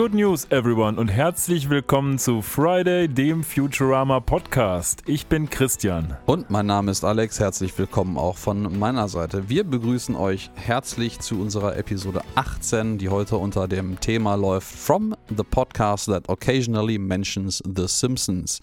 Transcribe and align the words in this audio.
Good 0.00 0.14
news, 0.14 0.46
everyone, 0.48 0.98
und 0.98 1.08
herzlich 1.08 1.68
willkommen 1.68 2.18
zu 2.18 2.40
Friday, 2.40 3.06
dem 3.06 3.44
Futurama 3.44 4.20
Podcast. 4.20 5.02
Ich 5.04 5.26
bin 5.26 5.50
Christian. 5.50 6.16
Und 6.24 6.48
mein 6.48 6.64
Name 6.64 6.90
ist 6.90 7.04
Alex. 7.04 7.38
Herzlich 7.38 7.76
willkommen 7.78 8.16
auch 8.16 8.38
von 8.38 8.78
meiner 8.78 9.08
Seite. 9.08 9.50
Wir 9.50 9.62
begrüßen 9.62 10.16
euch 10.16 10.50
herzlich 10.54 11.18
zu 11.18 11.38
unserer 11.38 11.76
Episode 11.76 12.22
18, 12.34 12.96
die 12.96 13.10
heute 13.10 13.36
unter 13.36 13.68
dem 13.68 14.00
Thema 14.00 14.36
läuft 14.36 14.74
From 14.74 15.14
the 15.28 15.44
Podcast 15.44 16.06
that 16.06 16.26
occasionally 16.30 16.96
mentions 16.96 17.62
The 17.62 17.86
Simpsons. 17.86 18.62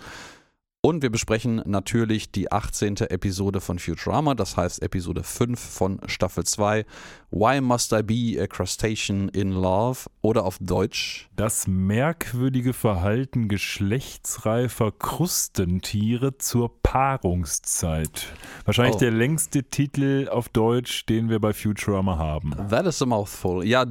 Und 0.81 1.01
wir 1.01 1.09
besprechen 1.09 1.63
natürlich 1.65 2.31
die 2.31 2.51
18. 2.51 2.97
Episode 3.09 3.61
von 3.61 3.79
Futurama, 3.79 4.35
das 4.35 4.57
heißt 4.57 4.83
Episode 4.83 5.23
5 5.23 5.59
von 5.59 5.99
Staffel 6.05 6.43
2. 6.43 6.85
Why 7.31 7.61
Must 7.61 7.91
I 7.93 8.03
Be 8.03 8.41
a 8.41 8.45
Crustacean 8.45 9.27
in 9.29 9.51
Love? 9.51 10.01
Oder 10.21 10.45
auf 10.45 10.59
Deutsch. 10.61 11.29
Das 11.35 11.67
merkwürdige 11.67 12.73
Verhalten 12.73 13.47
geschlechtsreifer 13.47 14.91
Krustentiere 14.91 16.37
zur 16.37 16.81
Paarungszeit. 16.83 18.27
Wahrscheinlich 18.65 18.95
oh. 18.97 18.99
der 18.99 19.11
längste 19.11 19.63
Titel 19.63 20.29
auf 20.29 20.47
Deutsch, 20.47 21.05
den 21.07 21.29
wir 21.29 21.39
bei 21.39 21.53
Futurama 21.53 22.17
haben. 22.17 22.51
That 22.69 22.85
is 22.85 23.01
a 23.01 23.05
mouthful. 23.05 23.65
Ja, 23.65 23.85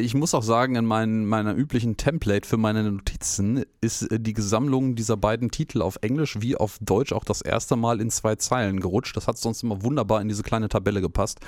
ich 0.00 0.14
muss 0.14 0.34
auch 0.34 0.42
sagen, 0.42 0.74
in 0.74 0.86
mein, 0.86 1.26
meiner 1.26 1.54
üblichen 1.54 1.96
Template 1.96 2.48
für 2.48 2.56
meine 2.56 2.90
Notizen 2.90 3.64
ist 3.82 4.08
die 4.10 4.34
Sammlung 4.38 4.94
dieser 4.94 5.18
beiden 5.18 5.50
Titel 5.50 5.82
auf 5.82 5.98
Englisch 6.00 6.29
wie 6.38 6.56
auf 6.56 6.78
Deutsch 6.80 7.12
auch 7.12 7.24
das 7.24 7.40
erste 7.40 7.76
Mal 7.76 8.00
in 8.00 8.10
zwei 8.10 8.36
Zeilen 8.36 8.80
gerutscht. 8.80 9.16
Das 9.16 9.26
hat 9.26 9.38
sonst 9.38 9.62
immer 9.62 9.82
wunderbar 9.82 10.20
in 10.20 10.28
diese 10.28 10.42
kleine 10.42 10.68
Tabelle 10.68 11.00
gepasst. 11.00 11.40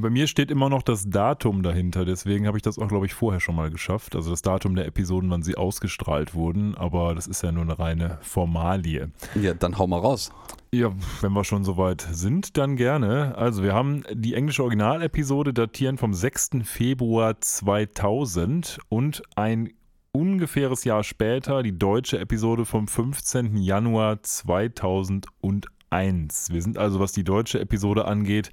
Bei 0.00 0.10
mir 0.10 0.28
steht 0.28 0.50
immer 0.50 0.68
noch 0.68 0.82
das 0.82 1.10
Datum 1.10 1.62
dahinter, 1.62 2.04
deswegen 2.04 2.46
habe 2.46 2.56
ich 2.56 2.62
das 2.62 2.78
auch, 2.78 2.86
glaube 2.86 3.06
ich, 3.06 3.14
vorher 3.14 3.40
schon 3.40 3.56
mal 3.56 3.70
geschafft. 3.70 4.14
Also 4.14 4.30
das 4.30 4.42
Datum 4.42 4.76
der 4.76 4.86
Episoden, 4.86 5.28
wann 5.30 5.42
sie 5.42 5.56
ausgestrahlt 5.56 6.34
wurden, 6.34 6.76
aber 6.76 7.14
das 7.14 7.26
ist 7.26 7.42
ja 7.42 7.50
nur 7.50 7.64
eine 7.64 7.78
reine 7.78 8.18
Formalie. 8.22 9.10
Ja, 9.34 9.54
dann 9.54 9.76
hau 9.76 9.86
mal 9.86 9.98
raus. 9.98 10.30
Ja, 10.72 10.92
wenn 11.20 11.32
wir 11.32 11.44
schon 11.44 11.64
soweit 11.64 12.06
sind, 12.12 12.58
dann 12.58 12.76
gerne. 12.76 13.34
Also 13.36 13.62
wir 13.62 13.74
haben 13.74 14.04
die 14.12 14.34
englische 14.34 14.62
Originalepisode 14.62 15.52
datieren 15.52 15.98
vom 15.98 16.14
6. 16.14 16.50
Februar 16.64 17.40
2000 17.40 18.78
und 18.88 19.22
ein 19.34 19.70
ungefähres 20.12 20.84
Jahr 20.84 21.02
später 21.04 21.62
die 21.62 21.78
deutsche 21.78 22.18
Episode 22.18 22.64
vom 22.64 22.88
15. 22.88 23.56
Januar 23.56 24.22
2001. 24.22 26.52
Wir 26.52 26.62
sind 26.62 26.78
also, 26.78 27.00
was 27.00 27.12
die 27.12 27.24
deutsche 27.24 27.60
Episode 27.60 28.06
angeht, 28.06 28.50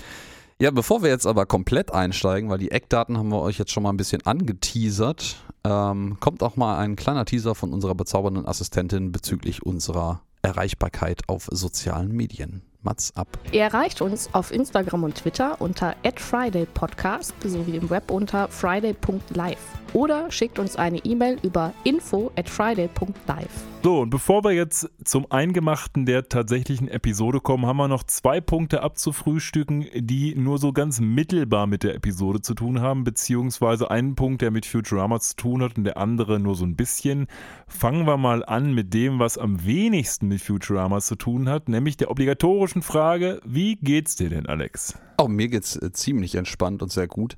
ja, 0.61 0.71
bevor 0.71 1.01
wir 1.01 1.09
jetzt 1.09 1.25
aber 1.25 1.45
komplett 1.47 1.91
einsteigen, 1.91 2.49
weil 2.49 2.59
die 2.59 2.71
Eckdaten 2.71 3.17
haben 3.17 3.29
wir 3.29 3.41
euch 3.41 3.57
jetzt 3.57 3.71
schon 3.71 3.83
mal 3.83 3.89
ein 3.89 3.97
bisschen 3.97 4.25
angeteasert, 4.25 5.37
ähm, 5.63 6.17
kommt 6.19 6.43
auch 6.43 6.55
mal 6.55 6.77
ein 6.77 6.95
kleiner 6.95 7.25
Teaser 7.25 7.55
von 7.55 7.73
unserer 7.73 7.95
bezaubernden 7.95 8.45
Assistentin 8.45 9.11
bezüglich 9.11 9.65
unserer 9.65 10.21
Erreichbarkeit 10.43 11.23
auf 11.27 11.49
sozialen 11.51 12.11
Medien. 12.11 12.61
Mats 12.85 13.11
ab. 13.15 13.27
Ihr 13.51 13.63
erreicht 13.63 14.01
uns 14.01 14.33
auf 14.33 14.51
Instagram 14.51 15.03
und 15.03 15.15
Twitter 15.15 15.59
unter 15.59 15.95
@fridaypodcast 16.15 17.33
sowie 17.43 17.77
im 17.77 17.89
Web 17.89 18.11
unter 18.11 18.47
friday.live 18.47 19.57
oder 19.93 20.31
schickt 20.31 20.59
uns 20.59 20.75
eine 20.75 20.99
E-Mail 20.99 21.37
über 21.41 21.73
info 21.83 22.31
at 22.35 22.49
friday.live. 22.49 23.74
So, 23.85 23.99
und 23.99 24.09
bevor 24.09 24.43
wir 24.43 24.51
jetzt 24.51 24.89
zum 25.03 25.31
Eingemachten 25.31 26.07
der 26.07 26.27
tatsächlichen 26.27 26.87
Episode 26.87 27.39
kommen, 27.39 27.67
haben 27.67 27.77
wir 27.77 27.87
noch 27.87 28.01
zwei 28.01 28.41
Punkte 28.41 28.81
abzufrühstücken, 28.81 29.85
die 29.93 30.33
nur 30.33 30.57
so 30.57 30.73
ganz 30.73 30.99
mittelbar 30.99 31.67
mit 31.67 31.83
der 31.83 31.93
Episode 31.93 32.41
zu 32.41 32.55
tun 32.55 32.81
haben, 32.81 33.03
beziehungsweise 33.03 33.91
einen 33.91 34.15
Punkt, 34.15 34.41
der 34.41 34.49
mit 34.49 34.65
Futurama 34.65 35.19
zu 35.19 35.35
tun 35.35 35.61
hat 35.61 35.77
und 35.77 35.83
der 35.83 35.97
andere 35.97 36.39
nur 36.39 36.55
so 36.55 36.65
ein 36.65 36.75
bisschen. 36.75 37.27
Fangen 37.67 38.07
wir 38.07 38.17
mal 38.17 38.43
an 38.43 38.73
mit 38.73 38.91
dem, 38.95 39.19
was 39.19 39.37
am 39.37 39.63
wenigsten 39.63 40.29
mit 40.29 40.41
Futurama 40.41 40.99
zu 40.99 41.15
tun 41.15 41.47
hat, 41.47 41.69
nämlich 41.69 41.95
der 41.95 42.09
obligatorischen 42.09 42.81
Frage, 42.81 43.39
wie 43.45 43.75
geht's 43.75 44.15
dir 44.15 44.29
denn, 44.29 44.47
Alex? 44.47 44.97
Auch 45.17 45.27
mir 45.27 45.47
geht's 45.47 45.75
äh, 45.75 45.91
ziemlich 45.91 46.33
entspannt 46.33 46.81
und 46.81 46.91
sehr 46.91 47.07
gut. 47.07 47.37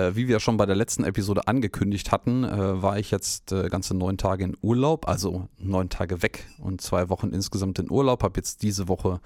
Äh, 0.00 0.16
wie 0.16 0.28
wir 0.28 0.40
schon 0.40 0.56
bei 0.56 0.66
der 0.66 0.76
letzten 0.76 1.04
Episode 1.04 1.46
angekündigt 1.46 2.12
hatten, 2.12 2.44
äh, 2.44 2.82
war 2.82 2.98
ich 2.98 3.10
jetzt 3.10 3.52
äh, 3.52 3.68
ganze 3.68 3.94
neun 3.94 4.16
Tage 4.16 4.44
in 4.44 4.56
Urlaub, 4.62 5.08
also 5.08 5.48
neun 5.58 5.88
Tage 5.88 6.22
weg 6.22 6.46
und 6.58 6.80
zwei 6.80 7.08
Wochen 7.08 7.30
insgesamt 7.30 7.78
in 7.78 7.90
Urlaub. 7.90 8.22
Habe 8.22 8.38
jetzt 8.38 8.62
diese 8.62 8.88
Woche 8.88 9.20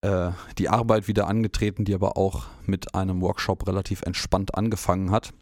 äh, 0.00 0.30
die 0.58 0.68
Arbeit 0.68 1.06
wieder 1.06 1.28
angetreten, 1.28 1.84
die 1.84 1.94
aber 1.94 2.16
auch 2.16 2.46
mit 2.66 2.94
einem 2.94 3.20
Workshop 3.20 3.66
relativ 3.66 4.02
entspannt 4.02 4.54
angefangen 4.54 5.10
hat. 5.10 5.32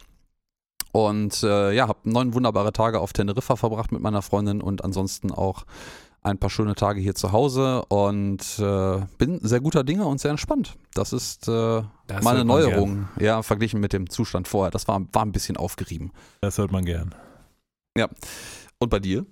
Und 0.92 1.42
äh, 1.42 1.72
ja, 1.72 1.88
habe 1.88 2.00
neun 2.10 2.34
wunderbare 2.34 2.72
Tage 2.72 3.00
auf 3.00 3.14
Teneriffa 3.14 3.56
verbracht 3.56 3.92
mit 3.92 4.02
meiner 4.02 4.20
Freundin 4.20 4.60
und 4.60 4.84
ansonsten 4.84 5.30
auch 5.30 5.64
ein 6.22 6.38
paar 6.38 6.50
schöne 6.50 6.74
Tage 6.74 7.00
hier 7.00 7.14
zu 7.14 7.32
Hause 7.32 7.84
und 7.86 8.58
äh, 8.58 9.00
bin 9.18 9.40
sehr 9.42 9.60
guter 9.60 9.82
Dinge 9.82 10.06
und 10.06 10.20
sehr 10.20 10.30
entspannt. 10.30 10.76
Das 10.94 11.12
ist 11.12 11.48
äh, 11.48 11.82
das 12.06 12.22
meine 12.22 12.44
Neuerung, 12.44 13.08
ja, 13.18 13.42
verglichen 13.42 13.80
mit 13.80 13.92
dem 13.92 14.08
Zustand 14.08 14.46
vorher. 14.46 14.70
Das 14.70 14.86
war, 14.86 15.00
war 15.12 15.24
ein 15.24 15.32
bisschen 15.32 15.56
aufgerieben. 15.56 16.12
Das 16.40 16.58
hört 16.58 16.70
man 16.70 16.84
gern. 16.84 17.14
Ja. 17.96 18.08
Und 18.78 18.88
bei 18.88 19.00
dir? 19.00 19.26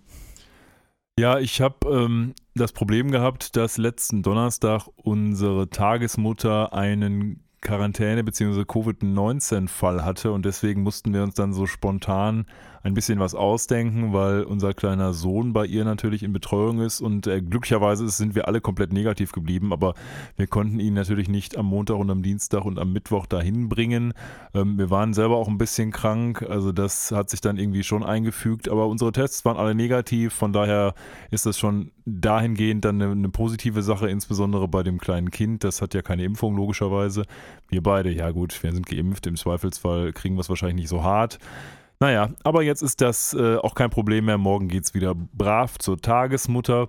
Ja, 1.19 1.39
ich 1.39 1.61
habe 1.61 1.89
ähm, 1.89 2.35
das 2.55 2.73
Problem 2.73 3.11
gehabt, 3.11 3.57
dass 3.57 3.79
letzten 3.79 4.23
Donnerstag 4.23 4.87
unsere 4.97 5.69
Tagesmutter 5.69 6.73
einen 6.73 7.45
Quarantäne- 7.61 8.25
bzw. 8.25 8.65
Covid-19-Fall 8.65 10.05
hatte 10.05 10.33
und 10.33 10.45
deswegen 10.45 10.83
mussten 10.83 11.13
wir 11.13 11.23
uns 11.23 11.35
dann 11.35 11.53
so 11.53 11.67
spontan 11.67 12.47
ein 12.83 12.95
bisschen 12.95 13.19
was 13.19 13.35
ausdenken, 13.35 14.13
weil 14.13 14.43
unser 14.43 14.73
kleiner 14.73 15.13
Sohn 15.13 15.53
bei 15.53 15.67
ihr 15.67 15.85
natürlich 15.85 16.23
in 16.23 16.33
Betreuung 16.33 16.81
ist 16.81 17.01
und 17.01 17.27
äh, 17.27 17.43
glücklicherweise 17.43 18.09
sind 18.09 18.35
wir 18.35 18.49
alle 18.49 18.61
komplett 18.61 18.93
negativ 18.93 19.33
geblieben, 19.33 19.73
aber 19.73 19.95
wir 20.37 20.47
konnten 20.47 20.81
ihn 20.81 20.95
natürlich 20.95 21.29
nicht 21.29 21.59
am 21.59 21.67
Montag 21.67 21.97
und 21.97 22.11
am 22.11 22.23
Dienstag 22.23 22.65
und 22.65 22.79
am 22.79 22.93
Mittwoch 22.93 23.27
dahin 23.27 23.69
bringen. 23.69 24.15
Ähm, 24.55 24.79
wir 24.79 24.89
waren 24.89 25.13
selber 25.13 25.37
auch 25.37 25.49
ein 25.49 25.59
bisschen 25.59 25.91
krank, 25.91 26.43
also 26.43 26.73
das 26.73 27.13
hat 27.13 27.29
sich 27.29 27.41
dann 27.41 27.59
irgendwie 27.59 27.83
schon 27.83 28.03
eingefügt, 28.03 28.69
aber 28.69 28.87
unsere 28.87 29.13
Tests 29.13 29.45
waren 29.45 29.59
alle 29.59 29.75
negativ, 29.75 30.33
von 30.33 30.53
daher 30.53 30.95
ist 31.31 31.45
das 31.45 31.59
schon 31.59 31.91
dahingehend 32.07 32.85
dann 32.85 33.01
eine, 33.01 33.13
eine 33.13 33.29
positive 33.29 33.83
Sache, 33.83 34.09
insbesondere 34.09 34.69
bei 34.69 34.83
dem 34.83 34.99
kleinen 34.99 35.31
Kind, 35.31 35.65
das 35.65 35.83
hat 35.83 35.93
ja 35.93 36.01
keine 36.01 36.25
Impfung 36.25 36.57
logischerweise. 36.57 37.25
Wir 37.69 37.83
beide, 37.83 38.11
ja 38.11 38.31
gut, 38.31 38.63
wir 38.63 38.73
sind 38.73 38.87
geimpft, 38.87 39.27
im 39.27 39.37
Zweifelsfall 39.37 40.13
kriegen 40.13 40.37
wir 40.37 40.41
es 40.41 40.49
wahrscheinlich 40.49 40.77
nicht 40.77 40.89
so 40.89 41.03
hart. 41.03 41.39
Naja, 42.03 42.31
aber 42.45 42.63
jetzt 42.63 42.81
ist 42.83 43.03
das 43.03 43.35
äh, 43.35 43.57
auch 43.57 43.75
kein 43.75 43.91
Problem 43.91 44.25
mehr. 44.25 44.39
Morgen 44.39 44.69
geht 44.69 44.85
es 44.85 44.95
wieder 44.95 45.15
brav 45.15 45.79
zur 45.79 45.99
Tagesmutter. 45.99 46.89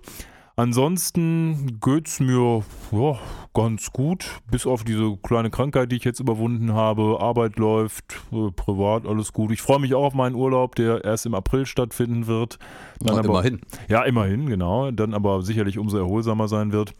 Ansonsten 0.55 1.79
geht 1.81 2.07
es 2.07 2.22
mir 2.22 2.63
ja, 2.94 3.19
ganz 3.53 3.91
gut, 3.91 4.39
bis 4.49 4.66
auf 4.66 4.85
diese 4.85 5.17
kleine 5.17 5.49
Krankheit, 5.49 5.91
die 5.91 5.97
ich 5.97 6.05
jetzt 6.05 6.22
überwunden 6.22 6.73
habe. 6.73 7.17
Arbeit 7.19 7.58
läuft, 7.58 8.22
äh, 8.31 8.52
privat 8.52 9.05
alles 9.05 9.34
gut. 9.34 9.52
Ich 9.52 9.61
freue 9.61 9.79
mich 9.79 9.93
auch 9.96 10.03
auf 10.05 10.13
meinen 10.13 10.35
Urlaub, 10.35 10.75
der 10.75 11.03
erst 11.03 11.25
im 11.25 11.34
April 11.35 11.66
stattfinden 11.66 12.28
wird. 12.28 12.57
Dann 12.99 13.17
aber, 13.17 13.28
immerhin. 13.28 13.61
Ja, 13.90 14.03
immerhin, 14.03 14.46
genau. 14.46 14.91
Dann 14.91 15.14
aber 15.14 15.41
sicherlich 15.41 15.78
umso 15.78 15.97
erholsamer 15.97 16.47
sein 16.47 16.72
wird. 16.72 16.93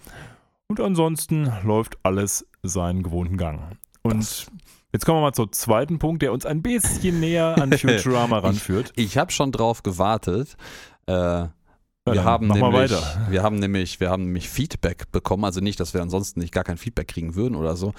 Und 0.68 0.82
ansonsten 0.82 1.50
läuft 1.64 1.98
alles 2.04 2.46
seinen 2.62 3.04
gewohnten 3.04 3.38
Gang. 3.38 3.78
Und 4.04 4.18
das 4.18 4.52
Jetzt 4.94 5.06
kommen 5.06 5.20
wir 5.20 5.22
mal 5.22 5.34
zum 5.34 5.52
zweiten 5.52 6.00
Punkt, 6.00 6.22
der 6.22 6.34
uns 6.34 6.46
ein 6.46 6.62
bisschen 6.62 7.20
näher 7.20 7.56
an 7.58 7.72
Futurama 7.78 8.40
ranführt. 8.40 8.92
Ich, 8.96 9.06
ich 9.06 9.18
habe 9.18 9.32
schon 9.32 9.52
drauf 9.52 9.84
gewartet. 9.84 10.58
Äh, 11.06 11.14
ja, 11.14 11.52
wir, 12.06 12.24
haben 12.24 12.48
nämlich, 12.48 12.92
wir 13.30 13.44
haben 13.44 13.60
nämlich, 13.60 14.00
wir 14.00 14.10
haben 14.10 14.26
nämlich 14.26 14.50
Feedback 14.50 15.12
bekommen, 15.12 15.46
also 15.46 15.62
nicht, 15.62 15.80
dass 15.80 15.94
wir 15.94 16.02
ansonsten 16.02 16.40
nicht 16.40 16.54
gar 16.54 16.64
kein 16.64 16.78
Feedback 16.78 17.08
kriegen 17.08 17.36
würden 17.36 17.56
oder 17.56 17.76
so. 17.76 17.94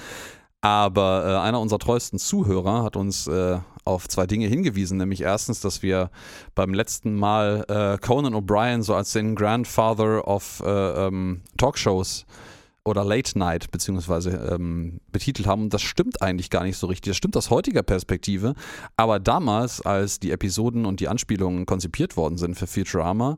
Aber 0.61 1.25
äh, 1.27 1.47
einer 1.47 1.61
unserer 1.61 1.79
treuesten 1.79 2.19
Zuhörer 2.19 2.85
hat 2.85 2.97
uns 2.97 3.27
äh, 3.27 3.59
auf 3.85 4.09
zwei 4.09 4.27
Dinge 4.27 4.47
hingewiesen, 4.47 4.99
nämlich 4.99 5.23
erstens, 5.23 5.61
dass 5.61 5.83
wir 5.83 6.11
beim 6.55 6.75
letzten 6.75 7.17
Mal 7.17 7.65
äh, 7.69 7.99
Conan 7.99 8.35
O'Brien 8.35 8.83
so 8.83 8.95
als 8.95 9.13
den 9.13 9.35
Grandfather 9.35 10.29
of 10.29 10.63
äh, 10.65 11.07
ähm, 11.07 11.43
Talkshows 11.57 12.27
äh, 12.29 12.52
oder 12.85 13.05
Late 13.05 13.39
Night 13.39 13.71
beziehungsweise 13.71 14.31
ähm, 14.53 15.01
betitelt 15.13 15.47
haben. 15.47 15.63
Und 15.63 15.75
das 15.75 15.83
stimmt 15.83 16.21
eigentlich 16.23 16.51
gar 16.51 16.65
nicht 16.65 16.77
so 16.77 16.87
richtig. 16.87 17.11
Das 17.11 17.17
stimmt 17.17 17.37
aus 17.37 17.51
heutiger 17.51 17.83
Perspektive. 17.83 18.55
Aber 18.97 19.21
damals, 19.21 19.81
als 19.81 20.19
die 20.19 20.33
Episoden 20.33 20.85
und 20.85 21.01
die 21.01 21.09
Anspielungen 21.09 21.67
konzipiert 21.67 22.17
worden 22.17 22.39
sind 22.39 22.57
für 22.57 22.67
Futurama, 22.67 23.37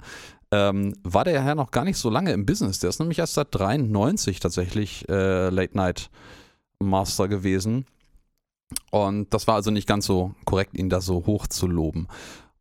ähm, 0.50 0.94
war 1.02 1.25
der 1.25 1.35
ja 1.35 1.55
noch 1.55 1.70
gar 1.70 1.85
nicht 1.85 1.99
so 1.99 2.08
lange 2.08 2.32
im 2.32 2.46
Business. 2.46 2.79
Der 2.79 2.91
ist 2.91 3.00
nämlich 3.00 3.19
erst 3.19 3.35
seit 3.35 3.49
93 3.50 4.41
tatsächlich 4.41 5.08
äh, 5.08 5.50
Late 5.50 5.76
Night 5.76 6.11
Master 6.79 7.29
gewesen. 7.29 7.87
Und 8.91 9.32
das 9.35 9.46
war 9.46 9.56
also 9.56 9.70
nicht 9.70 9.87
ganz 9.87 10.06
so 10.06 10.35
korrekt, 10.44 10.76
ihn 10.76 10.88
da 10.88 11.00
so 11.00 11.26
hoch 11.26 11.46
zu 11.46 11.67
loben. 11.67 12.08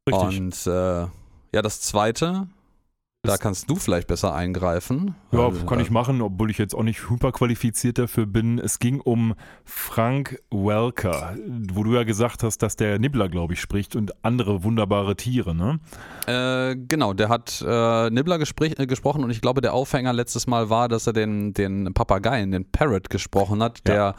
Richtig. 0.08 0.40
Und 0.40 0.68
äh, 0.68 1.08
ja, 1.54 1.62
das 1.62 1.82
zweite, 1.82 2.48
da 3.26 3.38
kannst 3.38 3.70
du 3.70 3.78
vielleicht 3.78 4.08
besser 4.08 4.36
eingreifen. 4.36 5.16
Ja, 5.32 5.50
kann 5.66 5.80
ich 5.80 5.90
machen, 5.90 6.22
obwohl 6.22 6.52
ich 6.52 6.58
jetzt 6.58 6.76
auch 6.76 6.84
nicht 6.84 7.10
hyperqualifiziert 7.10 7.98
dafür 7.98 8.26
bin. 8.26 8.60
Es 8.60 8.80
ging 8.80 9.00
um 9.00 9.34
Frank 9.64 10.42
Welker, 10.52 11.38
wo 11.72 11.84
du 11.84 11.96
ja 11.96 12.04
gesagt 12.04 12.44
hast, 12.44 12.58
dass 12.58 12.76
der 12.76 13.00
Nibbler, 13.00 13.30
glaube 13.30 13.54
ich, 13.54 13.62
spricht 13.62 13.96
und 13.96 14.26
andere 14.26 14.66
wunderbare 14.66 15.16
Tiere, 15.16 15.56
ne? 15.56 15.80
Äh, 16.28 16.76
genau, 16.76 17.14
der 17.14 17.30
hat 17.30 17.64
äh, 17.66 18.10
Nibbler 18.10 18.40
gespräch, 18.40 18.74
äh, 18.78 18.88
gesprochen 18.88 19.24
und 19.24 19.30
ich 19.30 19.40
glaube, 19.40 19.62
der 19.62 19.74
Aufhänger 19.74 20.12
letztes 20.12 20.46
Mal 20.46 20.70
war, 20.70 20.90
dass 20.90 21.08
er 21.08 21.14
den, 21.14 21.54
den 21.54 21.94
Papageien, 21.94 22.52
den 22.52 22.70
Parrot 22.70 23.10
gesprochen 23.10 23.64
hat, 23.64 23.88
der 23.88 24.16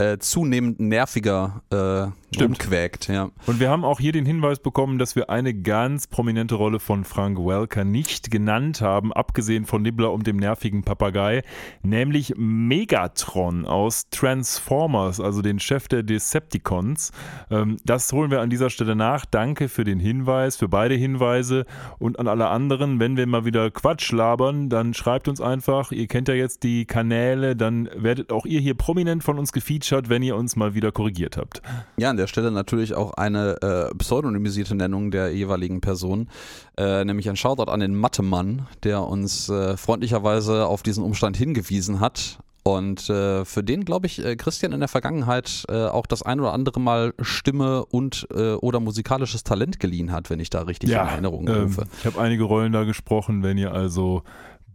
äh, 0.00 0.18
zunehmend 0.18 0.78
nerviger 0.78 1.62
äh, 1.70 2.12
Stimmt. 2.32 2.62
rumquäkt. 2.62 3.08
Ja. 3.08 3.30
Und 3.46 3.58
wir 3.58 3.68
haben 3.68 3.84
auch 3.84 3.98
hier 3.98 4.12
den 4.12 4.26
Hinweis 4.26 4.60
bekommen, 4.60 4.98
dass 4.98 5.16
wir 5.16 5.28
eine 5.28 5.54
ganz 5.54 6.06
prominente 6.06 6.54
Rolle 6.54 6.78
von 6.78 7.04
Frank 7.04 7.38
Welker 7.38 7.84
nicht 7.84 8.30
genannt 8.30 8.80
haben, 8.80 9.12
abgesehen 9.12 9.64
von 9.64 9.82
Nibbler 9.82 10.12
und 10.12 10.26
dem 10.26 10.36
nervigen 10.36 10.84
Papagei, 10.84 11.42
nämlich 11.82 12.34
Megatron 12.36 13.66
aus 13.66 14.08
Transformers, 14.10 15.18
also 15.18 15.42
den 15.42 15.58
Chef 15.58 15.88
der 15.88 16.04
Decepticons. 16.04 17.10
Ähm, 17.50 17.78
das 17.84 18.12
holen 18.12 18.30
wir 18.30 18.40
an 18.40 18.50
dieser 18.50 18.70
Stelle 18.70 18.94
nach. 18.94 19.24
Danke 19.24 19.68
für 19.68 19.82
den 19.82 19.98
Hinweis, 19.98 20.56
für 20.56 20.68
beide 20.68 20.94
Hinweise 20.94 21.66
und 21.98 22.20
an 22.20 22.28
alle 22.28 22.48
anderen. 22.48 23.00
Wenn 23.00 23.16
wir 23.16 23.26
mal 23.26 23.44
wieder 23.46 23.70
Quatsch 23.72 24.12
labern, 24.12 24.68
dann 24.68 24.94
schreibt 24.94 25.26
uns 25.26 25.40
einfach. 25.40 25.90
Ihr 25.90 26.06
kennt 26.06 26.28
ja 26.28 26.34
jetzt 26.34 26.62
die 26.62 26.84
Kanäle, 26.84 27.56
dann 27.56 27.88
werdet 27.96 28.30
auch 28.30 28.46
ihr 28.46 28.60
hier 28.60 28.74
prominent 28.74 29.24
von 29.24 29.40
uns 29.40 29.50
gefeatured, 29.50 29.87
wenn 29.90 30.22
ihr 30.22 30.36
uns 30.36 30.56
mal 30.56 30.74
wieder 30.74 30.92
korrigiert 30.92 31.36
habt. 31.36 31.62
ja, 31.96 32.10
an 32.10 32.16
der 32.16 32.26
Stelle 32.26 32.50
natürlich 32.50 32.94
auch 32.94 33.14
eine 33.14 33.60
äh, 33.62 33.94
pseudonymisierte 33.96 34.74
Nennung 34.74 35.10
der 35.10 35.34
jeweiligen 35.34 35.80
Person, 35.80 36.28
äh, 36.76 37.04
nämlich 37.04 37.28
ein 37.28 37.36
Shoutout 37.36 37.70
an 37.70 37.80
den 37.80 37.94
Mattemann, 37.94 38.66
der 38.82 39.02
uns 39.02 39.48
äh, 39.48 39.76
freundlicherweise 39.76 40.66
auf 40.66 40.82
diesen 40.82 41.02
Umstand 41.04 41.36
hingewiesen 41.36 42.00
hat. 42.00 42.38
Und 42.64 43.08
äh, 43.08 43.46
für 43.46 43.64
den, 43.64 43.86
glaube 43.86 44.06
ich, 44.06 44.22
äh, 44.22 44.36
Christian 44.36 44.72
in 44.72 44.80
der 44.80 44.88
Vergangenheit 44.88 45.64
äh, 45.68 45.86
auch 45.86 46.04
das 46.04 46.22
ein 46.22 46.38
oder 46.38 46.52
andere 46.52 46.80
Mal 46.80 47.14
Stimme 47.20 47.86
und 47.86 48.26
äh, 48.30 48.52
oder 48.54 48.78
musikalisches 48.78 49.42
Talent 49.42 49.80
geliehen 49.80 50.12
hat, 50.12 50.28
wenn 50.28 50.38
ich 50.38 50.50
da 50.50 50.62
richtig 50.62 50.90
in 50.90 50.96
Erinnerung 50.96 51.48
ähm, 51.48 51.62
rufe. 51.62 51.84
ich 51.98 52.04
habe 52.04 52.20
einige 52.20 52.44
Rollen 52.44 52.72
da 52.72 52.84
gesprochen. 52.84 53.42
Wenn 53.42 53.56
ihr 53.56 53.72
also 53.72 54.22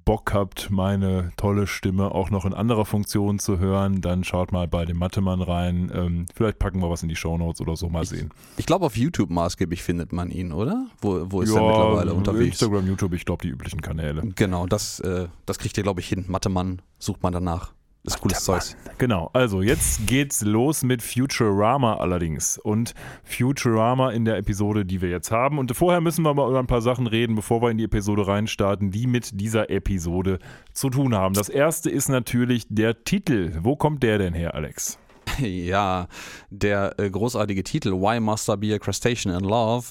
Bock 0.06 0.34
habt, 0.34 0.70
meine 0.70 1.32
tolle 1.38 1.68
Stimme 1.68 2.12
auch 2.12 2.30
noch 2.30 2.46
in 2.46 2.54
anderer 2.54 2.86
Funktion 2.86 3.40
zu 3.40 3.60
hören, 3.60 4.02
dann 4.02 4.24
schaut 4.24 4.52
mal 4.52 4.68
bei 4.68 4.86
dem 4.86 4.98
Mattemann 4.98 5.42
rein. 5.42 5.92
Ähm, 5.94 6.26
vielleicht 6.34 6.60
packen 6.60 6.80
wir 6.80 6.90
was 6.90 7.04
in 7.04 7.10
die 7.10 7.16
Shownotes 7.16 7.62
oder 7.62 7.76
so, 7.76 7.90
mal 7.90 8.06
sehen. 8.06 8.32
Ich 8.58 8.66
glaube, 8.66 8.86
auf 8.86 8.98
YouTube 8.98 9.30
maßgeblich 9.30 9.84
findet 9.84 10.14
man 10.14 10.30
ihn, 10.30 10.52
oder? 10.52 10.88
Wo, 11.02 11.26
wo 11.30 11.42
ist 11.42 11.54
er 11.54 11.62
mittlerweile 11.62 12.14
unterwegs? 12.14 12.62
Instagram, 12.62 12.88
YouTube, 12.88 13.14
ich 13.14 13.26
glaube 13.26 13.44
die 13.44 13.50
üblichen 13.50 13.82
Kanäle. 13.82 14.24
Genau, 14.36 14.66
das, 14.66 15.00
äh, 15.00 15.28
das 15.46 15.60
kriegt 15.60 15.78
ihr, 15.78 15.84
glaube 15.84 16.02
ich, 16.02 16.08
hin. 16.08 16.26
Mathe-Mann 16.28 16.82
sucht 17.00 17.24
man 17.24 17.34
danach. 17.34 17.74
Ist 18.06 18.20
cooles 18.20 18.44
Zeugs. 18.44 18.76
Genau, 18.98 19.30
also 19.32 19.62
jetzt 19.62 20.08
geht's 20.08 20.42
los 20.42 20.84
mit 20.84 21.02
Futurama 21.02 21.96
allerdings 21.96 22.58
und 22.58 22.94
Futurama 23.24 24.12
in 24.12 24.26
der 24.26 24.36
Episode, 24.38 24.84
die 24.84 25.02
wir 25.02 25.10
jetzt 25.10 25.32
haben. 25.32 25.58
Und 25.58 25.74
vorher 25.74 26.02
müssen 26.02 26.24
wir 26.24 26.34
mal 26.34 26.50
über 26.50 26.60
ein 26.60 26.68
paar 26.68 26.82
Sachen 26.82 27.08
reden, 27.08 27.36
bevor 27.36 27.62
wir 27.62 27.70
in 27.70 27.78
die 27.78 27.86
Episode 27.86 28.28
reinstarten, 28.28 28.92
die 28.92 29.08
mit 29.08 29.40
dieser 29.40 29.70
Episode 29.70 30.40
zu 30.74 30.90
tun 30.90 31.16
haben. 31.16 31.34
Das 31.34 31.48
erste 31.48 31.90
ist 31.90 32.10
natürlich 32.10 32.66
der 32.68 33.06
Titel. 33.06 33.54
Wo 33.62 33.78
kommt 33.78 34.04
der 34.04 34.18
denn 34.18 34.34
her, 34.34 34.54
Alex? 34.54 35.00
Ja, 35.40 36.08
der 36.50 37.00
äh, 37.00 37.10
großartige 37.10 37.64
Titel 37.64 37.94
Why 37.94 38.20
Must 38.20 38.50
I 38.50 38.58
Be 38.58 38.76
a 38.76 38.80
Crustacean 38.80 39.34
in 39.34 39.44
Love 39.44 39.88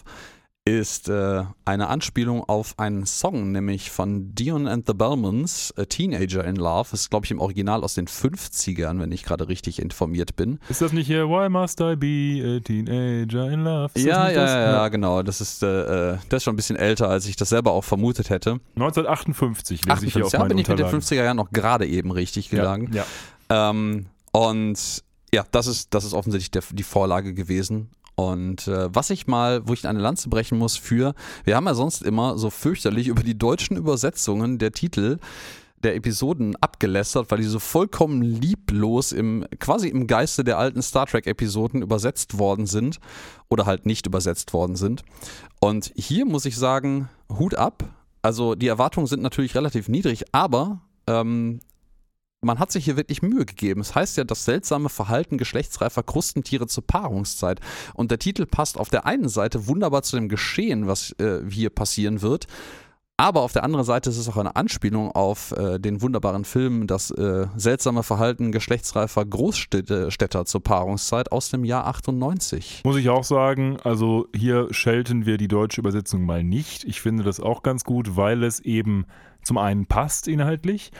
ist 0.64 1.08
äh, 1.08 1.42
eine 1.64 1.88
Anspielung 1.88 2.44
auf 2.44 2.78
einen 2.78 3.04
Song, 3.04 3.50
nämlich 3.50 3.90
von 3.90 4.32
Dion 4.32 4.68
and 4.68 4.86
the 4.86 4.94
Bellmans, 4.94 5.74
A 5.76 5.84
Teenager 5.86 6.44
in 6.44 6.54
Love. 6.54 6.88
Das 6.92 7.00
ist, 7.00 7.10
glaube 7.10 7.24
ich, 7.24 7.32
im 7.32 7.40
Original 7.40 7.82
aus 7.82 7.94
den 7.94 8.06
50ern, 8.06 9.00
wenn 9.00 9.10
ich 9.10 9.24
gerade 9.24 9.48
richtig 9.48 9.80
informiert 9.82 10.36
bin. 10.36 10.60
Ist 10.68 10.80
das 10.80 10.92
nicht 10.92 11.08
hier 11.08 11.28
Why 11.28 11.48
Must 11.48 11.80
I 11.80 11.96
Be 11.96 12.58
a 12.58 12.60
Teenager 12.60 13.50
in 13.50 13.64
Love? 13.64 13.90
Ist 13.94 14.04
Ja, 14.04 14.30
ja, 14.30 14.34
das? 14.40 14.50
ja, 14.52 14.88
genau. 14.88 15.22
Das 15.24 15.40
ist, 15.40 15.64
äh, 15.64 16.12
äh, 16.12 16.18
das 16.28 16.38
ist 16.38 16.44
schon 16.44 16.54
ein 16.54 16.56
bisschen 16.56 16.76
älter, 16.76 17.08
als 17.08 17.26
ich 17.26 17.34
das 17.34 17.48
selber 17.48 17.72
auch 17.72 17.82
vermutet 17.84 18.30
hätte. 18.30 18.60
1958 18.76 19.84
lese 19.84 20.06
ich 20.06 20.12
hier 20.12 20.26
auf 20.26 20.32
58, 20.32 20.38
ja, 20.38 20.44
bin 20.46 20.58
ich 20.58 20.68
mit 20.68 20.78
den 20.78 20.84
Unterlagen. 20.84 21.00
50er 21.04 21.24
Jahren 21.24 21.36
noch 21.38 21.50
gerade 21.50 21.86
eben 21.88 22.12
richtig 22.12 22.50
gelangen. 22.50 22.92
Ja, 22.92 23.04
ja. 23.50 23.70
Ähm, 23.70 24.06
und 24.30 25.02
ja, 25.34 25.44
das 25.50 25.66
ist, 25.66 25.92
das 25.92 26.04
ist 26.04 26.12
offensichtlich 26.14 26.52
der, 26.52 26.62
die 26.70 26.82
Vorlage 26.84 27.34
gewesen. 27.34 27.90
Und 28.14 28.68
äh, 28.68 28.94
was 28.94 29.10
ich 29.10 29.26
mal, 29.26 29.66
wo 29.66 29.72
ich 29.72 29.86
eine 29.86 30.00
Lanze 30.00 30.28
brechen 30.28 30.58
muss 30.58 30.76
für, 30.76 31.14
wir 31.44 31.56
haben 31.56 31.66
ja 31.66 31.74
sonst 31.74 32.02
immer 32.02 32.38
so 32.38 32.50
fürchterlich 32.50 33.08
über 33.08 33.22
die 33.22 33.38
deutschen 33.38 33.76
Übersetzungen 33.76 34.58
der 34.58 34.72
Titel 34.72 35.18
der 35.82 35.96
Episoden 35.96 36.54
abgelästert, 36.56 37.30
weil 37.30 37.38
die 37.38 37.44
so 37.44 37.58
vollkommen 37.58 38.22
lieblos 38.22 39.12
im, 39.12 39.44
quasi 39.58 39.88
im 39.88 40.06
Geiste 40.06 40.44
der 40.44 40.58
alten 40.58 40.82
Star 40.82 41.06
Trek 41.06 41.26
Episoden 41.26 41.82
übersetzt 41.82 42.38
worden 42.38 42.66
sind 42.66 43.00
oder 43.48 43.66
halt 43.66 43.86
nicht 43.86 44.06
übersetzt 44.06 44.52
worden 44.52 44.76
sind. 44.76 45.02
Und 45.60 45.92
hier 45.96 46.24
muss 46.24 46.44
ich 46.44 46.56
sagen, 46.56 47.08
Hut 47.28 47.54
ab. 47.54 47.84
Also 48.22 48.54
die 48.54 48.68
Erwartungen 48.68 49.06
sind 49.06 49.22
natürlich 49.22 49.56
relativ 49.56 49.88
niedrig, 49.88 50.24
aber 50.32 50.80
ähm, 51.08 51.60
man 52.42 52.58
hat 52.58 52.72
sich 52.72 52.84
hier 52.84 52.96
wirklich 52.96 53.22
Mühe 53.22 53.46
gegeben. 53.46 53.80
Es 53.80 53.94
heißt 53.94 54.16
ja 54.16 54.24
das 54.24 54.44
seltsame 54.44 54.88
Verhalten 54.88 55.38
geschlechtsreifer 55.38 56.02
Krustentiere 56.02 56.66
zur 56.66 56.86
Paarungszeit. 56.86 57.60
Und 57.94 58.10
der 58.10 58.18
Titel 58.18 58.46
passt 58.46 58.78
auf 58.78 58.90
der 58.90 59.06
einen 59.06 59.28
Seite 59.28 59.68
wunderbar 59.68 60.02
zu 60.02 60.16
dem 60.16 60.28
Geschehen, 60.28 60.86
was 60.86 61.12
äh, 61.18 61.40
hier 61.48 61.70
passieren 61.70 62.20
wird. 62.20 62.46
Aber 63.16 63.42
auf 63.42 63.52
der 63.52 63.62
anderen 63.62 63.84
Seite 63.84 64.10
ist 64.10 64.18
es 64.18 64.28
auch 64.28 64.38
eine 64.38 64.56
Anspielung 64.56 65.12
auf 65.12 65.52
äh, 65.52 65.78
den 65.78 66.02
wunderbaren 66.02 66.44
Film 66.44 66.88
Das 66.88 67.12
äh, 67.12 67.46
seltsame 67.56 68.02
Verhalten 68.02 68.50
geschlechtsreifer 68.50 69.24
Großstädter 69.24 70.44
zur 70.44 70.62
Paarungszeit 70.62 71.30
aus 71.30 71.50
dem 71.50 71.62
Jahr 71.64 71.86
98. 71.86 72.80
Muss 72.84 72.96
ich 72.96 73.10
auch 73.10 73.22
sagen, 73.22 73.76
also 73.84 74.26
hier 74.34 74.66
schelten 74.72 75.26
wir 75.26 75.36
die 75.36 75.46
deutsche 75.46 75.80
Übersetzung 75.80 76.24
mal 76.24 76.42
nicht. 76.42 76.82
Ich 76.82 77.00
finde 77.00 77.22
das 77.22 77.38
auch 77.38 77.62
ganz 77.62 77.84
gut, 77.84 78.16
weil 78.16 78.42
es 78.42 78.58
eben 78.58 79.04
zum 79.44 79.58
einen 79.58 79.86
passt 79.86 80.26
inhaltlich 80.26 80.90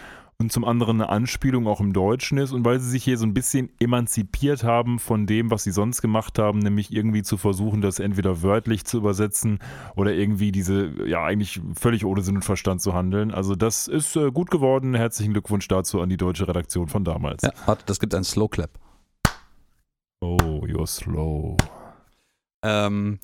und 0.43 0.53
zum 0.53 0.65
anderen 0.65 1.01
eine 1.01 1.09
Anspielung 1.09 1.67
auch 1.67 1.81
im 1.81 1.93
Deutschen 1.93 2.37
ist 2.37 2.53
und 2.53 2.65
weil 2.65 2.81
sie 2.81 2.91
sich 2.91 3.05
hier 3.05 3.17
so 3.17 3.25
ein 3.25 3.33
bisschen 3.33 3.71
emanzipiert 3.79 4.65
haben 4.65 4.99
von 4.99 5.27
dem, 5.27 5.51
was 5.51 5.63
sie 5.65 5.71
sonst 5.71 6.03
gemacht 6.03 6.39
haben, 6.39 6.59
nämlich 6.59 6.93
irgendwie 6.93 7.23
zu 7.23 7.37
versuchen, 7.37 7.81
das 7.81 8.01
entweder 8.01 8.43
wörtlich 8.43 8.85
zu 8.85 8.99
übersetzen 8.99 9.61
oder 9.97 10.13
irgendwie 10.13 10.53
diese, 10.53 10.91
ja, 11.07 11.25
eigentlich 11.25 11.61
völlig 11.79 12.05
ohne 12.05 12.23
Sinn 12.23 12.37
und 12.37 12.45
Verstand 12.45 12.83
zu 12.83 12.93
handeln. 12.93 13.31
Also 13.31 13.55
das 13.55 13.89
ist 13.89 14.17
äh, 14.17 14.31
gut 14.31 14.51
geworden. 14.51 14.95
Herzlichen 14.95 15.33
Glückwunsch 15.33 15.69
dazu 15.69 16.01
an 16.01 16.09
die 16.09 16.17
deutsche 16.17 16.49
Redaktion 16.49 16.89
von 16.89 17.05
damals. 17.05 17.43
Ja, 17.43 17.53
warte, 17.67 17.85
das 17.87 18.01
gibt 18.01 18.15
einen 18.15 18.25
Slow 18.25 18.49
Clap. 18.49 18.71
Oh, 20.21 20.67
you're 20.67 20.87
slow. 20.87 21.57
Ähm, 22.65 23.19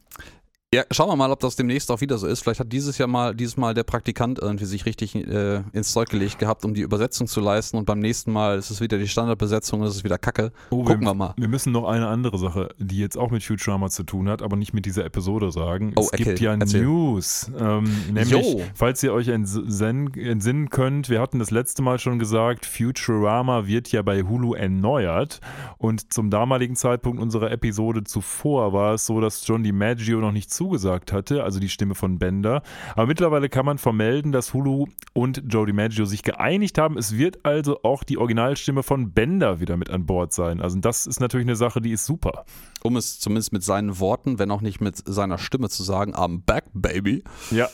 ja, 0.75 0.83
schauen 0.91 1.09
wir 1.09 1.17
mal, 1.17 1.31
ob 1.31 1.41
das 1.41 1.57
demnächst 1.57 1.91
auch 1.91 2.03
wieder 2.03 2.19
so 2.19 2.27
ist. 2.27 2.43
Vielleicht 2.43 2.61
hat 2.61 2.71
dieses 2.71 2.99
Jahr 2.99 3.09
mal, 3.09 3.35
dieses 3.35 3.57
Mal 3.57 3.73
der 3.73 3.85
Praktikant 3.85 4.39
irgendwie 4.39 4.67
sich 4.67 4.85
richtig 4.85 5.15
äh, 5.15 5.63
ins 5.73 5.93
Zeug 5.93 6.11
gelegt 6.11 6.39
gehabt, 6.39 6.63
um 6.67 6.75
die 6.75 6.83
Übersetzung 6.83 7.27
zu 7.27 7.41
leisten 7.41 7.79
und 7.79 7.87
beim 7.87 8.01
nächsten 8.01 8.33
Mal 8.33 8.59
ist 8.59 8.69
es 8.71 8.83
wieder 8.83 8.99
die 8.99 9.09
Standardbesetzung, 9.09 9.83
ist 9.85 9.97
es 9.97 10.05
wieder 10.05 10.19
Kacke. 10.19 10.53
Oh, 10.69 10.83
Gucken 10.85 11.01
wir, 11.01 11.07
wir 11.07 11.15
mal. 11.15 11.35
Wir 11.39 11.49
müssen 11.49 11.73
noch 11.73 11.85
eine 11.89 12.09
andere 12.09 12.37
Sache, 12.37 12.69
die 12.79 12.99
jetzt 12.99 13.17
auch 13.17 13.31
mit 13.31 13.43
Futurama 13.43 13.89
zu 13.89 14.03
tun 14.03 14.29
hat, 14.29 14.43
aber 14.43 14.57
nicht 14.57 14.75
mit 14.75 14.85
dieser 14.85 15.07
Episode 15.07 15.51
sagen. 15.53 15.93
Oh, 15.97 16.03
es 16.03 16.13
okay, 16.13 16.25
gibt 16.25 16.41
ja 16.41 16.53
erzähl. 16.55 16.83
News. 16.85 17.51
Ähm, 17.59 17.85
nämlich, 18.13 18.29
Jo. 18.31 18.61
falls 18.75 19.03
ihr 19.03 19.15
euch 19.15 19.29
entsen- 19.29 20.19
entsinnen 20.21 20.69
könnt, 20.69 21.09
wir 21.09 21.23
hatten 21.23 21.39
das 21.39 21.51
letzte 21.51 21.81
Mal 21.81 21.99
schon 21.99 22.19
gesagt, 22.19 22.67
Futurama 22.67 23.67
wird 23.67 23.91
ja 23.91 24.03
bei 24.03 24.23
Hulu 24.23 24.53
erneuert. 24.53 25.41
Und 25.79 26.13
zum 26.13 26.29
damaligen 26.29 26.77
Zeitpunkt 26.77 27.23
unserer 27.23 27.51
Episode 27.53 28.05
zuvor 28.05 28.75
war 28.75 28.93
es 28.93 29.07
so, 29.07 29.23
dass 29.23 29.47
John 29.47 29.63
DiMaggio 29.63 30.19
noch 30.19 30.33
nicht 30.33 30.53
zugesagt 30.59 31.13
hatte, 31.13 31.45
also 31.45 31.61
die 31.61 31.69
Stimme 31.69 31.95
von 31.95 32.19
Bender. 32.19 32.63
Aber 32.95 33.07
mittlerweile 33.07 33.49
kann 33.49 33.65
man 33.65 33.79
vermelden, 33.79 34.33
dass 34.33 34.53
Hulu 34.53 34.87
und 35.15 35.43
Joe 35.49 35.65
DiMaggio 35.67 36.05
sich 36.05 36.23
geeinigt 36.23 36.79
haben. 36.79 36.99
Es 36.99 37.17
wird 37.17 37.45
also 37.47 37.83
auch 37.85 38.03
die 38.03 38.19
Originalstimme 38.19 38.83
von 38.83 39.13
Bender 39.13 39.61
wieder 39.61 39.77
mit 39.77 39.89
an 39.89 40.05
Bord 40.05 40.33
sein. 40.33 40.61
Also 40.61 40.79
das 40.81 41.07
ist 41.07 41.21
natürlich 41.21 41.47
eine 41.47 41.57
Sache, 41.57 41.81
die 41.81 41.93
ist 41.93 42.05
super. 42.05 42.45
Um 42.83 42.97
es 42.97 43.21
zumindest 43.21 43.53
mit 43.53 43.63
seinen 43.63 44.01
Worten, 44.01 44.39
wenn 44.39 44.51
auch 44.51 44.61
nicht 44.61 44.81
mit 44.81 44.97
seiner 45.09 45.39
Stimme 45.39 45.69
zu 45.69 45.83
sagen, 45.85 46.15
I'm 46.15 46.43
back, 46.45 46.65
baby. 46.75 47.23
Ja, 47.51 47.69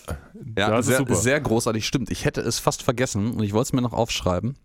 Ja, 0.58 0.70
das 0.70 0.86
sehr, 0.86 0.94
ist 0.96 0.98
super. 0.98 1.14
sehr 1.14 1.40
großartig, 1.40 1.86
stimmt. 1.86 2.10
Ich 2.10 2.24
hätte 2.26 2.42
es 2.42 2.58
fast 2.58 2.82
vergessen 2.82 3.32
und 3.32 3.42
ich 3.42 3.52
wollte 3.54 3.68
es 3.68 3.72
mir 3.72 3.82
noch 3.82 3.94
aufschreiben. 3.94 4.56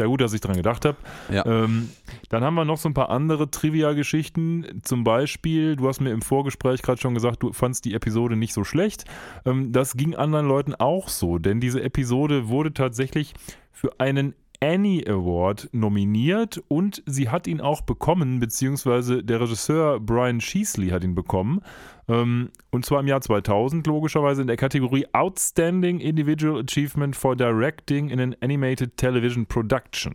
Ja, 0.00 0.06
gut, 0.06 0.22
dass 0.22 0.32
ich 0.32 0.40
dran 0.40 0.56
gedacht 0.56 0.86
habe. 0.86 0.96
Ja. 1.30 1.44
Ähm, 1.44 1.90
dann 2.30 2.42
haben 2.42 2.54
wir 2.54 2.64
noch 2.64 2.78
so 2.78 2.88
ein 2.88 2.94
paar 2.94 3.10
andere 3.10 3.50
Trivia-Geschichten. 3.50 4.80
Zum 4.82 5.04
Beispiel, 5.04 5.76
du 5.76 5.86
hast 5.88 6.00
mir 6.00 6.10
im 6.10 6.22
Vorgespräch 6.22 6.80
gerade 6.80 6.98
schon 6.98 7.12
gesagt, 7.12 7.42
du 7.42 7.52
fandst 7.52 7.84
die 7.84 7.92
Episode 7.92 8.34
nicht 8.34 8.54
so 8.54 8.64
schlecht. 8.64 9.04
Ähm, 9.44 9.72
das 9.72 9.98
ging 9.98 10.16
anderen 10.16 10.48
Leuten 10.48 10.74
auch 10.74 11.08
so, 11.08 11.38
denn 11.38 11.60
diese 11.60 11.82
Episode 11.82 12.48
wurde 12.48 12.72
tatsächlich 12.72 13.34
für 13.72 14.00
einen 14.00 14.34
Annie 14.62 15.06
Award 15.06 15.70
nominiert 15.72 16.62
und 16.68 17.02
sie 17.06 17.30
hat 17.30 17.46
ihn 17.46 17.60
auch 17.60 17.80
bekommen, 17.80 18.40
beziehungsweise 18.40 19.24
der 19.24 19.40
Regisseur 19.40 19.98
Brian 20.00 20.40
Sheasley 20.40 20.90
hat 20.90 21.02
ihn 21.02 21.14
bekommen. 21.14 21.62
Ähm, 22.08 22.50
und 22.70 22.84
zwar 22.84 23.00
im 23.00 23.06
Jahr 23.06 23.22
2000, 23.22 23.86
logischerweise 23.86 24.42
in 24.42 24.46
der 24.46 24.56
Kategorie 24.56 25.06
Outstanding 25.12 26.00
Individual 26.00 26.60
Achievement 26.60 27.16
for 27.16 27.36
Directing 27.36 28.10
in 28.10 28.20
an 28.20 28.36
Animated 28.40 28.96
Television 28.96 29.46
Production. 29.46 30.14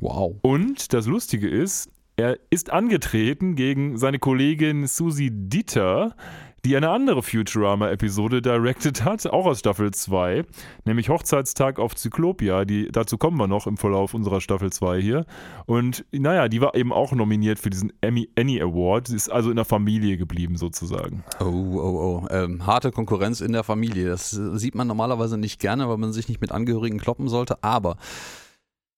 Wow. 0.00 0.36
Und 0.42 0.92
das 0.92 1.06
Lustige 1.06 1.48
ist, 1.48 1.90
er 2.16 2.38
ist 2.50 2.70
angetreten 2.70 3.54
gegen 3.54 3.96
seine 3.96 4.18
Kollegin 4.18 4.86
Susie 4.86 5.30
Dieter, 5.32 6.16
die 6.64 6.76
eine 6.76 6.90
andere 6.90 7.22
Futurama-Episode 7.22 8.42
directed 8.42 9.04
hat, 9.04 9.26
auch 9.26 9.46
aus 9.46 9.60
Staffel 9.60 9.92
2, 9.92 10.44
nämlich 10.84 11.08
Hochzeitstag 11.08 11.78
auf 11.78 11.94
Zyklopia. 11.94 12.64
Die, 12.64 12.88
dazu 12.90 13.18
kommen 13.18 13.36
wir 13.38 13.46
noch 13.46 13.66
im 13.66 13.76
Verlauf 13.76 14.14
unserer 14.14 14.40
Staffel 14.40 14.70
2 14.70 15.00
hier. 15.00 15.26
Und 15.66 16.04
naja, 16.12 16.48
die 16.48 16.60
war 16.60 16.74
eben 16.74 16.92
auch 16.92 17.12
nominiert 17.12 17.58
für 17.58 17.70
diesen 17.70 17.92
Emmy, 18.00 18.28
Annie 18.38 18.62
Award. 18.62 19.08
Sie 19.08 19.16
ist 19.16 19.30
also 19.30 19.50
in 19.50 19.56
der 19.56 19.64
Familie 19.64 20.16
geblieben, 20.16 20.56
sozusagen. 20.56 21.24
Oh, 21.40 21.44
oh, 21.44 22.24
oh. 22.24 22.26
Ähm, 22.30 22.66
harte 22.66 22.90
Konkurrenz 22.90 23.40
in 23.40 23.52
der 23.52 23.64
Familie. 23.64 24.08
Das 24.08 24.30
sieht 24.30 24.74
man 24.74 24.86
normalerweise 24.86 25.38
nicht 25.38 25.60
gerne, 25.60 25.88
weil 25.88 25.96
man 25.96 26.12
sich 26.12 26.28
nicht 26.28 26.40
mit 26.40 26.52
Angehörigen 26.52 26.98
kloppen 26.98 27.28
sollte. 27.28 27.62
Aber 27.62 27.96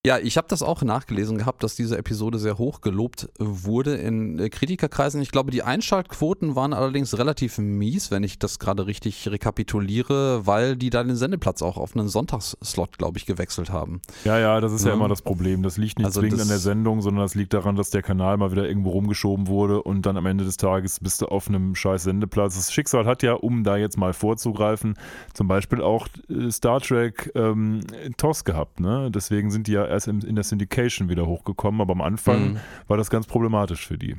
ja, 0.05 0.19
ich 0.19 0.37
habe 0.37 0.49
das 0.49 0.63
auch 0.65 0.83
nachgelesen 0.83 1.39
gehabt, 1.39 1.63
dass 1.63 1.77
diese 1.77 1.97
Episode 1.97 2.41
sehr 2.41 2.59
hoch 2.59 2.81
gelobt 2.81 3.29
wurde 3.39 3.95
in 3.95 4.37
äh, 4.41 4.49
Kritikerkreisen. 4.49 5.23
Ich 5.23 5.31
glaube, 5.31 5.53
die 5.53 5.63
Einschaltquoten 5.63 6.57
waren 6.57 6.73
allerdings 6.73 7.17
relativ 7.19 7.59
mies, 7.59 8.11
wenn 8.11 8.25
ich 8.25 8.41
das 8.41 8.59
gerade 8.59 8.87
richtig 8.87 9.29
rekapituliere, 9.29 10.45
weil 10.45 10.77
die 10.77 10.91
da 10.91 11.05
den 11.05 11.15
Sendeplatz 11.15 11.63
auch 11.63 11.77
auf 11.77 11.95
einen 11.97 12.09
Sonntagsslot, 12.09 12.99
glaube 12.99 13.19
ich, 13.19 13.27
gewechselt 13.27 13.71
haben. 13.71 14.03
Ja, 14.25 14.41
ja, 14.41 14.61
das 14.61 14.73
ist 14.73 14.83
ja, 14.83 14.89
Ja. 14.89 14.95
immer 14.97 15.07
das 15.07 15.23
Problem. 15.23 15.63
Das 15.63 15.77
liegt 15.77 15.99
nicht 15.99 16.07
Also 16.07 16.19
zwingend 16.21 16.41
an 16.41 16.49
der 16.49 16.59
Sendung, 16.59 17.01
sondern 17.01 17.23
das 17.23 17.37
liegt 17.37 17.55
daran, 17.55 17.77
dass 17.77 17.91
der 17.91 18.03
Kanal 18.03 18.39
mal 18.39 18.51
wieder 18.51 18.67
irgendwo 18.67 18.91
rumgeschoben 18.91 19.47
wurde 19.47 19.85
und 19.85 20.05
dann 20.05 20.17
am 20.17 20.27
Ende 20.27 20.43
des 20.45 20.57
Tages 20.57 20.99
bist 20.99 21.23
du 21.23 21.27
auf 21.27 21.47
einem 21.47 21.77
scheiß 21.77 22.03
Sendeplatz. 22.03 22.57
Das 22.57 22.73
Schicksal 22.73 23.07
hat 23.07 23.23
ja, 23.23 23.35
um 23.35 23.63
da 23.63 23.77
jetzt 23.77 23.97
mal 23.97 24.15
vorzugreifen, 24.15 24.95
zum 25.33 25.47
Beispiel 25.47 25.81
auch 25.81 26.09
äh, 26.29 26.51
Star 26.51 26.81
Trek 26.81 27.31
ähm, 27.37 27.83
TOS 28.17 28.45
gehabt. 28.45 28.81
Ne? 28.81 29.09
Deswegen 29.15 29.53
sind 29.53 29.69
die 29.69 29.73
ja 29.73 29.92
erst 29.93 30.09
in, 30.09 30.21
in 30.23 30.35
der 30.35 30.45
Syndication 30.45 31.09
wieder 31.09 31.27
hochgekommen, 31.27 31.81
aber 31.81 31.93
am 31.93 32.01
Anfang 32.01 32.53
Mhm. 32.55 32.57
war 32.89 32.97
das 32.97 33.11
ganz 33.11 33.27
problematisch 33.27 33.87
für 33.87 33.99
die. 33.99 34.17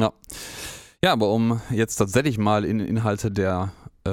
Ja. 0.00 0.12
ja, 1.02 1.12
aber 1.12 1.30
um 1.30 1.60
jetzt 1.70 1.96
tatsächlich 1.96 2.38
mal 2.38 2.64
in 2.64 2.80
Inhalte 2.80 3.30
der 3.30 3.72
äh, 4.04 4.10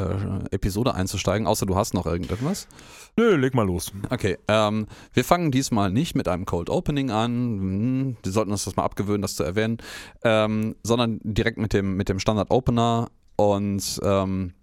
Episode 0.51 0.95
einzusteigen, 0.95 1.45
außer 1.45 1.65
du 1.65 1.75
hast 1.75 1.93
noch 1.93 2.05
irgendetwas. 2.05 2.67
Nö, 3.15 3.35
leg 3.35 3.53
mal 3.53 3.65
los. 3.67 3.91
Okay, 4.09 4.37
ähm, 4.47 4.87
wir 5.13 5.23
fangen 5.23 5.51
diesmal 5.51 5.91
nicht 5.91 6.15
mit 6.15 6.27
einem 6.27 6.45
Cold 6.45 6.69
Opening 6.71 7.11
an. 7.11 7.29
Hm, 7.31 8.17
Wir 8.23 8.31
sollten 8.31 8.51
uns 8.51 8.63
das 8.65 8.75
mal 8.75 8.83
abgewöhnen, 8.85 9.21
das 9.21 9.35
zu 9.35 9.43
erwähnen, 9.43 9.77
ähm, 10.23 10.75
sondern 10.83 11.19
direkt 11.23 11.57
mit 11.59 11.73
dem, 11.73 11.95
mit 11.95 12.09
dem 12.09 12.19
Standard 12.19 12.49
Opener 12.49 13.09
und 13.35 13.99
ähm, 14.03 14.53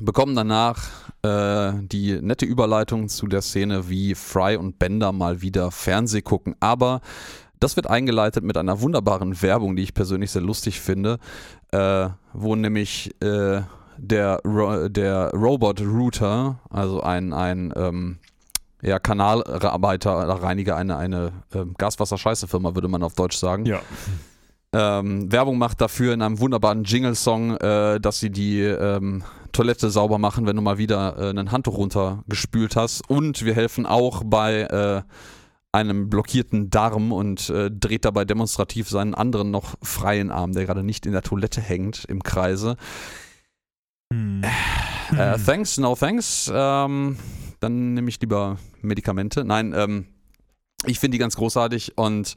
bekommen 0.00 0.34
danach 0.36 0.84
äh, 1.22 1.72
die 1.82 2.20
nette 2.20 2.46
Überleitung 2.46 3.08
zu 3.08 3.26
der 3.26 3.42
Szene, 3.42 3.88
wie 3.88 4.14
Fry 4.14 4.56
und 4.56 4.78
Bender 4.78 5.12
mal 5.12 5.42
wieder 5.42 5.70
Fernseh 5.70 6.22
gucken. 6.22 6.54
Aber 6.60 7.00
das 7.60 7.76
wird 7.76 7.88
eingeleitet 7.88 8.44
mit 8.44 8.56
einer 8.56 8.80
wunderbaren 8.80 9.40
Werbung, 9.42 9.76
die 9.76 9.82
ich 9.82 9.94
persönlich 9.94 10.30
sehr 10.30 10.42
lustig 10.42 10.80
finde, 10.80 11.18
äh, 11.72 12.08
wo 12.32 12.54
nämlich 12.54 13.14
äh, 13.22 13.62
der, 13.98 14.40
Ro 14.44 14.88
der 14.88 15.30
Robot 15.32 15.80
Router, 15.80 16.58
also 16.68 17.02
ein, 17.02 17.32
ein 17.32 17.72
ähm, 17.76 18.18
ja, 18.82 18.98
Kanalarbeiter 18.98 20.12
Reiniger, 20.12 20.76
eine, 20.76 20.98
eine 20.98 21.32
ähm, 21.54 21.74
Gaswasser-Scheiße-Firma, 21.78 22.74
würde 22.74 22.88
man 22.88 23.02
auf 23.02 23.14
Deutsch 23.14 23.36
sagen, 23.38 23.64
Ja. 23.64 23.80
ähm, 24.74 25.32
Werbung 25.32 25.56
macht 25.56 25.80
dafür 25.80 26.12
in 26.12 26.20
einem 26.20 26.38
wunderbaren 26.38 26.84
Jingle-Song, 26.84 27.56
äh, 27.56 27.98
dass 28.00 28.18
sie 28.20 28.30
die 28.30 28.60
ähm, 28.60 29.24
Toilette 29.56 29.90
sauber 29.90 30.18
machen, 30.18 30.46
wenn 30.46 30.56
du 30.56 30.62
mal 30.62 30.76
wieder 30.76 31.16
äh, 31.18 31.30
ein 31.30 31.50
Handtuch 31.50 31.78
runtergespült 31.78 32.76
hast. 32.76 33.08
Und 33.08 33.44
wir 33.44 33.54
helfen 33.54 33.86
auch 33.86 34.22
bei 34.24 34.62
äh, 34.62 35.02
einem 35.72 36.10
blockierten 36.10 36.68
Darm 36.68 37.10
und 37.10 37.48
äh, 37.48 37.70
dreht 37.70 38.04
dabei 38.04 38.26
demonstrativ 38.26 38.88
seinen 38.90 39.14
anderen 39.14 39.50
noch 39.50 39.74
freien 39.82 40.30
Arm, 40.30 40.52
der 40.52 40.66
gerade 40.66 40.82
nicht 40.82 41.06
in 41.06 41.12
der 41.12 41.22
Toilette 41.22 41.62
hängt, 41.62 42.04
im 42.04 42.22
Kreise. 42.22 42.76
Hm. 44.12 44.42
Äh, 45.16 45.38
thanks, 45.38 45.78
no 45.78 45.94
thanks. 45.94 46.50
Ähm, 46.52 47.16
dann 47.60 47.94
nehme 47.94 48.10
ich 48.10 48.20
lieber 48.20 48.58
Medikamente. 48.82 49.44
Nein, 49.44 49.72
ähm, 49.74 50.06
ich 50.84 50.98
finde 50.98 51.14
die 51.14 51.20
ganz 51.20 51.36
großartig 51.36 51.96
und 51.96 52.36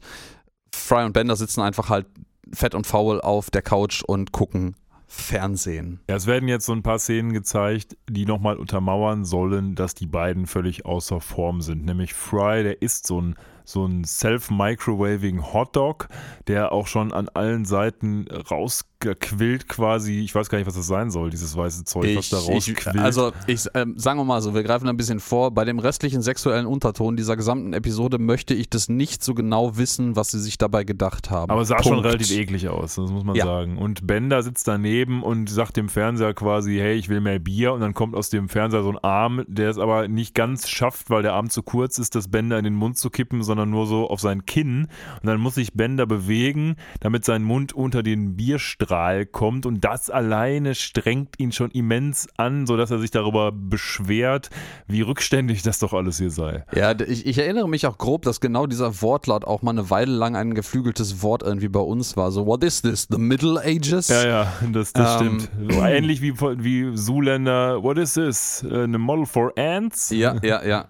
Fry 0.74 1.04
und 1.04 1.12
Bender 1.12 1.36
sitzen 1.36 1.60
einfach 1.60 1.90
halt 1.90 2.06
fett 2.52 2.74
und 2.74 2.86
faul 2.86 3.20
auf 3.20 3.50
der 3.50 3.62
Couch 3.62 4.02
und 4.02 4.32
gucken 4.32 4.74
Fernsehen. 5.12 5.98
Ja, 6.08 6.14
es 6.14 6.28
werden 6.28 6.48
jetzt 6.48 6.66
so 6.66 6.72
ein 6.72 6.84
paar 6.84 7.00
Szenen 7.00 7.32
gezeigt, 7.32 7.96
die 8.08 8.26
nochmal 8.26 8.56
untermauern 8.56 9.24
sollen, 9.24 9.74
dass 9.74 9.94
die 9.96 10.06
beiden 10.06 10.46
völlig 10.46 10.86
außer 10.86 11.20
Form 11.20 11.62
sind. 11.62 11.84
Nämlich 11.84 12.14
Fry, 12.14 12.62
der 12.62 12.80
ist 12.80 13.08
so 13.08 13.20
ein, 13.20 13.34
so 13.64 13.84
ein 13.86 14.04
self-microwaving 14.04 15.52
Hotdog, 15.52 16.08
der 16.48 16.72
auch 16.72 16.86
schon 16.86 17.12
an 17.12 17.28
allen 17.30 17.64
Seiten 17.64 18.26
rausgequillt 18.50 19.68
quasi, 19.68 20.20
ich 20.20 20.34
weiß 20.34 20.48
gar 20.48 20.58
nicht, 20.58 20.66
was 20.66 20.74
das 20.74 20.86
sein 20.86 21.10
soll, 21.10 21.30
dieses 21.30 21.56
weiße 21.56 21.84
Zeug, 21.84 22.16
was 22.16 22.30
da 22.30 22.38
rausquillt. 22.38 22.98
also 22.98 23.32
ich 23.46 23.66
ähm, 23.74 23.94
sagen 23.98 24.18
wir 24.18 24.24
mal 24.24 24.40
so, 24.42 24.54
wir 24.54 24.62
greifen 24.62 24.88
ein 24.88 24.96
bisschen 24.96 25.20
vor. 25.20 25.50
Bei 25.52 25.64
dem 25.64 25.78
restlichen 25.78 26.22
sexuellen 26.22 26.66
Unterton 26.66 27.16
dieser 27.16 27.36
gesamten 27.36 27.72
Episode 27.72 28.18
möchte 28.18 28.54
ich 28.54 28.68
das 28.70 28.88
nicht 28.88 29.22
so 29.22 29.34
genau 29.34 29.76
wissen, 29.76 30.16
was 30.16 30.30
sie 30.30 30.40
sich 30.40 30.58
dabei 30.58 30.84
gedacht 30.84 31.30
haben. 31.30 31.50
aber 31.50 31.62
es 31.62 31.68
sah 31.68 31.82
schon 31.82 31.92
Punkt. 31.94 32.06
relativ 32.06 32.30
eklig 32.30 32.68
aus, 32.68 32.96
das 32.96 33.10
muss 33.10 33.24
man 33.24 33.36
Ja. 33.36 33.44
sagen. 33.44 33.78
Und 33.78 34.06
Bender 34.06 34.42
sitzt 34.42 34.66
daneben 34.68 35.22
und 35.22 35.48
sagt 35.48 35.76
dem 35.76 35.88
Fernseher 35.88 36.34
quasi, 36.34 36.76
hey, 36.76 36.94
ich 36.94 37.08
will 37.08 37.20
mehr 37.20 37.38
Bier. 37.38 37.72
Und 37.72 37.80
dann 37.80 37.94
kommt 37.94 38.14
aus 38.14 38.30
dem 38.30 38.48
Fernseher 38.48 38.82
so 38.82 38.90
ein 38.90 38.98
Arm, 38.98 39.44
der 39.46 39.70
es 39.70 39.78
aber 39.78 40.08
nicht 40.08 40.34
ganz 40.34 40.68
schafft, 40.68 41.10
weil 41.10 41.22
der 41.22 41.34
Arm 41.34 41.48
zu 41.50 41.62
kurz 41.62 41.98
ist, 41.98 42.14
das 42.14 42.28
Bender 42.28 42.58
in 42.58 42.64
den 42.64 42.74
Mund 42.74 42.98
zu 42.98 43.10
kippen, 43.10 43.42
sondern 43.50 43.68
nur 43.70 43.86
so 43.86 44.08
auf 44.08 44.20
sein 44.20 44.46
Kinn. 44.46 44.86
Und 45.20 45.26
dann 45.26 45.40
muss 45.40 45.56
sich 45.56 45.72
Bender 45.72 46.06
bewegen, 46.06 46.76
damit 47.00 47.24
sein 47.24 47.42
Mund 47.42 47.72
unter 47.72 48.04
den 48.04 48.36
Bierstrahl 48.36 49.26
kommt. 49.26 49.66
Und 49.66 49.84
das 49.84 50.08
alleine 50.08 50.76
strengt 50.76 51.40
ihn 51.40 51.50
schon 51.50 51.72
immens 51.72 52.28
an, 52.36 52.68
sodass 52.68 52.92
er 52.92 53.00
sich 53.00 53.10
darüber 53.10 53.50
beschwert, 53.50 54.50
wie 54.86 55.00
rückständig 55.00 55.62
das 55.62 55.80
doch 55.80 55.92
alles 55.94 56.18
hier 56.18 56.30
sei. 56.30 56.64
Ja, 56.76 56.92
ich, 57.00 57.26
ich 57.26 57.38
erinnere 57.38 57.68
mich 57.68 57.88
auch 57.88 57.98
grob, 57.98 58.22
dass 58.22 58.40
genau 58.40 58.66
dieser 58.68 59.02
Wortlaut 59.02 59.44
auch 59.44 59.62
mal 59.62 59.72
eine 59.72 59.90
Weile 59.90 60.12
lang 60.12 60.36
ein 60.36 60.54
geflügeltes 60.54 61.20
Wort 61.24 61.42
irgendwie 61.42 61.68
bei 61.68 61.80
uns 61.80 62.16
war. 62.16 62.30
So, 62.30 62.46
what 62.46 62.62
is 62.62 62.82
this? 62.82 63.08
The 63.10 63.18
Middle 63.18 63.60
Ages? 63.60 64.06
Ja, 64.08 64.24
ja, 64.28 64.52
das, 64.72 64.92
das 64.92 65.20
Ähm, 65.20 65.40
stimmt. 65.40 65.72
So 65.74 65.80
ähnlich 65.84 66.22
wie, 66.22 66.38
wie 66.40 66.94
Zuländer, 66.94 67.82
what 67.82 67.98
is 67.98 68.14
this? 68.14 68.64
Äh, 68.70 68.84
Eine 68.84 68.98
Model 68.98 69.26
for 69.26 69.52
Ants? 69.58 70.10
ja, 70.10 70.36
ja. 70.42 70.64
ja. 70.64 70.84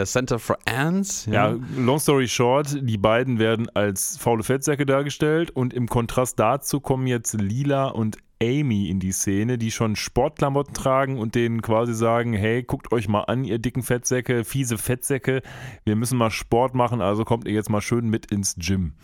A 0.00 0.06
Center 0.06 0.38
for 0.38 0.58
Ants? 0.64 1.26
Ja, 1.26 1.56
long 1.76 1.98
story 1.98 2.26
short, 2.26 2.78
die 2.80 2.96
beiden 2.96 3.38
werden 3.38 3.68
als 3.74 4.16
faule 4.16 4.42
Fettsäcke 4.42 4.86
dargestellt 4.86 5.50
und 5.50 5.74
im 5.74 5.88
Kontrast 5.88 6.38
dazu 6.38 6.80
kommen 6.80 7.06
jetzt 7.06 7.34
Lila 7.34 7.88
und 7.88 8.16
Amy 8.42 8.88
in 8.88 9.00
die 9.00 9.12
Szene, 9.12 9.58
die 9.58 9.70
schon 9.70 9.96
Sportklamotten 9.96 10.72
tragen 10.72 11.18
und 11.18 11.34
denen 11.34 11.60
quasi 11.60 11.92
sagen, 11.92 12.32
hey, 12.32 12.62
guckt 12.62 12.92
euch 12.92 13.08
mal 13.08 13.24
an, 13.24 13.44
ihr 13.44 13.58
dicken 13.58 13.82
Fettsäcke, 13.82 14.44
fiese 14.44 14.78
Fettsäcke, 14.78 15.42
wir 15.84 15.96
müssen 15.96 16.16
mal 16.16 16.30
Sport 16.30 16.74
machen, 16.74 17.02
also 17.02 17.24
kommt 17.24 17.46
ihr 17.46 17.52
jetzt 17.52 17.68
mal 17.68 17.82
schön 17.82 18.08
mit 18.08 18.30
ins 18.32 18.56
Gym. 18.56 18.94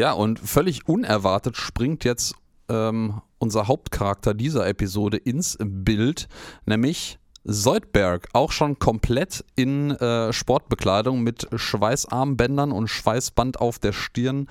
Ja, 0.00 0.12
und 0.12 0.38
völlig 0.38 0.88
unerwartet 0.88 1.58
springt 1.58 2.04
jetzt 2.04 2.34
ähm, 2.70 3.20
unser 3.38 3.68
Hauptcharakter 3.68 4.32
dieser 4.32 4.66
Episode 4.66 5.18
ins 5.18 5.58
Bild, 5.60 6.28
nämlich 6.64 7.18
Soldberg, 7.50 8.28
auch 8.34 8.52
schon 8.52 8.78
komplett 8.78 9.42
in 9.56 9.92
äh, 9.92 10.34
Sportbekleidung 10.34 11.22
mit 11.22 11.48
Schweißarmbändern 11.54 12.72
und 12.72 12.88
Schweißband 12.88 13.58
auf 13.58 13.78
der 13.78 13.92
Stirn, 13.92 14.48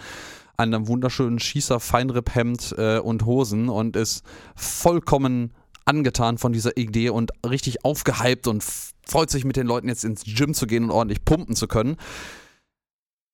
einem 0.57 0.87
wunderschönen 0.87 1.37
Schießer-Feinripphemd 1.37 2.73
äh, 2.75 2.97
und 2.97 3.23
Hosen 3.25 3.69
und 3.69 3.95
ist 3.95 4.25
vollkommen 4.55 5.53
angetan 5.85 6.39
von 6.39 6.53
dieser 6.53 6.75
Idee 6.75 7.09
und 7.09 7.31
richtig 7.47 7.85
aufgehypt 7.85 8.47
und 8.47 8.63
freut 9.05 9.29
sich 9.29 9.45
mit 9.45 9.57
den 9.57 9.67
Leuten 9.67 9.89
jetzt 9.89 10.03
ins 10.03 10.23
Gym 10.25 10.55
zu 10.55 10.65
gehen 10.65 10.85
und 10.85 10.91
ordentlich 10.91 11.23
pumpen 11.23 11.55
zu 11.55 11.67
können. 11.67 11.97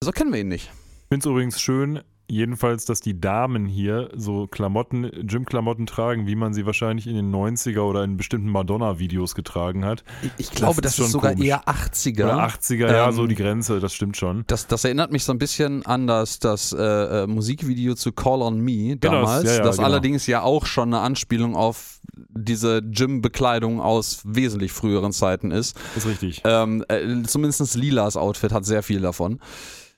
So 0.04 0.12
kennen 0.12 0.34
wir 0.34 0.42
ihn 0.42 0.50
nicht. 0.50 0.72
Ich 1.04 1.08
finde 1.08 1.26
es 1.26 1.32
übrigens 1.32 1.62
schön, 1.62 2.02
jedenfalls, 2.30 2.86
dass 2.86 3.00
die 3.02 3.20
Damen 3.20 3.66
hier 3.66 4.10
so 4.16 4.48
Klamotten, 4.48 5.10
Gym-Klamotten 5.28 5.86
tragen, 5.86 6.26
wie 6.28 6.36
man 6.36 6.54
sie 6.54 6.66
wahrscheinlich 6.66 7.08
in 7.08 7.16
den 7.16 7.32
90er 7.34 7.82
oder 7.82 8.04
in 8.04 8.18
bestimmten 8.18 8.50
Madonna-Videos 8.50 9.36
getragen 9.36 9.86
hat. 9.86 10.04
Ich, 10.22 10.32
ich 10.38 10.52
glaube, 10.52 10.82
das, 10.82 10.98
ist 10.98 11.06
ist, 11.06 11.12
sogar 11.12 11.34
komisch. 11.34 11.48
eher 11.48 11.64
80er. 11.68 12.24
Oder 12.24 12.48
80er, 12.48 12.92
ja, 12.92 13.08
Ähm, 13.10 13.16
so 13.16 13.28
die 13.28 13.36
Grenze, 13.36 13.80
das 13.80 13.94
stimmt 13.94 14.18
schon. 14.18 14.44
Das, 14.48 14.68
das 14.68 14.84
erinnert 14.84 15.12
mich 15.12 15.24
so 15.24 15.32
ein 15.34 15.38
bisschen 15.38 15.86
an 15.86 16.08
das, 16.08 16.40
das 16.40 16.74
äh, 16.74 17.24
äh, 17.24 17.28
Musikvideo 17.28 17.96
zu 17.96 18.12
Call 18.12 18.42
on 18.42 18.60
Me 18.60 18.98
Genau, 18.98 18.98
das- 18.98 19.02
damals, 19.02 19.44
ja, 19.46 19.56
ja, 19.58 19.64
das 19.64 19.76
genau. 19.78 19.88
allerdings 19.88 20.28
ja 20.28 20.42
auch 20.42 20.66
schon 20.66 20.94
eine 20.94 21.00
Anspielung 21.04 21.56
auf 21.56 22.00
diese 22.30 22.82
Gym-Bekleidung 22.82 23.80
aus 23.82 24.22
wesentlich 24.26 24.72
früheren 24.72 25.12
Zeiten 25.12 25.52
ist. 25.52 25.78
Ist 25.96 26.06
richtig. 26.08 26.42
Ähm, 26.46 26.84
äh, 26.88 27.24
zumindest 27.24 27.76
Lilas 27.76 28.18
Outfit 28.18 28.52
hat 28.52 28.66
sehr 28.66 28.84
viel 28.84 29.02
davon. 29.02 29.40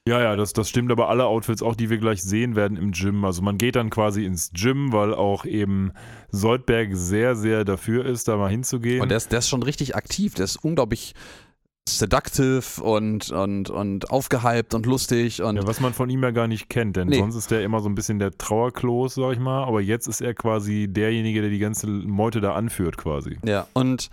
Ja, 0.07 0.21
ja, 0.21 0.35
das, 0.35 0.53
das 0.53 0.69
stimmt, 0.69 0.91
aber 0.91 1.09
alle 1.09 1.25
Outfits, 1.25 1.63
auch 1.63 1.75
die 1.75 1.89
wir 1.89 1.97
gleich 1.97 2.21
sehen 2.21 2.55
werden 2.55 2.77
im 2.77 2.91
Gym. 2.91 3.25
Also 3.25 3.41
man 3.41 3.57
geht 3.57 3.75
dann 3.75 3.89
quasi 3.89 4.23
ins 4.23 4.51
Gym, 4.53 4.91
weil 4.93 5.15
auch 5.15 5.45
eben 5.45 5.93
Soldberg 6.29 6.89
sehr, 6.93 7.35
sehr 7.35 7.65
dafür 7.65 8.05
ist, 8.05 8.27
da 8.27 8.37
mal 8.37 8.51
hinzugehen. 8.51 9.01
Und 9.01 9.09
der 9.09 9.17
ist, 9.17 9.31
der 9.31 9.39
ist 9.39 9.49
schon 9.49 9.63
richtig 9.63 9.95
aktiv, 9.95 10.35
der 10.35 10.45
ist 10.45 10.57
unglaublich 10.57 11.15
seductive 11.89 12.81
und, 12.83 13.31
und, 13.31 13.69
und 13.69 14.09
aufgehypt 14.09 14.73
und 14.73 14.85
lustig 14.85 15.41
und 15.41 15.55
ja, 15.55 15.67
was 15.67 15.79
man 15.79 15.93
von 15.93 16.09
ihm 16.09 16.23
ja 16.23 16.31
gar 16.31 16.47
nicht 16.47 16.67
kennt, 16.69 16.95
denn 16.97 17.07
Nee. 17.07 17.19
sonst 17.19 17.35
ist 17.35 17.51
der 17.51 17.63
immer 17.63 17.79
so 17.79 17.89
ein 17.89 17.95
bisschen 17.95 18.17
der 18.17 18.35
Trauerklos, 18.37 19.15
sag 19.15 19.33
ich 19.33 19.39
mal, 19.39 19.63
aber 19.63 19.81
jetzt 19.81 20.07
ist 20.07 20.21
er 20.21 20.33
quasi 20.33 20.87
derjenige, 20.89 21.41
der 21.41 21.49
die 21.51 21.59
ganze 21.59 21.87
Meute 21.87 22.41
da 22.41 22.53
anführt 22.53 22.97
quasi. 22.97 23.37
Ja, 23.45 23.67
und 23.73 24.09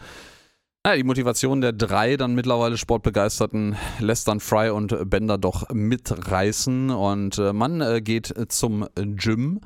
naja, 0.84 0.96
die 0.96 1.04
Motivation 1.04 1.60
der 1.60 1.72
drei 1.72 2.16
dann 2.16 2.34
mittlerweile 2.34 2.76
Sportbegeisterten 2.76 3.76
lässt 4.00 4.28
dann 4.28 4.40
Fry 4.40 4.70
und 4.70 5.08
Bender 5.08 5.38
doch 5.38 5.68
mitreißen 5.70 6.90
und 6.90 7.38
äh, 7.38 7.52
man 7.52 7.80
äh, 7.80 8.00
geht 8.00 8.34
zum 8.48 8.86
Gym, 8.94 9.60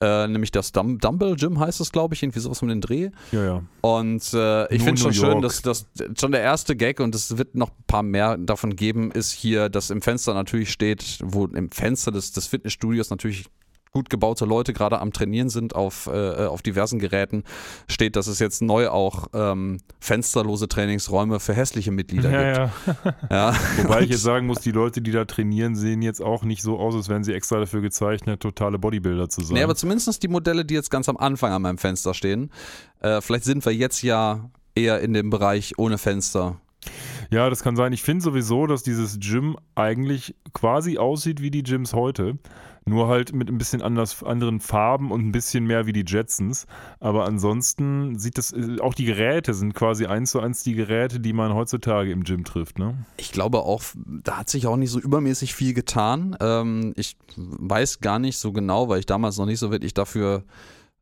äh, 0.00 0.26
nämlich 0.28 0.50
das 0.50 0.72
Dum 0.72 0.98
Dumbbell 0.98 1.36
Gym 1.36 1.58
heißt 1.58 1.80
es, 1.80 1.90
glaube 1.90 2.14
ich, 2.14 2.22
irgendwie 2.22 2.40
sowas 2.40 2.60
um 2.60 2.68
den 2.68 2.80
Dreh. 2.80 3.10
Ja, 3.32 3.44
ja. 3.44 3.62
Und 3.80 4.32
äh, 4.34 4.74
ich 4.74 4.82
finde 4.82 5.00
schon 5.00 5.10
New 5.10 5.16
schön, 5.16 5.30
York. 5.30 5.42
dass 5.42 5.62
das 5.62 5.86
schon 6.18 6.32
der 6.32 6.42
erste 6.42 6.76
Gag 6.76 7.00
und 7.00 7.14
es 7.14 7.38
wird 7.38 7.54
noch 7.54 7.70
ein 7.70 7.84
paar 7.86 8.02
mehr 8.02 8.36
davon 8.36 8.76
geben, 8.76 9.10
ist 9.10 9.32
hier, 9.32 9.68
dass 9.68 9.90
im 9.90 10.02
Fenster 10.02 10.34
natürlich 10.34 10.70
steht, 10.70 11.18
wo 11.22 11.46
im 11.46 11.70
Fenster 11.70 12.12
des, 12.12 12.32
des 12.32 12.46
Fitnessstudios 12.46 13.08
natürlich 13.10 13.46
gut 13.96 14.10
gebaute 14.10 14.44
Leute 14.44 14.74
gerade 14.74 15.00
am 15.00 15.10
Trainieren 15.10 15.48
sind 15.48 15.74
auf, 15.74 16.06
äh, 16.06 16.44
auf 16.44 16.60
diversen 16.60 16.98
Geräten, 16.98 17.44
steht, 17.88 18.14
dass 18.14 18.26
es 18.26 18.40
jetzt 18.40 18.60
neu 18.60 18.90
auch 18.90 19.28
ähm, 19.32 19.78
fensterlose 20.00 20.68
Trainingsräume 20.68 21.40
für 21.40 21.54
hässliche 21.54 21.92
Mitglieder 21.92 22.30
Ja, 22.30 22.66
gibt. 22.66 22.98
ja. 23.04 23.14
Ja. 23.30 23.54
Wobei 23.84 24.02
ich 24.02 24.10
jetzt 24.10 24.22
sagen 24.22 24.46
muss, 24.46 24.60
die 24.60 24.70
Leute, 24.70 25.00
die 25.00 25.12
da 25.12 25.24
trainieren, 25.24 25.76
sehen 25.76 26.02
jetzt 26.02 26.20
auch 26.20 26.44
nicht 26.44 26.60
so 26.60 26.78
aus, 26.78 26.94
als 26.94 27.08
wären 27.08 27.24
sie 27.24 27.32
extra 27.32 27.58
dafür 27.58 27.80
gezeichnet, 27.80 28.40
totale 28.40 28.78
Bodybuilder 28.78 29.30
zu 29.30 29.40
sein. 29.40 29.54
Nee, 29.54 29.62
aber 29.62 29.76
zumindest 29.76 30.22
die 30.22 30.28
Modelle, 30.28 30.66
die 30.66 30.74
jetzt 30.74 30.90
ganz 30.90 31.08
am 31.08 31.16
Anfang 31.16 31.52
an 31.52 31.62
meinem 31.62 31.78
Fenster 31.78 32.12
stehen. 32.12 32.50
Äh, 33.00 33.22
vielleicht 33.22 33.44
sind 33.44 33.64
wir 33.64 33.72
jetzt 33.72 34.02
ja 34.02 34.50
eher 34.74 35.00
in 35.00 35.14
dem 35.14 35.30
Bereich 35.30 35.78
ohne 35.78 35.96
Fenster. 35.96 36.60
Ja, 37.30 37.48
das 37.50 37.62
kann 37.62 37.76
sein. 37.76 37.92
Ich 37.94 38.02
finde 38.02 38.22
sowieso, 38.22 38.66
dass 38.66 38.82
dieses 38.82 39.18
Gym 39.20 39.56
eigentlich 39.74 40.36
quasi 40.52 40.98
aussieht 40.98 41.40
wie 41.40 41.50
die 41.50 41.62
Gyms 41.62 41.94
heute. 41.94 42.38
Nur 42.88 43.08
halt 43.08 43.32
mit 43.32 43.48
ein 43.48 43.58
bisschen 43.58 43.82
anders, 43.82 44.22
anderen 44.22 44.60
Farben 44.60 45.10
und 45.10 45.26
ein 45.26 45.32
bisschen 45.32 45.64
mehr 45.64 45.86
wie 45.86 45.92
die 45.92 46.04
Jetsons. 46.06 46.66
Aber 47.00 47.24
ansonsten 47.24 48.16
sieht 48.16 48.38
das, 48.38 48.52
äh, 48.52 48.78
auch 48.80 48.94
die 48.94 49.06
Geräte 49.06 49.54
sind 49.54 49.74
quasi 49.74 50.06
eins 50.06 50.30
zu 50.30 50.38
eins 50.38 50.62
die 50.62 50.74
Geräte, 50.74 51.18
die 51.18 51.32
man 51.32 51.52
heutzutage 51.52 52.12
im 52.12 52.22
Gym 52.22 52.44
trifft, 52.44 52.78
ne? 52.78 52.94
Ich 53.16 53.32
glaube 53.32 53.58
auch, 53.62 53.82
da 54.06 54.38
hat 54.38 54.48
sich 54.48 54.68
auch 54.68 54.76
nicht 54.76 54.90
so 54.90 55.00
übermäßig 55.00 55.52
viel 55.52 55.74
getan. 55.74 56.36
Ähm, 56.40 56.92
ich 56.96 57.16
weiß 57.36 57.98
gar 57.98 58.20
nicht 58.20 58.38
so 58.38 58.52
genau, 58.52 58.88
weil 58.88 59.00
ich 59.00 59.06
damals 59.06 59.36
noch 59.36 59.46
nicht 59.46 59.58
so 59.58 59.72
wirklich 59.72 59.92
dafür 59.92 60.44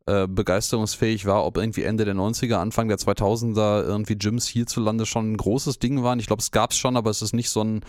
äh, 0.07 0.27
begeisterungsfähig 0.27 1.27
war, 1.27 1.45
ob 1.45 1.57
irgendwie 1.57 1.83
Ende 1.83 2.05
der 2.05 2.15
90er, 2.15 2.55
Anfang 2.55 2.87
der 2.87 2.97
2000er 2.97 3.83
irgendwie 3.83 4.15
Gyms 4.15 4.47
hierzulande 4.47 5.05
schon 5.05 5.33
ein 5.33 5.37
großes 5.37 5.77
Ding 5.77 6.01
waren. 6.01 6.19
Ich 6.19 6.27
glaube, 6.27 6.41
es 6.41 6.49
gab 6.49 6.71
es 6.71 6.77
schon, 6.77 6.97
aber 6.97 7.11
es 7.11 7.21
ist 7.21 7.33
nicht 7.33 7.49
so 7.49 7.63
ein 7.63 7.81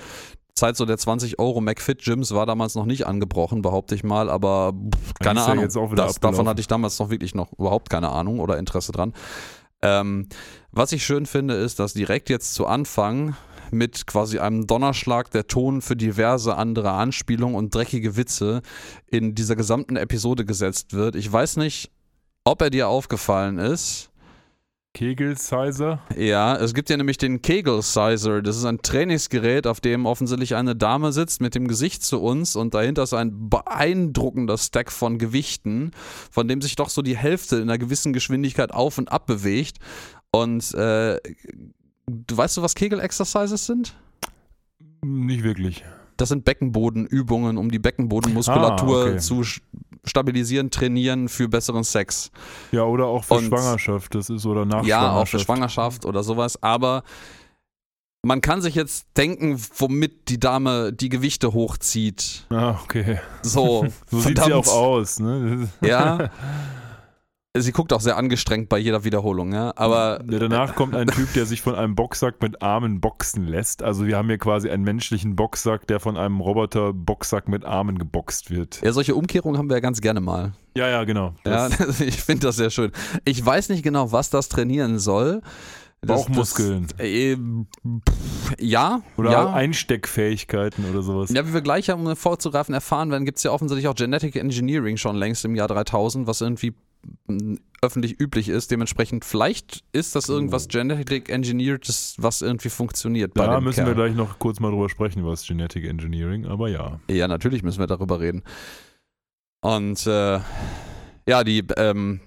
Zeit 0.56 0.76
so 0.76 0.84
der 0.86 0.98
20 0.98 1.38
Euro 1.38 1.60
McFit 1.60 2.02
Gyms 2.02 2.32
war 2.32 2.46
damals 2.46 2.74
noch 2.74 2.86
nicht 2.86 3.06
angebrochen, 3.06 3.62
behaupte 3.62 3.94
ich 3.94 4.02
mal, 4.02 4.30
aber 4.30 4.72
pff, 4.72 5.14
keine 5.20 5.40
ja 5.40 5.46
Ahnung. 5.46 5.68
das, 5.94 6.18
davon 6.18 6.48
hatte 6.48 6.60
ich 6.60 6.66
damals 6.66 6.98
noch 6.98 7.10
wirklich 7.10 7.34
noch 7.34 7.52
überhaupt 7.58 7.90
keine 7.90 8.08
Ahnung 8.08 8.40
oder 8.40 8.58
Interesse 8.58 8.92
dran. 8.92 9.12
Ähm, 9.82 10.28
was 10.72 10.92
ich 10.92 11.04
schön 11.04 11.26
finde, 11.26 11.54
ist, 11.54 11.78
dass 11.78 11.92
direkt 11.92 12.30
jetzt 12.30 12.54
zu 12.54 12.66
Anfang 12.66 13.36
mit 13.70 14.06
quasi 14.06 14.38
einem 14.38 14.66
Donnerschlag 14.66 15.30
der 15.30 15.46
Ton 15.46 15.82
für 15.82 15.96
diverse 15.96 16.56
andere 16.56 16.92
Anspielungen 16.92 17.56
und 17.56 17.74
dreckige 17.74 18.16
Witze 18.16 18.62
in 19.10 19.34
dieser 19.34 19.56
gesamten 19.56 19.96
Episode 19.96 20.44
gesetzt 20.44 20.94
wird. 20.94 21.16
Ich 21.16 21.30
weiß 21.30 21.56
nicht, 21.56 21.90
ob 22.44 22.62
er 22.62 22.70
dir 22.70 22.88
aufgefallen 22.88 23.58
ist. 23.58 24.10
Kegel-Sizer. 24.96 26.00
Ja, 26.16 26.56
es 26.56 26.72
gibt 26.72 26.88
ja 26.88 26.96
nämlich 26.96 27.18
den 27.18 27.42
Kegel 27.42 27.82
Sizer. 27.82 28.40
Das 28.40 28.56
ist 28.56 28.64
ein 28.64 28.80
Trainingsgerät, 28.80 29.66
auf 29.66 29.78
dem 29.82 30.06
offensichtlich 30.06 30.54
eine 30.54 30.74
Dame 30.74 31.12
sitzt 31.12 31.42
mit 31.42 31.54
dem 31.54 31.68
Gesicht 31.68 32.02
zu 32.02 32.18
uns 32.18 32.56
und 32.56 32.72
dahinter 32.72 33.02
ist 33.02 33.12
ein 33.12 33.50
beeindruckender 33.50 34.56
Stack 34.56 34.90
von 34.90 35.18
Gewichten, 35.18 35.90
von 36.30 36.48
dem 36.48 36.62
sich 36.62 36.76
doch 36.76 36.88
so 36.88 37.02
die 37.02 37.14
Hälfte 37.14 37.56
in 37.56 37.64
einer 37.64 37.76
gewissen 37.76 38.14
Geschwindigkeit 38.14 38.72
auf 38.72 38.96
und 38.96 39.12
ab 39.12 39.26
bewegt. 39.26 39.76
Und 40.30 40.72
äh, 40.72 41.20
du 42.06 42.34
weißt 42.36 42.56
du, 42.56 42.62
was 42.62 42.74
Kegel 42.74 42.98
Exercises 42.98 43.66
sind? 43.66 43.94
Nicht 45.04 45.44
wirklich. 45.44 45.84
Das 46.16 46.30
sind 46.30 46.46
Beckenbodenübungen, 46.46 47.58
um 47.58 47.70
die 47.70 47.78
Beckenbodenmuskulatur 47.78 48.96
Ah, 48.96 49.08
okay. 49.10 49.18
zu 49.18 49.42
stabilisieren, 50.06 50.70
trainieren 50.70 51.28
für 51.28 51.48
besseren 51.48 51.84
Sex. 51.84 52.30
Ja, 52.72 52.82
oder 52.84 53.06
auch 53.06 53.24
für 53.24 53.34
Und- 53.34 53.46
Schwangerschaft, 53.46 54.14
das 54.14 54.30
ist 54.30 54.46
oder 54.46 54.64
nach 54.64 54.84
Ja, 54.84 55.12
auch 55.16 55.26
für 55.28 55.38
Schwangerschaft 55.38 56.04
oder 56.04 56.22
sowas, 56.22 56.62
aber 56.62 57.02
man 58.22 58.40
kann 58.40 58.60
sich 58.60 58.74
jetzt 58.74 59.06
denken, 59.16 59.60
womit 59.78 60.28
die 60.28 60.40
Dame 60.40 60.92
die 60.92 61.08
Gewichte 61.08 61.52
hochzieht. 61.52 62.44
Ah, 62.50 62.76
okay. 62.82 63.20
So, 63.42 63.86
So 64.10 64.20
sieht 64.20 64.42
sie 64.42 64.52
auch 64.52 64.66
aus, 64.66 65.20
ne? 65.20 65.68
Ja. 65.80 66.30
Sie 67.60 67.72
guckt 67.72 67.92
auch 67.92 68.00
sehr 68.00 68.16
angestrengt 68.16 68.68
bei 68.68 68.78
jeder 68.78 69.04
Wiederholung, 69.04 69.52
ja. 69.52 69.72
Aber 69.76 70.20
Ja, 70.30 70.38
danach 70.38 70.74
kommt 70.74 70.94
ein 70.94 71.08
Typ, 71.08 71.32
der 71.34 71.46
sich 71.46 71.62
von 71.62 71.74
einem 71.74 71.94
Boxsack 71.94 72.40
mit 72.42 72.62
Armen 72.62 73.00
boxen 73.00 73.46
lässt. 73.46 73.82
Also 73.82 74.06
wir 74.06 74.16
haben 74.16 74.28
hier 74.28 74.38
quasi 74.38 74.68
einen 74.70 74.84
menschlichen 74.84 75.36
Boxsack, 75.36 75.86
der 75.86 76.00
von 76.00 76.16
einem 76.16 76.40
Roboter-Boxsack 76.40 77.48
mit 77.48 77.64
Armen 77.64 77.98
geboxt 77.98 78.50
wird. 78.50 78.80
ja, 78.82 78.92
solche 78.92 79.14
Umkehrungen 79.14 79.58
haben 79.58 79.68
wir 79.68 79.76
ja 79.76 79.80
ganz 79.80 80.00
gerne 80.00 80.20
mal. 80.20 80.52
Ja, 80.76 80.88
ja, 80.88 81.04
genau. 81.04 81.34
Ja, 81.44 81.68
ich 82.00 82.22
finde 82.22 82.46
das 82.46 82.56
sehr 82.56 82.70
schön. 82.70 82.92
Ich 83.24 83.44
weiß 83.44 83.68
nicht 83.70 83.82
genau, 83.82 84.12
was 84.12 84.30
das 84.30 84.48
trainieren 84.48 84.98
soll. 84.98 85.40
Das- 86.02 86.26
Bauchmuskeln. 86.26 86.86
Das, 86.96 87.00
äh, 87.06 87.36
pff, 87.36 88.52
ja. 88.60 89.00
oder 89.16 89.30
ja. 89.32 89.52
Einsteckfähigkeiten 89.52 90.84
oder 90.90 91.02
sowas. 91.02 91.30
Ja, 91.30 91.46
wie 91.48 91.54
wir 91.54 91.62
gleich 91.62 91.90
um 91.90 92.14
vorzugreifen 92.14 92.74
erfahren 92.74 93.10
werden, 93.10 93.24
gibt 93.24 93.38
es 93.38 93.44
ja 93.44 93.50
offensichtlich 93.50 93.88
auch 93.88 93.94
Genetic 93.94 94.36
Engineering 94.36 94.98
schon 94.98 95.16
längst 95.16 95.44
im 95.44 95.54
Jahr 95.56 95.68
3000, 95.68 96.26
was 96.26 96.42
irgendwie 96.42 96.74
öffentlich 97.82 98.18
üblich 98.20 98.48
ist. 98.48 98.70
Dementsprechend, 98.70 99.24
vielleicht 99.24 99.84
ist 99.92 100.14
das 100.14 100.28
irgendwas 100.28 100.68
Genetic 100.68 101.28
Engineertes, 101.28 102.16
was 102.18 102.42
irgendwie 102.42 102.68
funktioniert 102.68 103.32
Da 103.34 103.60
müssen 103.60 103.76
Kerl. 103.84 103.88
wir 103.88 103.94
gleich 103.94 104.14
noch 104.14 104.38
kurz 104.38 104.60
mal 104.60 104.70
drüber 104.70 104.88
sprechen, 104.88 105.24
was 105.24 105.46
Genetic 105.46 105.84
Engineering, 105.84 106.46
aber 106.46 106.68
ja. 106.68 107.00
Ja, 107.08 107.28
natürlich 107.28 107.62
müssen 107.62 107.78
wir 107.80 107.86
darüber 107.86 108.20
reden. 108.20 108.42
Und 109.60 110.06
äh, 110.06 110.40
ja, 111.28 111.44
die 111.44 111.64
ähm, 111.76 112.20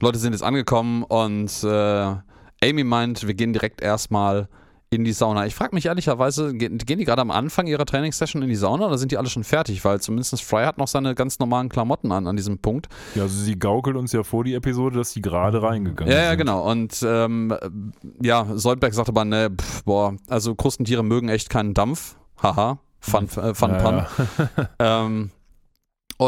Leute 0.00 0.18
sind 0.18 0.32
jetzt 0.32 0.42
angekommen 0.42 1.04
und 1.04 1.62
äh, 1.64 2.16
Amy 2.64 2.84
meint, 2.84 3.26
wir 3.26 3.34
gehen 3.34 3.52
direkt 3.52 3.82
erstmal 3.82 4.48
in 4.92 5.04
die 5.04 5.12
Sauna. 5.12 5.46
Ich 5.46 5.54
frage 5.54 5.74
mich 5.74 5.86
ehrlicherweise, 5.86 6.52
gehen, 6.54 6.78
die 6.78 7.04
gerade 7.04 7.22
am 7.22 7.30
Anfang 7.30 7.66
ihrer 7.66 7.86
Trainingssession 7.86 8.42
in 8.42 8.48
die 8.48 8.54
Sauna 8.56 8.86
oder 8.86 8.98
sind 8.98 9.10
die 9.10 9.16
alle 9.16 9.28
schon 9.28 9.42
fertig? 9.44 9.84
Weil 9.84 10.00
zumindest 10.00 10.42
Fry 10.42 10.64
hat 10.64 10.78
noch 10.78 10.88
seine 10.88 11.14
ganz 11.14 11.38
normalen 11.38 11.68
Klamotten 11.68 12.12
an 12.12 12.26
an 12.26 12.36
diesem 12.36 12.58
Punkt. 12.58 12.88
Ja, 13.14 13.22
also 13.22 13.40
sie 13.40 13.58
gaukelt 13.58 13.96
uns 13.96 14.12
ja 14.12 14.22
vor 14.22 14.44
die 14.44 14.54
Episode, 14.54 14.96
dass 14.98 15.12
die 15.12 15.22
gerade 15.22 15.62
reingegangen 15.62 16.12
Ja, 16.12 16.18
sind. 16.20 16.28
ja, 16.28 16.34
genau. 16.34 16.70
Und 16.70 17.02
ähm, 17.06 17.92
ja, 18.22 18.46
Soldberg 18.54 18.92
sagt 18.94 19.08
aber, 19.08 19.24
ne, 19.24 19.50
pff, 19.50 19.84
boah, 19.84 20.14
also 20.28 20.54
Krustentiere 20.54 21.02
mögen 21.02 21.28
echt 21.28 21.48
keinen 21.50 21.74
Dampf. 21.74 22.16
Haha, 22.42 22.78
Fun, 23.00 23.24
äh, 23.36 23.54
fun 23.54 23.70
Ja, 23.70 23.78
Pun. 23.78 23.94
ja. 23.98 24.68
Ähm, 25.04 25.30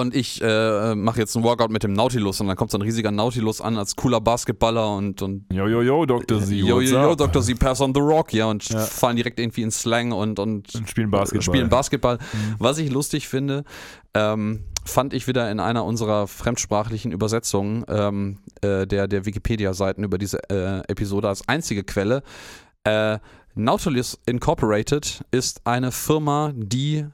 und 0.01 0.15
ich 0.15 0.41
äh, 0.43 0.95
mache 0.95 1.21
jetzt 1.21 1.35
einen 1.37 1.45
Workout 1.45 1.71
mit 1.71 1.83
dem 1.83 1.93
Nautilus 1.93 2.41
und 2.41 2.47
dann 2.49 2.57
kommt 2.57 2.71
so 2.71 2.79
ein 2.79 2.83
riesiger 2.83 3.11
Nautilus 3.11 3.61
an 3.61 3.77
als 3.79 3.97
cooler 3.97 4.21
Basketballer 4.21 4.95
und, 4.97 5.21
und 5.23 5.45
Yo, 5.53 5.67
yo, 5.67 5.83
yo, 5.83 6.05
Dr. 6.07 6.41
Z, 6.41 6.51
yo, 6.51 6.81
yo, 6.81 7.01
yo? 7.09 7.15
Dr. 7.15 7.43
Z, 7.43 7.59
pass 7.59 7.81
on 7.81 7.93
the 7.95 8.01
rock, 8.01 8.33
ja, 8.33 8.47
und 8.47 8.69
Ja. 8.69 8.79
fallen 8.81 9.17
direkt 9.17 9.39
irgendwie 9.41 9.63
in 9.63 9.71
Slang 9.71 10.13
und, 10.13 10.39
und 10.39 10.75
Und 10.75 10.89
spielen 10.89 11.11
Basketball. 11.11 11.43
spielen 11.43 11.69
Basketball. 11.69 12.17
Mhm. 12.19 12.55
Was 12.59 12.79
ich 12.79 12.91
lustig 12.91 13.29
finde, 13.29 13.65
ähm, 14.15 14.65
fand 14.85 15.15
ich 15.15 15.27
wieder 15.27 15.51
in 15.51 15.61
einer 15.61 15.85
unserer 15.85 16.27
fremdsprachlichen 16.29 17.11
Übersetzungen 17.13 17.85
ähm, 17.89 18.39
äh, 18.61 18.87
der, 18.87 19.09
der 19.09 19.25
Wikipedia-Seiten 19.27 20.05
über 20.05 20.19
diese 20.19 20.39
äh, 20.51 20.81
Episode 20.89 21.29
als 21.29 21.49
einzige 21.49 21.85
Quelle. 21.85 22.23
Äh, 22.85 23.19
Nautilus 23.55 24.19
Incorporated 24.27 25.25
ist 25.31 25.61
eine 25.65 25.91
Firma, 25.93 26.53
die 26.55 27.07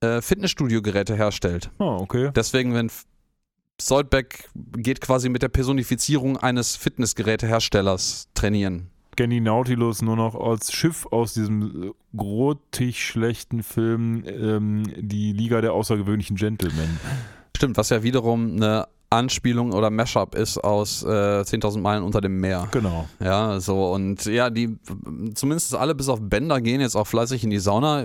äh, 0.00 0.20
Fitnessstudio-Geräte 0.20 1.16
herstellt. 1.16 1.70
Ah, 1.78 1.96
okay. 1.96 2.30
Deswegen, 2.34 2.74
wenn 2.74 2.90
Soldbeck 3.80 4.48
geht 4.54 5.00
quasi 5.00 5.28
mit 5.28 5.42
der 5.42 5.48
Personifizierung 5.48 6.36
eines 6.36 6.76
Fitnessgeräteherstellers 6.76 8.28
trainieren. 8.34 8.90
kenne 9.16 9.34
die 9.34 9.40
Nautilus 9.40 10.02
nur 10.02 10.16
noch 10.16 10.34
als 10.34 10.72
Schiff 10.72 11.06
aus 11.10 11.34
diesem 11.34 11.84
äh, 11.84 11.90
grottig 12.16 13.04
schlechten 13.04 13.62
Film 13.62 14.24
ähm, 14.26 14.84
Die 14.96 15.32
Liga 15.32 15.60
der 15.60 15.72
außergewöhnlichen 15.72 16.36
Gentlemen. 16.36 17.00
Stimmt, 17.56 17.76
was 17.76 17.90
ja 17.90 18.02
wiederum 18.02 18.56
eine 18.56 18.86
Anspielung 19.14 19.72
oder 19.72 19.90
Mashup 19.90 20.34
ist 20.34 20.58
aus 20.58 21.02
äh, 21.02 21.06
10.000 21.06 21.80
Meilen 21.80 22.02
unter 22.02 22.20
dem 22.20 22.40
Meer. 22.40 22.68
Genau. 22.70 23.08
Ja, 23.20 23.60
so 23.60 23.92
und 23.92 24.24
ja, 24.26 24.50
die 24.50 24.78
zumindest 25.34 25.74
alle 25.74 25.94
bis 25.94 26.08
auf 26.08 26.20
Bender 26.20 26.60
gehen 26.60 26.80
jetzt 26.80 26.96
auch 26.96 27.06
fleißig 27.06 27.44
in 27.44 27.50
die 27.50 27.58
Sauna. 27.58 28.04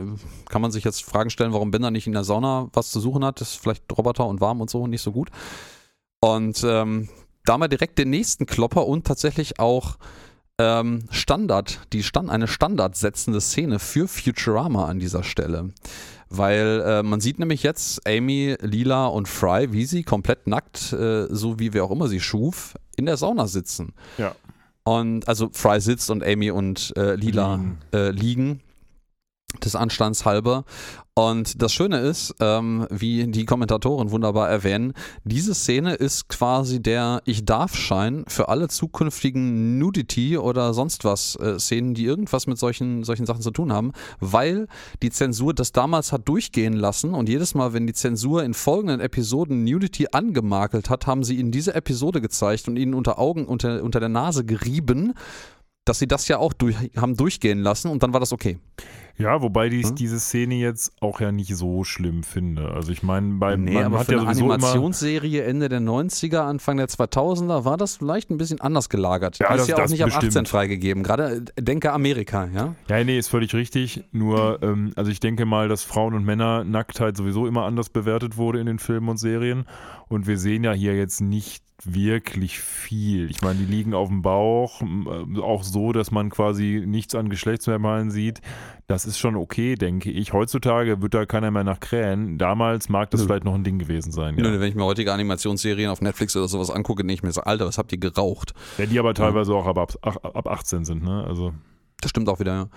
Kann 0.50 0.62
man 0.62 0.72
sich 0.72 0.84
jetzt 0.84 1.04
Fragen 1.04 1.30
stellen, 1.30 1.54
warum 1.54 1.72
Bender 1.72 1.92
nicht 1.92 2.08
in 2.08 2.14
der 2.14 2.24
Sauna 2.24 2.70
was 2.74 2.92
zu 2.92 3.00
suchen 3.00 3.24
hat. 3.26 3.42
Das 3.42 3.52
ist 3.52 3.62
vielleicht 3.62 3.84
Roboter 3.98 4.28
und 4.28 4.42
warm 4.42 4.62
und 4.62 4.70
so 4.70 4.88
nicht 4.88 5.02
so 5.02 5.12
gut. 5.12 5.30
Und 6.22 6.64
ähm, 6.64 7.10
da 7.46 7.58
wir 7.58 7.68
direkt 7.68 7.98
den 7.98 8.10
nächsten 8.10 8.46
Klopper 8.46 8.86
und 8.86 9.08
tatsächlich 9.08 9.60
auch 9.60 9.98
ähm, 10.60 11.06
Standard, 11.10 11.80
die 11.94 12.04
Stand, 12.04 12.30
eine 12.30 12.48
standardsetzende 12.48 13.42
Szene 13.42 13.80
für 13.80 14.08
Futurama 14.08 14.86
an 14.86 15.00
dieser 15.00 15.24
Stelle. 15.24 15.72
Weil 16.30 16.84
äh, 16.86 17.02
man 17.02 17.22
sieht 17.22 17.40
nämlich 17.40 17.64
jetzt 17.64 18.06
Amy, 18.08 18.56
Lila 18.62 19.08
und 19.08 19.28
Fry, 19.28 19.72
wie 19.72 19.86
sie 19.86 20.04
komplett 20.04 20.46
nackt, 20.46 20.94
äh, 20.94 21.26
so 21.30 21.58
wie 21.58 21.74
wer 21.74 21.86
auch 21.86 21.92
immer 21.92 22.08
sie 22.08 22.20
schuf, 22.20 22.76
in 22.96 23.08
der 23.08 23.18
Sauna 23.18 23.48
sitzen. 23.48 23.94
Ja. 24.20 24.36
Und 24.84 25.28
also 25.28 25.50
Fry 25.52 25.82
sitzt 25.82 26.12
und 26.12 26.24
Amy 26.24 26.52
und 26.52 26.94
äh, 26.96 27.16
Lila 27.16 27.56
Liegen. 27.56 27.78
äh, 27.94 28.10
liegen. 28.12 28.62
Des 29.64 29.76
Anstands 29.76 30.26
halber. 30.26 30.64
Und 31.16 31.62
das 31.62 31.74
Schöne 31.74 31.98
ist, 32.00 32.34
ähm, 32.40 32.88
wie 32.90 33.28
die 33.28 33.44
Kommentatoren 33.44 34.12
wunderbar 34.12 34.50
erwähnen, 34.50 34.94
diese 35.26 35.54
Szene 35.54 35.96
ist 35.96 36.30
quasi 36.30 36.82
der 36.82 37.22
Ich 37.26 37.44
darf-Schein 37.44 38.24
für 38.28 38.48
alle 38.48 38.70
zukünftigen 38.70 39.78
Nudity 39.78 40.38
oder 40.38 40.74
sonst 40.74 41.04
was 41.04 41.36
äh, 41.36 41.60
Szenen, 41.60 41.94
die 41.94 42.06
irgendwas 42.06 42.48
mit 42.48 42.58
solchen, 42.58 43.04
solchen 43.04 43.26
Sachen 43.26 43.42
zu 43.42 43.52
tun 43.52 43.74
haben, 43.74 43.92
weil 44.22 44.68
die 45.02 45.10
Zensur 45.10 45.54
das 45.54 45.74
damals 45.74 46.14
hat 46.14 46.30
durchgehen 46.30 46.74
lassen 46.74 47.14
und 47.14 47.28
jedes 47.28 47.54
Mal, 47.54 47.74
wenn 47.74 47.86
die 47.86 47.94
Zensur 47.94 48.44
in 48.44 48.54
folgenden 48.54 49.02
Episoden 49.02 49.66
Nudity 49.66 50.08
angemakelt 50.14 50.90
hat, 50.90 51.06
haben 51.06 51.26
sie 51.26 51.36
ihnen 51.36 51.52
diese 51.52 51.76
Episode 51.76 52.22
gezeigt 52.22 52.70
und 52.70 52.78
ihnen 52.78 52.94
unter 52.94 53.20
Augen, 53.20 53.46
unter, 53.46 53.84
unter 53.84 54.00
der 54.00 54.08
Nase 54.08 54.46
gerieben, 54.46 55.14
dass 55.84 56.00
sie 56.00 56.08
das 56.08 56.28
ja 56.28 56.38
auch 56.38 56.54
durch, 56.54 56.76
haben 56.96 57.18
durchgehen 57.18 57.60
lassen 57.60 57.90
und 57.90 58.04
dann 58.04 58.14
war 58.14 58.20
das 58.20 58.32
okay. 58.32 58.60
Ja, 59.18 59.42
wobei 59.42 59.68
ich 59.68 59.88
Hm? 59.90 59.96
diese 59.96 60.18
Szene 60.18 60.56
jetzt 60.56 60.94
auch 61.02 61.20
ja 61.20 61.34
nicht 61.34 61.54
so 61.54 61.84
schlimm 61.84 62.24
finde. 62.24 62.72
Also 62.72 62.94
ich 62.94 63.04
meine, 63.04 63.34
bei 63.34 63.58
Nee, 63.58 63.74
man 63.74 63.84
aber 63.88 64.00
hat 64.00 64.06
für 64.06 64.14
ja 64.14 64.20
eine 64.22 64.30
Animationsserie 64.30 65.44
Ende 65.44 65.68
der 65.68 65.82
90er, 65.82 66.40
Anfang 66.40 66.78
der 66.78 66.88
2000er 66.88 67.66
war 67.66 67.76
das 67.76 67.98
vielleicht 67.98 68.30
ein 68.30 68.38
bisschen 68.38 68.62
anders 68.62 68.88
gelagert. 68.88 69.38
Ja, 69.40 69.48
Die 69.50 69.54
ist 69.56 69.60
das- 69.62 69.68
ja 69.68 69.76
auch 69.76 69.80
das 69.82 69.92
nicht 69.92 70.04
ab 70.04 70.08
bestimmt. 70.08 70.32
18 70.32 70.46
freigegeben. 70.46 71.04
Gerade 71.04 71.44
äh, 71.56 71.62
denke 71.62 71.92
Amerika, 71.92 72.48
ja? 72.54 72.76
Ja, 72.88 73.04
nee, 73.04 73.18
ist 73.18 73.28
völlig 73.28 73.54
richtig. 73.54 74.06
Nur, 74.14 74.60
ähm, 74.64 74.92
also 74.96 75.12
ich 75.12 75.20
denke 75.20 75.46
mal, 75.46 75.68
dass 75.68 75.84
Frauen- 75.84 76.14
und 76.14 76.24
Männer-Nacktheit 76.24 77.18
sowieso 77.18 77.46
immer 77.46 77.66
anders 77.66 77.90
bewertet 77.90 78.38
wurde 78.38 78.60
in 78.62 78.68
den 78.68 78.80
Filmen 78.80 79.10
und 79.10 79.18
Serien. 79.18 79.66
Und 80.08 80.28
wir 80.28 80.38
sehen 80.38 80.64
ja 80.64 80.72
hier 80.72 80.96
jetzt 80.96 81.20
nicht 81.20 81.64
wirklich 81.86 82.60
viel. 82.60 83.30
Ich 83.32 83.42
meine, 83.42 83.60
die 83.60 83.66
liegen 83.66 83.94
auf 83.94 84.10
dem 84.10 84.22
Bauch, 84.22 84.82
äh, 84.82 85.40
auch 85.40 85.64
so, 85.64 85.94
dass 85.94 86.12
man 86.12 86.30
quasi 86.30 86.84
nichts 86.86 87.16
an 87.16 87.30
Geschlechtsmerkmalen 87.30 88.12
sieht. 88.12 88.42
Das 88.88 89.06
ist 89.06 89.18
schon 89.20 89.36
okay, 89.36 89.76
denke 89.76 90.12
ich. 90.12 90.34
Heutzutage 90.34 91.02
wird 91.02 91.14
da 91.14 91.26
keiner 91.26 91.52
mehr 91.52 91.64
nach 91.64 91.80
krähen. 91.80 92.38
Damals 92.38 92.90
mag 92.90 93.12
das 93.12 93.22
Nö. 93.22 93.28
vielleicht 93.28 93.44
noch 93.44 93.54
ein 93.56 93.64
Ding 93.64 93.80
gewesen 93.80 94.12
sein. 94.12 94.36
Nö, 94.36 94.54
Ja, 94.54 94.60
Wenn 94.60 94.70
ich 94.70 94.76
mir 94.76 94.86
heutige 94.86 95.14
Animationsserien 95.14 95.90
auf 95.90 96.02
Netflix 96.02 96.36
oder 96.36 96.48
sowas 96.48 96.70
angucke, 96.72 97.04
denke 97.04 97.14
ich 97.14 97.24
mir 97.24 97.32
so, 97.32 97.42
Alter, 97.42 97.66
was 97.68 97.78
habt 97.78 97.92
ihr 97.92 97.98
geraucht? 98.00 98.54
ja 98.78 98.86
die 98.86 99.00
aber 99.00 99.14
teilweise 99.14 99.54
auch 99.54 99.66
ab, 99.68 99.78
ab, 100.02 100.26
ab 100.36 100.48
18 100.48 100.86
sind, 100.86 101.04
ne? 101.04 101.24
Also. 101.28 101.54
Das 102.02 102.10
stimmt 102.12 102.30
auch 102.30 102.40
wieder, 102.40 102.54
ja. 102.54 102.68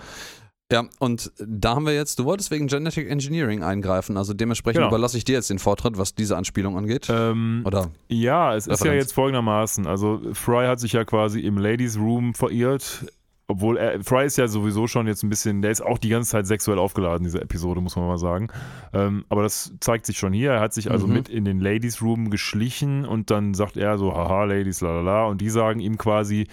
Ja, 0.71 0.85
und 0.99 1.31
da 1.37 1.75
haben 1.75 1.85
wir 1.85 1.93
jetzt, 1.93 2.17
du 2.17 2.25
wolltest 2.25 2.49
wegen 2.49 2.65
Genetic 2.67 3.07
Engineering 3.09 3.61
eingreifen, 3.63 4.17
also 4.17 4.33
dementsprechend 4.33 4.79
Genau. 4.79 4.87
überlasse 4.87 5.17
ich 5.17 5.23
dir 5.23 5.33
jetzt 5.33 5.49
den 5.51 5.59
Vortritt, 5.59 5.97
was 5.99 6.15
diese 6.15 6.35
Anspielung 6.35 6.77
angeht. 6.77 7.07
Ähm, 7.11 7.61
Oder? 7.65 7.91
Ja, 8.07 8.55
es 8.55 8.65
ist 8.65 8.79
ja 8.79 8.85
Referenz. 8.85 9.03
jetzt 9.03 9.13
folgendermaßen. 9.13 9.85
Also 9.85 10.19
Fry 10.33 10.65
hat 10.65 10.79
sich 10.79 10.93
ja 10.93 11.03
quasi 11.05 11.41
im 11.41 11.57
Ladies 11.59 11.97
Room 11.99 12.33
verirrt. 12.33 13.05
Obwohl 13.53 13.77
er, 13.77 14.03
Fry 14.03 14.25
ist 14.25 14.37
ja 14.37 14.47
sowieso 14.47 14.87
schon 14.87 15.05
jetzt 15.05 15.21
ein 15.23 15.29
bisschen, 15.29 15.61
der 15.61 15.69
ist 15.69 15.81
auch 15.81 15.99
die 15.99 16.09
ganze 16.09 16.31
Zeit 16.31 16.47
sexuell 16.47 16.79
aufgeladen, 16.79 17.23
diese 17.23 17.39
Episode, 17.39 17.81
muss 17.81 17.95
man 17.95 18.07
mal 18.07 18.17
sagen. 18.17 18.47
Ähm, 18.93 19.25
aber 19.29 19.43
das 19.43 19.73
zeigt 19.79 20.07
sich 20.07 20.17
schon 20.17 20.33
hier. 20.33 20.53
Er 20.53 20.59
hat 20.59 20.73
sich 20.73 20.89
also 20.89 21.05
Mhm. 21.05 21.13
mit 21.13 21.29
in 21.29 21.45
den 21.45 21.59
Ladies 21.59 22.01
Room 22.01 22.31
geschlichen 22.31 23.05
und 23.05 23.29
dann 23.29 23.53
sagt 23.53 23.77
er 23.77 23.99
so, 23.99 24.11
haha, 24.15 24.45
Ladies, 24.45 24.81
la 24.81 24.95
la 24.95 25.01
la. 25.01 25.25
Und 25.25 25.39
die 25.39 25.49
sagen 25.51 25.79
ihm 25.79 25.99
quasi, 25.99 26.47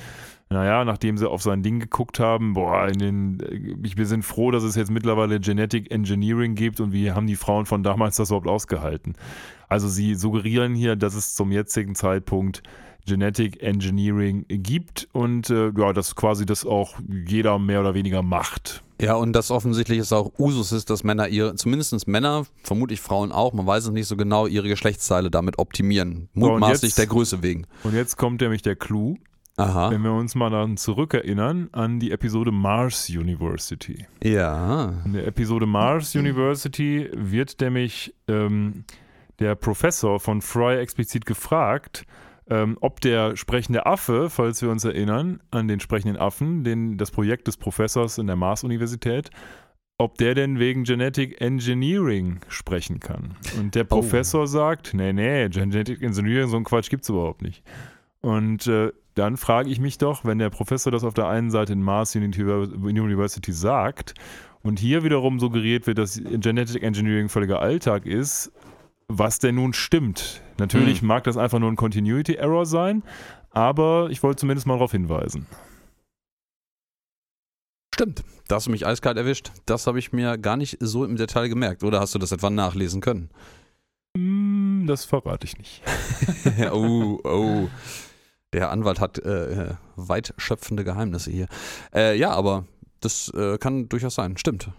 naja, 0.51 0.85
nachdem 0.85 1.17
sie 1.17 1.31
auf 1.31 1.41
sein 1.43 1.63
Ding 1.63 1.81
geguckt 1.81 2.21
haben, 2.21 2.53
boah, 2.55 2.87
in 2.89 2.99
den, 2.99 3.79
ich, 3.83 3.97
wir 3.97 4.05
sind 4.07 4.25
froh, 4.25 4.51
dass 4.51 4.63
es 4.65 4.75
jetzt 4.75 4.91
mittlerweile 4.91 5.41
Genetic 5.41 5.91
Engineering 5.91 6.55
gibt 6.55 6.81
und 6.81 6.93
wie 6.93 7.13
haben 7.13 7.27
die 7.27 7.37
Frauen 7.37 7.65
von 7.67 7.83
damals 7.83 8.17
das 8.17 8.29
überhaupt 8.31 8.49
ausgehalten? 8.49 9.15
Also 9.69 9.89
sie 9.89 10.17
suggerieren 10.17 10.75
hier, 10.75 10.97
dass 10.97 11.15
es 11.15 11.35
zum 11.35 11.53
jetzigen 11.53 11.95
Zeitpunkt 11.95 12.63
Genetic 13.07 13.63
Engineering 13.63 14.45
gibt 14.49 15.09
und 15.13 15.51
äh, 15.51 15.71
ja, 15.77 15.93
dass 15.93 16.15
quasi 16.17 16.47
das 16.47 16.65
auch 16.67 16.95
jeder 17.27 17.59
mehr 17.59 17.81
oder 17.81 17.95
weniger 17.95 18.23
macht. 18.23 18.83
Ja, 19.01 19.15
und 19.15 19.33
das 19.33 19.51
offensichtlich 19.51 19.99
ist 19.99 20.13
auch 20.13 20.31
Usus 20.39 20.73
ist, 20.73 20.91
dass 20.91 21.05
Männer 21.05 21.29
ihre, 21.29 21.55
zumindest 21.55 22.07
Männer, 22.07 22.45
vermutlich 22.63 23.01
Frauen 23.01 23.33
auch, 23.33 23.55
man 23.55 23.67
weiß 23.67 23.85
es 23.87 23.91
nicht 23.93 24.07
so 24.07 24.17
genau, 24.17 24.47
ihre 24.47 24.69
Geschlechtsteile 24.69 25.31
damit 25.31 25.59
optimieren. 25.59 26.29
So, 26.35 26.41
Mutmaßlich 26.51 26.91
jetzt- 26.91 26.99
der 26.99 27.07
Größe 27.07 27.43
wegen. 27.43 27.67
Und 27.83 27.95
jetzt 27.95 28.19
kommt 28.19 28.43
nämlich 28.43 28.61
der 28.61 28.77
Clou, 28.77 29.17
Aha. 29.57 29.91
wenn 29.91 30.03
wir 30.03 30.13
uns 30.13 30.35
mal 30.35 30.51
dann 30.51 30.77
zurückerinnern 30.77 31.71
an 31.73 31.99
die 31.99 32.11
Episode 32.11 32.53
Mars 32.53 33.09
University. 33.09 34.05
Ja. 34.23 34.93
In 35.07 35.15
der 35.15 35.27
Episode 35.27 35.65
Mars 35.65 36.15
University 36.15 37.09
wird 37.15 37.59
nämlich 37.63 38.15
ähm, 38.29 38.85
der 39.39 39.55
Professor 39.55 40.21
von 40.21 40.43
Fry 40.43 40.77
explizit 40.79 41.25
gefragt, 41.25 42.05
ähm, 42.51 42.77
ob 42.81 43.01
der 43.01 43.37
sprechende 43.37 43.87
Affe, 43.87 44.29
falls 44.29 44.61
wir 44.61 44.71
uns 44.71 44.85
erinnern, 44.85 45.41
an 45.51 45.69
den 45.69 45.81
sprechenden 45.81 46.17
Affen, 46.17 46.65
den, 46.65 46.99
das 46.99 47.13
Projekt 47.13 47.47
des 47.47 47.57
Professors 47.57 48.19
in 48.19 48.27
der 48.27 48.37
Mars-Universität, 48.37 49.31
ob 49.99 50.19
der 50.19 50.35
denn 50.35 50.59
wegen 50.59 50.85
Genetic 50.85 51.41
Engineering 51.41 52.41
sprechen 52.49 53.01
kann. 53.01 53.37
Und 53.59 53.75
der 53.75 53.85
Professor 53.85 54.47
sagt, 54.47 54.95
nee, 54.95 55.13
nee, 55.13 55.49
Genetic 55.49 56.03
Engineering, 56.03 56.49
so 56.49 56.57
ein 56.57 56.65
Quatsch 56.65 56.91
gibt 56.91 57.05
es 57.05 57.09
überhaupt 57.09 57.43
nicht. 57.43 57.63
Und 58.21 58.67
äh, 58.67 58.93
dann 59.15 59.37
frage 59.37 59.71
ich 59.71 59.79
mich 59.79 59.99
doch, 59.99 60.25
wenn 60.25 60.39
der 60.39 60.51
Professor 60.51 60.91
das 60.91 61.05
auf 61.05 61.15
der 61.15 61.29
einen 61.29 61.51
Seite 61.51 61.73
in 61.73 61.83
Mars 61.83 62.17
University 62.17 63.53
sagt 63.53 64.15
und 64.63 64.79
hier 64.79 65.05
wiederum 65.05 65.39
suggeriert 65.39 65.87
wird, 65.87 65.99
dass 65.99 66.21
Genetic 66.23 66.83
Engineering 66.83 67.29
völliger 67.29 67.61
Alltag 67.61 68.07
ist, 68.07 68.53
was 69.09 69.39
denn 69.39 69.57
nun 69.57 69.73
stimmt. 69.73 70.43
Natürlich 70.61 71.01
Hm. 71.01 71.09
mag 71.09 71.25
das 71.25 71.37
einfach 71.37 71.59
nur 71.59 71.71
ein 71.71 71.77
Continuity 71.77 72.35
Error 72.35 72.67
sein, 72.67 73.03
aber 73.51 74.09
ich 74.11 74.23
wollte 74.23 74.41
zumindest 74.41 74.67
mal 74.67 74.75
darauf 74.75 74.93
hinweisen. 74.93 75.47
Stimmt. 77.95 78.23
Da 78.49 78.57
hast 78.57 78.67
du 78.67 78.71
mich 78.71 78.87
eiskalt 78.87 79.17
erwischt. 79.19 79.53
Das 79.67 79.87
habe 79.87 79.99
ich 79.99 80.13
mir 80.13 80.39
gar 80.39 80.57
nicht 80.57 80.77
so 80.81 81.05
im 81.05 81.17
Detail 81.17 81.49
gemerkt. 81.49 81.85
Oder 81.85 82.01
hast 82.01 82.15
du 82.15 82.19
das 82.19 82.33
etwa 82.33 82.49
nachlesen 82.51 83.01
können? 83.01 83.31
Hm, 84.17 84.85
Das 84.87 85.05
verrate 85.05 85.47
ich 85.47 85.59
nicht. 85.59 85.83
oh, 86.73 87.21
oh. 87.25 87.69
Der 88.53 88.71
Anwalt 88.71 89.01
hat 89.01 89.19
äh, 89.19 89.75
weit 89.97 90.35
schöpfende 90.39 90.83
Geheimnisse 90.83 91.31
hier. 91.31 91.47
Äh, 91.95 92.17
ja, 92.19 92.31
aber 92.31 92.65
das 93.01 93.29
äh, 93.35 93.59
kann 93.59 93.89
durchaus 93.89 94.15
sein. 94.15 94.37
Stimmt. 94.37 94.71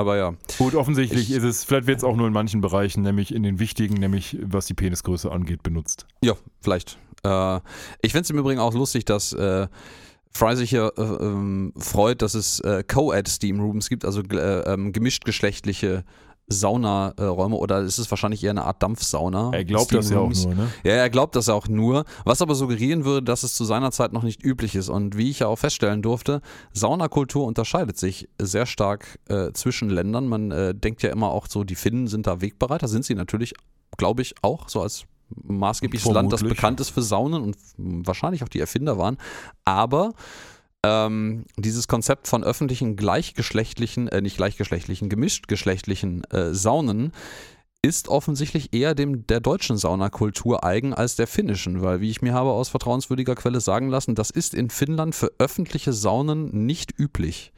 Aber 0.00 0.16
ja. 0.16 0.32
Gut, 0.56 0.74
offensichtlich 0.74 1.28
Ich- 1.30 1.36
ist 1.36 1.42
es, 1.44 1.64
vielleicht 1.64 1.86
wird 1.86 1.98
es 1.98 2.04
auch 2.04 2.16
nur 2.16 2.26
in 2.26 2.32
manchen 2.32 2.62
Bereichen, 2.62 3.02
nämlich 3.02 3.34
in 3.34 3.42
den 3.42 3.58
wichtigen, 3.58 3.94
nämlich 3.94 4.38
was 4.42 4.64
die 4.66 4.74
Penisgröße 4.74 5.30
angeht, 5.30 5.62
benutzt. 5.62 6.06
Ja, 6.22 6.32
vielleicht. 6.62 6.98
Äh, 7.22 7.56
ich 8.00 8.12
finde 8.12 8.22
es 8.22 8.30
im 8.30 8.38
Übrigen 8.38 8.60
auch 8.60 8.72
lustig, 8.72 9.04
dass 9.04 9.34
äh, 9.34 9.66
Fry 10.32 10.56
sich 10.56 10.70
hier 10.70 10.92
äh, 10.96 11.02
ähm, 11.02 11.74
freut, 11.76 12.22
dass 12.22 12.34
es 12.34 12.60
äh, 12.60 12.82
Co-Ed 12.86 13.28
Steam 13.28 13.60
Rooms 13.60 13.88
gibt, 13.90 14.04
also 14.06 14.22
äh, 14.22 14.60
ähm, 14.72 14.92
gemischtgeschlechtliche 14.92 16.04
Saunaräume 16.50 17.56
oder 17.56 17.80
ist 17.80 17.98
es 17.98 18.10
wahrscheinlich 18.10 18.42
eher 18.42 18.50
eine 18.50 18.64
Art 18.64 18.82
Dampfsauna? 18.82 19.52
Er 19.52 19.64
glaubt 19.64 19.94
das 19.94 20.10
ja 20.10 20.18
auch 20.18 20.32
nur, 20.32 20.54
ne? 20.54 20.68
Ja, 20.82 20.92
er 20.92 21.08
glaubt 21.08 21.36
das 21.36 21.48
auch 21.48 21.68
nur, 21.68 22.04
was 22.24 22.42
aber 22.42 22.54
suggerieren 22.56 23.04
würde, 23.04 23.24
dass 23.24 23.44
es 23.44 23.54
zu 23.54 23.64
seiner 23.64 23.92
Zeit 23.92 24.12
noch 24.12 24.24
nicht 24.24 24.44
üblich 24.44 24.74
ist. 24.74 24.88
Und 24.88 25.16
wie 25.16 25.30
ich 25.30 25.38
ja 25.38 25.46
auch 25.46 25.56
feststellen 25.56 26.02
durfte, 26.02 26.40
Saunakultur 26.72 27.46
unterscheidet 27.46 27.98
sich 27.98 28.28
sehr 28.40 28.66
stark 28.66 29.20
äh, 29.28 29.52
zwischen 29.52 29.90
Ländern. 29.90 30.26
Man 30.26 30.50
äh, 30.50 30.74
denkt 30.74 31.02
ja 31.02 31.10
immer 31.10 31.30
auch 31.30 31.46
so, 31.48 31.62
die 31.62 31.76
Finnen 31.76 32.08
sind 32.08 32.26
da 32.26 32.40
Wegbereiter, 32.40 32.88
sind 32.88 33.04
sie 33.04 33.14
natürlich, 33.14 33.54
glaube 33.96 34.22
ich, 34.22 34.34
auch 34.42 34.68
so 34.68 34.82
als 34.82 35.04
maßgebliches 35.44 36.10
Land, 36.10 36.32
das 36.32 36.40
Vermutlich. 36.40 36.58
bekannt 36.58 36.80
ist 36.80 36.90
für 36.90 37.02
Saunen 37.02 37.42
und 37.42 37.56
wahrscheinlich 37.76 38.42
auch 38.42 38.48
die 38.48 38.60
Erfinder 38.60 38.98
waren. 38.98 39.16
Aber 39.64 40.12
Ähm, 40.84 41.44
dieses 41.56 41.88
Konzept 41.88 42.26
von 42.26 42.42
öffentlichen 42.42 42.96
gleichgeschlechtlichen, 42.96 44.08
äh, 44.08 44.22
nicht 44.22 44.36
gleichgeschlechtlichen, 44.36 45.08
gemischtgeschlechtlichen 45.10 46.24
äh, 46.30 46.54
Saunen 46.54 47.12
ist 47.82 48.08
offensichtlich 48.08 48.74
eher 48.74 48.94
dem 48.94 49.26
der 49.26 49.40
deutschen 49.40 49.76
Saunakultur 49.76 50.64
eigen 50.64 50.92
als 50.92 51.16
der 51.16 51.26
finnischen, 51.26 51.80
weil 51.82 52.00
wie 52.00 52.10
ich 52.10 52.20
mir 52.20 52.34
habe 52.34 52.50
aus 52.50 52.68
vertrauenswürdiger 52.68 53.34
Quelle 53.34 53.60
sagen 53.60 53.88
lassen, 53.88 54.14
das 54.14 54.30
ist 54.30 54.54
in 54.54 54.70
Finnland 54.70 55.14
für 55.14 55.32
öffentliche 55.38 55.92
Saunen 55.92 56.66
nicht 56.66 56.98
üblich. 56.98 57.52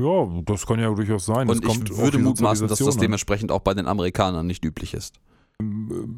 Ja, 0.00 0.28
das 0.44 0.66
kann 0.66 0.80
ja 0.80 0.92
durchaus 0.92 1.26
sein. 1.26 1.48
Und 1.48 1.64
ich 1.64 1.96
würde 1.96 2.18
mutmaßen, 2.18 2.66
dass 2.66 2.78
das 2.78 2.96
dementsprechend 2.96 3.52
auch 3.52 3.60
bei 3.60 3.74
den 3.74 3.86
Amerikanern 3.86 4.46
nicht 4.46 4.64
üblich 4.64 4.94
ist. 4.94 5.20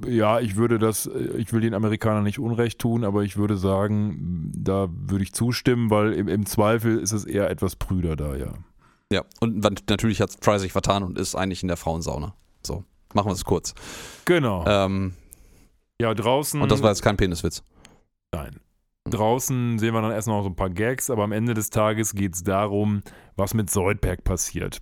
Ja, 0.06 0.40
ich 0.40 0.56
würde 0.56 0.78
das, 0.78 1.06
ich 1.36 1.52
will 1.52 1.60
den 1.60 1.74
Amerikanern 1.74 2.24
nicht 2.24 2.38
Unrecht 2.38 2.78
tun, 2.78 3.04
aber 3.04 3.22
ich 3.22 3.36
würde 3.36 3.56
sagen, 3.56 4.52
da 4.56 4.88
würde 4.90 5.24
ich 5.24 5.32
zustimmen, 5.32 5.90
weil 5.90 6.12
im, 6.12 6.28
im 6.28 6.46
Zweifel 6.46 6.98
ist 6.98 7.12
es 7.12 7.24
eher 7.24 7.50
etwas 7.50 7.76
prüder 7.76 8.16
da, 8.16 8.36
ja. 8.36 8.54
Ja, 9.12 9.22
und 9.40 9.62
natürlich 9.88 10.20
hat 10.20 10.36
Fry 10.40 10.58
sich 10.58 10.72
vertan 10.72 11.02
und 11.02 11.18
ist 11.18 11.34
eigentlich 11.34 11.62
in 11.62 11.68
der 11.68 11.76
Frauensauna. 11.76 12.34
So, 12.66 12.84
machen 13.12 13.28
wir 13.28 13.34
es 13.34 13.44
kurz. 13.44 13.74
Genau. 14.24 14.64
Ähm, 14.66 15.14
ja, 16.00 16.14
draußen. 16.14 16.60
und 16.60 16.72
das 16.72 16.82
war 16.82 16.90
jetzt 16.90 17.02
kein 17.02 17.16
Peniswitz. 17.16 17.62
Nein. 18.32 18.58
Draußen 19.08 19.78
sehen 19.78 19.92
wir 19.92 20.00
dann 20.00 20.12
erst 20.12 20.28
noch 20.28 20.42
so 20.42 20.48
ein 20.48 20.56
paar 20.56 20.70
Gags, 20.70 21.10
aber 21.10 21.24
am 21.24 21.32
Ende 21.32 21.52
des 21.54 21.70
Tages 21.70 22.14
geht 22.14 22.34
es 22.34 22.42
darum, 22.42 23.02
was 23.36 23.52
mit 23.52 23.70
Soldberg 23.70 24.24
passiert. 24.24 24.80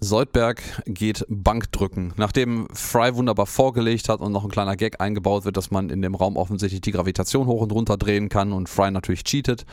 Soldberg 0.00 0.62
geht 0.86 1.24
Bankdrücken. 1.28 2.12
Nachdem 2.16 2.68
Fry 2.72 3.14
wunderbar 3.14 3.46
vorgelegt 3.46 4.08
hat 4.08 4.20
und 4.20 4.32
noch 4.32 4.44
ein 4.44 4.50
kleiner 4.50 4.76
Gag 4.76 5.00
eingebaut 5.00 5.44
wird, 5.44 5.56
dass 5.56 5.70
man 5.70 5.90
in 5.90 6.02
dem 6.02 6.14
Raum 6.14 6.36
offensichtlich 6.36 6.80
die 6.80 6.92
Gravitation 6.92 7.46
hoch 7.46 7.62
und 7.62 7.72
runter 7.72 7.96
drehen 7.96 8.28
kann 8.28 8.52
und 8.52 8.68
Fry 8.68 8.90
natürlich 8.90 9.24
cheatet, 9.24 9.66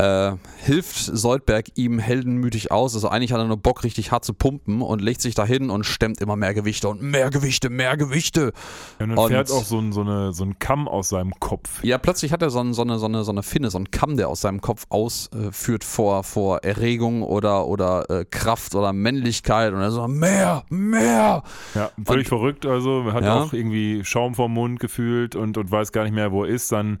äh, 0.00 0.32
hilft 0.64 0.96
Soldberg 0.96 1.66
ihm 1.74 1.98
heldenmütig 1.98 2.70
aus. 2.72 2.94
Also 2.94 3.08
eigentlich 3.08 3.32
hat 3.32 3.40
er 3.40 3.46
nur 3.46 3.56
Bock, 3.58 3.84
richtig 3.84 4.12
hart 4.12 4.24
zu 4.24 4.32
pumpen 4.34 4.80
und 4.82 5.00
legt 5.02 5.20
sich 5.20 5.34
dahin 5.34 5.68
und 5.70 5.84
stemmt 5.84 6.20
immer 6.20 6.36
mehr 6.36 6.54
Gewichte 6.54 6.88
und 6.88 7.02
mehr 7.02 7.28
Gewichte, 7.30 7.68
mehr 7.70 7.96
Gewichte. 7.96 8.52
Ja, 8.98 9.04
und 9.04 9.10
dann 9.10 9.18
Und- 9.18 9.28
fährt 9.30 9.50
auch 9.50 9.64
so 9.64 9.78
ein, 9.78 9.92
so, 9.92 10.00
eine, 10.00 10.32
so 10.32 10.44
ein 10.44 10.58
Kamm 10.58 10.88
aus 10.88 11.10
seinem 11.10 11.38
Kopf. 11.40 11.82
Ja, 11.84 11.98
plötzlich 11.98 12.32
hat 12.32 12.42
er 12.42 12.50
so, 12.50 12.60
ein, 12.60 12.72
so, 12.72 12.82
eine, 12.82 12.98
so, 12.98 13.06
eine, 13.06 13.24
so 13.24 13.30
eine 13.32 13.42
Finne, 13.42 13.70
so 13.70 13.78
einen 13.78 13.90
Kamm, 13.90 14.16
der 14.16 14.28
aus 14.28 14.40
seinem 14.40 14.60
Kopf 14.60 14.86
ausführt 14.88 15.84
vor, 15.84 16.24
vor 16.24 16.58
Erregung 16.64 17.22
oder, 17.22 17.66
oder 17.66 18.08
äh, 18.10 18.24
Kraft 18.24 18.74
oder 18.74 18.92
Männlichkeit. 18.92 19.72
Und 19.72 19.80
er 19.80 19.90
so, 19.90 20.06
mehr, 20.08 20.64
mehr. 20.70 21.42
Ja, 21.74 21.90
völlig 22.04 22.28
verrückt, 22.28 22.64
also 22.66 23.12
hat 23.12 23.24
Ja. 23.24 23.42
auch 23.42 23.52
irgendwie 23.52 24.04
Schaum 24.04 24.34
vom 24.34 24.54
Mund 24.54 24.80
gefühlt 24.80 25.36
und, 25.36 25.58
und 25.58 25.70
weiß 25.70 25.92
gar 25.92 26.04
nicht 26.04 26.14
mehr, 26.14 26.32
wo 26.32 26.44
er 26.44 26.50
ist. 26.50 26.72
Dann 26.72 26.98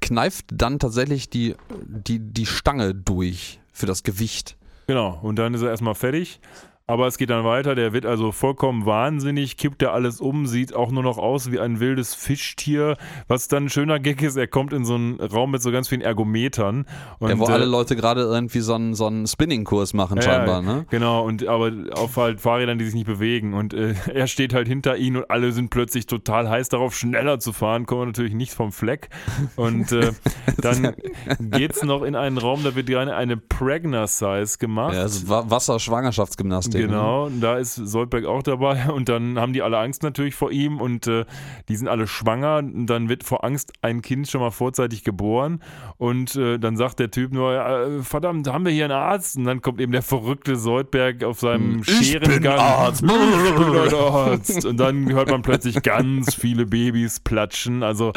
Kneift 0.00 0.46
dann 0.52 0.78
tatsächlich 0.78 1.28
die, 1.30 1.54
die, 1.86 2.18
die 2.36 2.46
Stange 2.46 2.94
durch 2.94 3.60
für 3.72 3.86
das 3.86 4.02
Gewicht. 4.02 4.56
Genau, 4.86 5.18
und 5.22 5.36
dann 5.36 5.54
ist 5.54 5.62
er 5.62 5.70
erstmal 5.70 5.94
fertig. 5.94 6.40
Aber 6.88 7.08
es 7.08 7.18
geht 7.18 7.30
dann 7.30 7.44
weiter, 7.44 7.74
der 7.74 7.92
wird 7.92 8.06
also 8.06 8.30
vollkommen 8.30 8.86
wahnsinnig, 8.86 9.56
kippt 9.56 9.82
er 9.82 9.92
alles 9.92 10.20
um, 10.20 10.46
sieht 10.46 10.72
auch 10.72 10.92
nur 10.92 11.02
noch 11.02 11.18
aus 11.18 11.50
wie 11.50 11.58
ein 11.58 11.80
wildes 11.80 12.14
Fischtier. 12.14 12.96
Was 13.26 13.48
dann 13.48 13.64
ein 13.64 13.68
schöner 13.70 13.98
Gag 13.98 14.22
ist, 14.22 14.36
er 14.36 14.46
kommt 14.46 14.72
in 14.72 14.84
so 14.84 14.94
einen 14.94 15.20
Raum 15.20 15.50
mit 15.50 15.62
so 15.62 15.72
ganz 15.72 15.88
vielen 15.88 16.00
Ergometern. 16.00 16.86
Und, 17.18 17.30
ja, 17.30 17.38
wo 17.40 17.48
äh, 17.48 17.52
alle 17.52 17.64
Leute 17.64 17.96
gerade 17.96 18.20
irgendwie 18.20 18.60
so 18.60 18.74
einen, 18.74 18.94
so 18.94 19.06
einen 19.08 19.26
Spinning-Kurs 19.26 19.94
machen, 19.94 20.18
Ja, 20.18 20.22
scheinbar. 20.22 20.62
Ne? 20.62 20.86
Genau, 20.88 21.24
und 21.24 21.44
aber 21.48 21.72
auf 21.94 22.16
halt 22.16 22.40
Fahrrädern, 22.40 22.78
die 22.78 22.84
sich 22.84 22.94
nicht 22.94 23.06
bewegen. 23.06 23.54
Und 23.54 23.74
äh, 23.74 23.94
er 24.14 24.28
steht 24.28 24.54
halt 24.54 24.68
hinter 24.68 24.96
ihnen 24.96 25.16
und 25.16 25.28
alle 25.30 25.50
sind 25.50 25.70
plötzlich 25.70 26.06
total 26.06 26.48
heiß 26.48 26.68
darauf, 26.68 26.94
schneller 26.96 27.40
zu 27.40 27.52
fahren, 27.52 27.86
kommen 27.86 28.06
natürlich 28.06 28.34
nicht 28.34 28.52
vom 28.52 28.70
Fleck. 28.70 29.08
Und 29.56 29.90
äh, 29.90 30.12
dann 30.58 30.94
geht's 31.40 31.82
noch 31.82 32.04
in 32.04 32.14
einen 32.14 32.38
Raum, 32.38 32.62
da 32.62 32.76
wird 32.76 32.86
gerne 32.86 33.16
eine 33.16 33.36
Pregner-Size 33.36 34.58
gemacht. 34.58 34.94
Ja, 34.94 35.00
also 35.00 35.28
Wa- 35.28 35.44
Wasser-Schwangerschaftsgymnastik. 35.50 36.75
Ne? 36.80 36.86
Genau, 36.86 37.26
und 37.26 37.40
da 37.40 37.58
ist 37.58 37.74
Soldberg 37.74 38.24
auch 38.24 38.42
dabei 38.42 38.90
und 38.92 39.08
dann 39.08 39.38
haben 39.38 39.52
die 39.52 39.62
alle 39.62 39.78
Angst 39.78 40.02
natürlich 40.02 40.34
vor 40.34 40.50
ihm 40.50 40.80
und 40.80 41.06
äh, 41.06 41.24
die 41.68 41.76
sind 41.76 41.88
alle 41.88 42.06
schwanger 42.06 42.58
und 42.58 42.86
dann 42.86 43.08
wird 43.08 43.24
vor 43.24 43.44
Angst 43.44 43.72
ein 43.82 44.02
Kind 44.02 44.28
schon 44.28 44.40
mal 44.40 44.50
vorzeitig 44.50 45.04
geboren 45.04 45.60
und 45.98 46.36
äh, 46.36 46.58
dann 46.58 46.76
sagt 46.76 46.98
der 46.98 47.10
Typ 47.10 47.32
nur, 47.32 47.52
äh, 47.52 48.02
verdammt, 48.02 48.48
haben 48.48 48.64
wir 48.64 48.72
hier 48.72 48.84
einen 48.84 48.94
Arzt? 48.94 49.36
Und 49.36 49.44
dann 49.44 49.62
kommt 49.62 49.80
eben 49.80 49.92
der 49.92 50.02
verrückte 50.02 50.56
Soldberg 50.56 51.24
auf 51.24 51.40
seinem 51.40 51.80
Ich 51.80 51.86
bin 51.86 52.04
Scherengang. 52.04 52.58
Arzt. 52.58 53.02
Ich 53.46 53.54
bin 53.54 53.94
Arzt. 53.94 54.64
Und 54.64 54.76
dann 54.78 55.12
hört 55.12 55.30
man 55.30 55.42
plötzlich 55.42 55.82
ganz 55.82 56.34
viele 56.34 56.66
Babys 56.66 57.20
platschen. 57.20 57.82
Also 57.82 58.12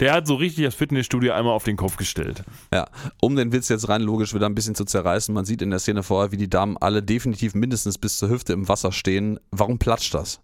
der 0.00 0.12
hat 0.12 0.26
so 0.26 0.34
richtig 0.34 0.64
das 0.64 0.74
Fitnessstudio 0.74 1.32
einmal 1.32 1.54
auf 1.54 1.64
den 1.64 1.76
Kopf 1.76 1.96
gestellt. 1.96 2.44
Ja, 2.72 2.86
um 3.20 3.36
den 3.36 3.52
Witz 3.52 3.68
jetzt 3.68 3.88
rein 3.88 4.02
logisch 4.02 4.34
wieder 4.34 4.46
ein 4.46 4.54
bisschen 4.54 4.74
zu 4.74 4.84
zerreißen, 4.84 5.34
man 5.34 5.44
sieht 5.44 5.62
in 5.62 5.70
der 5.70 5.78
Szene 5.78 6.02
vorher, 6.02 6.32
wie 6.32 6.36
die 6.36 6.50
Damen 6.50 6.76
alle 6.76 7.02
definitiv 7.02 7.54
mindestens 7.54 7.98
bis 8.04 8.18
zur 8.18 8.28
Hüfte 8.28 8.52
im 8.52 8.68
Wasser 8.68 8.92
stehen. 8.92 9.40
Warum 9.50 9.78
platscht 9.78 10.12
das? 10.12 10.40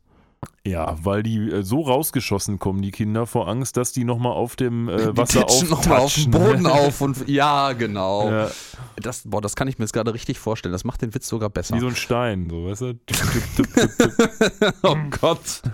Ja, 0.66 0.96
weil 1.02 1.22
die 1.22 1.38
äh, 1.50 1.62
so 1.62 1.80
rausgeschossen 1.80 2.58
kommen, 2.58 2.82
die 2.82 2.90
Kinder, 2.90 3.24
vor 3.26 3.48
Angst, 3.48 3.78
dass 3.78 3.92
die 3.92 4.04
nochmal 4.04 4.32
auf 4.32 4.56
dem 4.56 4.88
äh, 4.90 4.96
Die 5.12 5.16
Wasser 5.16 5.44
pitchen 5.44 5.70
noch 5.70 5.86
mal 5.86 5.98
auf 5.98 6.14
dem. 6.14 6.30
Boden 6.30 6.66
auf 6.66 7.00
und 7.00 7.26
ja, 7.28 7.72
genau. 7.72 8.30
Ja, 8.30 8.50
Das, 8.96 9.22
boah, 9.24 9.40
das 9.40 9.56
kann 9.56 9.68
ich 9.68 9.78
mir 9.78 9.84
jetzt 9.84 9.92
gerade 9.94 10.12
richtig 10.12 10.38
vorstellen. 10.38 10.72
Das 10.72 10.84
macht 10.84 11.00
den 11.00 11.14
Witz 11.14 11.26
sogar 11.28 11.48
besser. 11.48 11.74
wie 11.76 11.80
so 11.80 11.86
ein 11.86 11.96
Stein, 11.96 12.48
so, 12.50 12.66
weißt 12.66 12.80
du? 12.82 12.92
Tipp, 13.06 13.16
tipp, 13.56 13.74
tipp, 13.74 14.74
oh 14.82 14.96
Gott. 15.20 15.62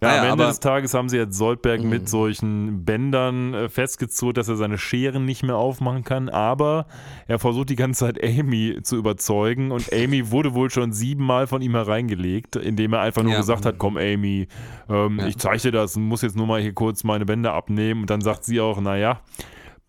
Naja, 0.00 0.22
am 0.22 0.28
Ende 0.38 0.46
des 0.46 0.60
Tages 0.60 0.94
haben 0.94 1.08
sie 1.08 1.16
jetzt 1.16 1.36
Soldberg 1.36 1.82
Mhm. 1.82 1.88
mit 1.88 2.08
solchen 2.08 2.84
Bändern 2.84 3.52
äh, 3.52 3.68
festgezurrt, 3.68 4.36
dass 4.36 4.46
er 4.48 4.54
seine 4.54 4.78
Scheren 4.78 5.24
nicht 5.24 5.42
mehr 5.42 5.56
aufmachen 5.56 6.04
kann. 6.04 6.28
Aber 6.28 6.86
er 7.26 7.40
versucht 7.40 7.68
die 7.70 7.74
ganze 7.74 8.04
Zeit 8.06 8.22
Amy 8.22 8.78
zu 8.84 8.94
überzeugen 8.96 9.72
und 9.72 9.92
Amy 9.92 10.30
wurde 10.30 10.54
wohl 10.54 10.70
schon 10.70 10.92
siebenmal 10.92 11.48
von 11.48 11.57
ihm 11.62 11.74
hereingelegt, 11.74 12.56
indem 12.56 12.92
er 12.92 13.00
einfach 13.00 13.22
nur 13.22 13.32
Ja. 13.32 13.38
gesagt 13.38 13.66
hat, 13.66 13.78
komm 13.78 13.96
Amy, 13.96 14.48
ähm, 14.88 15.18
Ja. 15.18 15.26
ich 15.26 15.36
zeige 15.36 15.58
dir 15.62 15.72
das 15.72 15.96
und 15.96 16.04
muss 16.04 16.22
jetzt 16.22 16.36
nur 16.36 16.46
mal 16.46 16.60
hier 16.60 16.72
kurz 16.74 17.04
meine 17.04 17.24
Bänder 17.26 17.52
abnehmen. 17.54 18.02
Und 18.02 18.10
dann 18.10 18.20
sagt 18.20 18.44
sie 18.44 18.60
auch, 18.60 18.80
naja, 18.80 19.20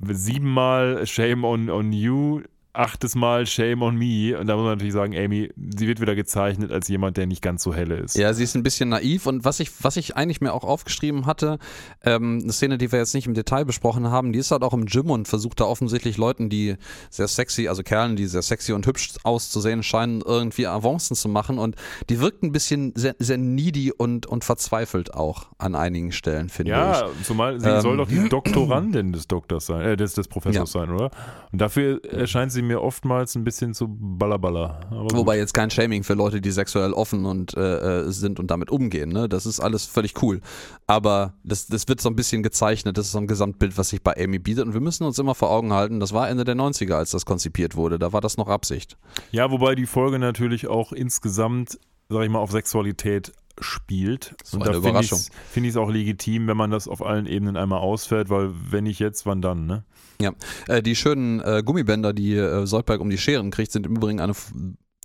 siebenmal 0.02 1.06
Shame 1.06 1.44
on, 1.44 1.70
on 1.70 1.92
you, 1.92 2.42
achtes 2.80 3.14
Mal 3.16 3.46
Shame 3.46 3.82
on 3.82 3.96
me. 3.96 4.38
Und 4.40 4.48
da 4.48 4.56
muss 4.56 4.64
man 4.64 4.74
natürlich 4.74 4.94
sagen, 4.94 5.16
Amy, 5.16 5.52
sie 5.58 5.88
wird 5.88 6.00
wieder 6.00 6.16
gezeichnet 6.16 6.72
als 6.72 6.88
jemand, 6.88 7.18
der 7.18 7.28
nicht 7.28 7.42
ganz 7.42 7.62
so 7.62 7.74
helle 7.74 7.98
ist. 7.98 8.16
Ja, 8.16 8.34
sie 8.34 8.44
ist 8.44 8.56
ein 8.56 8.64
bisschen 8.64 8.90
naiv 8.90 9.26
und 9.26 9.44
was 9.44 9.60
ich, 9.60 9.70
was 9.82 9.98
ich 9.98 10.16
eigentlich 10.16 10.42
mir 10.42 10.54
auch 10.54 10.64
aufgeschrieben 10.64 11.26
hatte, 11.26 11.60
ähm, 12.04 12.40
eine 12.42 12.54
Szene, 12.54 12.78
die 12.78 12.92
wir 12.92 13.00
jetzt 13.00 13.14
nicht 13.14 13.28
im 13.28 13.34
Detail 13.34 13.66
besprochen 13.66 14.10
haben, 14.10 14.32
die 14.32 14.40
ist 14.40 14.52
halt 14.52 14.64
auch 14.64 14.74
im 14.74 14.86
Gym 14.86 15.12
und 15.12 15.28
versucht 15.28 15.60
da 15.60 15.66
offensichtlich 15.66 16.18
Leuten, 16.18 16.50
die 16.50 16.78
sehr 17.10 17.28
sexy, 17.28 17.68
also 17.68 17.84
Kerlen, 17.84 18.16
die 18.16 18.28
sehr 18.28 18.42
sexy 18.42 18.72
und 18.72 18.88
hübsch 18.88 19.14
auszusehen 19.24 19.84
scheinen, 19.84 20.22
irgendwie 20.22 20.66
Avancen 20.66 21.16
zu 21.16 21.28
machen 21.28 21.60
und 21.60 21.76
die 22.10 22.22
wirkt 22.22 22.44
ein 22.44 22.52
bisschen 22.52 22.94
sehr, 22.96 23.16
sehr 23.20 23.38
needy 23.38 23.92
und, 23.92 24.26
und 24.26 24.46
verzweifelt 24.46 25.14
auch 25.14 25.48
an 25.58 25.76
einigen 25.76 26.12
Stellen, 26.12 26.48
finde 26.50 26.72
ich. 26.72 26.78
Ja, 26.78 27.10
zumal 27.24 27.60
sie 27.60 27.70
Ähm, 27.70 27.82
soll 27.82 27.98
doch 27.98 28.08
die 28.08 28.30
Doktorandin 28.30 29.12
des 29.12 29.28
Doktors 29.28 29.66
sein, 29.66 29.82
äh, 29.82 29.98
des, 29.98 30.14
des 30.14 30.30
Professors 30.30 30.72
sein, 30.72 30.90
oder? 30.92 31.12
Und 31.52 31.60
dafür 31.60 32.04
erscheint 32.06 32.52
sie 32.52 32.62
mir 32.70 32.82
oftmals 32.82 33.36
ein 33.36 33.44
bisschen 33.44 33.74
zu 33.74 33.88
ballerballer. 33.90 34.80
Aber 34.90 35.08
gut. 35.08 35.16
Wobei 35.16 35.38
jetzt 35.38 35.54
kein 35.54 35.70
Shaming 35.70 36.04
für 36.04 36.14
Leute, 36.14 36.40
die 36.40 36.52
sexuell 36.52 36.94
offen 36.94 37.26
und 37.26 37.58
äh, 37.58 38.06
äh, 38.06 38.12
sind 38.12 38.40
und 38.40 38.50
damit 38.50 38.72
umgehen. 38.72 39.10
Ne? 39.10 39.28
Das 39.28 39.46
ist 39.46 39.60
alles 39.60 39.86
völlig 39.86 40.22
cool. 40.22 40.40
Aber 40.88 41.34
das, 41.44 41.68
das 41.68 41.88
wird 41.88 42.00
so 42.00 42.10
ein 42.10 42.16
bisschen 42.16 42.44
gezeichnet. 42.44 42.98
Das 42.98 43.08
ist 43.08 43.12
so 43.12 43.18
ein 43.18 43.28
Gesamtbild, 43.28 43.78
was 43.78 43.90
sich 43.90 44.02
bei 44.02 44.16
Amy 44.18 44.40
bietet. 44.40 44.66
Und 44.66 44.74
wir 44.74 44.82
müssen 44.82 45.04
uns 45.04 45.20
immer 45.20 45.36
vor 45.36 45.50
Augen 45.50 45.74
halten, 45.74 46.00
das 46.00 46.14
war 46.14 46.30
Ende 46.30 46.46
der 46.46 46.56
90er, 46.56 46.94
als 46.94 47.12
das 47.12 47.26
konzipiert 47.26 47.76
wurde. 47.76 48.00
Da 48.00 48.14
war 48.14 48.22
das 48.22 48.38
noch 48.38 48.48
Absicht. 48.48 48.98
Ja, 49.32 49.52
wobei 49.52 49.76
die 49.76 49.88
Folge 49.88 50.20
natürlich 50.20 50.68
auch 50.68 50.94
insgesamt, 50.94 51.80
sag 52.08 52.24
ich 52.24 52.30
mal, 52.30 52.40
auf 52.40 52.52
Sexualität 52.52 53.34
spielt. 53.60 54.36
So 54.44 54.58
Und 54.58 54.64
eine 54.64 54.74
da 54.74 54.82
finde 54.82 55.02
ich 55.02 55.12
es 55.12 55.32
find 55.52 55.78
auch 55.78 55.90
legitim, 55.90 56.48
wenn 56.48 56.58
man 56.58 56.72
das 56.72 56.88
auf 56.88 57.06
allen 57.06 57.26
Ebenen 57.26 57.58
einmal 57.58 57.80
ausfährt, 57.80 58.30
weil 58.30 58.52
wenn 58.70 58.86
nicht 58.86 59.00
jetzt, 59.00 59.26
wann 59.26 59.42
dann, 59.42 59.66
ne? 59.66 59.84
Äh, 60.68 60.82
die 60.82 60.96
schönen 60.96 61.40
äh, 61.40 61.64
Gummibänder, 61.64 62.14
die 62.14 62.36
äh, 62.36 62.66
Soldberg 62.66 63.00
um 63.00 63.10
die 63.10 63.18
Scheren 63.18 63.52
kriegt, 63.52 63.72
sind 63.72 63.86
im 63.86 63.96
Übrigen 63.96 64.20
eine 64.20 64.34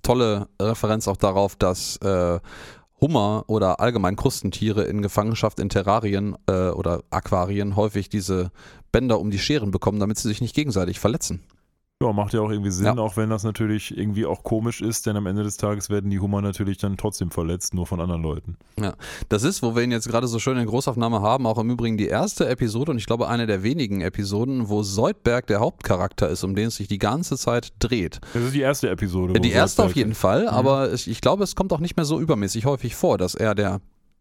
tolle 0.02 0.48
Referenz 0.60 1.08
auch 1.08 1.16
darauf, 1.16 1.56
dass 1.56 1.96
äh, 1.98 2.40
Hummer 3.00 3.44
oder 3.48 3.80
allgemein 3.80 4.16
Krustentiere 4.16 4.84
in 4.84 5.02
Gefangenschaft 5.02 5.60
in 5.60 5.68
Terrarien 5.68 6.36
äh, 6.46 6.68
oder 6.70 7.02
Aquarien 7.10 7.76
häufig 7.76 8.08
diese 8.08 8.50
Bänder 8.92 9.20
um 9.20 9.30
die 9.30 9.38
Scheren 9.38 9.70
bekommen, 9.70 10.00
damit 10.00 10.18
sie 10.18 10.28
sich 10.28 10.40
nicht 10.40 10.54
gegenseitig 10.54 11.00
verletzen. 11.00 11.42
Ja, 12.06 12.12
macht 12.12 12.32
ja 12.34 12.40
auch 12.40 12.50
irgendwie 12.50 12.70
Sinn, 12.70 12.86
Ja. 12.86 12.96
auch 12.98 13.16
wenn 13.16 13.30
das 13.30 13.42
natürlich 13.44 13.96
irgendwie 13.96 14.26
auch 14.26 14.42
komisch 14.42 14.80
ist, 14.80 15.06
denn 15.06 15.16
am 15.16 15.26
Ende 15.26 15.42
des 15.42 15.56
Tages 15.56 15.90
werden 15.90 16.10
die 16.10 16.20
Hummer 16.20 16.40
natürlich 16.42 16.78
dann 16.78 16.96
trotzdem 16.96 17.30
verletzt, 17.30 17.74
nur 17.74 17.86
von 17.86 18.00
anderen 18.00 18.22
Leuten. 18.22 18.56
Das 19.28 19.42
ist, 19.42 19.62
wo 19.62 19.74
wir 19.74 19.82
ihn 19.82 19.90
jetzt 19.90 20.08
gerade 20.08 20.26
so 20.26 20.38
schön 20.38 20.56
in 20.58 20.66
Großaufnahme 20.66 21.20
haben, 21.22 21.46
auch 21.46 21.58
im 21.58 21.70
Übrigen 21.70 21.96
die 21.96 22.06
erste 22.08 22.48
Episode 22.48 22.90
und 22.92 22.98
ich 22.98 23.06
glaube 23.06 23.28
eine 23.28 23.46
der 23.46 23.62
wenigen 23.62 24.00
Episoden, 24.00 24.68
wo 24.68 24.82
Soldberg 24.82 25.46
der 25.46 25.60
Hauptcharakter 25.60 26.28
ist, 26.28 26.44
um 26.44 26.54
den 26.54 26.68
es 26.68 26.76
sich 26.76 26.88
die 26.88 26.98
ganze 26.98 27.36
Zeit 27.36 27.72
dreht. 27.78 28.20
Das 28.34 28.42
ist 28.44 28.54
die 28.54 28.60
erste 28.60 28.90
Episode. 28.90 29.40
Die 29.40 29.50
erste 29.50 29.82
auf 29.82 29.88
Soldberg- 29.90 29.96
jeden 29.96 30.14
Fall, 30.14 30.48
aber 30.48 30.92
ich, 30.92 31.08
ich 31.08 31.20
glaube, 31.20 31.44
es 31.44 31.54
kommt 31.56 31.72
auch 31.72 31.80
nicht 31.80 31.96
mehr 31.96 32.04
so 32.04 32.20
übermäßig 32.20 32.66
häufig 32.66 32.94
vor, 32.94 33.18
dass 33.18 33.34
er 33.34 33.54
der 33.54 33.80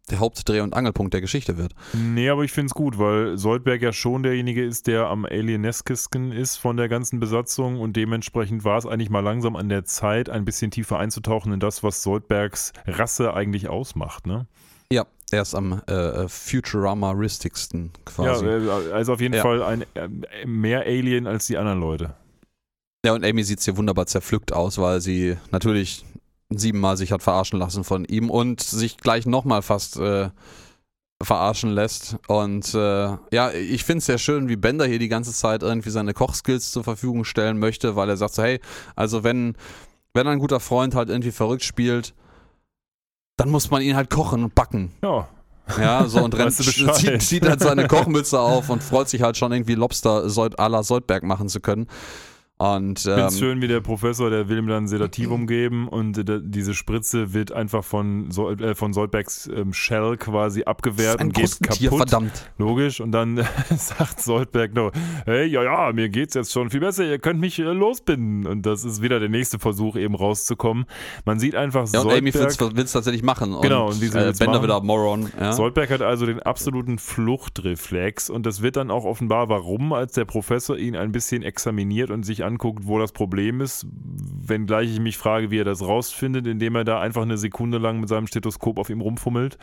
der 0.10 0.20
Hauptdreh- 0.20 0.62
und 0.62 0.74
Angelpunkt 0.74 1.14
der 1.14 1.22
Geschichte 1.22 1.58
wird. 1.58 1.74
Nee, 1.94 2.30
aber 2.30 2.44
ich 2.44 2.52
finde 2.52 2.68
es 2.68 2.74
gut, 2.74 3.00
weil 3.00 3.38
Soldberg 3.38 3.82
ja 3.82 3.94
schon 3.94 4.22
derjenige 4.24 4.64
ist, 4.64 4.88
der 4.88 5.08
am 5.08 5.26
alieneskisken 5.26 6.32
ist 6.32 6.58
von 6.58 6.76
der 6.76 6.90
ganzen 6.90 7.20
Besatzung 7.20 7.80
und 7.80 7.96
dementsprechend 7.96 8.66
war 8.66 8.78
es 8.78 8.86
eigentlich 8.86 9.10
mal 9.10 9.22
langsam 9.22 9.56
an 9.56 9.70
der 9.70 9.86
Zeit, 9.86 10.30
ein 10.30 10.44
bisschen 10.46 10.72
tiefer 10.72 11.00
einzutauchen 11.00 11.54
in 11.54 11.60
das, 11.60 11.84
was 11.84 12.04
Soldbergs 12.04 12.74
Rasse 12.86 13.34
eigentlich 13.34 13.70
ausmacht, 13.70 14.28
ne? 14.28 14.46
Ja, 14.92 15.06
er 15.32 15.42
ist 15.42 15.56
am 15.56 15.82
äh, 15.88 16.28
Futurama-ristigsten 16.28 17.92
quasi. 18.06 18.46
Ja, 18.46 18.80
äh, 18.80 18.92
also 18.92 19.14
auf 19.14 19.22
jeden 19.22 19.34
Ja. 19.36 19.42
Fall 19.42 19.64
ein, 19.64 19.86
äh, 19.96 20.46
mehr 20.46 20.82
Alien 20.82 21.28
als 21.28 21.48
die 21.48 21.58
anderen 21.58 21.80
Leute. 21.80 22.14
Ja, 23.06 23.14
und 23.14 23.26
Amy 23.26 23.44
sieht 23.44 23.60
hier 23.62 23.76
wunderbar 23.76 24.06
zerpflückt 24.06 24.54
aus, 24.54 24.78
weil 24.78 25.02
sie 25.02 25.38
natürlich 25.52 26.06
siebenmal 26.58 26.98
sich 26.98 27.12
hat 27.12 27.24
verarschen 27.24 27.60
lassen 27.60 27.84
von 27.84 28.06
ihm 28.06 28.30
und 28.30 28.62
sich 28.62 28.98
gleich 28.98 29.26
nochmal 29.26 29.62
fast 29.62 29.98
äh, 29.98 30.30
verarschen 31.22 31.72
lässt. 31.72 32.18
Und 32.28 32.74
äh, 32.74 33.18
ja, 33.32 33.52
ich 33.52 33.84
finde 33.84 34.00
es 34.00 34.06
sehr 34.06 34.18
schön, 34.18 34.50
wie 34.50 34.56
Bender 34.56 34.86
hier 34.86 35.00
die 35.00 35.10
ganze 35.10 35.34
Zeit 35.34 35.64
irgendwie 35.64 35.90
seine 35.90 36.14
Kochskills 36.14 36.72
zur 36.72 36.84
Verfügung 36.84 37.24
stellen 37.26 37.60
möchte, 37.60 37.96
weil 37.96 38.10
er 38.10 38.18
sagt 38.18 38.36
so, 38.36 38.44
hey, 38.44 38.60
also 38.96 39.24
wenn, 39.24 39.56
wenn 40.14 40.28
ein 40.28 40.40
guter 40.40 40.60
Freund 40.60 40.96
halt 40.96 41.10
irgendwie 41.10 41.32
verrückt 41.32 41.64
spielt, 41.64 42.14
dann 43.38 43.50
muss 43.50 43.72
man 43.72 43.82
ihn 43.82 43.96
halt 43.96 44.10
kochen 44.10 44.44
und 44.44 44.56
backen. 44.56 44.92
Ja, 45.02 45.28
Ja, 45.80 46.06
so 46.08 46.24
und 46.24 46.36
rennt, 46.38 46.54
zieht, 46.54 47.22
zieht 47.22 47.48
halt 47.48 47.62
seine 47.62 47.88
Kochmütze 47.88 48.40
auf 48.40 48.70
und 48.70 48.84
freut 48.84 49.10
sich 49.10 49.22
halt 49.22 49.38
schon 49.38 49.52
irgendwie 49.52 49.76
Lobster 49.76 50.26
à 50.26 50.68
la 50.68 50.84
Soldberg 50.84 51.24
machen 51.24 51.50
zu 51.50 51.60
können. 51.60 51.88
Und 52.60 53.00
Ich 53.00 53.04
finde 53.04 53.22
ähm, 53.24 53.30
schön, 53.32 53.62
wie 53.62 53.68
der 53.68 53.82
Professor, 53.82 54.30
der 54.30 54.48
will 54.48 54.60
ihm 54.60 54.68
dann 54.68 54.88
Sedativum 54.88 55.48
geben 55.48 55.88
und 55.88 56.18
äh, 56.18 56.40
diese 56.42 56.74
Spritze 56.74 57.34
wird 57.34 57.52
einfach 57.52 57.84
von, 57.84 58.30
Sol 58.32 58.62
äh, 58.62 58.76
von 58.76 58.94
Soldbergs 58.94 59.50
ähm, 59.54 59.74
Shell 59.74 60.18
quasi 60.18 60.64
abgewehrt 60.64 61.20
und 61.20 61.34
geht 61.34 61.60
kaputt. 61.62 61.98
verdammt. 61.98 62.52
Logisch. 62.58 63.02
Und 63.02 63.12
dann 63.12 63.40
äh, 63.40 63.44
sagt 63.76 64.22
Soldberg 64.22 64.76
noch, 64.76 64.92
hey, 65.26 65.46
ja, 65.48 65.64
ja, 65.64 65.92
mir 65.94 66.10
geht's 66.10 66.36
jetzt 66.36 66.54
schon 66.54 66.70
viel 66.70 66.80
besser, 66.80 67.06
ihr 67.06 67.20
könnt 67.20 67.40
mich 67.40 67.58
äh, 67.58 67.64
losbinden. 67.64 68.46
Und 68.46 68.66
das 68.66 68.86
ist 68.86 69.02
wieder 69.02 69.20
der 69.20 69.30
nächste 69.30 69.58
Versuch, 69.58 69.96
eben 69.96 70.16
rauszukommen. 70.16 70.86
Man 71.26 71.40
sieht 71.40 71.56
einfach 71.56 71.88
Ja, 71.92 72.02
und 72.02 72.12
Amy 72.12 72.32
Soldberg. 72.32 72.78
will 72.78 72.84
es 72.84 72.92
tatsächlich 72.92 73.24
machen. 73.24 73.58
Genau, 73.62 73.88
und 73.88 73.94
sie 73.94 74.08
äh, 74.08 74.12
Bender 74.12 74.46
machen? 74.46 74.64
wieder 74.64 74.82
Moron. 74.82 75.30
Ja? 75.40 75.54
Soldberg 75.54 75.90
hat 75.90 76.02
also 76.02 76.28
den 76.28 76.40
absoluten 76.40 77.00
Fluchtreflex 77.00 78.30
und 78.30 78.46
das 78.46 78.62
wird 78.62 78.76
dann 78.76 78.92
auch 78.92 79.06
offenbar, 79.06 79.50
warum, 79.50 79.92
als 79.92 80.14
der 80.14 80.26
Professor 80.26 80.78
ihn 80.78 80.96
ein 80.96 81.12
bisschen 81.12 81.44
examiniert 81.44 82.12
und 82.12 82.24
sich 82.24 82.43
anguckt, 82.44 82.86
wo 82.86 83.00
das 83.00 83.12
Problem 83.12 83.62
ist, 83.62 83.86
wenngleich 83.90 84.92
ich 84.92 85.00
mich 85.00 85.18
frage, 85.18 85.52
wie 85.52 85.60
er 85.60 85.66
das 85.66 85.82
rausfindet, 85.82 86.48
indem 86.48 86.76
er 86.76 86.84
da 86.84 87.00
einfach 87.00 87.22
eine 87.24 87.38
Sekunde 87.38 87.78
lang 87.78 88.00
mit 88.00 88.10
seinem 88.10 88.28
Stethoskop 88.28 88.78
auf 88.78 88.90
ihm 88.90 89.02
rumfummelt. 89.02 89.58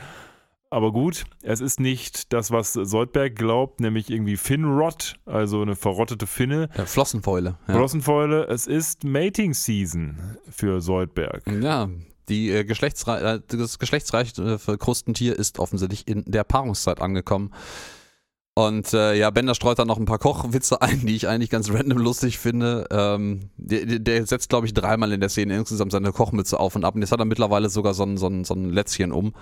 Aber 0.73 0.93
gut, 0.93 1.25
es 1.43 1.61
ist 1.61 1.81
nicht 1.81 2.33
das, 2.33 2.53
was 2.53 2.75
Soldberg 2.75 3.35
glaubt, 3.35 3.81
nämlich 3.81 4.09
irgendwie 4.09 4.37
Finrot, 4.37 5.17
also 5.27 5.63
eine 5.63 5.75
verrottete 5.75 6.29
Finne, 6.29 6.69
Ja, 6.77 6.87
Flossenfäule. 6.87 7.57
Ja. 7.67 7.75
Flossenfäule. 7.75 8.45
Es 8.47 8.69
ist 8.69 9.03
Mating 9.03 9.53
Season 9.53 10.37
für 10.49 10.81
Soldberg. 10.81 11.43
ja, 11.61 11.89
die, 12.29 12.51
äh, 12.51 12.65
Geschlechtsrei 12.65 13.19
äh, 13.21 13.41
das 13.49 13.81
geschlechtsreiche 13.81 14.61
äh, 14.65 14.77
Krustentier 14.77 15.37
ist 15.37 15.59
offensichtlich 15.59 16.07
in 16.07 16.23
der 16.27 16.45
Paarungszeit 16.45 17.01
angekommen. 17.01 17.53
Und 18.67 18.93
äh, 18.95 19.15
ja, 19.15 19.31
Bender 19.31 19.55
streut 19.55 19.79
dann 19.79 19.89
noch 19.89 19.99
ein 19.99 20.05
paar 20.05 20.19
Kochwitze 20.19 20.81
ein, 20.83 21.07
die 21.07 21.17
ich 21.17 21.29
eigentlich 21.29 21.51
ganz 21.51 21.71
random 21.71 21.99
lustig 21.99 22.39
finde. 22.39 22.87
Ähm, 22.91 23.51
der, 23.57 23.85
der- 23.99 24.27
setzt, 24.27 24.49
glaube 24.49 24.67
ich, 24.67 24.75
dreimal 24.75 25.13
in 25.13 25.21
der 25.21 25.29
Szene 25.29 25.57
insgesamt 25.57 25.93
seine 25.93 26.13
Kochmütze 26.13 26.59
auf 26.61 26.77
und 26.77 26.85
ab. 26.85 26.95
Und 26.95 27.01
jetzt 27.03 27.13
hat 27.13 27.21
er 27.21 27.25
mittlerweile 27.25 27.69
sogar 27.71 27.95
so 27.95 28.03
ein, 28.05 28.17
so 28.17 28.27
ein, 28.27 28.45
so 28.45 28.55
ein 28.55 28.71
Lätzchen 28.71 29.13
um. 29.13 29.33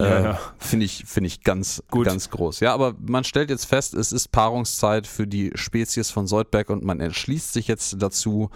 Ja, 0.00 0.06
Äh, 0.06 0.22
ja. 0.24 0.38
Finde 0.58 0.86
ich, 0.86 1.04
finde 1.06 1.26
ich 1.28 1.42
ganz, 1.42 1.82
Gut. 1.90 2.06
ganz 2.06 2.30
groß. 2.30 2.60
Ja, 2.60 2.72
aber 2.72 2.94
man 3.06 3.24
stellt 3.24 3.50
jetzt 3.50 3.66
fest, 3.66 3.92
es 3.94 4.12
ist 4.12 4.32
Paarungszeit 4.32 5.06
für 5.06 5.26
die 5.26 5.50
Spezies 5.54 6.10
von 6.10 6.26
Soldberg 6.26 6.70
und 6.70 6.82
man 6.84 7.00
entschließt 7.00 7.52
sich 7.52 7.68
jetzt 7.68 7.96
dazu, 8.00 8.48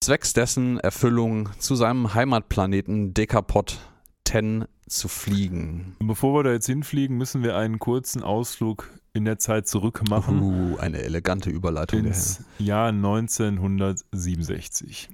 zwecks 0.00 0.32
dessen 0.32 0.78
Erfüllung 0.80 1.50
zu 1.58 1.74
seinem 1.74 2.14
Heimatplaneten 2.14 3.12
Decapod 3.12 3.76
10 4.26 4.64
zu 4.88 5.08
fliegen. 5.08 5.96
Bevor 6.00 6.38
wir 6.38 6.42
da 6.42 6.52
jetzt 6.52 6.66
hinfliegen, 6.66 7.16
müssen 7.16 7.42
wir 7.42 7.56
einen 7.56 7.78
kurzen 7.78 8.22
Ausflug 8.22 8.90
in 9.12 9.24
der 9.24 9.38
Zeit 9.38 9.66
zurück 9.66 10.02
machen. 10.08 10.42
Uh, 10.42 10.76
eine 10.78 11.02
elegante 11.02 11.50
Überleitung. 11.50 12.04
ins 12.04 12.44
Jahr 12.58 12.88
1967. 12.88 15.08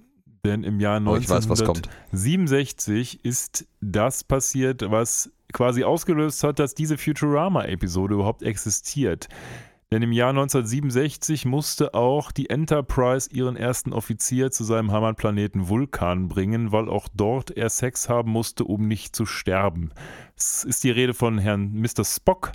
Denn 0.45 0.63
im 0.63 0.81
Jahr 0.81 0.95
Herren. 0.95 1.09
Oh, 1.09 1.17
ich 1.17 1.29
weiß, 1.29 1.49
was 1.49 1.65
kommt. 1.65 1.89
1967 2.13 3.25
ist 3.25 3.67
das 3.81 4.25
passiert, 4.25 4.91
was 4.91 5.31
quasi 5.53 5.85
ausgelöst 5.85 6.43
hat, 6.45 6.59
dass 6.59 6.75
diese 6.75 6.99
Futurama-Episode 6.99 8.15
überhaupt 8.15 8.43
existiert. 8.43 9.29
Denn 9.95 10.03
im 10.03 10.11
Jahr 10.11 10.31
1967 10.31 11.45
musste 11.45 11.95
auch 11.95 12.33
die 12.33 12.51
Enterprise 12.51 13.31
ihren 13.31 13.55
ersten 13.55 13.93
Offizier 13.93 14.51
zu 14.51 14.65
seinem 14.65 14.91
Heimatplaneten 14.91 15.69
Vulkan 15.69 16.27
bringen, 16.27 16.73
weil 16.73 16.89
auch 16.89 17.07
dort 17.15 17.53
er 17.53 17.71
Sex 17.71 18.09
haben 18.09 18.33
musste, 18.33 18.65
um 18.65 18.89
nicht 18.89 19.15
zu 19.15 19.25
sterben. 19.25 19.93
Es 20.37 20.65
ist 20.65 20.83
die 20.83 20.91
Rede 20.91 21.15
von 21.15 21.39
Herrn 21.39 21.75
Mr. 21.75 22.05
Spock 22.05 22.51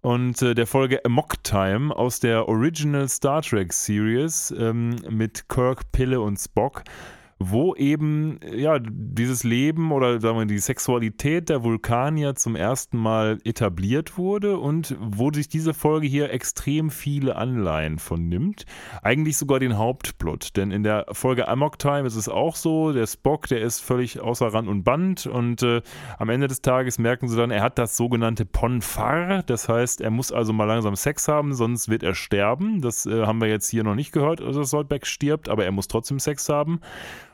und 0.00 0.42
äh, 0.42 0.56
der 0.56 0.66
Folge 0.66 1.04
Amok 1.04 1.44
Time 1.44 1.94
aus 1.94 2.18
der 2.18 2.48
Original 2.48 3.08
Star 3.08 3.42
Trek 3.42 3.72
Series 3.72 4.52
ähm, 4.58 4.96
mit 5.08 5.48
Kirk, 5.48 5.92
Pille 5.92 6.20
und 6.20 6.38
Spock, 6.40 6.82
wo 7.42 7.74
eben 7.74 8.38
ja 8.54 8.78
dieses 8.78 9.44
Leben 9.44 9.92
oder 9.92 10.20
sagen 10.20 10.38
wir 10.38 10.44
die 10.44 10.58
Sexualität 10.58 11.48
der 11.48 11.64
Vulkanier 11.64 12.34
zum 12.34 12.54
ersten 12.54 12.98
Mal 12.98 13.38
etabliert 13.44 14.18
wurde 14.18 14.58
und 14.58 14.94
wo 15.00 15.32
sich 15.32 15.48
diese 15.48 15.72
Folge 15.72 16.06
hier 16.06 16.30
extrem 16.30 16.90
viele 16.90 17.36
Anleihen 17.36 17.98
von 17.98 18.28
nimmt. 18.28 18.66
Eigentlich 19.02 19.38
sogar 19.38 19.58
den 19.58 19.78
Hauptplot, 19.78 20.56
denn 20.58 20.70
in 20.70 20.82
der 20.82 21.06
Folge 21.12 21.48
Amok 21.48 21.78
Time 21.78 22.06
ist 22.06 22.16
es 22.16 22.28
auch 22.28 22.56
so, 22.56 22.92
der 22.92 23.06
Spock, 23.06 23.48
der 23.48 23.62
ist 23.62 23.80
völlig 23.80 24.20
außer 24.20 24.48
Rand 24.48 24.68
und 24.68 24.84
Band 24.84 25.26
und 25.26 25.62
äh, 25.62 25.80
am 26.18 26.28
Ende 26.28 26.46
des 26.46 26.60
Tages 26.60 26.98
merken 26.98 27.26
sie 27.26 27.38
dann, 27.38 27.50
er 27.50 27.62
hat 27.62 27.78
das 27.78 27.96
sogenannte 27.96 28.44
Ponfar, 28.44 29.42
das 29.44 29.66
heißt, 29.66 30.02
er 30.02 30.10
muss 30.10 30.30
also 30.30 30.52
mal 30.52 30.66
langsam 30.66 30.94
Sex 30.94 31.26
haben, 31.26 31.54
sonst 31.54 31.88
wird 31.88 32.02
er 32.02 32.14
sterben. 32.14 32.82
Das 32.82 33.06
äh, 33.06 33.24
haben 33.24 33.40
wir 33.40 33.48
jetzt 33.48 33.70
hier 33.70 33.82
noch 33.82 33.94
nicht 33.94 34.12
gehört, 34.12 34.40
dass 34.40 34.70
Soldbeck 34.70 35.06
stirbt, 35.06 35.48
aber 35.48 35.64
er 35.64 35.72
muss 35.72 35.88
trotzdem 35.88 36.18
Sex 36.18 36.50
haben. 36.50 36.80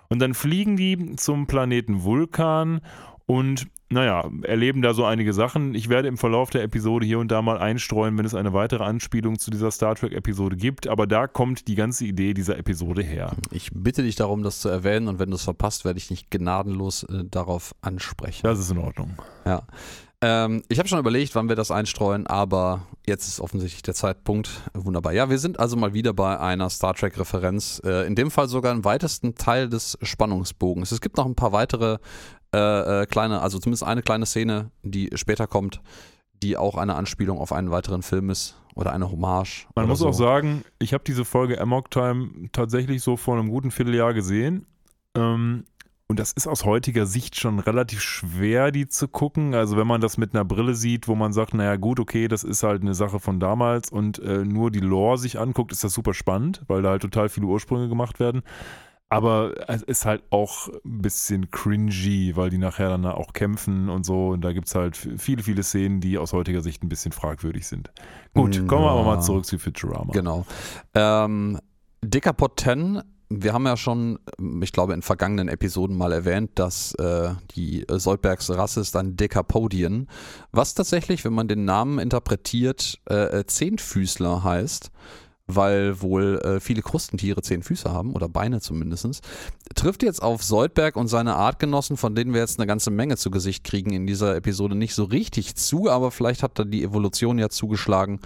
Und 0.09 0.21
dann 0.21 0.35
fliegen 0.35 0.77
die 0.77 1.17
zum 1.17 1.47
Planeten 1.47 2.03
Vulkan 2.03 2.81
und 3.27 3.67
naja, 3.89 4.29
erleben 4.43 4.83
da 4.83 4.95
so 4.95 5.05
einige 5.05 5.33
Sachen. 5.33 5.75
Ich 5.75 5.89
werde 5.89 6.09
im 6.09 6.17
Verlauf 6.17 6.51
der 6.51 6.65
Episode 6.65 7.07
hier 7.07 7.21
und 7.21 7.31
da 7.31 7.41
mal 7.41 7.59
einstreuen, 7.59 8.19
wenn 8.19 8.25
es 8.25 8.35
eine 8.35 8.53
weitere 8.53 8.83
Anspielung 8.83 9.39
zu 9.39 9.53
dieser 9.53 9.71
Star 9.71 9.95
Trek-Episode 9.95 10.57
gibt. 10.57 10.89
Aber 10.89 11.07
da 11.07 11.29
kommt 11.29 11.69
die 11.69 11.77
ganze 11.77 12.05
Idee 12.05 12.35
dieser 12.35 12.59
Episode 12.59 13.03
her. 13.03 13.37
Ich 13.53 13.71
bitte 13.73 14.03
dich 14.03 14.17
darum, 14.17 14.43
das 14.43 14.59
zu 14.59 14.69
erwähnen 14.69 15.07
und 15.07 15.21
wenn 15.21 15.31
du 15.31 15.37
es 15.37 15.45
verpasst, 15.45 15.85
werde 15.85 15.99
ich 15.99 16.09
dich 16.09 16.31
gnadenlos 16.31 17.05
äh, 17.05 17.25
darauf 17.31 17.77
ansprechen. 17.81 18.41
Das 18.43 18.59
ist 18.59 18.71
in 18.71 18.79
Ordnung. 18.79 19.15
Ja. 19.45 19.63
Ähm, 20.27 20.63
ich 20.69 20.81
habe 20.81 20.89
schon 20.89 20.99
überlegt, 20.99 21.37
wann 21.37 21.49
wir 21.49 21.55
das 21.55 21.71
einstreuen, 21.71 22.27
aber 22.27 22.83
jetzt 23.07 23.29
ist 23.29 23.41
offensichtlich 23.41 23.83
der 23.83 23.95
Zeitpunkt. 23.95 24.51
Wunderbar. 24.75 25.13
Ja, 25.13 25.31
wir 25.31 25.39
sind 25.39 25.61
also 25.61 25.77
mal 25.77 25.95
wieder 25.95 26.13
bei 26.13 26.41
einer 26.41 26.69
Star 26.69 26.95
Trek-Referenz. 26.95 27.81
Äh, 27.85 28.09
in 28.09 28.17
dem 28.17 28.33
Fall 28.33 28.49
sogar 28.49 28.73
im 28.73 28.85
weitesten 28.85 29.37
Teil 29.37 29.69
des 29.69 29.97
Spannungsbogens. 30.03 30.91
Es 30.91 31.01
gibt 31.01 31.17
noch 31.17 31.27
ein 31.27 31.37
paar 31.37 31.53
weitere 31.53 31.99
äh, 32.53 33.03
äh, 33.03 33.07
kleine, 33.07 33.41
also 33.41 33.61
zumindest 33.61 33.85
eine 33.85 34.03
kleine 34.03 34.27
Szene, 34.27 34.73
die 34.83 35.11
später 35.15 35.47
kommt, 35.47 35.81
die 36.43 36.57
auch 36.57 36.77
eine 36.77 36.97
Anspielung 36.97 37.39
auf 37.39 37.53
einen 37.53 37.71
weiteren 37.71 38.03
Film 38.03 38.29
ist 38.29 38.57
oder 38.75 38.93
eine 38.93 39.09
Hommage. 39.09 39.69
Man 39.77 39.87
muss 39.87 40.01
so. 40.01 40.09
auch 40.09 40.13
sagen, 40.13 40.65
ich 40.81 40.93
habe 40.93 41.05
diese 41.05 41.25
Folge 41.25 41.61
Amok 41.61 41.93
Time 41.93 42.49
tatsächlich 42.51 43.01
so 43.01 43.17
vor 43.17 43.39
einem 43.39 43.49
guten 43.49 43.71
Vierteljahr 43.71 44.13
gesehen. 44.13 44.67
Ähm, 45.15 45.67
und 46.09 46.21
das 46.21 46.33
ist 46.33 46.47
aus 46.47 46.65
heutiger 46.65 47.05
Sicht 47.05 47.37
schon 47.37 47.59
relativ 47.59 48.01
schwer, 48.01 48.71
die 48.71 48.87
zu 48.87 49.09
gucken. 49.09 49.55
Also 49.55 49.77
wenn 49.77 49.89
man 49.89 50.01
das 50.01 50.19
mit 50.19 50.35
einer 50.35 50.45
Brille 50.45 50.75
sieht, 50.75 51.09
wo 51.09 51.17
man 51.17 51.33
sagt, 51.33 51.53
naja 51.53 51.77
gut, 51.77 51.99
okay, 51.99 52.29
das 52.29 52.45
ist 52.45 52.63
halt 52.63 52.83
eine 52.83 52.95
Sache 52.95 53.19
von 53.19 53.41
damals 53.41 53.91
und 53.91 54.21
äh, 54.21 54.45
nur 54.45 54.71
die 54.71 54.81
Lore 54.81 55.19
sich 55.19 55.41
anguckt, 55.41 55.73
ist 55.73 55.83
das 55.83 55.93
super 55.93 56.15
spannend, 56.15 56.63
weil 56.69 56.83
da 56.83 56.91
halt 56.91 57.03
total 57.03 57.29
viele 57.29 57.47
Ursprünge 57.47 57.89
gemacht 57.89 58.21
werden. 58.21 58.43
Aber 59.09 59.55
es 59.69 59.83
ist 59.83 60.05
halt 60.05 60.23
auch 60.31 60.69
ein 60.85 61.03
bisschen 61.03 61.51
cringy, 61.51 62.35
weil 62.35 62.51
die 62.51 62.59
nachher 62.59 62.89
dann 62.89 63.07
auch 63.07 63.33
kämpfen 63.33 63.89
und 63.89 64.05
so. 64.05 64.29
Und 64.31 64.41
da 64.41 64.53
gibt 64.53 64.67
es 64.67 64.75
halt 64.75 64.97
viele, 64.97 65.45
viele 65.45 65.63
Szenen, 65.63 66.01
die 66.01 66.19
aus 66.19 66.33
heutiger 66.33 66.61
Sicht 66.61 66.83
ein 66.83 66.89
bisschen 66.89 67.13
fragwürdig 67.13 67.67
sind. 67.67 67.93
Gut, 68.35 68.67
kommen 68.67 68.85
wir 68.85 68.91
aber 68.91 69.05
mal 69.05 69.21
zurück 69.21 69.45
zu 69.45 69.59
Futurama. 69.59 70.13
Genau. 70.13 70.45
Ähm, 70.95 71.61
Decapod 72.03 72.59
10, 72.59 73.03
wir 73.29 73.53
haben 73.53 73.67
ja 73.67 73.77
schon, 73.77 74.19
ich 74.63 74.73
glaube, 74.73 74.95
in 74.95 75.03
vergangenen 75.03 75.49
Episoden 75.49 75.97
mal 75.97 76.13
erwähnt, 76.13 76.53
dass 76.55 76.95
äh, 76.95 77.31
die 77.57 77.85
Soldbergs 77.89 78.51
Rasse 78.51 78.81
ist 78.81 78.95
ein 78.97 79.17
Decapodian, 79.17 80.09
was 80.53 80.75
tatsächlich, 80.75 81.25
wenn 81.25 81.33
man 81.33 81.49
den 81.49 81.65
Namen 81.65 81.99
interpretiert, 81.99 83.01
äh, 83.11 83.41
äh, 83.41 83.47
Zehnfüßler 83.47 84.45
heißt. 84.45 84.91
weil 85.47 86.01
wohl 86.01 86.41
äh, 86.41 86.61
viele 86.61 86.83
Krustentiere 86.83 87.41
zehn 87.41 87.63
Füße 87.63 87.91
haben 87.91 88.15
oder 88.15 88.29
Beine 88.29 88.61
zumindest. 88.61 89.21
Trifft 89.75 90.03
jetzt 90.03 90.23
auf 90.23 90.43
Soldberg 90.43 90.97
und 90.97 91.07
seine 91.09 91.37
Artgenossen, 91.37 91.97
von 91.97 92.15
denen 92.15 92.33
wir 92.33 92.41
jetzt 92.41 92.59
eine 92.59 92.67
ganze 92.67 92.91
Menge 92.91 93.17
zu 93.17 93.31
Gesicht 93.31 93.63
kriegen 93.63 93.93
in 93.93 94.07
dieser 94.07 94.35
Episode, 94.35 94.75
nicht 94.75 94.95
so 94.95 95.05
richtig 95.05 95.55
zu, 95.55 95.89
aber 95.89 96.11
vielleicht 96.11 96.43
hat 96.43 96.59
da 96.59 96.65
die 96.65 96.83
Evolution 96.83 97.39
ja 97.39 97.49
zugeschlagen 97.49 98.21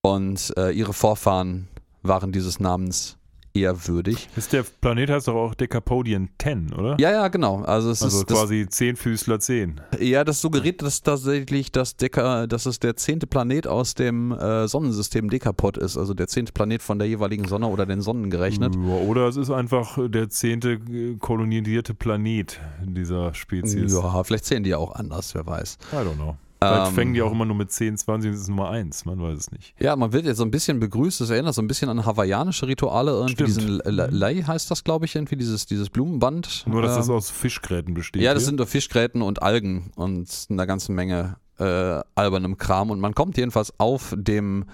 und 0.00 0.54
äh, 0.56 0.70
ihre 0.70 0.94
Vorfahren 0.94 1.68
waren 2.02 2.32
dieses 2.32 2.60
Namens 2.60 3.17
eher 3.60 3.86
würdig. 3.86 4.28
Ist 4.36 4.52
der 4.52 4.64
Planet 4.80 5.10
heißt 5.10 5.28
doch 5.28 5.34
auch 5.34 5.54
Decapodian 5.54 6.28
10, 6.40 6.72
oder? 6.72 6.96
Ja, 6.98 7.10
ja, 7.10 7.28
genau. 7.28 7.62
Also 7.62 7.90
es 7.90 8.02
also 8.02 8.20
ist 8.20 8.26
quasi 8.26 8.66
Zehnfüßler 8.68 9.40
10. 9.40 9.80
Das, 9.90 10.00
ja, 10.00 10.24
das 10.24 10.40
suggeriert 10.40 10.82
dass 10.82 11.02
tatsächlich, 11.02 11.72
dass, 11.72 11.96
Deka, 11.96 12.46
dass 12.46 12.66
es 12.66 12.78
der 12.78 12.96
zehnte 12.96 13.26
Planet 13.26 13.66
aus 13.66 13.94
dem 13.94 14.32
äh, 14.32 14.68
Sonnensystem 14.68 15.30
Dekapod 15.30 15.76
ist, 15.76 15.96
also 15.96 16.14
der 16.14 16.28
zehnte 16.28 16.52
Planet 16.52 16.82
von 16.82 16.98
der 16.98 17.08
jeweiligen 17.08 17.46
Sonne 17.46 17.66
oder 17.66 17.86
den 17.86 18.00
Sonnen 18.00 18.30
gerechnet. 18.30 18.76
Oder 18.76 19.28
es 19.28 19.36
ist 19.36 19.50
einfach 19.50 19.98
der 20.08 20.28
zehnte 20.28 20.72
äh, 20.72 21.16
kolonisierte 21.18 21.94
Planet 21.94 22.60
dieser 22.82 23.34
Spezies. 23.34 23.92
Ja, 23.92 24.22
vielleicht 24.24 24.44
zählen 24.44 24.62
die 24.62 24.70
ja 24.70 24.78
auch 24.78 24.94
anders, 24.94 25.34
wer 25.34 25.46
weiß. 25.46 25.78
I 25.92 25.96
don't 25.96 26.14
know. 26.14 26.36
Vielleicht 26.60 26.88
ähm, 26.88 26.94
fängen 26.94 27.14
die 27.14 27.22
auch 27.22 27.30
immer 27.30 27.44
nur 27.44 27.54
mit 27.56 27.70
10, 27.70 27.96
20 27.96 28.28
und 28.28 28.34
das 28.34 28.42
ist 28.42 28.48
Nummer 28.48 28.70
1, 28.70 29.04
man 29.04 29.22
weiß 29.22 29.38
es 29.38 29.52
nicht. 29.52 29.74
Ja, 29.78 29.94
man 29.94 30.12
wird 30.12 30.26
jetzt 30.26 30.38
so 30.38 30.44
ein 30.44 30.50
bisschen 30.50 30.80
begrüßt, 30.80 31.20
das 31.20 31.30
erinnert 31.30 31.54
so 31.54 31.62
ein 31.62 31.68
bisschen 31.68 31.88
an 31.88 32.04
hawaiianische 32.04 32.66
Rituale, 32.66 33.12
irgendwie 33.12 33.32
Stimmt. 33.34 33.48
diesen 33.48 33.80
Lei 33.84 34.42
heißt 34.42 34.70
das, 34.70 34.82
glaube 34.82 35.04
ich, 35.04 35.14
irgendwie, 35.14 35.36
dieses, 35.36 35.66
dieses 35.66 35.88
Blumenband. 35.88 36.64
Nur, 36.66 36.82
dass 36.82 36.92
ähm, 36.92 36.98
das 36.98 37.10
aus 37.10 37.30
Fischgräten 37.30 37.94
besteht. 37.94 38.22
Ja, 38.22 38.34
das 38.34 38.42
hier. 38.42 38.46
sind 38.46 38.56
nur 38.56 38.66
Fischgräten 38.66 39.22
und 39.22 39.42
Algen 39.42 39.92
und 39.94 40.46
eine 40.50 40.66
ganze 40.66 40.90
Menge 40.90 41.36
äh, 41.58 42.00
albernem 42.16 42.56
Kram 42.56 42.90
und 42.90 42.98
man 42.98 43.14
kommt 43.14 43.36
jedenfalls 43.36 43.72
auf 43.78 44.14
dem 44.16 44.64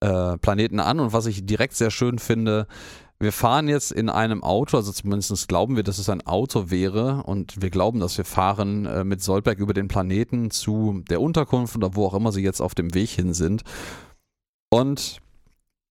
äh, 0.00 0.36
Planeten 0.38 0.80
an 0.80 1.00
und 1.00 1.12
was 1.12 1.26
ich 1.26 1.44
direkt 1.44 1.74
sehr 1.74 1.90
schön 1.90 2.18
finde, 2.18 2.66
wir 3.20 3.32
fahren 3.32 3.68
jetzt 3.68 3.92
in 3.92 4.08
einem 4.08 4.42
Auto, 4.42 4.76
also 4.76 4.92
zumindest 4.92 5.48
glauben 5.48 5.76
wir, 5.76 5.82
dass 5.82 5.98
es 5.98 6.08
ein 6.08 6.26
Auto 6.26 6.70
wäre 6.70 7.22
und 7.24 7.62
wir 7.62 7.70
glauben, 7.70 8.00
dass 8.00 8.18
wir 8.18 8.24
fahren 8.24 8.86
äh, 8.86 9.04
mit 9.04 9.22
Soldberg 9.22 9.58
über 9.58 9.72
den 9.72 9.88
Planeten 9.88 10.50
zu 10.50 11.02
der 11.08 11.20
Unterkunft 11.20 11.76
oder 11.76 11.94
wo 11.94 12.06
auch 12.06 12.14
immer 12.14 12.32
sie 12.32 12.42
jetzt 12.42 12.60
auf 12.60 12.74
dem 12.74 12.92
Weg 12.94 13.10
hin 13.10 13.32
sind. 13.32 13.62
Und 14.70 15.20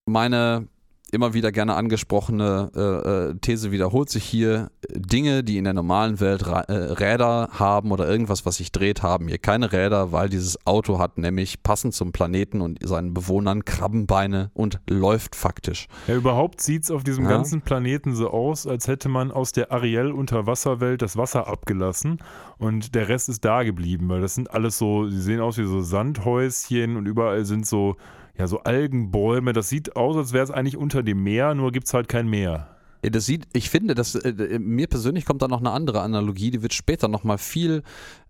meine 0.05 0.67
immer 1.13 1.33
wieder 1.33 1.51
gerne 1.51 1.75
angesprochene 1.75 2.71
äh, 2.75 3.29
äh, 3.29 3.35
These 3.39 3.71
wiederholt 3.71 4.09
sich 4.09 4.23
hier. 4.23 4.71
Dinge, 4.89 5.43
die 5.43 5.57
in 5.57 5.63
der 5.63 5.73
normalen 5.73 6.19
Welt 6.19 6.47
Ra 6.47 6.61
äh, 6.61 6.73
Räder 6.73 7.49
haben 7.51 7.91
oder 7.91 8.09
irgendwas, 8.09 8.45
was 8.45 8.57
sich 8.57 8.71
dreht, 8.71 9.03
haben 9.03 9.27
hier 9.27 9.37
keine 9.37 9.71
Räder, 9.71 10.11
weil 10.11 10.29
dieses 10.29 10.65
Auto 10.65 10.99
hat 10.99 11.17
nämlich 11.17 11.63
passend 11.63 11.93
zum 11.93 12.11
Planeten 12.11 12.61
und 12.61 12.79
seinen 12.83 13.13
Bewohnern 13.13 13.65
Krabbenbeine 13.65 14.51
und 14.53 14.79
läuft 14.89 15.35
faktisch. 15.35 15.87
Ja, 16.07 16.15
überhaupt 16.15 16.61
sieht 16.61 16.83
es 16.83 16.91
auf 16.91 17.03
diesem 17.03 17.25
ja. 17.25 17.31
ganzen 17.31 17.61
Planeten 17.61 18.15
so 18.15 18.29
aus, 18.29 18.67
als 18.67 18.87
hätte 18.87 19.09
man 19.09 19.31
aus 19.31 19.51
der 19.51 19.71
Ariel-Unterwasserwelt 19.71 21.01
das 21.01 21.17
Wasser 21.17 21.47
abgelassen 21.47 22.19
und 22.57 22.95
der 22.95 23.09
Rest 23.09 23.29
ist 23.29 23.45
da 23.45 23.63
geblieben, 23.63 24.09
weil 24.09 24.21
das 24.21 24.35
sind 24.35 24.51
alles 24.51 24.77
so, 24.77 25.07
die 25.07 25.19
sehen 25.19 25.39
aus 25.39 25.57
wie 25.57 25.65
so 25.65 25.81
Sandhäuschen 25.81 26.95
und 26.97 27.05
überall 27.05 27.45
sind 27.45 27.65
so 27.65 27.95
ja, 28.37 28.47
so 28.47 28.59
Algenbäume. 28.59 29.53
Das 29.53 29.69
sieht 29.69 29.95
aus, 29.95 30.15
als 30.15 30.33
wäre 30.33 30.43
es 30.43 30.51
eigentlich 30.51 30.77
unter 30.77 31.03
dem 31.03 31.23
Meer, 31.23 31.53
nur 31.55 31.71
gibt 31.71 31.87
es 31.87 31.93
halt 31.93 32.07
kein 32.07 32.27
Meer. 32.27 32.67
Das 33.01 33.25
sieht, 33.25 33.47
ich 33.51 33.69
finde, 33.69 33.95
dass 33.95 34.15
äh, 34.15 34.59
mir 34.59 34.87
persönlich 34.87 35.25
kommt 35.25 35.41
da 35.41 35.49
noch 35.49 35.59
eine 35.59 35.71
andere 35.71 36.01
Analogie, 36.01 36.51
die 36.51 36.61
wird 36.61 36.73
später 36.73 37.09
nochmal 37.09 37.37
viel 37.37 37.83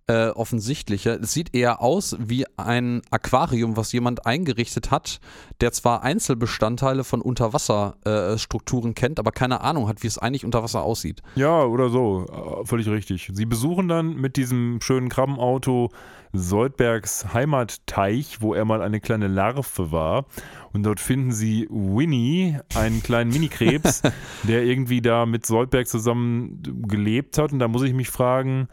äh, 0.08 0.30
offensichtlicher. 0.30 1.22
Es 1.22 1.32
sieht 1.34 1.56
eher 1.56 1.82
aus 1.82 2.18
wie 2.20 2.45
ein 2.58 3.01
Aquarium, 3.12 3.78
was 3.78 3.91
jemand 3.93 4.26
eingerichtet 4.26 4.91
hat, 4.91 5.20
der 5.62 5.72
zwar 5.72 6.04
Einzelbestandteile 6.04 7.04
von 7.04 7.22
Unterwasserstrukturen 7.22 8.91
äh, 8.91 8.93
kennt, 8.93 9.20
aber 9.20 9.32
keine 9.32 9.62
Ahnung 9.62 9.88
hat, 9.88 10.04
wie 10.04 10.08
es 10.08 10.18
eigentlich 10.18 10.43
unter 10.43 10.64
Wasser 10.64 10.84
aussieht. 10.84 11.22
Ja, 11.36 11.64
oder 11.64 11.89
so. 11.89 12.26
Äh, 12.26 12.66
völlig 12.66 12.88
richtig. 12.88 13.32
Sie 13.32 13.45
besuchen 13.45 13.88
dann 13.88 14.16
mit 14.16 14.36
diesem 14.36 14.82
schönen 14.82 15.10
Krabbenauto 15.10 15.91
Soldbergs 16.34 17.34
Heimatteich, 17.34 18.42
wo 18.42 18.56
er 18.56 18.66
mal 18.66 18.82
eine 18.82 19.00
kleine 19.00 19.28
Larve 19.28 19.92
war. 19.92 20.26
Und 20.74 20.84
dort 20.84 21.00
finden 21.00 21.32
sie 21.32 21.68
Winnie, 21.70 22.60
einen 22.76 23.04
kleinen 23.04 23.32
Minikrebs, 23.32 24.02
der 24.44 24.64
irgendwie 24.64 25.02
da 25.02 25.26
mit 25.28 25.46
Soldberg 25.46 25.88
zusammen 25.88 26.62
gelebt 26.88 27.38
hat. 27.38 27.54
Und 27.54 27.60
da 27.60 27.68
muss 27.68 27.84
ich 27.84 27.94
mich 27.94 28.10
fragen, 28.10 28.68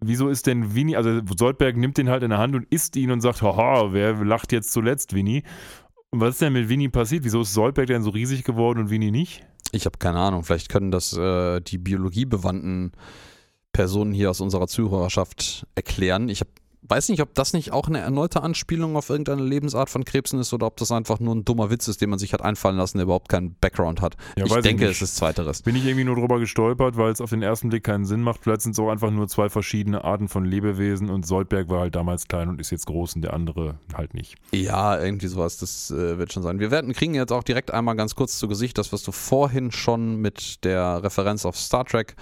wieso 0.00 0.28
ist 0.28 0.46
denn 0.46 0.74
Winnie, 0.74 0.96
also 0.96 1.20
Soldberg 1.36 1.76
nimmt 1.76 1.98
den 1.98 2.08
halt 2.08 2.22
in 2.22 2.30
der 2.30 2.38
Hand 2.38 2.54
und 2.54 2.66
isst 2.70 2.96
ihn 2.96 3.10
und 3.10 3.20
sagt, 3.20 3.42
haha, 3.42 3.92
wer 3.92 4.14
lacht 4.24 4.52
jetzt 4.52 4.72
zuletzt, 4.72 5.14
Winnie? 5.14 5.42
Und 6.10 6.20
was 6.20 6.30
ist 6.30 6.40
denn 6.40 6.54
mit 6.54 6.70
Winnie 6.70 6.88
passiert? 6.88 7.24
Wieso 7.24 7.42
ist 7.42 7.52
Soldberg 7.52 7.88
denn 7.88 8.02
so 8.02 8.10
riesig 8.10 8.42
geworden 8.42 8.78
und 8.78 8.90
Winnie 8.90 9.10
nicht? 9.10 9.46
Ich 9.72 9.84
habe 9.84 9.98
keine 9.98 10.18
Ahnung. 10.18 10.44
Vielleicht 10.44 10.70
können 10.70 10.90
das 10.90 11.14
äh, 11.14 11.60
die 11.60 11.76
biologiebewandten 11.76 12.92
Personen 13.72 14.12
hier 14.12 14.30
aus 14.30 14.40
unserer 14.40 14.68
Zuhörerschaft 14.68 15.66
erklären. 15.74 16.30
Ich 16.30 16.40
habe 16.40 16.50
weiß 16.88 17.08
nicht, 17.08 17.22
ob 17.22 17.34
das 17.34 17.52
nicht 17.52 17.72
auch 17.72 17.88
eine 17.88 17.98
erneute 17.98 18.42
Anspielung 18.42 18.96
auf 18.96 19.10
irgendeine 19.10 19.42
Lebensart 19.42 19.90
von 19.90 20.04
Krebsen 20.04 20.40
ist 20.40 20.52
oder 20.52 20.66
ob 20.66 20.76
das 20.76 20.90
einfach 20.92 21.20
nur 21.20 21.34
ein 21.34 21.44
dummer 21.44 21.70
Witz 21.70 21.88
ist, 21.88 22.00
den 22.00 22.10
man 22.10 22.18
sich 22.18 22.32
hat 22.32 22.42
einfallen 22.42 22.76
lassen, 22.76 22.98
der 22.98 23.04
überhaupt 23.04 23.28
keinen 23.28 23.54
Background 23.60 24.00
hat. 24.00 24.16
Ja, 24.36 24.44
ich 24.44 24.54
denke, 24.62 24.84
ich 24.84 24.96
es 24.96 25.02
ist 25.02 25.16
zweiteres. 25.16 25.62
Bin 25.62 25.76
ich 25.76 25.84
irgendwie 25.84 26.04
nur 26.04 26.16
drüber 26.16 26.38
gestolpert, 26.38 26.96
weil 26.96 27.12
es 27.12 27.20
auf 27.20 27.30
den 27.30 27.42
ersten 27.42 27.68
Blick 27.68 27.84
keinen 27.84 28.04
Sinn 28.04 28.22
macht. 28.22 28.40
Vielleicht 28.42 28.62
sind 28.62 28.72
es 28.72 28.78
auch 28.78 28.90
einfach 28.90 29.10
nur 29.10 29.28
zwei 29.28 29.48
verschiedene 29.48 30.04
Arten 30.04 30.28
von 30.28 30.44
Lebewesen 30.44 31.10
und 31.10 31.26
Soldberg 31.26 31.68
war 31.68 31.80
halt 31.80 31.96
damals 31.96 32.28
klein 32.28 32.48
und 32.48 32.60
ist 32.60 32.70
jetzt 32.70 32.86
groß 32.86 33.16
und 33.16 33.22
der 33.22 33.34
andere 33.34 33.78
halt 33.94 34.14
nicht. 34.14 34.36
Ja, 34.52 35.00
irgendwie 35.00 35.28
sowas, 35.28 35.58
das 35.58 35.90
äh, 35.90 36.18
wird 36.18 36.32
schon 36.32 36.42
sein. 36.42 36.58
Wir 36.60 36.70
werden, 36.70 36.92
kriegen 36.92 37.14
jetzt 37.14 37.32
auch 37.32 37.42
direkt 37.42 37.70
einmal 37.70 37.96
ganz 37.96 38.14
kurz 38.14 38.38
zu 38.38 38.48
Gesicht, 38.48 38.78
das, 38.78 38.92
was 38.92 39.02
du 39.02 39.12
vorhin 39.12 39.72
schon 39.72 40.16
mit 40.16 40.64
der 40.64 41.02
Referenz 41.02 41.44
auf 41.44 41.56
Star 41.56 41.84
Trek 41.84 42.16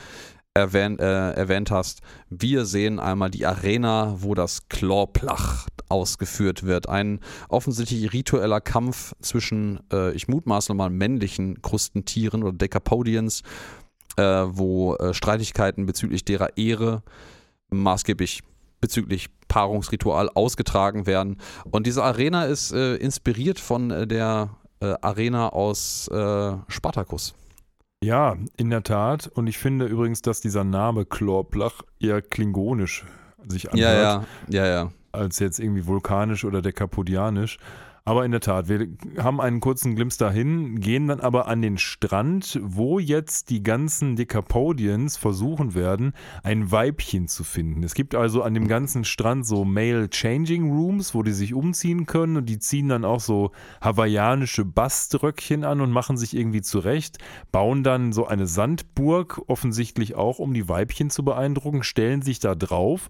erwähnt, 0.54 1.00
äh, 1.00 1.32
erwähnt 1.32 1.70
hast. 1.70 2.00
Wir 2.30 2.64
sehen 2.64 3.00
einmal 3.00 3.30
die 3.30 3.44
Arena, 3.44 4.14
wo 4.18 4.34
das 4.34 4.68
Clawplach 4.68 5.66
ausgeführt 5.88 6.62
wird. 6.62 6.88
Ein 6.88 7.20
offensichtlich 7.48 8.12
ritueller 8.12 8.60
Kampf 8.60 9.14
zwischen, 9.20 9.80
äh, 9.92 10.12
ich 10.12 10.28
mutmaße 10.28 10.72
mal, 10.74 10.90
männlichen 10.90 11.60
Krustentieren 11.60 12.44
oder 12.44 12.52
Decapodians, 12.52 13.42
äh, 14.16 14.22
wo 14.22 14.94
äh, 14.94 15.12
Streitigkeiten 15.12 15.86
bezüglich 15.86 16.24
derer 16.24 16.56
Ehre 16.56 17.02
maßgeblich 17.70 18.42
bezüglich 18.80 19.28
Paarungsritual 19.48 20.28
ausgetragen 20.34 21.06
werden. 21.06 21.38
Und 21.70 21.86
diese 21.86 22.04
Arena 22.04 22.44
ist 22.44 22.70
äh, 22.72 22.96
inspiriert 22.96 23.58
von 23.58 23.90
äh, 23.90 24.06
der 24.06 24.50
Arena 25.00 25.48
aus 25.48 26.10
Spartacus. 26.68 27.32
Ja, 28.04 28.36
in 28.58 28.68
der 28.68 28.82
Tat. 28.82 29.28
Und 29.28 29.46
ich 29.46 29.56
finde 29.56 29.86
übrigens, 29.86 30.20
dass 30.20 30.40
dieser 30.40 30.62
Name 30.62 31.06
Chlorplach 31.06 31.82
eher 31.98 32.20
klingonisch 32.20 33.04
sich 33.48 33.72
anhört. 33.72 33.94
Ja, 33.94 34.02
ja, 34.48 34.64
ja, 34.64 34.66
ja. 34.66 34.90
Als 35.12 35.38
jetzt 35.38 35.58
irgendwie 35.58 35.86
vulkanisch 35.86 36.44
oder 36.44 36.60
dekapodianisch. 36.60 37.58
Aber 38.06 38.26
in 38.26 38.32
der 38.32 38.40
Tat, 38.40 38.68
wir 38.68 38.86
haben 39.16 39.40
einen 39.40 39.60
kurzen 39.60 39.94
Glimpse 39.94 40.18
dahin, 40.18 40.78
gehen 40.78 41.08
dann 41.08 41.20
aber 41.20 41.48
an 41.48 41.62
den 41.62 41.78
Strand, 41.78 42.60
wo 42.62 42.98
jetzt 42.98 43.48
die 43.48 43.62
ganzen 43.62 44.14
Decapodians 44.14 45.16
versuchen 45.16 45.74
werden, 45.74 46.12
ein 46.42 46.70
Weibchen 46.70 47.28
zu 47.28 47.44
finden. 47.44 47.82
Es 47.82 47.94
gibt 47.94 48.14
also 48.14 48.42
an 48.42 48.52
dem 48.52 48.68
ganzen 48.68 49.04
Strand 49.04 49.46
so 49.46 49.64
Male 49.64 50.10
Changing 50.10 50.70
Rooms, 50.70 51.14
wo 51.14 51.22
die 51.22 51.32
sich 51.32 51.54
umziehen 51.54 52.04
können 52.04 52.36
und 52.36 52.46
die 52.46 52.58
ziehen 52.58 52.90
dann 52.90 53.06
auch 53.06 53.20
so 53.20 53.52
hawaiianische 53.80 54.66
Baströckchen 54.66 55.64
an 55.64 55.80
und 55.80 55.90
machen 55.90 56.18
sich 56.18 56.36
irgendwie 56.36 56.60
zurecht, 56.60 57.16
bauen 57.52 57.84
dann 57.84 58.12
so 58.12 58.26
eine 58.26 58.46
Sandburg, 58.46 59.40
offensichtlich 59.46 60.14
auch, 60.14 60.40
um 60.40 60.52
die 60.52 60.68
Weibchen 60.68 61.08
zu 61.08 61.24
beeindrucken, 61.24 61.82
stellen 61.82 62.20
sich 62.20 62.38
da 62.38 62.54
drauf 62.54 63.08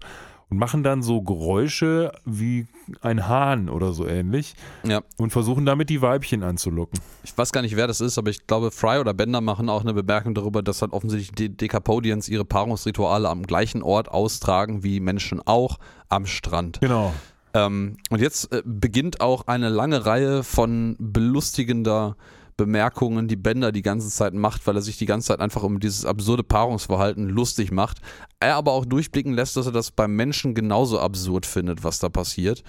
und 0.49 0.57
machen 0.57 0.83
dann 0.83 1.01
so 1.01 1.21
Geräusche 1.21 2.11
wie 2.25 2.67
ein 3.01 3.27
Hahn 3.27 3.69
oder 3.69 3.93
so 3.93 4.07
ähnlich 4.07 4.55
ja. 4.83 5.01
und 5.17 5.31
versuchen 5.31 5.65
damit 5.65 5.89
die 5.89 6.01
Weibchen 6.01 6.43
anzulocken. 6.43 6.99
Ich 7.23 7.35
weiß 7.37 7.51
gar 7.51 7.61
nicht, 7.61 7.75
wer 7.75 7.87
das 7.87 8.01
ist, 8.01 8.17
aber 8.17 8.29
ich 8.29 8.45
glaube, 8.45 8.71
Fry 8.71 8.99
oder 8.99 9.13
Bender 9.13 9.41
machen 9.41 9.69
auch 9.69 9.81
eine 9.81 9.93
Bemerkung 9.93 10.35
darüber, 10.35 10.61
dass 10.61 10.81
halt 10.81 10.93
offensichtlich 10.93 11.31
die 11.31 11.55
Decapodians 11.55 12.29
ihre 12.29 12.45
Paarungsrituale 12.45 13.27
am 13.29 13.43
gleichen 13.43 13.81
Ort 13.81 14.09
austragen 14.09 14.83
wie 14.83 14.99
Menschen 14.99 15.41
auch 15.45 15.77
am 16.09 16.25
Strand. 16.25 16.79
Genau. 16.81 17.13
Ähm, 17.53 17.97
und 18.09 18.21
jetzt 18.21 18.51
äh, 18.51 18.61
beginnt 18.65 19.21
auch 19.21 19.47
eine 19.47 19.69
lange 19.69 20.05
Reihe 20.05 20.43
von 20.43 20.95
belustigender 20.99 22.17
Bemerkungen, 22.57 23.27
die 23.27 23.35
Bender 23.35 23.71
die 23.71 23.81
ganze 23.81 24.09
Zeit 24.09 24.33
macht, 24.33 24.65
weil 24.65 24.75
er 24.75 24.81
sich 24.81 24.97
die 24.97 25.05
ganze 25.05 25.27
Zeit 25.27 25.39
einfach 25.39 25.63
um 25.63 25.79
dieses 25.79 26.05
absurde 26.05 26.43
Paarungsverhalten 26.43 27.27
lustig 27.27 27.71
macht. 27.71 27.99
Er 28.39 28.55
aber 28.55 28.71
auch 28.71 28.85
durchblicken 28.85 29.33
lässt, 29.33 29.57
dass 29.57 29.65
er 29.65 29.71
das 29.71 29.91
beim 29.91 30.15
Menschen 30.15 30.55
genauso 30.55 30.99
absurd 30.99 31.45
findet, 31.45 31.83
was 31.83 31.99
da 31.99 32.09
passiert. 32.09 32.63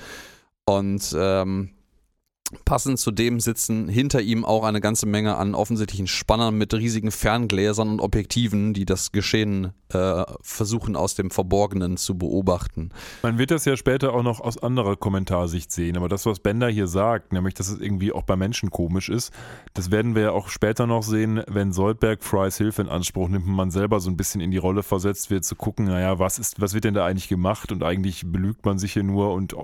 Und 0.64 1.14
ähm, 1.16 1.70
Passend 2.64 2.98
zu 2.98 3.10
dem 3.10 3.40
sitzen 3.40 3.88
hinter 3.88 4.20
ihm 4.20 4.44
auch 4.44 4.64
eine 4.64 4.80
ganze 4.80 5.06
Menge 5.06 5.36
an 5.36 5.54
offensichtlichen 5.54 6.06
Spannern 6.06 6.56
mit 6.56 6.72
riesigen 6.74 7.10
Ferngläsern 7.10 7.88
und 7.88 8.00
Objektiven, 8.00 8.74
die 8.74 8.84
das 8.84 9.12
Geschehen 9.12 9.72
äh, 9.88 10.24
versuchen 10.42 10.96
aus 10.96 11.14
dem 11.14 11.30
Verborgenen 11.30 11.96
zu 11.96 12.18
beobachten. 12.18 12.90
Man 13.22 13.38
wird 13.38 13.50
das 13.50 13.64
ja 13.64 13.76
später 13.76 14.12
auch 14.14 14.22
noch 14.22 14.40
aus 14.40 14.58
anderer 14.58 14.96
Kommentarsicht 14.96 15.70
sehen, 15.70 15.96
aber 15.96 16.08
das, 16.08 16.26
was 16.26 16.40
Bender 16.40 16.68
hier 16.68 16.88
sagt, 16.88 17.32
nämlich, 17.32 17.54
dass 17.54 17.68
es 17.68 17.80
irgendwie 17.80 18.12
auch 18.12 18.22
bei 18.22 18.36
Menschen 18.36 18.70
komisch 18.70 19.08
ist, 19.08 19.32
das 19.74 19.90
werden 19.90 20.14
wir 20.14 20.22
ja 20.22 20.30
auch 20.32 20.48
später 20.48 20.86
noch 20.86 21.02
sehen, 21.02 21.42
wenn 21.46 21.72
Soldberg 21.72 22.24
Frys 22.24 22.56
Hilfe 22.56 22.82
in 22.82 22.88
Anspruch 22.88 23.28
nimmt 23.28 23.46
und 23.46 23.54
man 23.54 23.70
selber 23.70 24.00
so 24.00 24.10
ein 24.10 24.16
bisschen 24.16 24.40
in 24.40 24.50
die 24.50 24.56
Rolle 24.56 24.82
versetzt 24.82 25.30
wird, 25.30 25.44
zu 25.44 25.54
gucken, 25.54 25.86
naja, 25.86 26.18
was 26.18 26.38
ist, 26.38 26.60
was 26.60 26.74
wird 26.74 26.84
denn 26.84 26.94
da 26.94 27.06
eigentlich 27.06 27.28
gemacht 27.28 27.70
und 27.70 27.82
eigentlich 27.82 28.24
belügt 28.26 28.64
man 28.64 28.78
sich 28.78 28.92
hier 28.92 29.04
nur 29.04 29.32
und 29.34 29.52
äh, 29.52 29.56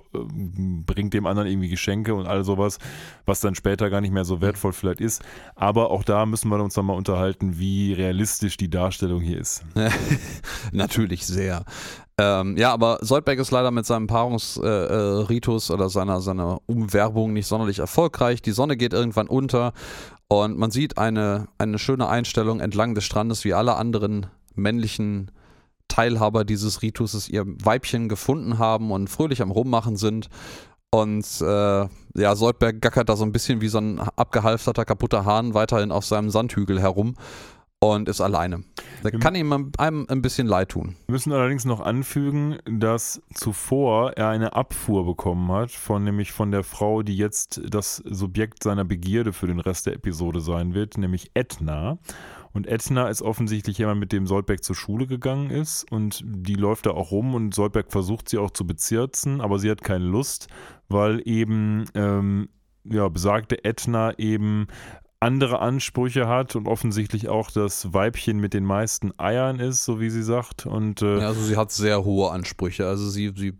bringt 0.87 1.15
dem 1.15 1.27
anderen 1.27 1.49
irgendwie 1.49 1.69
Geschenke 1.69 2.15
und 2.15 2.27
all 2.27 2.45
sowas, 2.45 2.72
was 3.27 3.41
dann 3.41 3.55
später 3.55 3.91
gar 3.91 4.01
nicht 4.01 4.13
mehr 4.13 4.25
so 4.25 4.41
wertvoll 4.41 4.73
vielleicht 4.73 5.01
ist. 5.01 5.23
Aber 5.55 5.91
auch 5.91 6.03
da 6.03 6.27
müssen 6.27 6.49
wir 6.49 6.63
uns 6.63 6.77
nochmal 6.77 6.97
unterhalten, 6.97 7.59
wie 7.59 7.93
realistisch 7.93 8.57
die 8.57 8.71
Darstellung 8.71 9.21
hier 9.21 9.39
ist. 9.39 9.65
Natürlich 10.73 11.27
sehr. 11.27 11.65
Ähm, 12.19 12.57
ja, 12.57 12.73
aber 12.73 12.99
Soldberg 13.01 13.39
ist 13.39 13.51
leider 13.51 13.71
mit 13.71 13.87
seinem 13.87 14.07
Paarungsritus 14.07 15.71
äh, 15.71 15.73
äh, 15.73 15.75
oder 15.75 15.89
seiner, 15.89 16.21
seiner 16.21 16.61
Umwerbung 16.67 17.33
nicht 17.33 17.47
sonderlich 17.47 17.79
erfolgreich. 17.79 18.43
Die 18.43 18.53
Sonne 18.53 18.77
geht 18.77 18.93
irgendwann 18.93 19.29
unter 19.29 19.73
und 20.29 20.59
man 20.59 20.71
sieht 20.71 20.99
eine, 20.99 21.49
eine 21.59 21.79
schöne 21.79 22.09
Einstellung 22.09 22.61
entlang 22.61 22.95
des 22.95 23.05
Strandes, 23.05 23.45
wie 23.45 23.55
alle 23.55 23.77
anderen 23.77 24.27
männlichen 24.55 25.31
Teilhaber 25.89 26.45
dieses 26.45 26.81
Ritus 26.81 27.29
ihr 27.29 27.45
Weibchen 27.47 28.09
gefunden 28.09 28.59
haben 28.59 28.93
und 28.93 29.09
fröhlich 29.09 29.43
am 29.43 29.51
Rummachen 29.51 29.97
sind. 29.97 30.31
Und 30.95 31.27
äh, 31.41 31.89
ja, 32.15 32.37
Soldberg 32.37 32.83
gackert 32.83 33.09
da 33.09 33.17
so 33.17 33.25
ein 33.25 33.33
bisschen 33.33 33.63
wie 33.63 33.69
so 33.69 33.79
ein 33.79 33.99
abgehalfterter, 33.99 34.85
kaputter 34.85 35.25
Hahn 35.25 35.55
weiterhin 35.55 35.91
auf 35.91 36.05
seinem 36.05 36.29
Sandhügel 36.29 36.81
herum 36.81 37.15
und 37.83 38.09
ist 38.09 38.21
alleine. 38.21 38.63
Da 39.03 39.11
kann 39.11 39.35
ihm 39.35 39.73
einem 39.79 40.07
ein 40.09 40.23
bisschen 40.23 40.47
leid 40.47 40.69
tun. 40.69 40.95
Wir 41.07 41.15
müssen 41.15 41.33
allerdings 41.33 41.65
noch 41.65 41.81
anfügen, 41.81 42.59
dass 42.65 43.21
zuvor 43.35 44.13
er 44.13 44.29
eine 44.29 44.55
Abfuhr 44.55 45.05
bekommen 45.05 45.51
hat, 45.51 45.73
von 45.73 46.05
nämlich 46.05 46.31
von 46.31 46.53
der 46.53 46.63
Frau, 46.63 47.03
die 47.03 47.17
jetzt 47.17 47.61
das 47.69 47.97
Subjekt 47.97 48.63
seiner 48.63 48.85
Begierde 48.85 49.33
für 49.33 49.49
den 49.49 49.59
Rest 49.59 49.87
der 49.87 49.95
Episode 49.95 50.41
sein 50.41 50.75
wird, 50.75 50.97
nämlich 50.97 51.33
Edna. 51.35 51.99
Und 52.53 52.67
Edna 52.67 53.09
ist 53.09 53.23
offensichtlich 53.23 53.79
jemand, 53.79 53.99
mit 53.99 54.13
dem 54.13 54.27
Soldberg 54.27 54.63
zur 54.63 54.77
Schule 54.77 55.07
gegangen 55.07 55.51
ist 55.51 55.91
und 55.91 56.23
die 56.25 56.55
läuft 56.55 56.87
da 56.87 56.91
auch 56.91 57.11
rum 57.11 57.35
und 57.35 57.55
Soldberg 57.55 57.91
versucht 57.91 58.29
sie 58.29 58.39
auch 58.39 58.51
zu 58.51 58.67
bezirzen, 58.67 59.41
aber 59.41 59.59
sie 59.59 59.71
hat 59.71 59.83
keine 59.83 60.05
Lust, 60.05 60.49
weil 60.93 61.23
eben 61.27 61.87
ähm, 61.95 62.49
ja, 62.85 63.09
besagte 63.09 63.65
Edna 63.65 64.19
eben 64.19 64.67
andere 65.21 65.61
Ansprüche 65.61 66.27
hat 66.27 66.57
und 66.57 66.67
offensichtlich 66.67 67.29
auch 67.29 67.51
das 67.51 67.93
Weibchen 67.95 68.41
mit 68.41 68.55
den 68.55 68.65
meisten 68.65 69.13
Eiern 69.19 69.61
ist, 69.61 69.85
so 69.85 70.01
wie 70.01 70.11
sie 70.11 70.25
sagt. 70.25 70.67
Und, 70.67 71.01
äh 71.01 71.21
ja, 71.21 71.29
also 71.29 71.43
sie 71.43 71.57
hat 71.57 71.71
sehr 71.71 72.05
hohe 72.05 72.33
Ansprüche. 72.33 72.89
Also 72.89 73.09
sie, 73.09 73.33
sie 73.37 73.53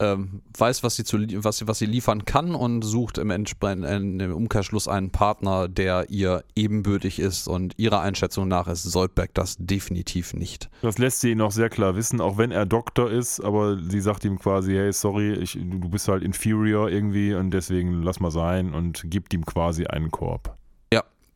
ähm, 0.00 0.42
weiß, 0.56 0.82
was 0.82 0.96
sie, 0.96 1.04
zu, 1.04 1.18
was, 1.42 1.66
was 1.66 1.78
sie 1.78 1.86
liefern 1.86 2.24
kann 2.24 2.54
und 2.54 2.82
sucht 2.82 3.18
im, 3.18 3.30
im 3.30 4.34
Umkehrschluss 4.34 4.88
einen 4.88 5.10
Partner, 5.10 5.68
der 5.68 6.10
ihr 6.10 6.44
ebenbürtig 6.54 7.18
ist 7.18 7.48
und 7.48 7.74
ihrer 7.78 8.00
Einschätzung 8.00 8.48
nach 8.48 8.68
ist 8.68 8.82
Soldberg 8.82 9.32
das 9.34 9.56
definitiv 9.58 10.34
nicht. 10.34 10.68
Das 10.82 10.98
lässt 10.98 11.20
sie 11.20 11.40
auch 11.40 11.50
sehr 11.50 11.70
klar 11.70 11.96
wissen, 11.96 12.20
auch 12.20 12.36
wenn 12.38 12.50
er 12.50 12.66
Doktor 12.66 13.10
ist, 13.10 13.40
aber 13.40 13.78
sie 13.78 14.00
sagt 14.00 14.24
ihm 14.24 14.38
quasi, 14.38 14.72
hey, 14.72 14.92
sorry, 14.92 15.32
ich, 15.34 15.52
du 15.52 15.88
bist 15.88 16.08
halt 16.08 16.22
inferior 16.22 16.90
irgendwie 16.90 17.34
und 17.34 17.50
deswegen 17.50 18.02
lass 18.02 18.20
mal 18.20 18.30
sein 18.30 18.74
und 18.74 19.02
gibt 19.06 19.32
ihm 19.32 19.44
quasi 19.46 19.86
einen 19.86 20.10
Korb 20.10 20.56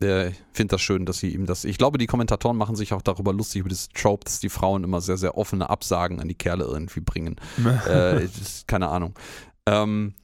äh, 0.00 0.32
finde 0.52 0.72
das 0.72 0.80
schön, 0.80 1.06
dass 1.06 1.18
sie 1.18 1.34
ihm 1.34 1.46
das. 1.46 1.64
Ich 1.64 1.78
glaube, 1.78 1.98
die 1.98 2.06
Kommentatoren 2.06 2.56
machen 2.56 2.76
sich 2.76 2.92
auch 2.92 3.02
darüber 3.02 3.32
lustig, 3.32 3.60
über 3.60 3.68
das 3.68 3.88
Trope, 3.88 4.24
dass 4.24 4.40
die 4.40 4.48
Frauen 4.48 4.84
immer 4.84 5.00
sehr, 5.00 5.16
sehr 5.16 5.36
offene 5.36 5.70
Absagen 5.70 6.20
an 6.20 6.28
die 6.28 6.34
Kerle 6.34 6.64
irgendwie 6.64 7.00
bringen. 7.00 7.36
äh, 7.88 8.24
ist, 8.24 8.66
keine 8.66 8.88
Ahnung. 8.88 9.14
Ähm, 9.66 10.14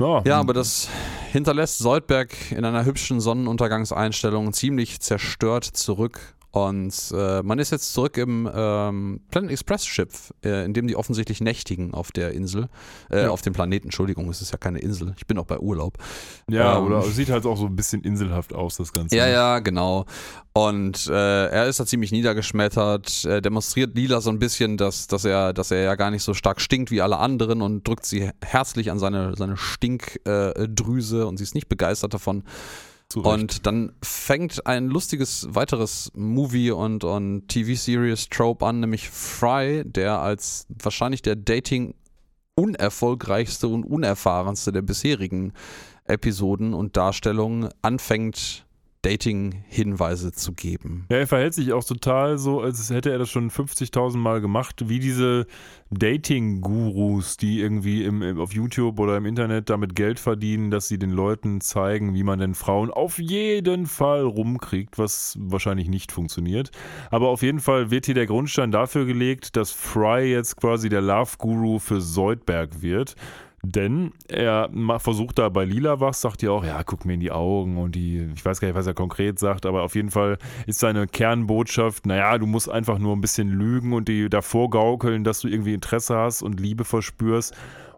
ja. 0.00 0.22
ja, 0.24 0.40
aber 0.40 0.52
das 0.52 0.88
hinterlässt 1.32 1.78
Soldberg 1.78 2.34
in 2.50 2.64
einer 2.64 2.84
hübschen 2.84 3.20
Sonnenuntergangseinstellung 3.20 4.52
ziemlich 4.52 5.00
zerstört 5.00 5.64
zurück 5.64 6.34
und 6.54 6.94
äh, 7.12 7.42
man 7.42 7.58
ist 7.58 7.72
jetzt 7.72 7.92
zurück 7.94 8.16
im 8.16 8.48
ähm, 8.54 9.20
Planet 9.28 9.50
Express 9.50 9.86
Schiff, 9.86 10.32
äh, 10.44 10.64
in 10.64 10.72
dem 10.72 10.86
die 10.86 10.94
offensichtlich 10.94 11.40
nächtigen 11.40 11.92
auf 11.92 12.12
der 12.12 12.30
Insel, 12.30 12.68
äh, 13.10 13.22
ja. 13.22 13.30
auf 13.30 13.42
dem 13.42 13.52
Planeten. 13.52 13.88
Entschuldigung, 13.88 14.30
es 14.30 14.40
ist 14.40 14.52
ja 14.52 14.56
keine 14.56 14.78
Insel. 14.78 15.14
Ich 15.16 15.26
bin 15.26 15.36
auch 15.38 15.46
bei 15.46 15.58
Urlaub. 15.58 15.98
Ja, 16.48 16.78
ähm, 16.78 16.86
oder 16.86 17.02
sieht 17.02 17.28
halt 17.28 17.44
auch 17.44 17.56
so 17.56 17.66
ein 17.66 17.74
bisschen 17.74 18.02
inselhaft 18.04 18.52
aus, 18.52 18.76
das 18.76 18.92
Ganze. 18.92 19.16
Ja, 19.16 19.26
ja, 19.26 19.58
genau. 19.58 20.06
Und 20.52 21.08
äh, 21.08 21.46
er 21.48 21.66
ist 21.66 21.80
da 21.80 21.86
ziemlich 21.86 22.12
niedergeschmettert, 22.12 23.24
er 23.24 23.40
demonstriert 23.40 23.96
Lila 23.96 24.20
so 24.20 24.30
ein 24.30 24.38
bisschen, 24.38 24.76
dass, 24.76 25.08
dass, 25.08 25.24
er, 25.24 25.54
dass 25.54 25.72
er 25.72 25.82
ja 25.82 25.96
gar 25.96 26.12
nicht 26.12 26.22
so 26.22 26.34
stark 26.34 26.60
stinkt 26.60 26.92
wie 26.92 27.02
alle 27.02 27.18
anderen 27.18 27.62
und 27.62 27.82
drückt 27.82 28.06
sie 28.06 28.30
herzlich 28.44 28.92
an 28.92 29.00
seine, 29.00 29.34
seine 29.34 29.56
Stinkdrüse 29.56 31.26
und 31.26 31.36
sie 31.36 31.42
ist 31.42 31.56
nicht 31.56 31.68
begeistert 31.68 32.14
davon. 32.14 32.44
Und 33.14 33.66
dann 33.66 33.92
fängt 34.02 34.66
ein 34.66 34.88
lustiges 34.88 35.46
weiteres 35.50 36.10
Movie- 36.14 36.72
und, 36.72 37.04
und 37.04 37.48
TV-Series-Trope 37.48 38.66
an, 38.66 38.80
nämlich 38.80 39.08
Fry, 39.08 39.84
der 39.84 40.18
als 40.18 40.66
wahrscheinlich 40.68 41.22
der 41.22 41.36
Dating 41.36 41.94
unerfolgreichste 42.56 43.68
und 43.68 43.84
unerfahrenste 43.84 44.72
der 44.72 44.82
bisherigen 44.82 45.52
Episoden 46.04 46.74
und 46.74 46.96
Darstellungen 46.96 47.70
anfängt 47.82 48.66
Dating-Hinweise 49.04 50.32
zu 50.32 50.52
geben. 50.52 51.06
Ja, 51.10 51.18
er 51.18 51.26
verhält 51.26 51.54
sich 51.54 51.72
auch 51.72 51.84
total 51.84 52.38
so, 52.38 52.60
als 52.60 52.88
hätte 52.90 53.10
er 53.10 53.18
das 53.18 53.30
schon 53.30 53.50
50.000 53.50 54.16
Mal 54.16 54.40
gemacht, 54.40 54.88
wie 54.88 54.98
diese 54.98 55.46
Dating-Gurus, 55.90 57.36
die 57.36 57.60
irgendwie 57.60 58.04
im, 58.04 58.22
im, 58.22 58.40
auf 58.40 58.52
YouTube 58.52 58.98
oder 58.98 59.16
im 59.16 59.26
Internet 59.26 59.68
damit 59.70 59.94
Geld 59.94 60.18
verdienen, 60.18 60.70
dass 60.70 60.88
sie 60.88 60.98
den 60.98 61.10
Leuten 61.10 61.60
zeigen, 61.60 62.14
wie 62.14 62.22
man 62.22 62.38
denn 62.38 62.54
Frauen 62.54 62.90
auf 62.90 63.18
jeden 63.18 63.86
Fall 63.86 64.22
rumkriegt, 64.22 64.98
was 64.98 65.36
wahrscheinlich 65.38 65.88
nicht 65.88 66.10
funktioniert. 66.10 66.70
Aber 67.10 67.28
auf 67.28 67.42
jeden 67.42 67.60
Fall 67.60 67.90
wird 67.90 68.06
hier 68.06 68.14
der 68.14 68.26
Grundstein 68.26 68.72
dafür 68.72 69.04
gelegt, 69.04 69.56
dass 69.56 69.70
Fry 69.70 70.30
jetzt 70.30 70.56
quasi 70.56 70.88
der 70.88 71.02
Love-Guru 71.02 71.78
für 71.78 72.00
Soldberg 72.00 72.80
wird. 72.80 73.14
Denn 73.64 74.12
er 74.28 74.68
versucht 74.98 75.38
da 75.38 75.48
bei 75.48 75.64
Lila 75.64 75.98
was, 76.00 76.20
sagt 76.20 76.42
ja 76.42 76.50
auch, 76.50 76.64
ja, 76.64 76.82
guck 76.82 77.04
mir 77.04 77.14
in 77.14 77.20
die 77.20 77.32
Augen 77.32 77.78
und 77.78 77.94
die, 77.94 78.28
ich 78.34 78.44
weiß 78.44 78.60
gar 78.60 78.68
nicht, 78.68 78.76
was 78.76 78.86
er 78.86 78.94
konkret 78.94 79.38
sagt, 79.38 79.64
aber 79.64 79.82
auf 79.82 79.94
jeden 79.94 80.10
Fall 80.10 80.38
ist 80.66 80.80
seine 80.80 81.06
Kernbotschaft, 81.06 82.04
naja, 82.06 82.36
du 82.36 82.46
musst 82.46 82.68
einfach 82.70 82.98
nur 82.98 83.16
ein 83.16 83.20
bisschen 83.20 83.48
lügen 83.48 83.92
und 83.92 84.08
die 84.08 84.28
davor 84.28 84.68
gaukeln, 84.70 85.24
dass 85.24 85.40
du 85.40 85.48
irgendwie 85.48 85.72
Interesse 85.72 86.16
hast 86.16 86.42
und 86.42 86.60
Liebe 86.60 86.84
verspürst. 86.84 87.54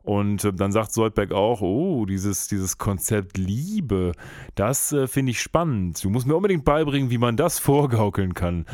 Und 0.07 0.45
äh, 0.45 0.53
dann 0.53 0.71
sagt 0.71 0.93
Soldberg 0.93 1.33
auch, 1.33 1.61
oh, 1.63 2.07
dieses, 2.07 2.47
dieses 2.47 2.79
Konzept 2.79 3.37
Liebe, 3.39 4.13
das 4.55 4.93
äh, 4.93 5.09
finde 5.09 5.33
ich 5.33 5.43
spannend. 5.43 6.03
Du 6.03 6.11
musst 6.11 6.29
mir 6.29 6.37
unbedingt 6.37 6.65
beibringen, 6.65 7.11
wie 7.11 7.19
man 7.19 7.37
das 7.37 7.59
vorgaukeln 7.59 8.33
kann. 8.33 8.67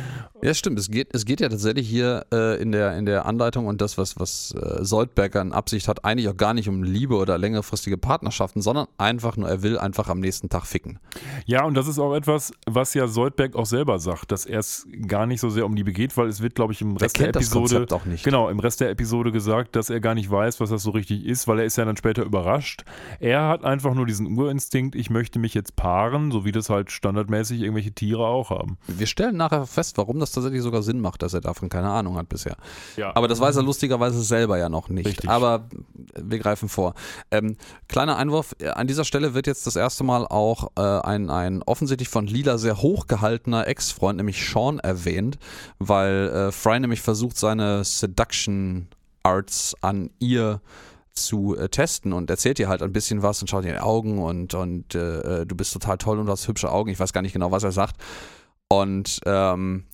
Ja, 0.42 0.52
stimmt. 0.52 0.78
Es 0.78 0.90
geht, 0.90 1.08
es 1.14 1.24
geht 1.24 1.40
ja 1.40 1.48
tatsächlich 1.48 1.88
hier 1.88 2.26
äh, 2.32 2.60
in, 2.60 2.70
der, 2.70 2.98
in 2.98 3.06
der 3.06 3.24
Anleitung 3.24 3.66
und 3.66 3.80
das, 3.80 3.96
was, 3.96 4.20
was 4.20 4.54
äh, 4.54 4.84
Soldberg 4.84 5.34
an 5.36 5.52
Absicht 5.52 5.88
hat, 5.88 6.04
eigentlich 6.04 6.28
auch 6.28 6.36
gar 6.36 6.52
nicht 6.52 6.68
um 6.68 6.82
Liebe 6.82 7.16
oder 7.16 7.38
längerfristige 7.38 7.96
Partnerschaften, 7.96 8.60
sondern 8.60 8.88
einfach 8.98 9.38
nur, 9.38 9.48
er 9.48 9.62
will 9.62 9.78
einfach 9.78 10.10
am 10.10 10.20
nächsten 10.20 10.50
Tag 10.50 10.66
ficken. 10.66 10.98
Ja, 11.46 11.64
und 11.64 11.74
das 11.74 11.88
ist 11.88 11.98
auch 11.98 12.14
etwas, 12.14 12.52
was 12.66 12.92
ja 12.92 13.06
Soldberg 13.06 13.56
auch 13.56 13.64
selber 13.64 13.98
sagt, 14.00 14.32
dass 14.32 14.44
er 14.44 14.58
es 14.58 14.86
gar 15.06 15.26
nicht 15.26 15.40
so 15.40 15.48
sehr 15.48 15.64
um 15.64 15.74
Liebe 15.74 15.92
geht, 15.92 16.14
weil 16.18 16.28
es 16.28 16.42
wird, 16.42 16.56
glaube 16.56 16.74
ich, 16.74 16.82
im 16.82 16.98
Rest 16.98 17.18
der 17.18 17.28
Episode. 17.28 17.86
auch 17.90 18.04
nicht. 18.04 18.22
Genau, 18.22 18.50
im 18.50 18.58
Rest 18.58 18.82
der 18.82 18.90
Episode 18.90 19.32
gesagt, 19.32 19.76
dass 19.76 19.88
er 19.88 20.00
gar 20.00 20.14
nicht 20.14 20.30
weiß, 20.30 20.60
was 20.60 20.68
das 20.68 20.82
so 20.82 20.90
richtig 20.90 21.21
ist, 21.24 21.48
weil 21.48 21.60
er 21.60 21.64
ist 21.64 21.76
ja 21.76 21.84
dann 21.84 21.96
später 21.96 22.22
überrascht. 22.22 22.84
Er 23.20 23.48
hat 23.48 23.64
einfach 23.64 23.94
nur 23.94 24.06
diesen 24.06 24.38
Urinstinkt, 24.38 24.94
ich 24.94 25.10
möchte 25.10 25.38
mich 25.38 25.54
jetzt 25.54 25.76
paaren, 25.76 26.30
so 26.30 26.44
wie 26.44 26.52
das 26.52 26.70
halt 26.70 26.90
standardmäßig 26.90 27.60
irgendwelche 27.60 27.92
Tiere 27.92 28.26
auch 28.26 28.50
haben. 28.50 28.78
Wir 28.86 29.06
stellen 29.06 29.36
nachher 29.36 29.66
fest, 29.66 29.98
warum 29.98 30.20
das 30.20 30.32
tatsächlich 30.32 30.62
sogar 30.62 30.82
Sinn 30.82 31.00
macht, 31.00 31.22
dass 31.22 31.34
er 31.34 31.40
davon 31.40 31.68
keine 31.68 31.90
Ahnung 31.90 32.16
hat 32.16 32.28
bisher. 32.28 32.56
Ja. 32.96 33.14
Aber 33.14 33.28
das 33.28 33.40
weiß 33.40 33.56
er 33.56 33.62
lustigerweise 33.62 34.22
selber 34.22 34.58
ja 34.58 34.68
noch 34.68 34.88
nicht. 34.88 35.06
Richtig. 35.06 35.30
Aber 35.30 35.68
wir 36.14 36.38
greifen 36.38 36.68
vor. 36.68 36.94
Ähm, 37.30 37.56
kleiner 37.88 38.16
Einwurf, 38.16 38.54
an 38.74 38.86
dieser 38.86 39.04
Stelle 39.04 39.34
wird 39.34 39.46
jetzt 39.46 39.66
das 39.66 39.76
erste 39.76 40.04
Mal 40.04 40.26
auch 40.26 40.70
äh, 40.76 40.82
ein, 40.82 41.30
ein 41.30 41.62
offensichtlich 41.62 42.08
von 42.08 42.26
Lila 42.26 42.58
sehr 42.58 42.82
hochgehaltener 42.82 43.66
Ex-Freund, 43.66 44.16
nämlich 44.16 44.48
Sean, 44.48 44.78
erwähnt, 44.78 45.38
weil 45.78 46.28
äh, 46.28 46.52
Fry 46.52 46.80
nämlich 46.80 47.00
versucht, 47.00 47.36
seine 47.36 47.84
Seduction 47.84 48.88
Arts 49.22 49.74
an 49.80 50.10
ihr 50.18 50.60
zu 51.14 51.56
äh, 51.56 51.68
testen 51.68 52.12
und 52.12 52.30
erzählt 52.30 52.58
ihr 52.58 52.68
halt 52.68 52.82
ein 52.82 52.92
bisschen 52.92 53.22
was 53.22 53.40
und 53.42 53.48
schaut 53.48 53.64
ihr 53.64 53.70
in 53.70 53.76
die 53.76 53.82
Augen 53.82 54.18
und, 54.18 54.54
und 54.54 54.94
äh, 54.94 55.40
äh, 55.42 55.46
du 55.46 55.54
bist 55.54 55.72
total 55.72 55.98
toll 55.98 56.18
und 56.18 56.26
du 56.26 56.32
hast 56.32 56.48
hübsche 56.48 56.70
Augen. 56.70 56.90
Ich 56.90 56.98
weiß 57.00 57.12
gar 57.12 57.22
nicht 57.22 57.32
genau, 57.34 57.50
was 57.50 57.62
er 57.64 57.72
sagt. 57.72 57.96
Und 58.68 59.20
ähm, 59.26 59.84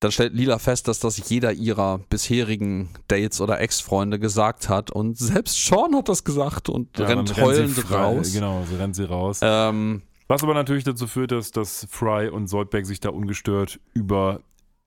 dann 0.00 0.10
stellt 0.12 0.34
Lila 0.34 0.58
fest, 0.58 0.88
dass 0.88 0.98
das 1.00 1.28
jeder 1.30 1.52
ihrer 1.52 1.98
bisherigen 1.98 2.88
Dates 3.08 3.40
oder 3.40 3.60
Ex-Freunde 3.60 4.18
gesagt 4.18 4.68
hat. 4.68 4.90
Und 4.90 5.16
selbst 5.18 5.64
Sean 5.64 5.94
hat 5.96 6.08
das 6.08 6.24
gesagt 6.24 6.68
und 6.68 6.98
Ja, 6.98 7.06
rennt 7.06 7.30
rennt 7.36 7.40
heulend 7.40 7.74
frei- 7.78 7.96
raus. 7.96 8.32
Genau, 8.32 8.64
so 8.70 8.76
rennt 8.76 8.96
sie 8.96 9.04
raus. 9.04 9.40
Ähm, 9.42 10.02
Was 10.28 10.42
aber 10.42 10.54
natürlich 10.54 10.84
dazu 10.84 11.06
führt, 11.06 11.32
dass, 11.32 11.50
dass 11.52 11.86
Fry 11.90 12.28
und 12.28 12.48
Soldberg 12.48 12.84
sich 12.84 13.00
da 13.00 13.10
ungestört 13.10 13.80
über 13.94 14.40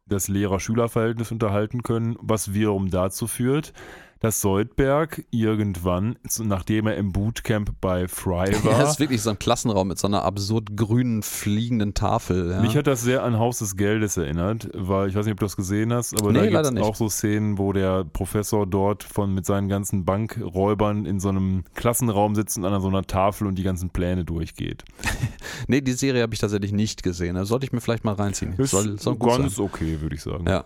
das 0.08 0.28
Lehrer-Schüler-Verhältnis 0.28 1.32
unterhalten 1.32 1.82
können, 1.82 2.16
was 2.22 2.54
wiederum 2.54 2.92
dazu 2.92 3.26
führt, 3.26 3.74
dass 4.20 4.42
Soldberg 4.42 5.26
irgendwann, 5.30 6.18
nachdem 6.40 6.88
er 6.88 6.96
im 6.96 7.12
Bootcamp 7.12 7.74
bei 7.82 8.08
Fry 8.08 8.52
ja, 8.52 8.64
war, 8.64 8.80
das 8.80 8.92
ist 8.94 9.00
wirklich 9.00 9.22
so 9.22 9.30
ein 9.30 9.40
Klassenraum 9.40 9.88
mit 9.88 10.00
so 10.00 10.08
einer 10.08 10.24
absurd 10.24 10.76
grünen 10.76 11.22
fliegenden 11.22 11.94
Tafel. 11.94 12.52
Ja. 12.52 12.62
Mich 12.62 12.76
hat 12.78 12.88
das 12.88 13.02
sehr 13.02 13.24
an 13.24 13.38
Haus 13.38 13.60
des 13.60 13.76
Geldes 13.76 14.18
erinnert, 14.18 14.70
weil 14.74 15.10
ich 15.10 15.16
weiß 15.16 15.26
nicht, 15.26 15.34
ob 15.34 15.40
du 15.40 15.46
das 15.46 15.56
gesehen 15.56 15.94
hast, 15.94 16.20
aber 16.20 16.32
Nee, 16.32 16.50
da 16.50 16.62
gibt 16.62 16.78
es 16.78 16.84
auch 16.84 16.96
so 16.96 17.10
Szenen, 17.10 17.58
wo 17.58 17.74
der 17.74 18.06
Professor 18.06 18.66
dort 18.66 19.04
von 19.04 19.34
mit 19.34 19.46
seinen 19.46 19.68
ganzen 19.68 20.06
Bankräubern 20.06 21.06
in 21.06 21.20
so 21.20 21.30
einem 21.30 21.64
Klassenraum 21.76 22.36
sitzt 22.36 22.58
und 22.58 22.66
an 22.66 22.82
so 22.82 22.88
einer 22.88 23.04
Tafel 23.04 23.48
und 23.48 23.56
die 23.56 23.64
ganzen 23.64 23.90
Pläne 23.90 24.26
durchgeht. 24.26 24.84
nee, 25.68 25.82
die 25.82 25.94
Serie 25.94 26.22
habe 26.22 26.34
ich 26.34 26.40
tatsächlich 26.40 26.72
nicht 26.72 27.04
gesehen. 27.04 27.36
Da 27.36 27.46
sollte 27.46 27.66
ich 27.66 27.74
mir 27.74 27.82
vielleicht 27.82 28.06
mal 28.06 28.14
reinziehen. 28.14 28.54
Ist 28.58 28.72
soll, 28.72 28.98
soll 29.00 29.18
ganz 29.18 29.56
sein. 29.56 29.66
okay, 29.66 30.02
würde 30.02 30.16
ich 30.16 30.22
sagen. 30.22 30.46
Ja. 30.48 30.66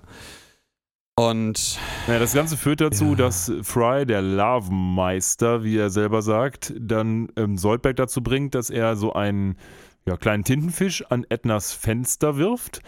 Und 1.19 1.77
Naja, 2.07 2.19
das 2.19 2.33
Ganze 2.33 2.55
führt 2.55 2.79
dazu, 2.79 3.09
Ja. 3.09 3.15
dass 3.15 3.51
Fry, 3.63 4.05
der 4.05 4.21
Larvenmeister, 4.21 5.65
wie 5.65 5.77
er 5.77 5.89
selber 5.89 6.21
sagt, 6.21 6.73
dann 6.79 7.27
ähm, 7.35 7.57
Soldberg 7.57 7.97
dazu 7.97 8.23
bringt, 8.23 8.55
dass 8.55 8.69
er 8.69 8.95
so 8.95 9.11
einen 9.11 9.57
ja, 10.05 10.15
kleinen 10.15 10.45
Tintenfisch 10.45 11.03
an 11.09 11.25
Ednas 11.27 11.73
Fenster 11.73 12.37
wirft. 12.37 12.81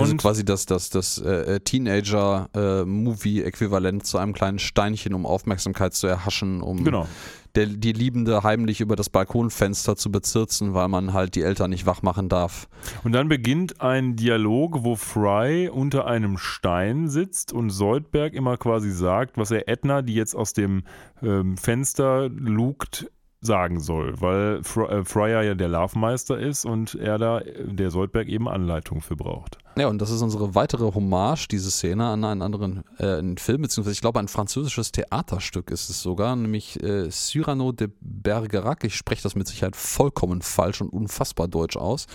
Also 0.00 0.12
Und 0.12 0.18
quasi 0.18 0.44
das, 0.44 0.66
das, 0.66 0.90
das 0.90 1.18
äh, 1.18 1.60
Teenager-Movie-Äquivalent 1.60 4.04
zu 4.04 4.18
einem 4.18 4.32
kleinen 4.32 4.58
Steinchen, 4.58 5.14
um 5.14 5.24
Aufmerksamkeit 5.26 5.94
zu 5.94 6.08
erhaschen, 6.08 6.62
um 6.62 6.82
genau. 6.84 7.06
der, 7.54 7.66
die 7.66 7.92
Liebende 7.92 8.42
heimlich 8.42 8.80
über 8.80 8.96
das 8.96 9.08
Balkonfenster 9.08 9.94
zu 9.96 10.10
bezirzen, 10.10 10.74
weil 10.74 10.88
man 10.88 11.12
halt 11.12 11.36
die 11.36 11.42
Eltern 11.42 11.70
nicht 11.70 11.86
wach 11.86 12.02
machen 12.02 12.28
darf. 12.28 12.68
Und 13.04 13.12
dann 13.12 13.28
beginnt 13.28 13.80
ein 13.80 14.16
Dialog, 14.16 14.82
wo 14.82 14.96
Fry 14.96 15.68
unter 15.68 16.06
einem 16.06 16.38
Stein 16.38 17.08
sitzt 17.08 17.52
und 17.52 17.70
Soldberg 17.70 18.34
immer 18.34 18.56
quasi 18.56 18.90
sagt, 18.90 19.38
was 19.38 19.52
er 19.52 19.68
Edna, 19.68 20.02
die 20.02 20.14
jetzt 20.14 20.34
aus 20.34 20.52
dem 20.52 20.82
ähm, 21.22 21.56
Fenster 21.56 22.28
lugt, 22.28 23.06
sagen 23.46 23.80
soll, 23.80 24.20
weil 24.20 24.60
äh, 24.88 25.04
Fryer 25.04 25.42
ja 25.42 25.54
der 25.54 25.68
Larvenmeister 25.68 26.38
ist 26.38 26.64
und 26.64 26.94
er 26.94 27.18
da, 27.18 27.40
der 27.40 27.90
Soldberg 27.90 28.28
eben 28.28 28.48
Anleitung 28.48 29.00
für 29.00 29.16
braucht. 29.16 29.58
Ja, 29.76 29.88
und 29.88 30.00
das 30.00 30.10
ist 30.10 30.22
unsere 30.22 30.54
weitere 30.54 30.92
Hommage, 30.94 31.48
diese 31.48 31.70
Szene, 31.70 32.06
an 32.06 32.24
einen 32.24 32.42
anderen 32.42 32.84
äh, 32.98 33.16
einen 33.18 33.38
Film, 33.38 33.62
beziehungsweise 33.62 33.94
ich 33.94 34.00
glaube 34.00 34.20
ein 34.20 34.28
französisches 34.28 34.92
Theaterstück 34.92 35.70
ist 35.70 35.90
es 35.90 36.00
sogar, 36.00 36.36
nämlich 36.36 36.82
äh, 36.82 37.10
Cyrano 37.10 37.72
de 37.72 37.88
Bergerac. 38.00 38.84
Ich 38.84 38.96
spreche 38.96 39.22
das 39.22 39.34
mit 39.34 39.46
Sicherheit 39.46 39.76
vollkommen 39.76 40.42
falsch 40.42 40.80
und 40.80 40.88
unfassbar 40.90 41.48
deutsch 41.48 41.76
aus. 41.76 42.06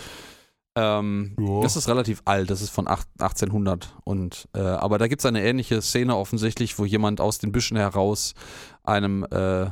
Ähm, 0.76 1.36
Ja. 1.40 1.62
Das 1.62 1.76
ist 1.76 1.90
relativ 1.90 2.22
alt, 2.26 2.50
das 2.50 2.62
ist 2.62 2.70
von 2.70 2.88
acht- 2.88 3.08
1800 3.20 3.96
und 4.04 4.48
äh, 4.56 4.60
aber 4.60 4.98
da 4.98 5.08
gibt 5.08 5.22
es 5.22 5.26
eine 5.26 5.44
ähnliche 5.44 5.82
Szene 5.82 6.16
offensichtlich, 6.16 6.78
wo 6.80 6.86
jemand 6.86 7.20
aus 7.22 7.40
den 7.40 7.52
Büschen 7.52 7.76
heraus 7.76 8.34
einem 8.84 9.26
äh, 9.32 9.68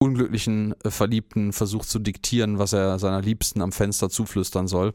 unglücklichen 0.00 0.74
äh, 0.82 0.90
Verliebten 0.90 1.52
versucht 1.52 1.88
zu 1.88 1.98
diktieren, 1.98 2.58
was 2.58 2.72
er 2.72 2.98
seiner 2.98 3.20
Liebsten 3.20 3.62
am 3.62 3.70
Fenster 3.70 4.10
zuflüstern 4.10 4.66
soll. 4.66 4.94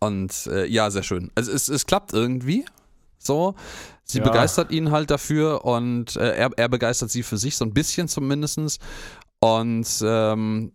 Und 0.00 0.46
äh, 0.48 0.66
ja, 0.66 0.90
sehr 0.90 1.02
schön. 1.02 1.30
Also 1.34 1.50
es, 1.52 1.68
es 1.68 1.86
klappt 1.86 2.12
irgendwie. 2.12 2.64
So. 3.18 3.54
Sie 4.04 4.18
Ja. 4.18 4.24
begeistert 4.24 4.70
ihn 4.70 4.90
halt 4.90 5.10
dafür 5.10 5.64
und 5.64 6.16
äh, 6.16 6.36
er, 6.36 6.50
er 6.56 6.68
begeistert 6.68 7.10
sie 7.10 7.22
für 7.22 7.36
sich, 7.36 7.56
so 7.56 7.64
ein 7.64 7.74
bisschen 7.74 8.08
zumindest. 8.08 8.80
Und 9.40 9.86
ähm, 10.02 10.72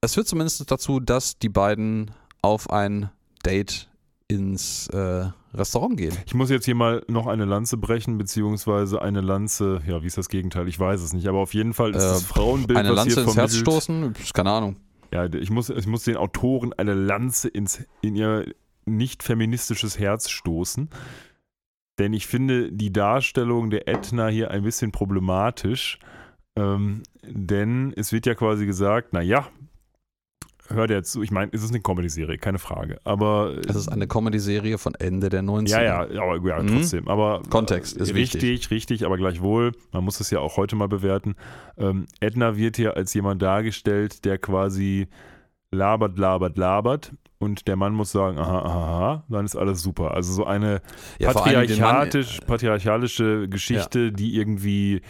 es 0.00 0.14
führt 0.14 0.28
zumindest 0.28 0.70
dazu, 0.70 1.00
dass 1.00 1.38
die 1.38 1.48
beiden 1.48 2.10
auf 2.42 2.70
ein 2.70 3.10
Date 3.44 3.88
ins 4.28 4.88
äh, 4.88 5.26
Restaurant 5.54 5.96
gehen. 5.96 6.14
Ich 6.26 6.34
muss 6.34 6.50
jetzt 6.50 6.64
hier 6.64 6.74
mal 6.74 7.04
noch 7.08 7.26
eine 7.26 7.44
Lanze 7.44 7.76
brechen, 7.76 8.18
beziehungsweise 8.18 9.00
eine 9.00 9.20
Lanze, 9.20 9.80
ja, 9.86 10.02
wie 10.02 10.06
ist 10.06 10.18
das 10.18 10.28
Gegenteil? 10.28 10.68
Ich 10.68 10.78
weiß 10.78 11.00
es 11.00 11.12
nicht, 11.12 11.26
aber 11.28 11.38
auf 11.38 11.54
jeden 11.54 11.72
Fall 11.74 11.90
ist 11.90 12.02
Äh, 12.02 12.08
das 12.08 12.22
Frauenbild, 12.24 12.78
Eine 12.78 12.92
Lanze 12.92 13.20
hier 13.20 13.24
ins 13.24 13.36
Herz 13.36 13.56
stoßen? 13.56 14.14
Keine 14.32 14.50
Ahnung. 14.50 14.76
Ja, 15.12 15.26
ich 15.26 15.50
muss, 15.50 15.70
ich 15.70 15.86
muss 15.86 16.04
den 16.04 16.16
Autoren 16.16 16.72
eine 16.72 16.94
Lanze 16.94 17.48
ins, 17.48 17.84
in 18.00 18.16
ihr 18.16 18.46
nicht 18.84 19.22
feministisches 19.22 19.98
Herz 19.98 20.28
stoßen. 20.28 20.90
Denn 21.98 22.12
ich 22.12 22.26
finde 22.26 22.72
die 22.72 22.92
Darstellung 22.92 23.70
der 23.70 23.86
Edna 23.86 24.26
hier 24.28 24.50
ein 24.50 24.64
bisschen 24.64 24.90
problematisch. 24.90 26.00
Ähm, 26.56 27.02
denn 27.22 27.92
es 27.96 28.12
wird 28.12 28.26
ja 28.26 28.34
quasi 28.34 28.66
gesagt, 28.66 29.12
naja, 29.12 29.46
hört 30.68 30.90
jetzt 30.90 31.12
zu, 31.12 31.22
ich 31.22 31.30
meine, 31.30 31.50
es 31.52 31.62
ist 31.62 31.70
eine 31.70 31.80
Comedy-Serie, 31.80 32.38
keine 32.38 32.58
Frage. 32.58 32.98
Aber 33.04 33.54
Es 33.68 33.76
ist 33.76 33.88
eine 33.88 34.06
Comedy-Serie 34.06 34.78
von 34.78 34.94
Ende 34.94 35.28
der 35.28 35.42
90er. 35.42 35.82
ja, 35.82 36.06
ja, 36.06 36.22
aber 36.22 36.48
ja, 36.48 36.62
Mhm. 36.62 36.68
trotzdem. 36.68 37.08
Aber 37.08 37.42
Kontext 37.50 37.96
ist 37.96 38.14
richtig, 38.14 38.42
wichtig. 38.42 38.70
richtig, 38.70 39.04
aber 39.06 39.16
gleichwohl, 39.16 39.72
man 39.92 40.04
muss 40.04 40.20
es 40.20 40.30
ja 40.30 40.40
auch 40.40 40.56
heute 40.56 40.76
mal 40.76 40.88
bewerten. 40.88 41.34
Ähm, 41.76 42.06
Edna 42.20 42.56
wird 42.56 42.76
hier 42.76 42.96
als 42.96 43.12
jemand 43.14 43.42
dargestellt, 43.42 44.24
der 44.24 44.38
quasi 44.38 45.06
labert, 45.70 46.18
labert, 46.18 46.56
labert. 46.56 47.12
Und 47.38 47.68
der 47.68 47.76
Mann 47.76 47.92
muss 47.92 48.10
sagen, 48.12 48.38
aha, 48.38 48.58
aha, 48.60 48.78
aha, 48.78 49.24
dann 49.28 49.44
ist 49.44 49.56
alles 49.56 49.82
super. 49.82 50.12
Also 50.14 50.32
so 50.32 50.46
eine 50.46 50.80
Ja, 51.18 51.32
den 51.32 51.34
Mann- 51.34 51.34
patriarchatisch, 51.34 52.38
patriarchalische 52.46 53.48
Geschichte, 53.48 54.12
die 54.12 54.36
irgendwie 54.36 55.02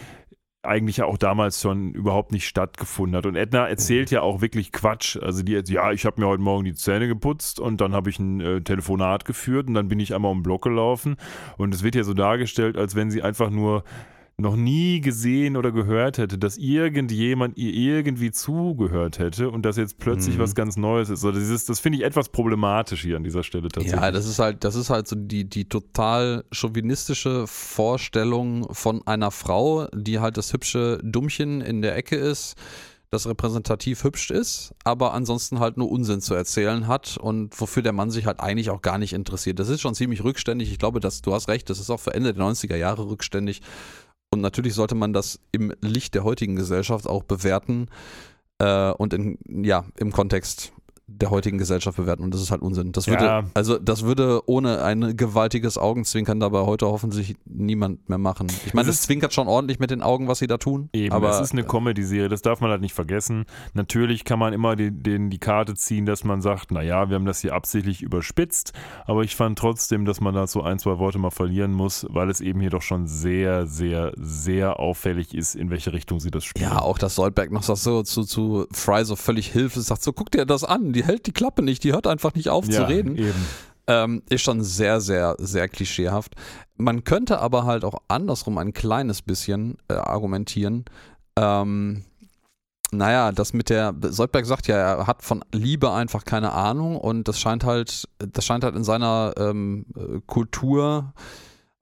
eigentlich 0.67 0.99
ja 0.99 1.07
auch 1.07 1.19
damals 1.19 1.61
schon 1.61 1.93
überhaupt 1.93 2.33
nicht 2.33 2.47
stattgefunden 2.47 3.17
hat. 3.17 3.27
Und 3.27 3.37
Edna 3.37 3.69
erzählt 3.69 4.11
ja 4.11 4.23
auch 4.23 4.41
wirklich 4.41 4.73
Quatsch. 4.73 5.17
Also 5.17 5.43
die, 5.43 5.61
ja, 5.73 5.93
ich 5.93 6.07
habe 6.07 6.21
mir 6.21 6.27
heute 6.27 6.43
Morgen 6.43 6.65
die 6.65 6.75
Zähne 6.75 7.09
geputzt 7.09 7.61
und 7.61 7.81
dann 7.81 7.93
habe 7.93 8.11
ich 8.11 8.19
ein 8.19 8.41
äh, 8.41 8.61
Telefonat 8.61 9.25
geführt 9.25 9.69
und 9.69 9.75
dann 9.75 9.89
bin 9.89 10.01
ich 10.01 10.15
einmal 10.15 10.33
um 10.33 10.39
den 10.39 10.43
Block 10.43 10.63
gelaufen. 10.63 11.17
Und 11.57 11.75
es 11.75 11.83
wird 11.83 11.95
ja 11.95 12.05
so 12.05 12.15
dargestellt, 12.15 12.77
als 12.77 12.95
wenn 12.95 13.11
sie 13.11 13.23
einfach 13.23 13.51
nur 13.51 13.85
noch 14.37 14.57
nie 14.57 15.01
gesehen 15.01 15.57
oder 15.57 15.71
gehört 15.71 16.19
hätte, 16.19 16.39
dass 16.39 16.57
irgendjemand 16.57 17.57
ihr 17.57 17.73
irgendwie 17.73 18.33
zugehört 18.33 19.21
hätte 19.21 19.49
und 19.49 19.65
dass 19.65 19.77
jetzt 19.77 19.99
plötzlich 19.99 20.37
Mhm. 20.37 20.41
was 20.41 20.55
ganz 20.57 20.77
Neues 20.77 21.09
ist. 21.09 21.25
Also 21.25 21.39
dieses, 21.39 21.67
das 21.67 21.79
finde 21.79 21.99
ich 21.99 22.05
etwas 22.05 22.29
problematisch 22.31 23.03
hier 23.03 23.17
an 23.17 23.23
dieser 23.23 23.45
Stelle 23.45 23.69
tatsächlich. 23.69 24.01
Ja, 24.01 24.11
das 24.11 24.27
ist 24.27 24.41
halt, 24.41 24.65
das 24.65 24.75
ist 24.75 24.91
halt 24.91 25.07
so 25.07 25.15
die, 25.15 25.49
die 25.49 25.69
total 25.69 26.45
chauvinistische 26.51 27.47
Vorstellung 27.47 28.67
von 28.75 29.07
einer 29.07 29.31
Frau, 29.31 29.87
die 29.95 30.19
halt 30.19 30.37
das 30.37 30.53
hübsche 30.53 30.99
Dummchen 31.05 31.61
in 31.61 31.81
der 31.81 31.95
Ecke 31.97 32.17
ist, 32.17 32.57
das 33.11 33.29
repräsentativ 33.29 34.03
hübsch 34.03 34.33
ist, 34.33 34.75
aber 34.83 35.15
ansonsten 35.15 35.61
halt 35.61 35.77
nur 35.77 35.89
Unsinn 35.93 36.21
zu 36.21 36.35
erzählen 36.35 36.89
hat 36.89 37.17
und 37.19 37.59
wofür 37.61 37.85
der 37.85 37.93
Mann 37.93 38.11
sich 38.11 38.27
halt 38.27 38.41
eigentlich 38.41 38.71
auch 38.71 38.83
gar 38.83 38.99
nicht 38.99 39.13
interessiert. 39.13 39.61
Das 39.61 39.69
ist 39.69 39.81
schon 39.81 39.95
ziemlich 39.95 40.25
rückständig. 40.25 40.73
Ich 40.73 40.81
glaube, 40.81 40.99
dass 40.99 41.23
du 41.23 41.33
hast 41.33 41.47
recht, 41.47 41.71
das 41.71 41.79
ist 41.79 41.91
auch 41.91 42.01
für 42.01 42.15
Ende 42.15 42.35
der 42.35 42.43
90er 42.43 42.75
Jahre 42.75 43.07
rückständig. 43.07 43.63
Und 44.35 44.43
natürlich 44.43 44.75
sollte 44.75 44.95
man 44.95 45.13
das 45.13 45.41
im 45.53 45.73
Licht 45.81 46.15
der 46.15 46.25
heutigen 46.25 46.57
Gesellschaft 46.57 47.07
auch 47.07 47.23
bewerten 47.23 47.87
äh, 48.59 48.91
und 48.91 49.15
in, 49.15 49.39
ja, 49.47 49.87
im 49.97 50.13
Kontext 50.13 50.74
der 51.07 51.31
heutigen 51.31 51.59
Gesellschaft 51.59 51.99
bewerten 51.99 52.23
und 52.23 52.33
das 52.33 52.41
ist 52.41 52.51
halt 52.51 52.63
Unsinn. 52.63 52.93
Das 52.93 53.07
würde, 53.09 53.25
Ja. 53.25 53.45
also 53.53 53.79
das 53.79 54.05
würde 54.05 54.41
ohne 54.47 54.83
ein 54.83 55.17
gewaltiges 55.19 55.77
Augenzwinkern 55.77 56.41
dabei 56.41 56.61
heute 56.63 56.87
hoffentlich 56.87 57.37
niemand 57.45 58.09
mehr 58.09 58.17
machen. 58.19 58.47
Ich 58.65 58.73
meine, 58.73 58.89
Es 58.89 59.03
zwinkert 59.03 59.35
schon 59.35 59.47
ordentlich 59.47 59.79
mit 59.79 59.91
den 59.91 60.01
Augen, 60.03 60.29
was 60.29 60.39
sie 60.39 60.47
da 60.47 60.57
tun. 60.57 60.89
Eben, 60.95 61.13
aber 61.13 61.29
es 61.31 61.41
ist 61.41 61.53
eine 61.53 61.63
Comedy-Serie, 61.65 62.29
das 62.31 62.41
darf 62.41 62.61
man 62.63 62.71
halt 62.71 62.81
nicht 62.81 62.95
vergessen. 62.95 63.45
Natürlich 63.75 64.25
kann 64.25 64.39
man 64.39 64.55
immer 64.55 64.77
den, 64.77 65.03
den, 65.03 65.29
die 65.29 65.39
Karte 65.39 65.75
ziehen, 65.75 66.07
dass 66.07 66.25
man 66.25 66.41
sagt, 66.41 66.71
naja, 66.71 67.11
wir 67.11 67.17
haben 67.17 67.27
das 67.27 67.41
hier 67.41 67.55
absichtlich 67.55 68.01
überspitzt, 68.01 68.73
aber 69.07 69.23
ich 69.25 69.37
fand 69.37 69.59
trotzdem, 69.59 70.07
dass 70.07 70.23
man 70.23 70.35
da 70.35 70.47
so 70.47 70.63
ein, 70.63 70.79
zwei 70.79 70.99
Worte 70.99 71.19
mal 71.19 71.31
verlieren 71.31 71.73
muss, 71.73 72.07
weil 72.09 72.31
es 72.31 72.41
eben 72.41 72.61
hier 72.61 72.71
doch 72.71 72.83
schon 72.83 73.07
sehr, 73.07 73.67
sehr, 73.67 74.13
sehr 74.17 74.81
auffällig 74.81 75.35
ist, 75.35 75.55
in 75.55 75.69
welche 75.69 75.93
Richtung 75.93 76.19
sie 76.21 76.31
das 76.31 76.45
spielen. 76.45 76.71
ja, 76.71 76.81
auch 76.81 76.97
dass 76.97 77.17
Soldberg 77.17 77.53
noch 77.53 77.63
sagt, 77.63 77.81
so 77.81 78.03
zu, 78.03 78.23
zu 78.25 78.67
Fry 78.73 79.05
so 79.05 79.17
völlig 79.17 79.49
hilflos 79.53 79.85
sagt, 79.87 80.03
so 80.03 80.13
guck 80.15 80.31
dir 80.31 80.47
das 80.47 80.65
an, 80.65 80.94
die 80.95 81.05
hält 81.05 81.27
die 81.27 81.33
Klappe 81.33 81.63
nicht, 81.63 81.85
die 81.85 81.93
hört 81.93 82.07
einfach 82.07 82.35
nicht 82.35 82.49
auf 82.49 82.65
zu 82.65 82.73
Ja, 82.73 82.87
reden. 82.87 83.17
Eben. 83.17 83.47
Ähm, 83.87 84.23
ist 84.31 84.41
schon 84.41 84.63
sehr, 84.63 85.01
sehr, 85.03 85.37
sehr 85.39 85.69
klischeehaft. 85.69 86.35
Man 86.77 87.05
könnte 87.05 87.39
aber 87.41 87.65
halt 87.67 87.85
auch 87.85 88.01
andersrum 88.09 88.57
ein 88.57 88.73
kleines 88.73 89.21
bisschen 89.21 89.77
äh, 89.89 89.95
argumentieren. 89.95 90.87
Ähm, 91.37 92.05
naja, 92.91 93.33
das 93.33 93.53
mit 93.53 93.69
der, 93.71 93.95
Soldberg 94.01 94.47
sagt 94.47 94.69
ja, 94.69 94.77
er 94.77 95.07
hat 95.07 95.23
von 95.23 95.45
Liebe 95.53 95.93
einfach 95.93 96.25
keine 96.25 96.53
Ahnung 96.53 96.97
und 96.97 97.29
das 97.29 97.39
scheint 97.39 97.65
halt, 97.65 98.09
das 98.19 98.45
scheint 98.47 98.65
halt 98.65 98.75
in 98.75 98.85
seiner 98.85 99.35
ähm, 99.37 99.87
äh, 99.97 100.21
Kultur 100.27 101.13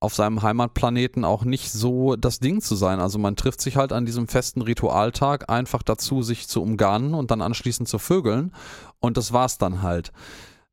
auf 0.03 0.17
seinem 0.17 0.43
Heimatplaneten 0.43 1.25
auch 1.25 1.45
nicht 1.45 1.71
so 1.71 2.17
das 2.17 2.41
Ding 2.41 2.61
zu 2.61 2.75
sein. 2.75 2.99
Also 2.99 3.21
man 3.21 3.37
trifft 3.37 3.61
sich 3.61 3.77
halt 3.77 3.93
an 3.93 4.05
diesem 4.05 4.27
festen 4.27 4.61
Ritualtag 4.61 5.49
einfach 5.49 5.85
dazu, 5.85 6.23
sich 6.23 6.49
zu 6.49 6.61
umgarnen 6.61 7.15
und 7.15 7.31
dann 7.31 7.41
anschließend 7.41 7.89
zu 7.89 8.01
vögeln 8.01 8.53
und 8.99 9.17
das 9.17 9.33
war's 9.33 9.59
dann 9.59 9.83
halt. 9.83 10.13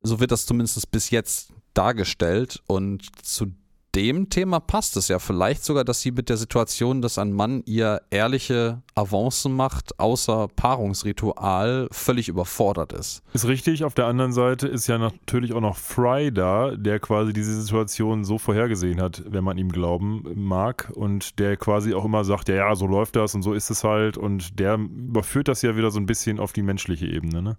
So 0.02 0.20
wird 0.20 0.32
das 0.32 0.48
zumindest 0.48 0.90
bis 0.90 1.12
jetzt 1.12 1.54
dargestellt 1.76 2.64
und 2.66 3.04
zu 3.24 3.52
dem 3.96 4.30
Thema 4.30 4.60
passt 4.60 4.98
es 4.98 5.08
ja 5.08 5.18
vielleicht 5.18 5.64
sogar, 5.64 5.84
dass 5.84 6.02
sie 6.02 6.12
mit 6.12 6.30
der 6.30 6.38
Situation, 6.38 7.02
dass 7.02 7.18
ein 7.18 7.34
Mann 7.34 7.64
ihr 7.66 8.02
ehrliche 8.12 8.84
Avancen 8.94 9.56
macht, 9.56 10.00
außer 10.00 10.48
Paarungsritual, 10.56 11.88
völlig 11.92 12.30
überfordert 12.30 12.94
ist. 12.94 13.24
Ist 13.34 13.48
richtig. 13.48 13.84
Auf 13.84 13.96
der 13.96 14.06
anderen 14.06 14.32
Seite 14.32 14.68
ist 14.68 14.88
ja 14.88 14.98
natürlich 14.98 15.54
auch 15.54 15.62
noch 15.62 15.78
Fry 15.78 16.32
da, 16.32 16.76
der 16.76 17.00
quasi 17.00 17.34
diese 17.34 17.60
Situation 17.60 18.24
so 18.24 18.38
vorhergesehen 18.38 19.02
hat, 19.02 19.24
wenn 19.28 19.44
man 19.44 19.58
ihm 19.58 19.72
glauben 19.72 20.24
mag. 20.36 20.92
Und 20.94 21.40
der 21.40 21.58
quasi 21.58 21.94
auch 21.94 22.06
immer 22.06 22.24
sagt, 22.24 22.50
ja, 22.50 22.56
ja, 22.56 22.76
so 22.76 22.86
läuft 22.86 23.16
das 23.16 23.34
und 23.34 23.42
so 23.42 23.54
ist 23.54 23.70
es 23.72 23.84
halt. 23.84 24.18
Und 24.18 24.60
der 24.60 24.76
überführt 24.76 25.48
das 25.48 25.62
ja 25.64 25.76
wieder 25.76 25.90
so 25.90 26.00
ein 26.00 26.06
bisschen 26.06 26.40
auf 26.40 26.54
die 26.54 26.64
menschliche 26.64 27.08
Ebene, 27.08 27.42
ne? 27.42 27.58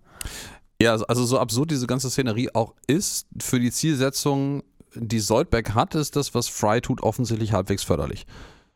Ja, 0.83 0.95
also 0.95 1.27
so 1.27 1.39
absurd 1.39 1.71
diese 1.73 1.87
ganze 1.87 2.09
Szenerie 2.09 2.49
auch 2.55 2.73
ist, 2.87 3.27
für 3.39 3.61
die 3.61 3.71
Zielsetzung 3.71 4.63
die 4.95 5.21
Soldberg 5.21 5.75
hat, 5.75 5.95
ist 5.95 6.17
das, 6.17 6.35
was 6.35 6.49
Fry 6.49 6.81
tut, 6.81 7.03
offensichtlich 7.03 7.53
halbwegs 7.53 7.83
förderlich. 7.83 8.27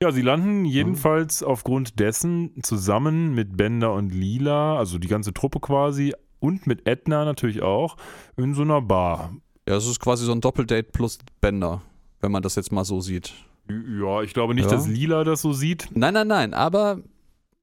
Ja, 0.02 0.12
sie 0.12 0.22
landen 0.22 0.64
jedenfalls 0.64 1.40
mhm. 1.40 1.46
aufgrund 1.46 2.00
dessen 2.00 2.62
zusammen 2.62 3.34
mit 3.34 3.56
Bender 3.56 3.92
und 3.94 4.10
Lila, 4.10 4.76
also 4.78 4.98
die 4.98 5.08
ganze 5.08 5.32
Truppe 5.32 5.60
quasi, 5.60 6.12
und 6.40 6.66
mit 6.66 6.86
Edna 6.86 7.24
natürlich 7.24 7.62
auch, 7.62 7.96
in 8.36 8.54
so 8.54 8.62
einer 8.62 8.82
Bar. 8.82 9.34
Ja, 9.68 9.76
es 9.76 9.86
ist 9.86 10.00
quasi 10.00 10.24
so 10.24 10.32
ein 10.32 10.40
Doppeldate 10.40 10.90
plus 10.92 11.18
Bender, 11.40 11.82
wenn 12.20 12.32
man 12.32 12.42
das 12.42 12.56
jetzt 12.56 12.70
mal 12.70 12.84
so 12.84 13.00
sieht. 13.00 13.32
Ja, 13.68 14.20
ich 14.22 14.34
glaube 14.34 14.54
nicht, 14.54 14.70
ja. 14.70 14.76
dass 14.76 14.86
Lila 14.86 15.24
das 15.24 15.40
so 15.40 15.52
sieht. 15.52 15.88
Nein, 15.94 16.12
nein, 16.12 16.28
nein, 16.28 16.52
aber 16.52 17.00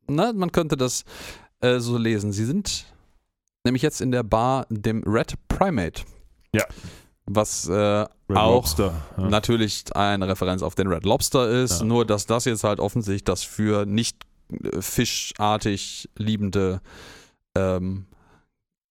na, 0.07 0.33
man 0.33 0.51
könnte 0.51 0.77
das 0.77 1.05
äh, 1.59 1.79
so 1.79 1.97
lesen. 1.97 2.31
Sie 2.31 2.45
sind 2.45 2.85
nämlich 3.63 3.83
jetzt 3.83 4.01
in 4.01 4.11
der 4.11 4.23
Bar 4.23 4.65
dem 4.69 5.03
Red 5.03 5.35
Primate. 5.47 6.03
Ja 6.53 6.65
was 7.35 7.67
äh, 7.67 8.05
auch 8.29 8.55
Lobster, 8.55 8.93
ja. 9.17 9.27
natürlich 9.27 9.85
eine 9.95 10.27
Referenz 10.27 10.63
auf 10.63 10.75
den 10.75 10.87
Red 10.87 11.05
Lobster 11.05 11.49
ist, 11.49 11.79
ja. 11.79 11.85
nur 11.85 12.05
dass 12.05 12.25
das 12.25 12.45
jetzt 12.45 12.63
halt 12.63 12.79
offensichtlich 12.79 13.23
das 13.23 13.43
für 13.43 13.85
nicht 13.85 14.17
äh, 14.51 14.81
fischartig 14.81 16.09
liebende 16.15 16.81
ähm, 17.55 18.05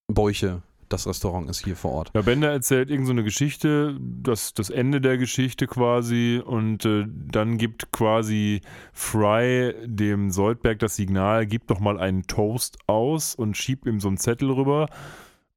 Bäuche 0.08 0.62
das 0.90 1.06
Restaurant 1.06 1.48
ist 1.48 1.64
hier 1.64 1.76
vor 1.76 1.92
Ort. 1.92 2.10
Ja, 2.14 2.22
Bender 2.22 2.50
erzählt 2.50 2.90
irgendeine 2.90 3.20
so 3.20 3.24
Geschichte, 3.24 3.96
das, 4.00 4.54
das 4.54 4.70
Ende 4.70 5.00
der 5.00 5.18
Geschichte 5.18 5.66
quasi 5.66 6.42
und 6.44 6.84
äh, 6.84 7.06
dann 7.08 7.58
gibt 7.58 7.92
quasi 7.92 8.60
Fry 8.92 9.72
dem 9.84 10.30
Soldberg 10.30 10.80
das 10.80 10.96
Signal, 10.96 11.46
gib 11.46 11.68
doch 11.68 11.80
mal 11.80 11.98
einen 11.98 12.24
Toast 12.24 12.78
aus 12.88 13.34
und 13.34 13.56
schiebt 13.56 13.86
ihm 13.86 14.00
so 14.00 14.08
einen 14.08 14.18
Zettel 14.18 14.50
rüber 14.50 14.88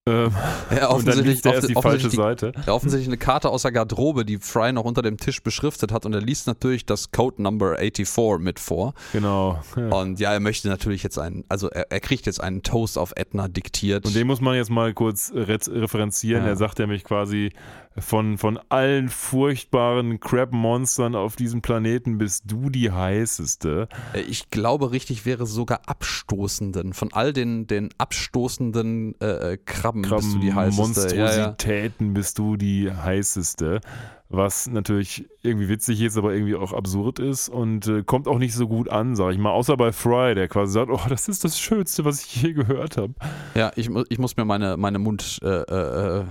ähm, 0.05 0.31
ja, 0.75 0.89
und 0.89 1.07
dann 1.07 1.19
liest 1.19 1.45
er 1.45 1.61
die 1.61 1.73
falsche 1.73 2.09
die, 2.09 2.15
Seite. 2.17 2.51
Ja, 2.67 2.73
offensichtlich 2.73 3.07
eine 3.07 3.17
Karte 3.17 3.49
aus 3.49 3.61
der 3.61 3.71
Garderobe, 3.71 4.25
die 4.25 4.37
Fry 4.37 4.73
noch 4.73 4.83
unter 4.83 5.01
dem 5.01 5.17
Tisch 5.17 5.41
beschriftet 5.41 5.93
hat 5.93 6.05
und 6.05 6.13
er 6.13 6.19
liest 6.19 6.45
natürlich 6.45 6.85
das 6.85 7.11
Code 7.11 7.41
Number 7.41 7.77
84 7.77 8.39
mit 8.39 8.59
vor. 8.59 8.93
Genau. 9.13 9.61
Ja. 9.77 9.87
Und 9.89 10.19
ja, 10.19 10.33
er 10.33 10.41
möchte 10.41 10.67
natürlich 10.67 11.03
jetzt 11.03 11.17
einen, 11.17 11.45
also 11.47 11.69
er, 11.69 11.89
er, 11.89 12.01
kriegt 12.01 12.25
jetzt 12.25 12.41
einen 12.41 12.63
Toast 12.63 12.97
auf 12.97 13.13
Edna 13.15 13.47
diktiert. 13.47 14.05
Und 14.05 14.13
den 14.13 14.27
muss 14.27 14.41
man 14.41 14.55
jetzt 14.55 14.69
mal 14.69 14.93
kurz 14.93 15.31
re 15.33 15.57
referenzieren. 15.69 16.43
Ja. 16.43 16.49
Er 16.49 16.55
sagt 16.57 16.79
nämlich 16.79 17.05
quasi, 17.05 17.51
von, 17.97 18.37
von 18.37 18.59
allen 18.69 19.09
furchtbaren 19.09 20.19
Crab-Monstern 20.19 21.15
auf 21.15 21.35
diesem 21.35 21.61
Planeten 21.61 22.17
bist 22.17 22.43
du 22.47 22.69
die 22.69 22.91
heißeste. 22.91 23.87
Äh, 24.13 24.21
ich 24.21 24.49
glaube, 24.49 24.91
richtig 24.91 25.25
wäre 25.25 25.45
sogar 25.45 25.81
abstoßenden. 25.85 26.93
Von 26.93 27.13
all 27.13 27.33
den, 27.33 27.67
den 27.67 27.89
abstoßenden 27.97 29.19
äh, 29.21 29.57
Krabben, 29.63 29.92
Krabben 30.01 30.23
bist 30.23 30.35
du 30.35 30.39
die 30.39 30.53
heißeste. 30.53 30.81
Monstrositäten 30.81 32.05
ja, 32.05 32.11
ja. 32.11 32.13
bist 32.13 32.39
du 32.39 32.57
die 32.57 32.91
heißeste. 32.91 33.81
Was 34.29 34.67
natürlich 34.67 35.29
irgendwie 35.43 35.69
witzig 35.69 36.01
ist, 36.01 36.17
aber 36.17 36.33
irgendwie 36.33 36.55
auch 36.55 36.73
absurd 36.73 37.19
ist 37.19 37.49
und 37.49 37.85
äh, 37.87 38.01
kommt 38.01 38.27
auch 38.27 38.39
nicht 38.39 38.55
so 38.55 38.67
gut 38.67 38.89
an, 38.89 39.15
sag 39.15 39.33
ich 39.33 39.37
mal. 39.37 39.51
Außer 39.51 39.77
bei 39.77 39.91
Fry, 39.91 40.33
der 40.33 40.47
quasi 40.47 40.73
sagt: 40.73 40.89
Oh, 40.91 40.99
das 41.07 41.27
ist 41.27 41.43
das 41.43 41.59
Schönste, 41.59 42.03
was 42.03 42.25
ich 42.25 42.41
je 42.41 42.53
gehört 42.53 42.97
habe. 42.97 43.13
Ja, 43.53 43.71
ich, 43.75 43.91
ich 44.09 44.17
muss 44.17 44.35
mir 44.35 44.45
meine, 44.45 44.75
meine 44.77 44.97
Mund. 44.97 45.39
Äh, 45.43 45.47
äh, 45.47 46.19
äh 46.21 46.25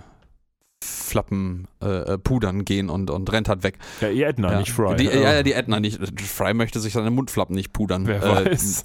Flappen 0.82 1.68
äh, 1.82 2.14
äh, 2.14 2.18
pudern 2.18 2.64
gehen 2.64 2.88
und, 2.88 3.10
und 3.10 3.30
rennt 3.30 3.48
halt 3.48 3.62
weg. 3.62 3.78
Ja, 4.00 4.08
die 4.08 4.22
Edna, 4.22 4.52
ja. 4.52 4.58
nicht 4.58 4.72
Fry. 4.72 4.96
Die, 4.96 5.04
ja, 5.04 5.34
ja, 5.34 5.42
die 5.42 5.52
Edna 5.52 5.78
nicht. 5.78 6.00
Fry 6.20 6.54
möchte 6.54 6.80
sich 6.80 6.94
seine 6.94 7.10
Mundflappen 7.10 7.54
nicht 7.54 7.72
pudern. 7.72 8.06
Wer 8.06 8.22
äh, 8.22 8.46
weiß. 8.46 8.84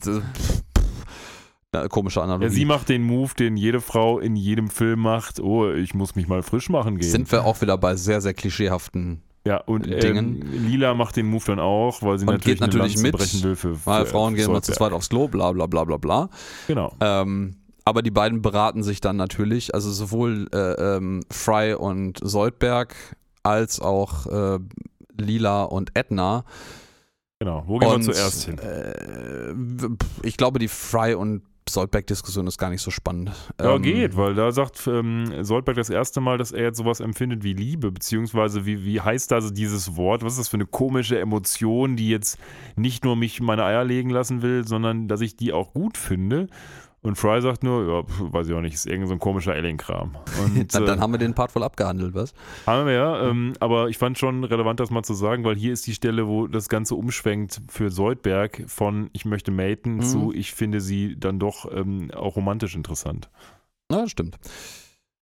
Äh, 1.73 1.87
komische 1.89 2.21
Analogie. 2.21 2.45
Ja, 2.45 2.51
sie 2.51 2.65
macht 2.65 2.89
den 2.89 3.03
Move, 3.03 3.33
den 3.37 3.57
jede 3.57 3.81
Frau 3.81 4.19
in 4.19 4.35
jedem 4.35 4.69
Film 4.69 5.01
macht. 5.01 5.39
Oh, 5.39 5.71
ich 5.71 5.93
muss 5.93 6.15
mich 6.15 6.27
mal 6.27 6.41
frisch 6.43 6.69
machen 6.69 6.97
gehen. 6.97 7.09
Sind 7.09 7.31
wir 7.31 7.45
auch 7.45 7.61
wieder 7.61 7.77
bei 7.77 7.95
sehr, 7.95 8.21
sehr 8.21 8.33
klischeehaften 8.33 9.21
ja, 9.47 9.57
und 9.57 9.85
Dingen. 9.85 10.41
Ähm, 10.41 10.67
Lila 10.67 10.93
macht 10.93 11.15
den 11.15 11.27
Move 11.27 11.43
dann 11.45 11.59
auch, 11.59 12.01
weil 12.01 12.19
sie 12.19 12.25
und 12.25 12.33
natürlich, 12.33 12.59
geht 12.59 12.61
natürlich 12.61 12.97
mit, 12.97 13.13
brechen 13.13 13.43
will 13.43 13.55
für, 13.55 13.85
weil 13.85 14.05
Frauen 14.05 14.35
gehen 14.35 14.49
immer 14.49 14.61
zu 14.61 14.73
zweit 14.73 14.91
aufs 14.91 15.09
Klo, 15.09 15.27
bla 15.27 15.51
bla 15.51 15.67
bla 15.67 15.83
bla 15.85 15.97
bla. 15.97 16.29
Genau. 16.67 16.93
Ähm, 16.99 17.55
aber 17.85 18.01
die 18.01 18.11
beiden 18.11 18.41
beraten 18.41 18.83
sich 18.83 18.99
dann 18.99 19.15
natürlich, 19.15 19.73
also 19.73 19.91
sowohl 19.91 20.49
äh, 20.53 20.97
ähm, 20.97 21.21
Fry 21.31 21.73
und 21.73 22.19
Soldberg 22.21 22.95
als 23.43 23.79
auch 23.79 24.25
äh, 24.27 24.59
Lila 25.17 25.63
und 25.63 25.91
Edna. 25.93 26.43
Genau, 27.39 27.63
wo 27.67 27.77
gehen 27.77 27.89
und, 27.89 28.07
wir 28.07 28.13
zuerst 28.13 28.43
hin? 28.43 28.57
Äh, 28.57 30.27
ich 30.27 30.35
glaube, 30.35 30.59
die 30.59 30.67
Fry 30.67 31.13
und 31.13 31.43
Soldberg-Diskussion 31.77 32.47
ist 32.47 32.57
gar 32.57 32.71
nicht 32.71 32.81
so 32.81 32.89
spannend. 32.89 33.31
Ja, 33.61 33.75
ähm, 33.75 33.83
geht, 33.83 34.17
weil 34.17 34.33
da 34.33 34.51
sagt 34.51 34.87
ähm, 34.87 35.43
Soldberg 35.43 35.77
das 35.77 35.91
erste 35.91 36.21
Mal, 36.21 36.39
dass 36.39 36.51
er 36.51 36.63
jetzt 36.63 36.77
sowas 36.77 36.99
empfindet 36.99 37.43
wie 37.43 37.53
Liebe, 37.53 37.91
beziehungsweise 37.91 38.65
wie, 38.65 38.83
wie 38.83 38.99
heißt 38.99 39.31
also 39.31 39.51
dieses 39.51 39.95
Wort? 39.95 40.23
Was 40.23 40.33
ist 40.33 40.39
das 40.39 40.47
für 40.47 40.57
eine 40.57 40.65
komische 40.65 41.19
Emotion, 41.19 41.95
die 41.95 42.09
jetzt 42.09 42.39
nicht 42.75 43.05
nur 43.05 43.15
mich 43.15 43.41
meine 43.41 43.63
Eier 43.63 43.83
legen 43.83 44.09
lassen 44.09 44.41
will, 44.41 44.67
sondern 44.67 45.07
dass 45.07 45.21
ich 45.21 45.35
die 45.35 45.53
auch 45.53 45.73
gut 45.73 45.97
finde? 45.97 46.47
Und 47.07 47.15
Fry 47.15 47.41
sagt 47.41 47.63
nur, 47.63 47.87
ja, 47.87 48.03
weiß 48.33 48.49
ich 48.49 48.53
auch 48.53 48.59
nicht, 48.59 48.73
ist 48.73 48.85
irgend 48.85 49.07
so 49.07 49.13
ein 49.13 49.19
komischer 49.19 49.53
Alien-Kram. 49.53 50.17
dann, 50.67 50.67
dann, 50.67 50.97
äh, 50.97 51.01
haben 51.01 51.13
wir 51.13 51.17
den 51.17 51.33
Part 51.33 51.53
voll 51.53 51.63
abgehandelt, 51.63 52.13
was? 52.13 52.33
Haben 52.65 52.85
wir 52.85 52.93
ja, 52.93 53.29
ähm, 53.29 53.53
aber 53.61 53.87
ich 53.87 53.97
fand 53.97 54.17
schon 54.17 54.43
relevant, 54.43 54.81
das 54.81 54.89
mal 54.89 55.03
zu 55.03 55.13
sagen, 55.13 55.45
weil 55.45 55.55
hier 55.55 55.71
ist 55.71 55.87
die 55.87 55.93
Stelle, 55.93 56.27
wo 56.27 56.47
das 56.47 56.67
Ganze 56.67 56.95
umschwenkt 56.95 57.61
für 57.69 57.91
Soldberg 57.91 58.65
von 58.67 59.09
ich 59.13 59.23
möchte 59.23 59.51
maten 59.51 59.95
mhm. 59.95 60.01
zu 60.01 60.33
ich 60.33 60.53
finde 60.53 60.81
sie 60.81 61.17
dann 61.17 61.39
doch 61.39 61.71
ähm, 61.71 62.11
auch 62.13 62.35
romantisch 62.35 62.75
interessant. 62.75 63.29
Ja, 63.89 64.05
stimmt. 64.09 64.35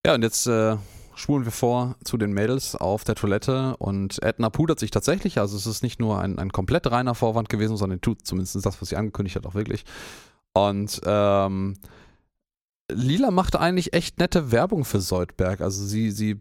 Ja, 0.04 0.16
und 0.16 0.24
jetzt 0.24 0.48
äh, 0.48 0.78
spulen 1.14 1.46
wir 1.46 1.52
vor 1.52 1.98
zu 2.04 2.18
den 2.18 2.34
Mädels 2.34 2.76
auf 2.76 3.04
der 3.04 3.14
Toilette 3.14 3.78
und 3.78 4.24
Edna 4.24 4.50
pudert 4.50 4.80
sich 4.80 4.90
tatsächlich, 4.90 5.38
also 5.38 5.56
es 5.56 5.68
ist 5.68 5.84
nicht 5.84 6.00
nur 6.00 6.20
ein, 6.20 6.40
ein 6.40 6.52
komplett 6.52 6.90
reiner 6.90 7.14
Vorwand 7.14 7.48
gewesen, 7.48 7.78
sondern 7.78 8.02
tut 8.02 8.26
zumindest 8.26 8.66
das, 8.66 8.82
was 8.82 8.90
sie 8.90 8.96
angekündigt 8.96 9.36
hat, 9.36 9.46
auch 9.46 9.54
wirklich. 9.54 9.86
Und 10.56 11.02
ähm, 11.06 11.76
Lila 12.90 13.30
macht 13.30 13.56
eigentlich 13.58 13.94
echt 13.94 14.20
nette 14.20 14.52
Werbung 14.52 14.86
für 14.86 15.02
Soldberg. 15.02 15.60
Also 15.60 15.84
sie, 15.84 16.12
sie 16.12 16.40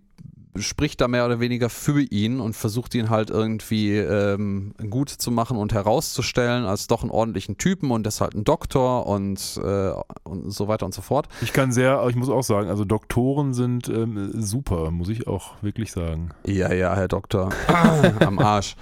spricht 0.57 1.01
da 1.01 1.09
mehr 1.09 1.27
oder 1.27 1.41
weniger 1.41 1.69
für 1.69 2.01
ihn 2.01 2.39
und 2.39 2.55
versucht 2.55 2.95
ihn 2.95 3.11
halt 3.11 3.31
irgendwie 3.31 3.97
ähm, 3.97 4.73
gut 4.89 5.09
zu 5.09 5.33
machen 5.33 5.57
und 5.57 5.73
herauszustellen 5.73 6.65
als 6.65 6.87
doch 6.87 7.03
einen 7.03 7.11
ordentlichen 7.11 7.59
Typen 7.59 7.91
und 7.91 8.07
deshalb 8.07 8.35
ein 8.35 8.45
Doktor 8.45 9.07
und, 9.07 9.61
äh, 9.63 9.91
und 10.23 10.53
so 10.53 10.69
weiter 10.69 10.87
und 10.87 10.95
so 10.95 11.03
fort. 11.03 11.27
Ich 11.43 11.53
kann 11.53 11.73
sehr, 11.73 12.07
ich 12.09 12.15
muss 12.15 12.29
auch 12.29 12.45
sagen, 12.45 12.69
also 12.69 12.85
Doktoren 12.85 13.53
sind 13.53 13.89
ähm, 13.89 14.31
super, 14.41 14.93
muss 14.93 15.09
ich 15.09 15.27
auch 15.27 15.61
wirklich 15.61 15.91
sagen. 15.91 16.31
Ja, 16.47 16.73
ja, 16.73 16.95
Herr 16.95 17.09
Doktor. 17.09 17.51
Am 18.21 18.39
Arsch. 18.39 18.77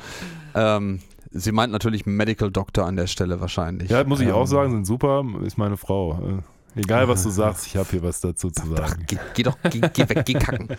ähm, 0.55 1.01
Sie 1.35 1.53
meint 1.53 1.73
natürlich 1.73 2.07
Medical 2.07 2.51
Doctor 2.51 2.87
an 2.87 2.97
der 2.97 3.07
Stelle 3.07 3.41
wahrscheinlich. 3.41 3.91
Ja, 3.91 4.05
muss 4.05 4.21
ich 4.21 4.29
ähm, 4.29 4.35
auch 4.35 4.47
sagen, 4.47 4.71
sind 4.71 4.87
super, 4.87 5.25
ist 5.45 5.57
meine 5.57 5.77
Frau. 5.77 6.43
Äh, 6.77 6.81
egal, 6.81 7.09
was 7.09 7.23
du 7.23 7.31
sagst, 7.31 7.67
ich 7.67 7.77
habe 7.77 7.89
hier 7.91 8.03
was 8.03 8.21
dazu 8.21 8.51
zu 8.51 8.67
sagen. 8.67 9.05
Geh, 9.07 9.19
geh, 9.35 9.43
doch, 9.43 9.57
geh, 9.71 9.81
geh, 9.81 10.09
weg, 10.09 10.25
geh 10.25 10.35
kacken. 10.35 10.69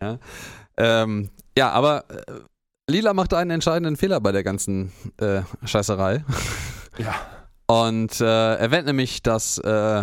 Ja, 0.00 0.18
ähm, 0.76 1.30
ja 1.56 1.70
aber 1.70 2.04
äh, 2.10 2.32
Lila 2.90 3.14
macht 3.14 3.32
einen 3.32 3.50
entscheidenden 3.50 3.96
Fehler 3.96 4.20
bei 4.20 4.32
der 4.32 4.44
ganzen 4.44 4.92
äh, 5.18 5.42
Scheißerei. 5.64 6.24
Ja. 6.98 7.14
Und 7.66 8.22
äh, 8.22 8.54
erwähnt 8.54 8.86
nämlich, 8.86 9.22
dass 9.22 9.58
äh, 9.58 10.02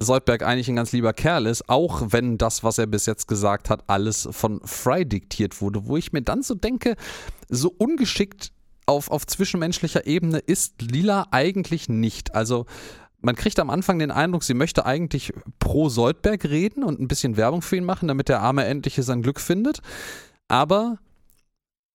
Soldberg 0.00 0.42
eigentlich 0.42 0.68
ein 0.68 0.74
ganz 0.74 0.90
lieber 0.90 1.12
Kerl 1.12 1.46
ist, 1.46 1.68
auch 1.68 2.02
wenn 2.10 2.36
das, 2.36 2.64
was 2.64 2.78
er 2.78 2.86
bis 2.86 3.06
jetzt 3.06 3.28
gesagt 3.28 3.70
hat, 3.70 3.84
alles 3.86 4.28
von 4.32 4.60
Fry 4.64 5.06
diktiert 5.06 5.60
wurde, 5.60 5.86
wo 5.86 5.96
ich 5.96 6.12
mir 6.12 6.22
dann 6.22 6.42
so 6.42 6.56
denke, 6.56 6.96
so 7.48 7.72
ungeschickt 7.78 8.52
auf, 8.86 9.10
auf 9.10 9.26
zwischenmenschlicher 9.26 10.06
Ebene 10.06 10.38
ist 10.38 10.80
Lila 10.80 11.26
eigentlich 11.30 11.88
nicht. 11.88 12.34
Also 12.34 12.66
man 13.20 13.34
kriegt 13.34 13.58
am 13.58 13.70
Anfang 13.70 13.98
den 13.98 14.10
Eindruck, 14.10 14.44
sie 14.44 14.54
möchte 14.54 14.86
eigentlich 14.86 15.32
pro 15.58 15.88
Soldberg 15.88 16.44
reden 16.44 16.84
und 16.84 17.00
ein 17.00 17.08
bisschen 17.08 17.36
Werbung 17.36 17.62
für 17.62 17.76
ihn 17.76 17.84
machen, 17.84 18.08
damit 18.08 18.28
der 18.28 18.40
Arme 18.40 18.64
endlich 18.64 18.94
sein 19.00 19.22
Glück 19.22 19.40
findet. 19.40 19.80
Aber 20.48 20.98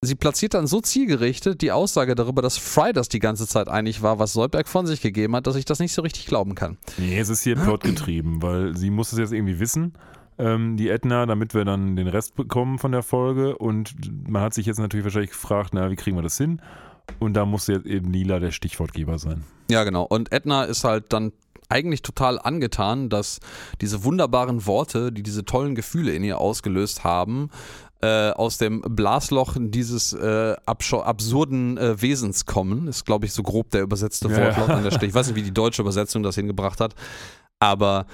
sie 0.01 0.15
platziert 0.15 0.53
dann 0.53 0.67
so 0.67 0.81
zielgerichtet 0.81 1.61
die 1.61 1.71
Aussage 1.71 2.15
darüber, 2.15 2.41
dass 2.41 2.57
Fry 2.57 2.91
das 2.91 3.07
die 3.07 3.19
ganze 3.19 3.47
Zeit 3.47 3.69
eigentlich 3.69 4.01
war, 4.01 4.19
was 4.19 4.33
Soldberg 4.33 4.67
von 4.67 4.85
sich 4.85 5.01
gegeben 5.01 5.35
hat, 5.35 5.47
dass 5.47 5.55
ich 5.55 5.65
das 5.65 5.79
nicht 5.79 5.93
so 5.93 6.01
richtig 6.01 6.25
glauben 6.25 6.55
kann. 6.55 6.77
Nee, 6.97 7.17
es 7.17 7.29
ist 7.29 7.43
hier 7.43 7.55
Plot 7.55 7.83
getrieben, 7.83 8.41
weil 8.41 8.75
sie 8.75 8.89
muss 8.89 9.13
es 9.13 9.19
jetzt 9.19 9.31
irgendwie 9.31 9.59
wissen 9.59 9.93
ähm, 10.41 10.75
die 10.75 10.89
Edna, 10.89 11.25
damit 11.25 11.53
wir 11.53 11.63
dann 11.65 11.95
den 11.95 12.07
Rest 12.07 12.35
bekommen 12.35 12.79
von 12.79 12.91
der 12.91 13.03
Folge. 13.03 13.57
Und 13.57 13.93
man 14.27 14.41
hat 14.41 14.53
sich 14.53 14.65
jetzt 14.65 14.79
natürlich 14.79 15.05
wahrscheinlich 15.05 15.31
gefragt, 15.31 15.71
na, 15.73 15.91
wie 15.91 15.95
kriegen 15.95 16.17
wir 16.17 16.23
das 16.23 16.37
hin? 16.37 16.61
Und 17.19 17.33
da 17.35 17.45
muss 17.45 17.67
jetzt 17.67 17.85
eben 17.85 18.11
Lila 18.11 18.39
der 18.39 18.51
Stichwortgeber 18.51 19.19
sein. 19.19 19.43
Ja, 19.69 19.83
genau. 19.83 20.03
Und 20.03 20.31
Edna 20.31 20.63
ist 20.63 20.83
halt 20.83 21.13
dann 21.13 21.31
eigentlich 21.69 22.01
total 22.01 22.39
angetan, 22.39 23.09
dass 23.09 23.39
diese 23.79 24.03
wunderbaren 24.03 24.65
Worte, 24.65 25.11
die 25.11 25.23
diese 25.23 25.45
tollen 25.45 25.75
Gefühle 25.75 26.13
in 26.13 26.23
ihr 26.23 26.39
ausgelöst 26.39 27.03
haben, 27.03 27.49
äh, 28.01 28.31
aus 28.31 28.57
dem 28.57 28.81
Blasloch 28.81 29.55
dieses 29.57 30.11
äh, 30.13 30.55
absurden 30.65 31.77
äh, 31.77 32.01
Wesens 32.01 32.45
kommen. 32.45 32.87
Ist, 32.87 33.05
glaube 33.05 33.25
ich, 33.25 33.33
so 33.33 33.43
grob 33.43 33.69
der 33.69 33.83
übersetzte 33.83 34.27
Ja. 34.29 34.37
Wortlaut 34.37 34.69
an 34.69 34.83
der 34.83 34.91
Stelle. 34.91 35.07
Ich 35.07 35.13
weiß 35.13 35.27
nicht, 35.27 35.35
wie 35.35 35.43
die 35.43 35.53
deutsche 35.53 35.81
Übersetzung 35.81 36.23
das 36.23 36.35
hingebracht 36.35 36.81
hat. 36.81 36.95
Aber 37.59 38.07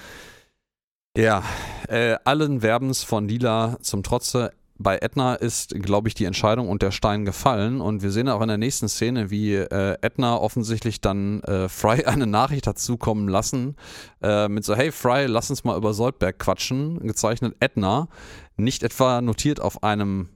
ja, 1.17 1.43
äh, 1.87 2.15
allen 2.25 2.61
Werbens 2.61 3.03
von 3.03 3.27
Lila 3.27 3.77
zum 3.81 4.03
Trotze. 4.03 4.51
Bei 4.77 4.99
Edna 4.99 5.33
ist, 5.33 5.73
glaube 5.73 6.07
ich, 6.07 6.13
die 6.13 6.25
Entscheidung 6.25 6.69
und 6.69 6.83
der 6.83 6.91
Stein 6.91 7.25
gefallen. 7.25 7.81
Und 7.81 8.03
wir 8.03 8.11
sehen 8.11 8.29
auch 8.29 8.41
in 8.41 8.47
der 8.49 8.59
nächsten 8.59 8.87
Szene, 8.87 9.31
wie 9.31 9.55
äh, 9.55 9.97
Edna 10.01 10.37
offensichtlich 10.37 11.01
dann 11.01 11.41
äh, 11.41 11.67
Fry 11.69 12.03
eine 12.05 12.27
Nachricht 12.27 12.67
hat 12.67 12.77
zukommen 12.77 13.27
lassen. 13.27 13.75
Äh, 14.21 14.47
mit 14.47 14.63
so, 14.63 14.75
hey 14.75 14.91
Fry, 14.91 15.25
lass 15.25 15.49
uns 15.49 15.63
mal 15.63 15.75
über 15.75 15.95
Soldberg 15.95 16.37
quatschen. 16.37 16.99
Gezeichnet 16.99 17.55
Edna. 17.59 18.09
Nicht 18.55 18.83
etwa 18.83 19.21
notiert 19.21 19.59
auf 19.59 19.81
einem, 19.81 20.29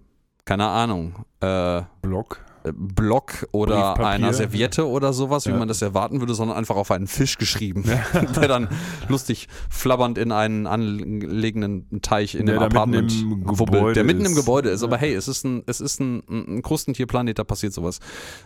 keine 0.45 0.67
Ahnung, 0.67 1.25
äh, 1.41 1.84
Block. 2.01 2.43
Block 2.74 3.47
oder 3.51 3.76
Briefpapier. 3.93 4.07
einer 4.07 4.34
Serviette 4.34 4.88
oder 4.88 5.14
sowas, 5.14 5.45
wie 5.45 5.51
Ja. 5.51 5.57
man 5.57 5.68
das 5.68 5.82
erwarten 5.82 6.20
würde, 6.20 6.34
sondern 6.34 6.57
einfach 6.57 6.76
auf 6.76 6.91
einen 6.91 7.07
Fisch 7.07 7.38
geschrieben, 7.38 7.84
der 8.36 8.47
dann 8.47 8.68
lustig 9.07 9.47
flabbernd 9.70 10.18
in 10.18 10.32
einen 10.32 10.68
anlegenden 10.68 12.01
Teich 12.01 12.36
in 12.36 12.45
Der 12.45 12.55
dem 12.57 12.64
Apartment 12.64 13.14
wubbelt, 13.43 13.95
der 13.95 14.03
mitten 14.03 14.26
im. 14.26 14.36
Gebäude 14.36 14.70
ist. 14.70 14.82
Ja. 14.82 14.88
Aber 14.88 14.97
hey, 14.97 15.14
es 15.14 15.28
ist 15.28 15.43
ein, 15.45 15.64
es 15.66 15.82
ist 15.82 15.99
ein, 15.99 16.24
ein 16.30 16.62
Krustentierplanet, 16.62 17.39
da 17.39 17.43
passiert 17.43 17.74
sowas. 17.74 17.99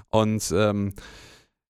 Und 0.09 0.51
ähm, 0.55 0.93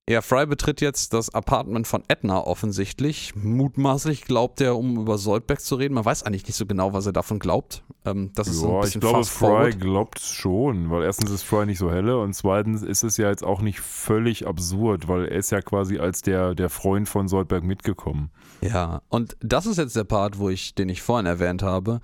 ja, 0.08 0.22
Fry 0.22 0.45
betritt 0.45 0.82
jetzt 0.82 1.14
das 1.14 1.34
Apartment 1.34 1.88
von 1.88 2.03
Edna 2.08 2.39
offensichtlich. 2.39 3.34
Mutmaßlich 3.36 4.26
glaubt 4.26 4.62
er, 4.62 4.78
um 4.78 4.99
über 4.99 5.18
Soldberg 5.18 5.60
zu 5.62 5.76
reden. 5.76 5.95
Man 5.95 6.06
weiß 6.06 6.24
eigentlich 6.24 6.45
nicht 6.45 6.56
so 6.56 6.68
genau, 6.68 6.93
was 6.93 7.08
er 7.08 7.12
davon 7.14 7.39
glaubt. 7.39 7.84
Ähm, 8.06 8.32
das 8.36 8.47
ist 8.47 8.58
so 8.58 8.68
ein 8.68 8.74
Ja, 8.74 8.78
ich 8.80 8.84
bisschen 8.86 9.01
glaube, 9.01 9.24
Fry 9.26 9.47
forward. 9.47 9.80
glaubt 9.80 10.20
schon, 10.20 10.91
weil 10.91 11.03
erstens 11.03 11.32
ist 11.32 11.41
Fry 11.41 11.66
nicht 11.66 11.80
so 11.80 11.89
helle 11.89 12.20
und 12.20 12.34
zweitens 12.36 12.84
ist 12.84 13.03
es 13.03 13.18
ja 13.18 13.30
jetzt 13.30 13.43
auch 13.43 13.62
nicht 13.62 13.80
völlig 13.80 14.45
absurd, 14.45 15.08
weil 15.08 15.26
er 15.26 15.38
ist 15.39 15.51
ja 15.51 15.62
quasi 15.62 15.97
als 15.97 16.22
der, 16.22 16.53
der 16.53 16.70
Freund 16.70 17.10
von 17.10 17.28
Soldberg 17.28 17.64
mitgekommen. 17.64 18.30
Ja, 18.62 19.01
und 19.10 19.36
das 19.41 19.66
ist 19.66 19.78
jetzt 19.78 19.95
der 19.95 20.03
Part, 20.03 20.38
wo 20.38 20.49
ich, 20.49 20.76
den 20.76 20.89
ich 20.89 21.01
vorhin 21.01 21.26
erwähnt 21.26 21.64
habe. 21.64 21.99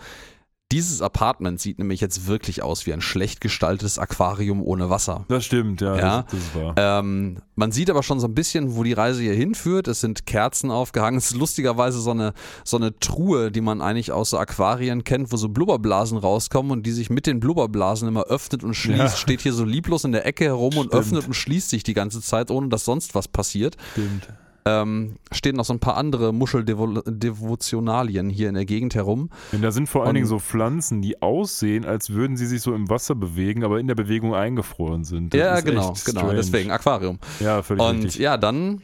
Dieses 0.71 1.01
Apartment 1.01 1.59
sieht 1.59 1.79
nämlich 1.79 1.99
jetzt 2.01 2.27
wirklich 2.27 2.63
aus 2.63 2.85
wie 2.85 2.93
ein 2.93 3.01
schlecht 3.01 3.41
gestaltetes 3.41 3.99
Aquarium 3.99 4.63
ohne 4.63 4.89
Wasser. 4.89 5.25
Das 5.27 5.45
stimmt, 5.45 5.81
ja, 5.81 5.97
Ja. 5.97 6.21
Das, 6.23 6.31
das 6.31 6.39
ist 6.39 6.55
wahr. 6.55 6.73
Ähm, 6.77 7.39
man 7.55 7.71
sieht 7.71 7.89
aber 7.89 8.03
schon 8.03 8.19
so 8.19 8.27
ein 8.27 8.33
bisschen, 8.33 8.75
wo 8.75 8.83
die 8.83 8.93
Reise 8.93 9.21
hier 9.21 9.33
hinführt. 9.33 9.87
Es 9.87 9.99
sind 10.01 10.25
Kerzen 10.25 10.71
aufgehangen. 10.71 11.17
Es 11.17 11.31
ist 11.31 11.37
lustigerweise 11.37 11.99
so 11.99 12.11
eine, 12.11 12.33
so 12.63 12.77
eine 12.77 12.97
Truhe, 12.99 13.51
die 13.51 13.61
man 13.61 13.81
eigentlich 13.81 14.11
aus 14.11 14.31
so 14.31 14.37
Aquarien 14.37 15.03
kennt, 15.03 15.31
wo 15.31 15.37
so 15.37 15.49
Blubberblasen 15.49 16.17
rauskommen 16.17 16.71
und 16.71 16.85
die 16.85 16.91
sich 16.91 17.09
mit 17.09 17.27
den 17.27 17.39
Blubberblasen 17.39 18.07
immer 18.07 18.23
öffnet 18.23 18.63
und 18.63 18.73
schließt. 18.73 18.99
Ja. 18.99 19.09
Steht 19.09 19.41
hier 19.41 19.53
so 19.53 19.65
lieblos 19.65 20.05
in 20.05 20.11
der 20.11 20.25
Ecke 20.25 20.45
herum 20.45 20.77
und 20.77 20.87
Stimmt. 20.87 20.93
öffnet 20.93 21.27
und 21.27 21.33
schließt 21.33 21.69
sich 21.69 21.83
die 21.83 21.93
ganze 21.93 22.21
Zeit, 22.21 22.49
ohne 22.49 22.69
dass 22.69 22.85
sonst 22.85 23.13
was 23.13 23.27
passiert. 23.27 23.75
Stimmt. 23.91 24.27
Ähm, 24.65 25.15
stehen 25.31 25.55
noch 25.55 25.65
so 25.65 25.73
ein 25.73 25.79
paar 25.79 25.97
andere 25.97 26.33
Muscheldevotionalien 26.33 28.29
hier 28.29 28.47
in 28.49 28.55
der 28.55 28.65
Gegend 28.65 28.93
herum. 28.95 29.29
Und 29.51 29.61
da 29.61 29.71
sind 29.71 29.87
vor 29.87 30.01
allen 30.01 30.09
Und- 30.09 30.15
Dingen 30.15 30.27
so 30.27 30.39
Pflanzen, 30.39 31.01
die 31.01 31.21
aussehen, 31.21 31.85
als 31.85 32.11
würden 32.11 32.37
sie 32.37 32.45
sich 32.45 32.61
so 32.61 32.73
im 32.73 32.89
Wasser 32.89 33.15
bewegen, 33.15 33.63
aber 33.63 33.79
in 33.79 33.87
der 33.87 33.95
Bewegung 33.95 34.35
eingefroren 34.35 35.03
sind. 35.03 35.33
Das 35.33 35.39
ja, 35.39 35.59
genau, 35.61 35.93
genau, 36.05 36.31
deswegen 36.31 36.69
Aquarium. 36.71 37.17
Ja, 37.39 37.63
völlig 37.63 37.83
Und 37.83 38.03
richtig. 38.03 38.21
ja, 38.21 38.37
dann 38.37 38.81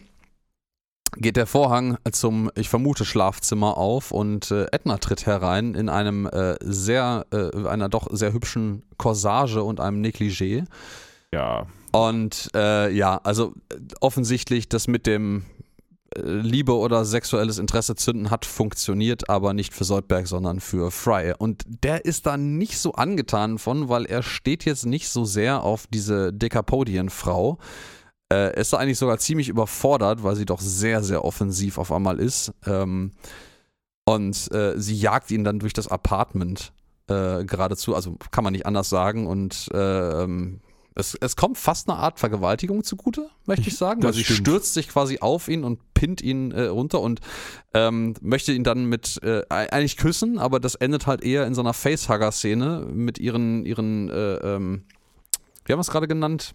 geht 1.16 1.38
der 1.38 1.48
Vorhang 1.48 1.98
zum, 2.12 2.52
ich 2.56 2.70
vermute, 2.70 3.06
Schlafzimmer 3.06 3.78
auf 3.78 4.12
und 4.12 4.52
äh, 4.52 4.66
Edna 4.72 4.98
tritt 4.98 5.26
herein 5.26 5.74
in 5.74 5.90
einem 5.90 6.26
äh, 6.28 6.56
sehr, 6.62 7.26
äh, 7.32 7.68
einer 7.68 7.88
doch 7.90 8.08
sehr 8.12 8.34
hübschen 8.34 8.84
Corsage 8.98 9.64
und 9.64 9.80
einem 9.80 10.02
Negligé. 10.02 10.66
Ja, 11.34 11.66
Und 11.92 12.50
äh, 12.56 12.92
ja, 12.92 13.20
also 13.24 13.54
äh, 13.72 13.76
offensichtlich 14.02 14.70
das 14.70 14.88
mit 14.88 15.06
dem 15.08 15.46
Liebe 16.16 16.74
oder 16.76 17.04
sexuelles 17.06 17.58
Interesse 17.58 17.96
zünden 17.96 18.30
hat 18.32 18.46
funktioniert, 18.46 19.30
aber 19.30 19.54
nicht 19.54 19.74
für 19.74 19.84
Soldberg, 19.84 20.28
sondern 20.28 20.60
für 20.60 20.90
Fry. 20.92 21.34
Und 21.38 21.64
der 21.84 22.06
ist 22.06 22.26
da 22.26 22.38
nicht 22.38 22.80
so 22.80 22.94
angetan 22.94 23.58
von, 23.58 23.90
weil 23.90 24.06
er 24.06 24.24
steht 24.24 24.66
jetzt 24.66 24.86
nicht 24.86 25.10
so 25.10 25.26
sehr 25.26 25.64
auf 25.64 25.86
diese 25.88 26.32
Dekapodienfrau. 26.34 27.58
Äh, 28.30 28.36
er 28.36 28.58
ist 28.58 28.74
da 28.74 28.78
eigentlich 28.78 28.98
sogar 29.00 29.20
ziemlich 29.20 29.50
überfordert, 29.50 30.24
weil 30.24 30.36
sie 30.36 30.46
doch 30.46 30.60
sehr, 30.62 31.04
sehr 31.04 31.24
offensiv 31.26 31.78
auf 31.78 31.92
einmal 31.92 32.20
ist. 32.20 32.54
Ähm, 32.66 33.12
und 34.06 34.52
äh, 34.54 34.74
sie 34.80 34.96
jagt 34.96 35.32
ihn 35.32 35.44
dann 35.44 35.60
durch 35.60 35.74
das 35.74 35.88
Apartment 35.90 36.72
äh, 37.10 37.44
geradezu, 37.46 37.96
also 37.96 38.18
kann 38.32 38.44
man 38.44 38.54
nicht 38.54 38.66
anders 38.66 38.90
sagen. 38.90 39.28
Und 39.28 39.68
äh, 39.74 40.24
ähm, 40.24 40.62
es, 40.96 41.14
es 41.16 41.36
kommt 41.36 41.58
fast 41.58 41.90
eine 41.90 42.00
Art 42.00 42.20
Vergewaltigung 42.20 42.84
zugute, 42.84 43.30
möchte 43.46 43.62
ich 43.62 43.68
Ich- 43.74 43.78
sagen, 43.78 44.02
das 44.02 44.10
weil 44.10 44.14
sie 44.16 44.24
stimmt. 44.24 44.40
stürzt 44.40 44.74
sich 44.74 44.88
quasi 44.90 45.20
auf 45.20 45.48
ihn 45.48 45.64
und 45.64 45.80
pinnt 45.98 46.22
ihn 46.22 46.52
äh, 46.52 46.66
runter 46.66 47.02
und 47.02 47.22
ähm, 47.74 48.14
möchte 48.22 48.54
ihn 48.54 48.64
dann 48.64 48.86
mit 48.86 49.20
äh, 49.24 49.42
eigentlich 49.50 49.98
küssen, 49.98 50.38
aber 50.38 50.60
das 50.60 50.76
endet 50.76 51.08
halt 51.08 51.24
eher 51.24 51.48
in 51.48 51.56
so 51.56 51.62
einer 51.62 51.74
Facehugger-Szene 51.74 52.86
mit 52.94 53.18
ihren, 53.18 53.66
ihren 53.66 54.08
äh, 54.10 54.36
ähm, 54.36 54.84
wie 55.66 55.74
haben 55.74 55.80
wir 55.80 55.82
es 55.82 55.90
gerade 55.90 56.08
genannt? 56.08 56.54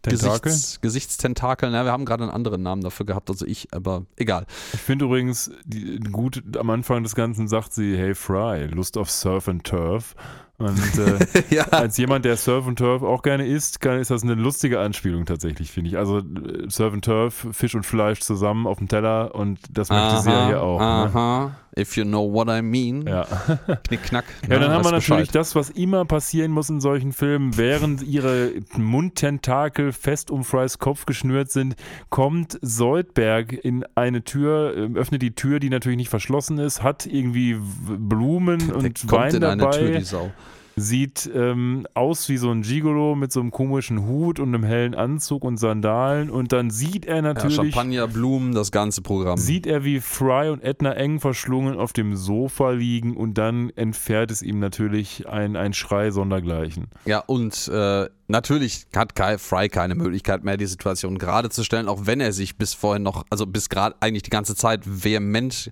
Tentakel. 0.00 0.40
Gesichts, 0.40 0.80
Gesichtstentakeln. 0.80 1.74
Ja, 1.74 1.84
wir 1.84 1.92
haben 1.92 2.06
gerade 2.06 2.22
einen 2.22 2.32
anderen 2.32 2.62
Namen 2.62 2.82
dafür 2.82 3.04
gehabt, 3.04 3.28
also 3.28 3.44
ich, 3.44 3.68
aber 3.72 4.06
egal. 4.16 4.46
Ich 4.72 4.80
finde 4.80 5.04
übrigens, 5.04 5.50
die, 5.64 5.98
gut, 5.98 6.42
am 6.56 6.70
Anfang 6.70 7.02
des 7.02 7.14
Ganzen 7.14 7.46
sagt 7.46 7.74
sie, 7.74 7.96
hey 7.96 8.14
Fry, 8.14 8.66
Lust 8.66 8.96
auf 8.96 9.10
Surf 9.10 9.48
and 9.48 9.64
Turf. 9.64 10.14
Und 10.58 10.98
äh, 10.98 11.44
ja. 11.54 11.64
als 11.68 11.96
jemand, 11.98 12.24
der 12.24 12.36
Surf 12.36 12.66
and 12.66 12.78
Turf 12.78 13.02
auch 13.02 13.22
gerne 13.22 13.46
isst, 13.46 13.80
kann, 13.80 14.00
ist 14.00 14.10
das 14.10 14.24
eine 14.24 14.34
lustige 14.34 14.80
Anspielung 14.80 15.24
tatsächlich, 15.24 15.70
finde 15.70 15.90
ich. 15.90 15.96
Also 15.96 16.18
äh, 16.18 16.68
Surf 16.68 16.92
and 16.94 17.04
Turf, 17.04 17.46
Fisch 17.52 17.76
und 17.76 17.86
Fleisch 17.86 18.20
zusammen 18.20 18.66
auf 18.66 18.78
dem 18.78 18.88
Teller 18.88 19.34
und 19.36 19.60
das 19.70 19.88
möchte 19.88 20.20
sie 20.22 20.30
ja 20.30 20.46
hier 20.48 20.62
auch. 20.62 20.80
Ne? 20.80 21.52
If 21.78 21.96
you 21.96 22.04
know 22.04 22.32
what 22.32 22.48
I 22.48 22.60
mean. 22.60 23.06
Ja. 23.06 23.24
Knick, 23.88 24.02
knack. 24.02 24.24
Ja, 24.48 24.58
dann 24.58 24.70
haben 24.72 24.84
wir 24.84 24.90
natürlich 24.92 25.28
Bescheid. 25.28 25.34
das, 25.34 25.54
was 25.54 25.70
immer 25.70 26.04
passieren 26.04 26.50
muss 26.50 26.68
in 26.70 26.80
solchen 26.80 27.12
Filmen. 27.12 27.56
Während 27.56 28.02
ihre 28.02 28.52
Mundtentakel 28.76 29.92
fest 29.92 30.30
um 30.30 30.44
Frys 30.44 30.78
Kopf 30.78 31.06
geschnürt 31.06 31.50
sind, 31.50 31.76
kommt 32.10 32.58
Soldberg 32.62 33.52
in 33.52 33.84
eine 33.94 34.24
Tür, 34.24 34.76
äh, 34.76 34.98
öffnet 34.98 35.22
die 35.22 35.34
Tür, 35.34 35.60
die 35.60 35.70
natürlich 35.70 35.98
nicht 35.98 36.10
verschlossen 36.10 36.58
ist, 36.58 36.82
hat 36.82 37.06
irgendwie 37.06 37.56
Blumen 37.58 38.58
Der 38.58 38.76
und 38.76 39.00
kommt 39.08 39.12
Wein 39.12 39.34
in 39.36 39.44
eine 39.44 39.62
dabei. 39.62 39.78
Tür, 39.78 39.98
die 39.98 40.04
Sau. 40.04 40.32
Sieht 40.80 41.30
ähm, 41.34 41.86
aus 41.94 42.28
wie 42.28 42.36
so 42.36 42.50
ein 42.50 42.62
Gigolo 42.62 43.14
mit 43.14 43.32
so 43.32 43.40
einem 43.40 43.50
komischen 43.50 44.06
Hut 44.06 44.40
und 44.40 44.54
einem 44.54 44.64
hellen 44.64 44.94
Anzug 44.94 45.44
und 45.44 45.58
Sandalen. 45.58 46.30
Und 46.30 46.52
dann 46.52 46.70
sieht 46.70 47.06
er 47.06 47.16
Ja, 47.16 47.22
natürlich, 47.22 47.56
Champagner, 47.56 48.06
Blumen, 48.08 48.54
das 48.54 48.70
ganze 48.72 49.02
Programm. 49.02 49.38
sieht 49.38 49.66
er, 49.66 49.84
wie 49.84 50.00
Fry 50.00 50.48
und 50.50 50.62
Edna 50.62 50.92
eng 50.94 51.20
verschlungen 51.20 51.76
auf 51.78 51.92
dem 51.92 52.16
Sofa 52.16 52.70
liegen 52.70 53.16
und 53.16 53.34
dann 53.34 53.70
entfährt 53.70 54.30
es 54.30 54.42
ihm 54.42 54.58
natürlich 54.58 55.28
ein, 55.28 55.56
ein 55.56 55.72
Schrei 55.72 56.10
sondergleichen. 56.10 56.88
Ja, 57.04 57.20
und 57.20 57.68
äh, 57.68 58.08
natürlich 58.28 58.86
hat 58.94 59.14
Kai 59.14 59.38
Fry 59.38 59.68
keine 59.68 59.94
Möglichkeit 59.94 60.44
mehr, 60.44 60.56
die 60.56 60.66
Situation 60.66 61.18
gerade 61.18 61.50
zu 61.50 61.64
stellen, 61.64 61.88
auch 61.88 62.06
wenn 62.06 62.20
er 62.20 62.32
sich 62.32 62.56
bis 62.56 62.74
vorhin 62.74 63.02
noch, 63.02 63.24
also 63.30 63.46
bis 63.46 63.68
gerade 63.68 63.96
eigentlich 64.00 64.22
die 64.22 64.30
ganze 64.30 64.54
Zeit 64.54 64.82
vehement 64.84 65.70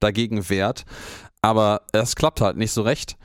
dagegen 0.00 0.48
wehrt. 0.48 0.84
Aber 1.40 1.82
es 1.92 2.16
klappt 2.16 2.40
halt 2.40 2.56
nicht 2.56 2.72
so 2.72 2.82
recht. 2.82 3.16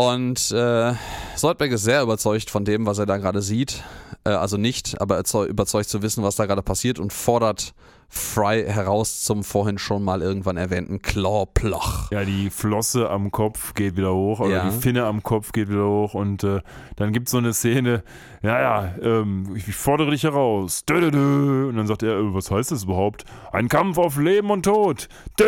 Und 0.00 0.50
äh, 0.50 0.94
Soldberg 1.36 1.72
ist 1.72 1.84
sehr 1.84 2.00
überzeugt 2.00 2.48
von 2.48 2.64
dem, 2.64 2.86
was 2.86 2.96
er 2.98 3.04
da 3.04 3.18
gerade 3.18 3.42
sieht. 3.42 3.82
Äh, 4.24 4.30
also 4.30 4.56
nicht, 4.56 4.98
aber 4.98 5.18
erzeu- 5.18 5.44
überzeugt 5.44 5.90
zu 5.90 6.00
wissen, 6.00 6.24
was 6.24 6.36
da 6.36 6.46
gerade 6.46 6.62
passiert 6.62 6.98
und 6.98 7.12
fordert 7.12 7.74
Fry 8.12 8.64
heraus 8.66 9.22
zum 9.22 9.44
vorhin 9.44 9.78
schon 9.78 10.02
mal 10.02 10.20
irgendwann 10.20 10.56
erwähnten 10.56 11.00
Clawploch. 11.00 12.10
Ja, 12.10 12.24
die 12.24 12.50
Flosse 12.50 13.08
am 13.08 13.30
Kopf 13.30 13.74
geht 13.74 13.96
wieder 13.96 14.12
hoch, 14.12 14.40
oder 14.40 14.50
Ja. 14.50 14.68
die 14.68 14.76
Finne 14.80 15.04
am 15.04 15.22
Kopf 15.22 15.52
geht 15.52 15.70
wieder 15.70 15.86
hoch 15.86 16.14
und 16.14 16.42
äh, 16.42 16.60
dann 16.96 17.12
gibt 17.12 17.28
es 17.28 17.32
so 17.32 17.38
eine 17.38 17.52
Szene, 17.52 18.02
ja, 18.42 18.60
ja, 18.60 18.94
ähm, 19.02 19.54
ich, 19.54 19.74
fordere 19.76 20.10
dich 20.10 20.24
heraus. 20.24 20.82
Und 20.90 21.76
dann 21.76 21.86
sagt 21.86 22.02
er, 22.02 22.18
äh, 22.18 22.34
was 22.34 22.50
heißt 22.50 22.72
das 22.72 22.84
überhaupt? 22.84 23.24
Ein 23.52 23.68
Kampf 23.68 23.96
auf 23.98 24.18
Leben 24.18 24.50
und 24.50 24.64
Tod. 24.64 25.08
Ja, 25.38 25.46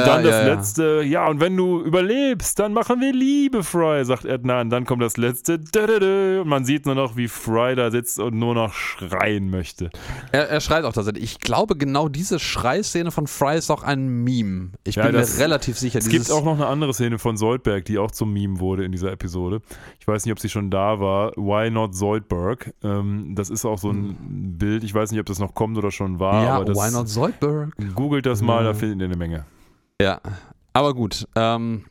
und 0.00 0.06
dann 0.06 0.24
ja, 0.24 0.30
das 0.30 0.44
letzte, 0.46 1.02
ja, 1.04 1.28
und 1.28 1.40
wenn 1.40 1.56
du 1.56 1.80
überlebst, 1.82 2.58
dann 2.58 2.72
machen 2.72 3.00
wir 3.00 3.12
Liebe, 3.12 3.62
Fry, 3.62 4.04
sagt 4.04 4.24
Edna. 4.24 4.62
Und 4.62 4.70
dann 4.70 4.86
kommt 4.86 5.02
das 5.02 5.16
letzte, 5.16 5.60
und 6.40 6.48
man 6.48 6.64
sieht 6.64 6.86
nur 6.86 6.94
noch, 6.94 7.16
wie 7.16 7.28
Fry 7.28 7.74
da 7.76 7.90
sitzt 7.90 8.18
und 8.18 8.38
nur 8.38 8.54
noch 8.54 8.72
schreien 8.72 9.50
möchte. 9.50 9.90
Er, 10.32 10.48
er 10.48 10.60
schreit 10.60 10.84
auch 10.84 10.92
tatsächlich. 10.92 11.22
Ich 11.24 11.38
glaube, 11.38 11.59
genau 11.66 12.08
diese 12.08 12.38
Schreiszene 12.38 13.10
von 13.10 13.26
Fry 13.26 13.56
ist 13.58 13.70
auch 13.70 13.82
ein 13.82 14.22
Meme. 14.24 14.70
Ich 14.84 14.96
Ja, 14.96 15.04
bin 15.04 15.12
mir 15.12 15.18
das- 15.18 15.38
relativ 15.38 15.78
sicher. 15.78 15.98
Es 15.98 16.08
gibt 16.08 16.30
auch 16.30 16.44
noch 16.44 16.54
eine 16.54 16.66
andere 16.66 16.92
Szene 16.94 17.18
von 17.18 17.36
Soldberg, 17.36 17.84
die 17.84 17.98
auch 17.98 18.10
zum 18.10 18.32
Meme 18.32 18.60
wurde 18.60 18.84
in 18.84 18.92
dieser 18.92 19.12
Episode. 19.12 19.60
Ich 19.98 20.06
weiß 20.08 20.24
nicht, 20.24 20.32
ob 20.32 20.40
sie 20.40 20.48
schon 20.48 20.70
da 20.70 21.00
war. 21.00 21.32
Why 21.36 21.70
not 21.70 21.94
Soldberg? 21.94 22.72
Ähm, 22.82 23.34
das 23.34 23.50
ist 23.50 23.64
auch 23.64 23.78
so 23.78 23.90
ein 23.90 24.56
Bild. 24.58 24.84
Ich 24.84 24.94
weiß 24.94 25.10
nicht, 25.10 25.20
ob 25.20 25.26
das 25.26 25.38
noch 25.38 25.54
kommt 25.54 25.78
oder 25.78 25.90
schon 25.90 26.18
war. 26.20 26.44
ja, 26.44 26.56
aber 26.56 26.64
das, 26.66 26.76
why 26.78 26.92
not 26.92 27.08
Zoidberg? 27.08 27.74
Googelt 27.94 28.26
das 28.26 28.42
mal, 28.42 28.62
da 28.64 28.70
Ja. 28.70 28.74
findet 28.74 29.00
ihr 29.00 29.04
eine 29.06 29.16
Menge. 29.16 29.44
Ja, 30.00 30.20
aber 30.72 30.94
gut. 30.94 31.26
Ähm, 31.36 31.84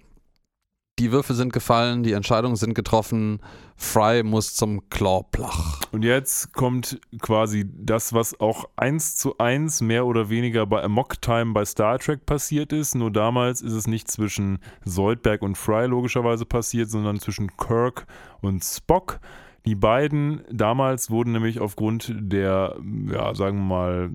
die 0.99 1.11
Würfe 1.13 1.33
sind 1.33 1.53
gefallen, 1.53 2.03
die 2.03 2.11
Entscheidungen 2.11 2.57
sind 2.57 2.73
getroffen. 2.73 3.39
Fry 3.77 4.21
muss 4.23 4.53
zum 4.55 4.89
Clawplach. 4.89 5.79
Und 5.93 6.03
jetzt 6.03 6.53
kommt 6.53 6.99
quasi 7.21 7.65
das, 7.73 8.11
was 8.13 8.37
auch 8.41 8.65
eins 8.75 9.15
zu 9.15 9.37
eins 9.37 9.79
mehr 9.79 10.05
oder 10.05 10.29
weniger 10.29 10.65
bei 10.65 10.83
Amok 10.83 11.21
Time 11.21 11.53
bei 11.53 11.63
Star 11.63 11.97
Trek 11.99 12.25
passiert 12.25 12.73
ist. 12.73 12.95
Nur 12.95 13.11
damals 13.11 13.61
ist 13.61 13.71
es 13.71 13.87
nicht 13.87 14.11
zwischen 14.11 14.59
Soldberg 14.83 15.41
und 15.41 15.57
Fry 15.57 15.85
logischerweise 15.85 16.45
passiert, 16.45 16.89
sondern 16.89 17.19
zwischen 17.19 17.55
Kirk 17.55 18.05
und 18.41 18.63
Spock. 18.63 19.21
Die 19.65 19.75
beiden 19.75 20.41
damals 20.51 21.09
wurden 21.09 21.31
nämlich 21.31 21.61
aufgrund 21.61 22.13
der, 22.17 22.75
ja, 23.11 23.33
sagen 23.35 23.57
wir 23.57 23.63
mal, 23.63 24.11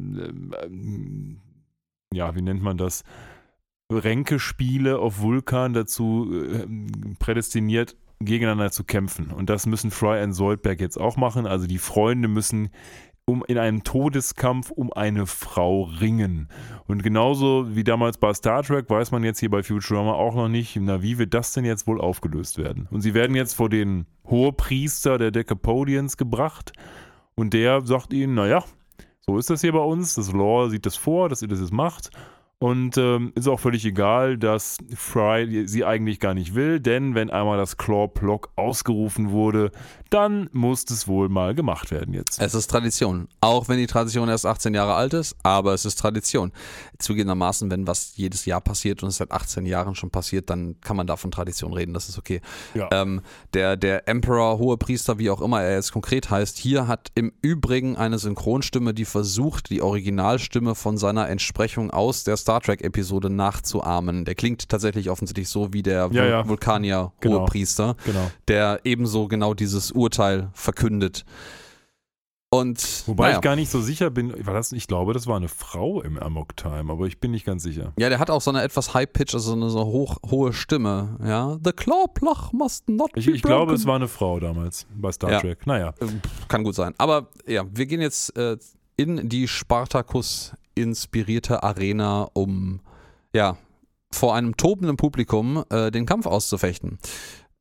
äh, 0.53 2.17
ja, 2.17 2.35
wie 2.35 2.43
nennt 2.43 2.63
man 2.63 2.77
das? 2.77 3.05
Ränkespiele 3.91 4.99
auf 4.99 5.21
Vulkan 5.21 5.73
dazu 5.73 6.31
äh, 6.33 6.67
prädestiniert, 7.19 7.97
gegeneinander 8.21 8.71
zu 8.71 8.85
kämpfen. 8.85 9.31
Und 9.31 9.51
das 9.51 9.67
müssen 9.67 9.91
Fry 9.91 10.23
und 10.23 10.33
Soldberg 10.33 10.81
jetzt 10.81 10.99
auch 10.99 11.17
machen. 11.17 11.47
Also 11.47 11.67
die 11.67 11.79
Freunde 11.79 12.29
müssen 12.29 12.71
um 13.27 13.43
in 13.47 13.57
einem 13.57 13.85
Todeskampf 13.85 14.71
um 14.71 14.93
eine 14.93 15.27
Frau 15.27 15.85
ringen. 15.85 16.49
Und 16.87 17.03
genauso 17.03 17.75
wie 17.75 17.85
damals 17.85 18.19
bei 18.19 18.35
Star 18.35 18.63
Trek 18.63 18.91
weiß 18.91 19.13
man 19.13 19.25
jetzt 19.25 19.41
hier 19.41 19.51
bei 19.51 19.63
Futurama 19.63 20.13
auch 20.13 20.35
noch 20.35 20.49
nicht, 20.49 20.77
na, 20.77 21.03
wie 21.03 21.19
wird 21.19 21.33
das 21.33 21.53
denn 21.53 21.65
jetzt 21.65 21.87
wohl 21.87 22.01
aufgelöst 22.01 22.59
werden? 22.59 22.87
Und 22.91 23.01
sie 23.01 23.15
werden 23.15 23.35
jetzt 23.35 23.55
vor 23.55 23.71
den 23.71 24.07
Hohepriester 24.27 25.17
der 25.17 25.31
Decapodians 25.31 26.17
gebracht 26.19 26.73
und 27.35 27.55
der 27.55 27.87
sagt 27.87 28.13
ihnen, 28.13 28.35
naja, 28.35 28.63
so 29.21 29.39
ist 29.39 29.49
das 29.49 29.63
hier 29.63 29.73
bei 29.73 29.79
uns, 29.79 30.15
das 30.15 30.33
Law 30.33 30.69
sieht 30.69 30.85
das 30.85 30.97
vor, 30.97 31.31
dass 31.31 31.41
ihr 31.41 31.49
das 31.49 31.61
jetzt 31.61 31.73
macht. 31.73 32.11
Und 32.65 32.97
ähm, 32.97 33.31
ist 33.35 33.47
auch 33.47 33.61
völlig 33.61 33.85
egal, 33.85 34.39
dass 34.39 34.79
Fry 34.97 35.69
sie 35.69 35.85
eigentlich 35.85 36.19
gar 36.19 36.33
nicht 36.33 36.55
will, 36.55 36.81
denn 36.81 37.15
wenn 37.15 37.29
einmal 37.29 37.59
das 37.59 37.77
Claw-Block 37.77 38.53
ausgerufen 38.57 39.33
wurde, 39.33 39.71
dann 40.09 40.49
muss 40.53 40.85
es 40.89 41.07
wohl 41.07 41.29
mal 41.29 41.55
gemacht 41.55 41.91
werden 41.91 42.15
jetzt. 42.15 42.41
Es 42.41 42.55
ist 42.55 42.71
Tradition. 42.71 43.29
Auch 43.43 43.69
wenn 43.69 43.77
die 43.77 43.87
Tradition 43.87 44.31
erst 44.31 44.47
18 44.47 44.73
Jahre 44.73 44.95
alt 44.95 45.13
ist, 45.13 45.37
aber 45.43 45.75
es 45.75 45.85
ist 45.85 45.99
Tradition. 45.99 46.53
Zugegebenermaßen, 46.99 47.71
wenn 47.71 47.87
was 47.87 48.17
jedes 48.17 48.47
Jahr 48.47 48.63
passiert 48.63 49.03
und 49.03 49.11
es 49.11 49.19
seit 49.19 49.33
18 49.33 49.67
Jahren 49.67 49.95
schon 49.95 50.11
passiert, 50.11 50.49
dann 50.49 50.81
kann 50.81 50.97
man 50.97 51.07
da 51.07 51.17
von 51.17 51.31
Tradition 51.31 51.75
reden, 51.75 51.93
das 51.93 52.09
ist 52.09 52.17
okay. 52.17 52.41
Ja. 52.73 52.89
Ähm, 52.93 53.21
der, 53.53 53.77
der 53.77 54.09
Emperor, 54.09 54.59
Hohepriester, 54.59 55.19
wie 55.19 55.29
auch 55.29 55.43
immer 55.43 55.61
er 55.61 55.75
jetzt 55.75 55.93
konkret 55.93 56.31
heißt, 56.31 56.57
hier 56.57 56.87
hat 56.87 57.11
im 57.15 57.31
Übrigen 57.43 57.97
eine 57.97 58.19
Synchronstimme, 58.19 58.95
die 58.95 59.05
versucht, 59.05 59.69
die 59.69 59.83
Originalstimme 59.83 60.75
von 60.75 60.97
seiner 60.97 61.29
Entsprechung 61.29 61.91
aus 61.91 62.25
der 62.25 62.39
Star 62.39 62.54
Trek-Episode 62.61 63.31
nachzuahmen. 63.31 64.25
Der 64.25 64.35
klingt 64.35 64.69
tatsächlich 64.69 65.11
offensichtlich 65.11 65.49
so 65.49 65.73
wie 65.73 65.83
der 65.83 66.11
Vul 66.11 66.17
ja. 66.17 66.47
Vulkanier 66.49 67.13
Genau. 67.21 67.39
Genau. 68.05 68.31
der 68.49 68.81
ebenso 68.85 69.29
genau 69.29 69.55
dieses 69.55 69.93
Urteil 69.93 70.51
verkündet. 70.53 71.25
Und 72.51 73.03
Wobei 73.09 73.25
naja, 73.25 73.37
ich 73.39 73.43
gar 73.43 73.57
nicht 73.57 73.69
so 73.69 73.81
sicher 73.81 74.11
bin, 74.11 74.33
war 74.47 74.55
das, 74.55 74.71
ich 74.71 74.87
glaube, 74.87 75.13
das 75.13 75.27
war 75.27 75.37
eine 75.37 75.49
Frau 75.49 76.01
im 76.03 76.17
Amok 76.21 76.57
Time, 76.57 76.93
aber 76.93 77.07
ich 77.07 77.19
bin 77.19 77.33
nicht 77.33 77.45
ganz 77.45 77.65
sicher. 77.65 77.93
ja, 77.99 78.09
der 78.09 78.21
hat 78.21 78.31
auch 78.31 78.41
so 78.41 78.51
eine 78.51 78.63
etwas 78.63 78.95
High 78.95 79.13
Pitch, 79.13 79.35
also 79.35 79.55
eine 79.55 79.71
so 79.71 79.85
hoch, 79.87 80.19
hohe 80.31 80.53
Stimme. 80.53 81.19
Ja, 81.25 81.59
the 81.65 81.73
clawplach 81.73 82.53
must 82.53 82.89
not 82.89 83.11
Ich, 83.17 83.27
be 83.27 83.33
ich 83.33 83.43
glaube, 83.43 83.75
es 83.75 83.87
war 83.87 83.97
eine 83.97 84.07
Frau 84.07 84.39
damals 84.39 84.87
bei 84.95 85.11
Star 85.11 85.33
Ja. 85.33 85.41
Trek. 85.41 85.67
Naja. 85.67 85.95
Ähm, 86.01 86.21
Kann 86.47 86.63
gut 86.63 86.77
sein. 86.77 86.95
Aber 86.97 87.27
ja, 87.45 87.65
wir 87.73 87.87
gehen 87.87 88.01
jetzt 88.01 88.37
äh, 88.39 88.57
in 88.97 89.29
die 89.29 89.49
Spartacus-inspirierte 90.75 91.63
Arena, 91.63 92.29
um 92.33 92.81
ja 93.33 93.57
vor 94.13 94.35
einem 94.35 94.57
tobenden 94.57 94.97
Publikum 94.97 95.65
äh, 95.71 95.91
den 95.91 96.07
Kampf 96.07 96.27
auszufechten. 96.27 96.99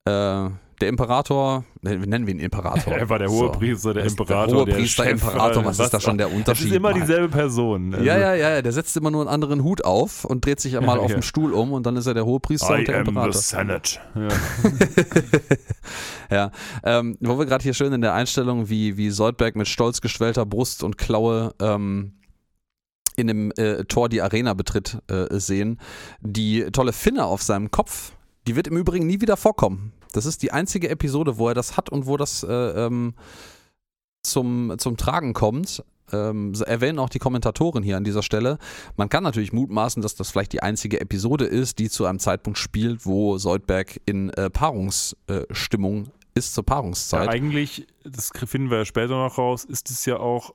Äh, 0.05 0.49
der 0.81 0.89
Imperator, 0.89 1.63
ne, 1.81 1.99
wir 1.99 2.07
nennen 2.07 2.27
wir 2.27 2.33
ihn 2.33 2.39
Imperator. 2.39 2.93
Er 2.97 3.07
war 3.09 3.17
der 3.17 3.29
So. 3.29 3.35
Hohepriester, 3.47 3.93
der 3.93 4.03
Das 4.03 4.13
Imperator. 4.13 4.65
Der 4.65 4.75
Hohepriester, 4.75 5.03
der 5.03 5.11
Chef, 5.17 5.23
Imperator, 5.23 5.63
äh, 5.63 5.65
was, 5.65 5.79
ist 5.79 5.91
da 5.93 5.99
schon 5.99 6.17
der 6.17 6.27
Das 6.29 6.35
Unterschied? 6.35 6.67
ist 6.67 6.73
immer 6.75 6.93
dieselbe 6.93 7.29
Person. 7.29 7.93
Also, 7.93 8.05
Ja, 8.05 8.17
ja, 8.17 8.35
ja, 8.35 8.61
der 8.61 8.71
setzt 8.71 8.95
immer 8.97 9.09
nur 9.09 9.21
einen 9.21 9.29
anderen 9.29 9.63
Hut 9.63 9.83
auf 9.85 10.25
und 10.25 10.45
dreht 10.45 10.59
sich 10.59 10.77
einmal 10.77 10.97
Ja, 10.97 11.03
auf 11.03 11.09
ja. 11.11 11.17
dem 11.17 11.23
Stuhl 11.23 11.53
um 11.53 11.71
und 11.71 11.85
dann 11.85 11.95
ist 11.95 12.05
er 12.05 12.13
der 12.13 12.25
Hohepriester 12.25 12.75
I 12.75 12.79
und 12.79 12.87
der 12.87 12.97
am 12.99 13.05
the 13.05 13.09
Imperator. 13.09 13.41
Senate. 13.41 13.99
Ja. 14.15 14.27
ja, 16.29 16.51
ähm, 16.83 17.17
wo 17.21 17.39
wir 17.39 17.45
gerade 17.45 17.63
hier 17.63 17.73
schön 17.73 17.93
in 17.93 18.01
der 18.01 18.13
Einstellung, 18.13 18.69
wie, 18.69 18.97
wie 18.97 19.09
Soldberg 19.09 19.55
mit 19.55 19.67
stolz 19.67 20.01
geschwellter 20.01 20.45
Brust 20.45 20.83
und 20.83 20.97
Klaue 20.97 21.53
ähm, 21.61 22.13
in 23.15 23.27
dem 23.27 23.51
äh, 23.57 23.83
Tor 23.85 24.09
die 24.09 24.21
Arena 24.21 24.53
betritt, 24.53 24.99
äh, 25.09 25.39
sehen. 25.39 25.79
Die 26.21 26.65
tolle 26.71 26.93
Finne 26.93 27.25
auf 27.25 27.41
seinem 27.41 27.71
Kopf, 27.71 28.13
die 28.47 28.55
wird 28.55 28.67
im 28.67 28.77
Übrigen 28.77 29.07
nie 29.07 29.21
wieder 29.21 29.37
vorkommen. 29.37 29.93
Das 30.11 30.25
ist 30.25 30.43
die 30.43 30.51
einzige 30.51 30.89
Episode, 30.89 31.37
wo 31.37 31.47
er 31.47 31.53
das 31.55 31.75
hat 31.77 31.89
und 31.89 32.05
wo 32.05 32.17
das 32.17 32.43
äh, 32.43 32.51
ähm, 32.53 33.15
zum, 34.23 34.75
zum 34.77 34.97
Tragen 34.97 35.33
kommt. 35.33 35.83
Ähm, 36.11 36.53
erwähnen 36.65 36.99
auch 36.99 37.09
die 37.09 37.17
Kommentatoren 37.17 37.81
hier 37.81 37.97
an 37.97 38.03
dieser 38.03 38.21
Stelle. 38.21 38.59
Man 38.97 39.09
kann 39.09 39.23
natürlich 39.23 39.53
mutmaßen, 39.53 40.01
dass 40.03 40.15
das 40.15 40.29
vielleicht 40.29 40.53
die 40.53 40.61
einzige 40.61 41.01
Episode 41.01 41.45
ist, 41.45 41.79
die 41.79 41.89
zu 41.89 42.05
einem 42.05 42.19
Zeitpunkt 42.19 42.59
spielt, 42.59 43.05
wo 43.05 43.37
Soldberg 43.37 43.99
in 44.05 44.29
äh, 44.31 44.49
Paarungsstimmung 44.51 46.09
ist 46.35 46.53
zur 46.53 46.63
Ja, 46.63 46.65
Paarungszeit. 46.65 47.29
eigentlich, 47.29 47.87
das 48.03 48.31
finden 48.45 48.69
wir 48.69 48.79
ja 48.79 48.85
später 48.85 49.15
noch 49.15 49.37
raus, 49.37 49.63
ist 49.65 49.89
es 49.89 50.05
ja 50.05 50.17
auch 50.17 50.53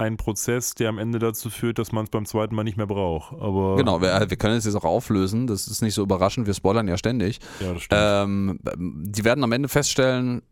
ein 0.00 0.16
Prozess, 0.16 0.74
der 0.74 0.88
am 0.88 0.98
Ende 0.98 1.18
dazu 1.18 1.50
führt, 1.50 1.78
dass 1.78 1.92
man 1.92 2.04
es 2.04 2.10
beim 2.10 2.24
zweiten 2.24 2.54
Mal 2.54 2.64
nicht 2.64 2.76
mehr 2.76 2.86
braucht. 2.86 3.32
Aber 3.40 3.76
genau, 3.76 4.00
wir, 4.00 4.26
wir 4.28 4.36
können 4.36 4.56
es 4.56 4.64
jetzt 4.64 4.74
auch 4.74 4.84
auflösen. 4.84 5.46
Das 5.46 5.68
ist 5.68 5.82
nicht 5.82 5.94
so 5.94 6.02
überraschend. 6.02 6.46
Wir 6.46 6.54
spoilern 6.54 6.88
ja 6.88 6.96
ständig. 6.96 7.38
ja, 7.60 7.74
das 7.74 7.82
stimmt. 7.82 8.00
Ähm, 8.02 8.60
die 8.78 9.24
werden 9.24 9.44
am 9.44 9.52
Ende 9.52 9.68
feststellen, 9.68 10.42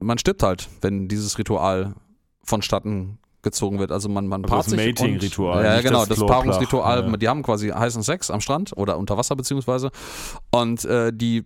man 0.00 0.18
stirbt 0.18 0.42
halt, 0.42 0.68
wenn 0.80 1.08
dieses 1.08 1.38
Ritual 1.38 1.94
vonstatten 2.44 3.18
gezogen 3.42 3.78
wird. 3.78 3.90
Also 3.92 4.08
man, 4.08 4.26
man 4.26 4.42
Also 4.44 4.54
paart 4.54 4.66
das 4.66 4.72
sich 4.72 4.86
Mating-Ritual, 4.86 5.58
und, 5.58 5.64
Ja, 5.64 5.80
genau, 5.80 6.04
das 6.04 6.18
das, 6.18 6.26
Paarungsritual. 6.26 7.08
ja. 7.10 7.16
Die 7.16 7.28
haben 7.28 7.42
quasi 7.42 7.68
heißen 7.70 8.02
Sex 8.02 8.30
am 8.30 8.40
Strand 8.40 8.72
oder 8.76 8.98
unter 8.98 9.16
Wasser 9.16 9.36
beziehungsweise 9.36 9.90
und 10.50 10.84
äh, 10.84 11.12
die 11.12 11.44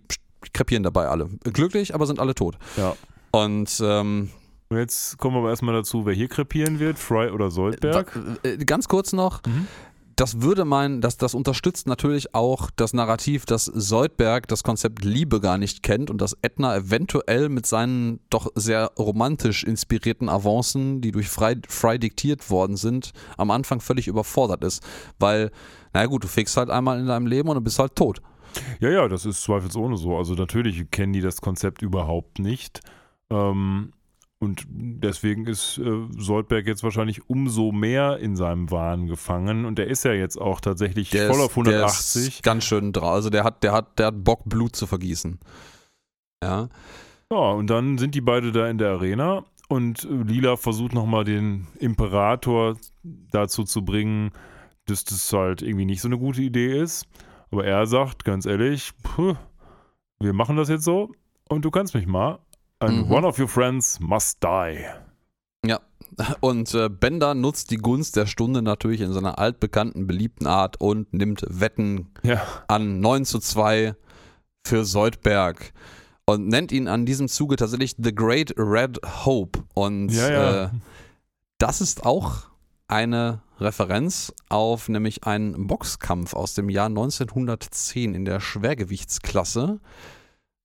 krepieren 0.53 0.83
dabei 0.83 1.07
alle. 1.07 1.27
Glücklich, 1.43 1.95
aber 1.95 2.05
sind 2.05 2.19
alle 2.19 2.35
tot. 2.35 2.57
Ja. 2.77 2.95
Und 3.31 3.81
ähm, 3.83 4.29
Und 4.69 4.77
jetzt 4.77 5.17
kommen 5.17 5.35
wir 5.35 5.39
aber 5.39 5.49
erstmal 5.49 5.75
dazu, 5.75 6.05
wer 6.05 6.13
hier 6.13 6.27
krepieren 6.27 6.79
wird, 6.79 6.99
Fry 6.99 7.29
oder 7.31 7.49
Soldberg. 7.51 8.15
wa- 8.15 8.35
äh, 8.43 8.57
ganz 8.57 8.87
kurz 8.89 9.13
noch, 9.13 9.41
Mhm. 9.45 9.67
das 10.17 10.41
würde 10.41 10.65
meinen, 10.65 10.99
dass 10.99 11.15
das 11.15 11.33
unterstützt 11.35 11.87
natürlich 11.87 12.35
auch 12.35 12.69
das 12.75 12.91
Narrativ, 12.93 13.45
dass 13.45 13.63
Soldberg 13.65 14.47
das 14.49 14.63
Konzept 14.63 15.05
Liebe 15.05 15.39
gar 15.39 15.57
nicht 15.57 15.83
kennt 15.83 16.09
und 16.09 16.19
dass 16.19 16.35
Edna 16.41 16.75
eventuell 16.75 17.47
mit 17.47 17.65
seinen 17.65 18.19
doch 18.29 18.47
sehr 18.55 18.91
romantisch 18.99 19.63
inspirierten 19.63 20.27
Avancen, 20.27 20.99
die 20.99 21.11
durch 21.11 21.29
Fry, 21.29 21.55
Fry 21.69 21.97
diktiert 21.97 22.49
worden 22.49 22.75
sind, 22.75 23.11
am 23.37 23.51
Anfang 23.51 23.79
völlig 23.79 24.07
überfordert 24.09 24.63
ist. 24.65 24.83
Weil, 25.17 25.51
naja 25.93 26.07
gut, 26.07 26.23
du 26.25 26.27
fickst 26.27 26.57
halt 26.57 26.69
einmal 26.69 26.99
in 26.99 27.05
deinem 27.07 27.27
Leben 27.27 27.47
und 27.47 27.55
du 27.55 27.61
bist 27.61 27.79
halt 27.79 27.95
tot. 27.95 28.21
Ja, 28.81 28.89
ja, 28.89 29.07
das 29.07 29.25
ist 29.25 29.43
zweifelsohne 29.43 29.95
so. 29.97 30.17
Also 30.17 30.33
natürlich 30.33 30.89
kennen 30.91 31.13
die 31.13 31.21
das 31.21 31.39
Konzept 31.41 31.81
überhaupt 31.83 32.39
nicht. 32.39 32.81
Ähm, 33.29 33.91
und 34.39 34.65
deswegen 34.69 35.47
ist 35.47 35.79
äh, 35.79 36.05
Soldberg 36.15 36.67
jetzt 36.67 36.83
wahrscheinlich 36.83 37.27
umso 37.27 37.71
mehr 37.71 38.17
in 38.19 38.35
seinem 38.35 38.69
Wahn 38.69 39.07
gefangen. 39.07 39.65
Und 39.65 39.79
der 39.79 39.87
ist 39.87 40.05
ja 40.05 40.13
jetzt 40.13 40.37
auch 40.37 40.61
tatsächlich 40.61 41.09
Der 41.09 41.27
voll 41.27 41.37
ist, 41.37 41.45
auf 41.45 41.53
Der 41.55 41.63
180. 41.63 42.27
ist 42.27 42.43
ganz 42.43 42.63
schön 42.63 42.93
drauf. 42.93 43.13
Also 43.13 43.29
der 43.31 43.43
hat, 43.43 43.63
der 43.63 43.71
hat, 43.71 43.97
der 43.97 44.07
hat 44.07 44.23
Bock, 44.23 44.41
Blut 44.45 44.75
zu 44.75 44.85
vergießen. 44.85 45.39
Ja. 46.43 46.69
Ja, 47.31 47.51
und 47.51 47.67
dann 47.67 47.97
sind 47.97 48.13
die 48.13 48.21
beide 48.21 48.51
da 48.51 48.69
in 48.69 48.77
der 48.77 48.91
Arena 48.91 49.43
und 49.69 50.05
äh, 50.05 50.07
Lila 50.07 50.55
versucht 50.55 50.93
nochmal 50.93 51.23
den 51.23 51.67
Imperator 51.79 52.77
dazu 53.03 53.63
zu 53.63 53.83
bringen, 53.83 54.31
dass 54.85 55.03
das 55.03 55.33
halt 55.33 55.61
irgendwie 55.61 55.85
nicht 55.85 56.01
so 56.01 56.07
eine 56.07 56.17
gute 56.17 56.41
Idee 56.41 56.79
ist. 56.79 57.07
Aber 57.51 57.65
er 57.65 57.87
sagt, 57.87 58.23
ganz 58.23 58.45
ehrlich, 58.45 58.91
wir 60.19 60.33
machen 60.33 60.57
das 60.57 60.69
jetzt 60.69 60.83
so 60.83 61.11
und 61.49 61.65
du 61.65 61.71
kannst 61.71 61.95
mich 61.95 62.05
mal. 62.05 62.39
And 62.79 63.07
Mhm. 63.07 63.11
one 63.11 63.27
of 63.27 63.39
your 63.39 63.47
friends 63.47 63.99
must 63.99 64.43
die. 64.43 64.85
Und 66.41 66.73
äh, 66.73 66.89
Bender 66.89 67.35
nutzt 67.35 67.69
die 67.69 67.77
Gunst 67.77 68.15
der 68.15 68.25
Stunde 68.25 68.63
natürlich 68.63 69.01
in 69.01 69.13
seiner 69.13 69.37
altbekannten, 69.37 70.07
beliebten 70.07 70.47
Art 70.47 70.81
und 70.81 71.13
nimmt 71.13 71.45
Wetten 71.47 72.07
Ja. 72.23 72.41
an 72.67 72.99
9 73.01 73.23
zu 73.25 73.37
2 73.39 73.93
für 74.65 74.83
Soldberg. 74.85 75.73
und 76.29 76.47
nennt 76.49 76.71
ihn 76.73 76.87
an 76.89 77.05
diesem 77.05 77.27
Zuge 77.29 77.55
tatsächlich 77.55 77.95
The 77.97 78.13
Great 78.15 78.53
Red 78.57 78.99
Hope. 79.25 79.63
Und 79.75 80.09
Ja, 80.09 80.29
ja. 80.29 80.63
Äh, 80.65 80.69
das 81.59 81.79
ist 81.81 82.05
auch 82.05 82.47
eine 82.89 83.41
Referenz 83.59 84.33
auf 84.49 84.89
nämlich 84.89 85.23
einen 85.25 85.67
Boxkampf 85.67 86.33
aus 86.33 86.53
dem 86.53 86.69
Jahr 86.69 86.87
1910 86.89 88.13
in 88.15 88.25
der 88.25 88.39
Schwergewichtsklasse 88.41 89.79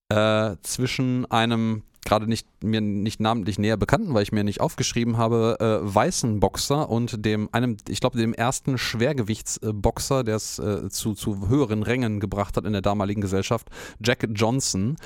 äh, 0.08 0.56
zwischen 0.62 1.30
einem 1.30 1.82
gerade 2.04 2.26
nicht 2.26 2.46
mir 2.62 2.80
nicht 2.80 3.20
namentlich 3.20 3.58
näher 3.58 3.76
bekannten, 3.76 4.12
weil 4.14 4.22
ich 4.22 4.32
mir 4.32 4.44
nicht 4.44 4.60
aufgeschrieben 4.60 5.16
habe, 5.16 5.56
äh, 5.60 5.94
weißen 5.94 6.40
Boxer 6.40 6.88
und 6.90 7.24
dem 7.24 7.48
einem, 7.52 7.76
ich 7.88 8.00
glaube, 8.00 8.18
dem 8.18 8.34
ersten 8.34 8.78
Schwergewichtsboxer, 8.78 10.24
der 10.24 10.36
es 10.36 10.58
äh, 10.58 10.88
zu, 10.88 11.14
zu 11.14 11.48
höheren 11.48 11.82
Rängen 11.82 12.20
gebracht 12.20 12.56
hat 12.56 12.64
in 12.64 12.72
der 12.72 12.82
damaligen 12.82 13.20
Gesellschaft, 13.20 13.68
Jack 14.00 14.26
Johnson. 14.34 14.96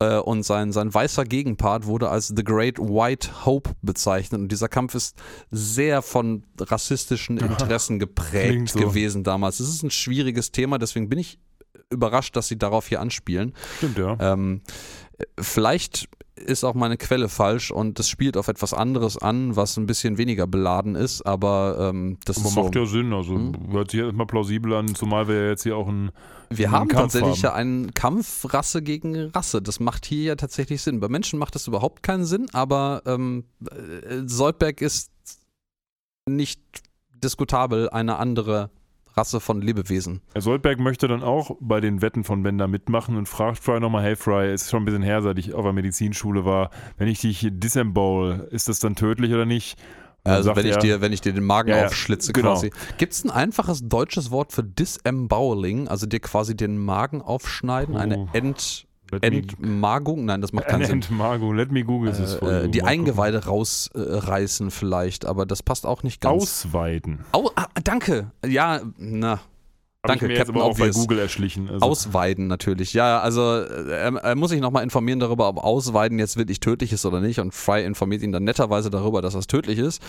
Äh, 0.00 0.18
und 0.18 0.42
sein, 0.42 0.72
sein 0.72 0.92
weißer 0.92 1.24
Gegenpart 1.24 1.86
wurde 1.86 2.08
als 2.08 2.28
The 2.28 2.42
Great 2.42 2.78
White 2.78 3.44
Hope 3.44 3.70
bezeichnet. 3.82 4.40
Und 4.40 4.50
dieser 4.50 4.68
Kampf 4.68 4.94
ist 4.94 5.16
sehr 5.50 6.02
von 6.02 6.44
rassistischen 6.58 7.36
Interessen 7.38 7.98
geprägt 7.98 8.70
so. 8.70 8.78
gewesen 8.78 9.24
damals. 9.24 9.60
Es 9.60 9.68
ist 9.68 9.82
ein 9.82 9.90
schwieriges 9.90 10.52
Thema, 10.52 10.78
deswegen 10.78 11.08
bin 11.08 11.18
ich 11.18 11.38
überrascht, 11.90 12.34
dass 12.34 12.48
sie 12.48 12.58
darauf 12.58 12.88
hier 12.88 13.00
anspielen. 13.00 13.52
Stimmt, 13.78 13.98
ja. 13.98 14.16
Ähm, 14.20 14.62
vielleicht 15.38 16.08
ist 16.44 16.64
auch 16.64 16.74
meine 16.74 16.96
Quelle 16.96 17.28
falsch 17.28 17.70
und 17.70 17.98
es 18.00 18.08
spielt 18.08 18.36
auf 18.36 18.48
etwas 18.48 18.74
anderes 18.74 19.16
an, 19.18 19.56
was 19.56 19.76
ein 19.76 19.86
bisschen 19.86 20.18
weniger 20.18 20.46
beladen 20.46 20.94
ist, 20.94 21.22
aber 21.22 21.76
ähm, 21.90 22.18
das 22.24 22.38
Aber 22.38 22.46
ist 22.48 22.54
so. 22.54 22.62
macht 22.64 22.76
ja 22.76 22.86
Sinn, 22.86 23.12
also 23.12 23.34
Hm. 23.34 23.54
hört 23.72 23.90
sich 23.90 24.00
erstmal 24.00 24.26
plausibel 24.26 24.74
an, 24.74 24.94
zumal 24.94 25.28
wir 25.28 25.36
ja 25.42 25.48
jetzt 25.48 25.62
hier 25.62 25.76
auch 25.76 25.88
ein. 25.88 26.10
Wir 26.50 26.70
haben 26.72 26.88
Kampf 26.88 27.12
tatsächlich 27.12 27.42
ja 27.42 27.52
einen 27.52 27.94
Kampf 27.94 28.52
Rasse 28.52 28.82
gegen 28.82 29.16
Rasse. 29.30 29.62
Das 29.62 29.78
macht 29.78 30.04
hier 30.04 30.22
ja 30.24 30.34
tatsächlich 30.34 30.82
Sinn. 30.82 30.98
Bei 30.98 31.08
Menschen 31.08 31.38
macht 31.38 31.54
das 31.54 31.68
überhaupt 31.68 32.02
keinen 32.02 32.24
Sinn, 32.24 32.48
aber 32.52 33.02
ähm, 33.06 33.44
äh, 33.70 34.22
Soldberg 34.26 34.80
ist 34.80 35.10
nicht 36.28 36.60
diskutabel 37.22 37.88
eine 37.90 38.16
andere 38.16 38.70
Rasse 39.16 39.40
von 39.40 39.60
Lebewesen. 39.60 40.20
Herr 40.32 40.40
Soldberg 40.42 40.78
möchte 40.78 41.08
dann 41.08 41.22
auch 41.22 41.56
bei 41.60 41.80
den 41.80 42.02
Wetten 42.02 42.24
von 42.24 42.42
Bender 42.42 42.68
mitmachen 42.68 43.16
und 43.16 43.28
fragt 43.28 43.58
Fry 43.58 43.80
nochmal, 43.80 44.02
hey 44.04 44.16
Fry, 44.16 44.52
ist 44.52 44.70
schon 44.70 44.82
ein 44.82 44.84
bisschen 44.86 45.02
her, 45.02 45.22
seit 45.22 45.38
ich 45.38 45.54
auf 45.54 45.64
der 45.64 45.72
Medizinschule 45.72 46.44
war, 46.44 46.70
wenn 46.96 47.08
ich 47.08 47.20
dich 47.20 47.46
disembowel, 47.50 48.48
ist 48.50 48.68
das 48.68 48.78
dann 48.78 48.94
tödlich 48.96 49.32
oder 49.32 49.46
nicht? 49.46 49.78
Und 50.22 50.32
Also 50.32 50.54
wenn 50.54 50.66
ich 50.66 50.72
er, 50.72 50.78
dir, 50.78 51.00
wenn 51.00 51.12
ich 51.14 51.22
dir 51.22 51.32
den 51.32 51.44
Magen 51.44 51.70
Ja, 51.70 51.86
aufschlitze 51.86 52.32
genau. 52.32 52.52
quasi. 52.52 52.70
Gibt 52.98 53.14
es 53.14 53.24
ein 53.24 53.30
einfaches 53.30 53.88
deutsches 53.88 54.30
Wort 54.30 54.52
für 54.52 54.62
Disemboweling, 54.62 55.88
also 55.88 56.06
dir 56.06 56.20
quasi 56.20 56.54
den 56.56 56.78
Magen 56.78 57.22
aufschneiden, 57.22 57.96
eine 57.96 58.18
Oh. 58.18 58.28
Ent, 58.34 58.86
Entmagung? 59.20 60.24
Nein, 60.24 60.40
das 60.40 60.52
macht 60.52 60.66
eine 60.66 60.72
keinen 60.78 60.86
Sinn. 60.86 60.96
Entmagung, 61.02 61.54
let 61.56 61.70
me 61.72 61.84
google 61.84 62.12
this 62.12 62.34
for 62.34 62.50
Äh, 62.50 62.58
you. 62.60 62.64
äh, 62.64 62.68
die. 62.68 62.82
Eingeweide 62.82 63.44
rausreißen 63.44 64.70
vielleicht, 64.70 65.24
aber 65.26 65.46
das 65.46 65.62
passt 65.62 65.86
auch 65.86 66.02
nicht 66.02 66.20
ganz. 66.20 66.42
Ausweiden. 66.42 67.20
Au, 67.32 67.50
ah, 67.56 67.66
danke. 67.84 68.30
Ja, 68.46 68.80
na, 68.98 69.40
Hab 70.02 70.08
Danke, 70.08 70.24
ich 70.26 70.32
mir 70.32 70.38
jetzt 70.38 70.48
aber 70.48 70.64
auch 70.64 70.76
bei 70.78 70.88
Obvious. 70.88 70.96
Google 70.96 71.18
erschlichen. 71.18 71.68
Also, 71.68 71.84
Ausweiden 71.84 72.46
natürlich. 72.46 72.94
Ja, 72.94 73.20
also 73.20 73.42
äh, 73.58 73.90
er, 73.90 74.14
er 74.16 74.34
muss 74.34 74.50
sich 74.50 74.60
nochmal 74.60 74.82
informieren 74.82 75.20
darüber, 75.20 75.46
ob 75.48 75.58
Ausweiden 75.58 76.18
jetzt 76.18 76.38
wirklich 76.38 76.58
tödlich 76.60 76.92
ist 76.92 77.04
oder 77.04 77.20
nicht. 77.20 77.38
Und 77.38 77.52
Fry 77.52 77.84
informiert 77.84 78.22
ihn 78.22 78.32
dann 78.32 78.44
netterweise 78.44 78.88
darüber, 78.90 79.20
dass 79.20 79.34
das 79.34 79.46
tödlich 79.46 79.78
ist. 79.78 80.00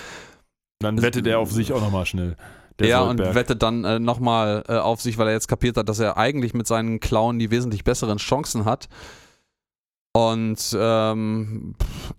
dann 0.80 1.02
wettet 1.02 1.28
er 1.28 1.40
auf 1.40 1.52
sich 1.52 1.74
auch 1.74 1.82
nochmal 1.82 2.06
schnell. 2.06 2.38
Der 2.82 2.90
ja, 2.90 3.06
Soldberg. 3.06 3.30
und 3.30 3.36
wettet 3.36 3.64
dann 3.64 3.84
äh, 3.84 4.00
nochmal 4.00 4.64
äh, 4.68 4.78
auf 4.78 5.02
sich, 5.02 5.18
weil 5.18 5.28
er 5.28 5.34
jetzt 5.34 5.48
kapiert 5.48 5.78
hat, 5.78 5.90
dass 5.90 6.00
er 6.00 6.18
eigentlich 6.18 6.54
mit 6.54 6.68
seinen 6.68 7.00
Klauen 7.00 7.40
die 7.40 7.52
wesentlich 7.52 7.84
besseren 7.84 8.18
Chancen 8.18 8.66
hat. 8.66 8.90
Und 10.14 10.76
ähm, 10.78 11.76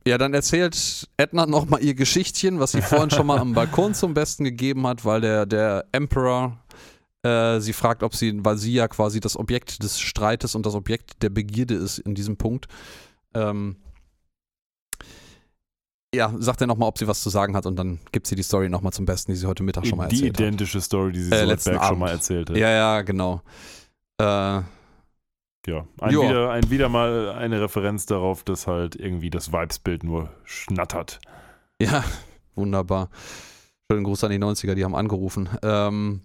ja, 0.07 0.17
dann 0.17 0.33
erzählt 0.33 1.09
Edna 1.19 1.45
nochmal 1.45 1.83
ihr 1.83 1.95
Geschichtchen, 1.95 2.59
was 2.59 2.73
sie 2.73 2.83
vorhin 2.83 3.11
schon 3.11 3.27
mal 3.27 3.39
am 3.39 3.53
Balkon 3.53 3.95
zum 3.95 4.15
Besten 4.15 4.45
gegeben 4.45 4.87
hat, 4.87 5.05
weil 5.05 5.21
der, 5.21 5.45
der 5.45 5.85
Emperor 5.93 6.59
äh, 7.23 7.61
sie 7.61 7.73
fragt, 7.73 8.03
ob 8.03 8.15
sie, 8.15 8.45
weil 8.45 8.57
sie 8.57 8.73
ja 8.73 8.89
quasi 8.89 9.21
das 9.21 9.37
Objekt 9.37 9.83
des 9.83 10.01
Streites 10.01 10.55
und 10.55 10.65
das 10.65 10.75
Objekt 10.75 11.23
der 11.23 11.31
Begierde 11.31 11.75
ist 11.75 11.99
in 11.99 12.15
diesem 12.15 12.37
Punkt. 12.37 12.67
Ähm, 13.35 13.77
ja, 16.15 16.33
sagt 16.39 16.61
er 16.61 16.67
nochmal, 16.67 16.89
ob 16.89 16.99
sie 16.99 17.07
was 17.09 17.23
zu 17.23 17.31
sagen 17.31 17.57
hat 17.57 17.67
und 17.67 17.77
dann 17.77 17.99
gibt 18.13 18.27
sie 18.27 18.35
die 18.37 18.43
Story 18.43 18.69
nochmal 18.69 18.93
zum 18.93 19.07
Besten, 19.07 19.33
die 19.33 19.37
sie 19.39 19.47
heute 19.47 19.63
Mittag 19.63 19.87
schon 19.87 19.97
mal 19.99 20.09
die 20.09 20.17
erzählt 20.17 20.35
hat. 20.37 20.41
identische 20.41 20.81
Story, 20.81 21.13
die 21.13 21.23
sie 21.23 21.33
Äh, 21.33 21.45
letzten 21.45 21.71
Soldberg 21.71 21.83
schon 21.85 21.89
Abend. 21.89 22.01
mal 22.01 22.11
erzählt 22.11 22.51
hat. 22.51 22.57
Ja, 22.57 22.71
ja, 22.71 23.03
genau. 23.03 23.41
Äh, 24.21 24.25
Ja, 24.25 25.87
ein, 26.01 26.11
wieder, 26.11 26.51
ein 26.51 26.71
wieder 26.71 26.89
mal 26.89 27.31
eine 27.31 27.61
Referenz 27.61 28.05
darauf, 28.07 28.43
dass 28.45 28.67
halt 28.67 28.97
irgendwie 28.97 29.31
das 29.31 29.53
Vibesbild 29.53 30.03
nur 30.05 30.29
schnattert. 30.45 31.21
ja, 31.81 32.03
wunderbar. 32.57 33.09
Schönen 33.91 34.05
Gruß 34.05 34.25
an 34.25 34.31
die 34.33 34.39
90er, 34.39 34.75
die 34.75 34.85
haben 34.85 34.95
angerufen. 34.95 35.49
Ähm, 35.63 36.23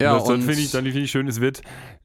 ja, 0.00 0.14
das, 0.14 0.24
dann 0.24 0.34
und 0.36 0.42
finde 0.42 0.60
ich, 0.60 0.70
dann 0.70 0.84
finde 0.84 1.00
ich 1.00 1.10
schön, 1.10 1.28
es 1.28 1.40
wird, 1.40 1.62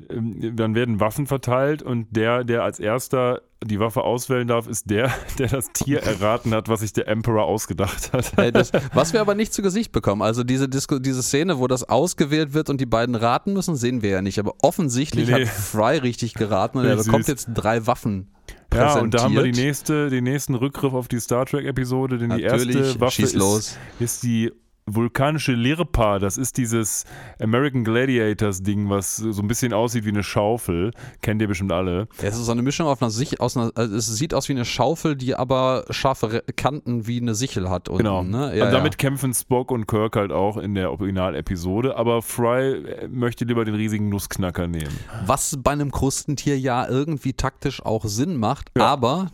ähm, 0.09 0.55
dann 0.55 0.75
werden 0.75 0.99
Waffen 0.99 1.27
verteilt 1.27 1.81
und 1.81 2.07
der, 2.15 2.43
der 2.43 2.63
als 2.63 2.79
erster 2.79 3.41
die 3.63 3.79
Waffe 3.79 4.03
auswählen 4.03 4.47
darf, 4.47 4.67
ist 4.67 4.89
der, 4.89 5.11
der 5.39 5.47
das 5.47 5.71
Tier 5.73 6.03
erraten 6.03 6.53
hat, 6.53 6.69
was 6.69 6.81
sich 6.81 6.93
der 6.93 7.07
Emperor 7.07 7.45
ausgedacht 7.45 8.13
hat. 8.13 8.37
äh, 8.37 8.51
das, 8.51 8.71
was 8.93 9.13
wir 9.13 9.21
aber 9.21 9.35
nicht 9.35 9.53
zu 9.53 9.61
Gesicht 9.61 9.91
bekommen, 9.91 10.21
also 10.21 10.43
diese, 10.43 10.69
Disco, 10.69 10.99
diese 10.99 11.23
Szene, 11.23 11.57
wo 11.59 11.67
das 11.67 11.83
ausgewählt 11.87 12.53
wird 12.53 12.69
und 12.69 12.81
die 12.81 12.85
beiden 12.85 13.15
raten 13.15 13.53
müssen, 13.53 13.75
sehen 13.75 14.01
wir 14.01 14.09
ja 14.09 14.21
nicht. 14.21 14.39
Aber 14.39 14.53
offensichtlich 14.61 15.29
Nee, 15.29 15.45
hat 15.45 15.47
Fry 15.47 15.97
richtig 15.97 16.33
geraten 16.33 16.79
und 16.79 16.85
er 16.85 16.97
bekommt 16.97 17.27
jetzt 17.27 17.49
drei 17.53 17.87
Waffen. 17.87 18.31
Ja, 18.73 18.99
und 18.99 19.13
da 19.13 19.23
haben 19.23 19.33
wir 19.33 19.43
die 19.43 19.53
nächste, 19.53 20.09
den 20.09 20.25
nächsten 20.25 20.53
Rückgriff 20.53 20.93
auf 20.93 21.07
die 21.07 21.19
Star 21.19 21.45
Trek-Episode, 21.45 22.17
denn 22.17 22.31
die 22.31 22.43
Natürlich, 22.43 22.75
erste 22.75 22.99
Waffe 22.99 23.21
ist, 23.21 23.35
los. 23.35 23.77
ist 23.99 24.23
die 24.23 24.51
vulkanische 24.87 25.53
Lirpa. 25.53 26.19
Das 26.19 26.37
ist 26.37 26.57
dieses 26.57 27.05
American 27.39 27.83
Gladiators-Ding, 27.83 28.89
was 28.89 29.17
so 29.17 29.41
ein 29.41 29.47
bisschen 29.47 29.73
aussieht 29.73 30.05
wie 30.05 30.09
eine 30.09 30.23
Schaufel. 30.23 30.91
Kennt 31.21 31.41
ihr 31.41 31.47
bestimmt 31.47 31.71
alle. 31.71 32.07
Ja, 32.21 32.27
es 32.29 32.35
ist 32.37 32.45
so 32.45 32.51
eine 32.51 32.61
Mischung 32.61 32.87
auf 32.87 33.01
einer 33.01 33.09
Sichel, 33.11 33.39
aus 33.39 33.57
einer, 33.57 33.71
also 33.75 33.95
es 33.95 34.05
sieht 34.05 34.33
aus 34.33 34.47
wie 34.47 34.53
eine 34.53 34.65
Schaufel, 34.65 35.15
die 35.15 35.35
aber 35.35 35.85
scharfe 35.89 36.43
Kanten 36.55 37.07
wie 37.07 37.19
eine 37.19 37.33
Sichel 37.35 37.69
hat. 37.69 37.89
Unten, 37.89 38.03
Genau. 38.03 38.23
Ne? 38.23 38.55
Ja, 38.55 38.65
und 38.65 38.71
damit 38.73 38.93
ja. 38.93 38.97
kämpfen 38.97 39.33
Spock 39.33 39.71
und 39.71 39.87
Kirk 39.87 40.15
halt 40.15 40.31
auch 40.31 40.57
in 40.57 40.75
der 40.75 40.91
Originalepisode, 40.91 41.97
aber 41.97 42.21
Fry 42.21 42.73
äh, 42.73 43.07
möchte 43.07 43.45
lieber 43.45 43.65
den 43.65 43.75
riesigen 43.75 44.09
Nussknacker 44.09 44.67
nehmen. 44.67 44.95
Was 45.25 45.57
bei 45.63 45.71
einem 45.71 45.91
Krustentier 45.91 46.59
ja 46.59 46.87
irgendwie 46.87 47.33
taktisch 47.33 47.83
auch 47.83 48.05
Sinn 48.05 48.37
macht, 48.37 48.69
Ja. 48.77 48.85
aber 48.85 49.31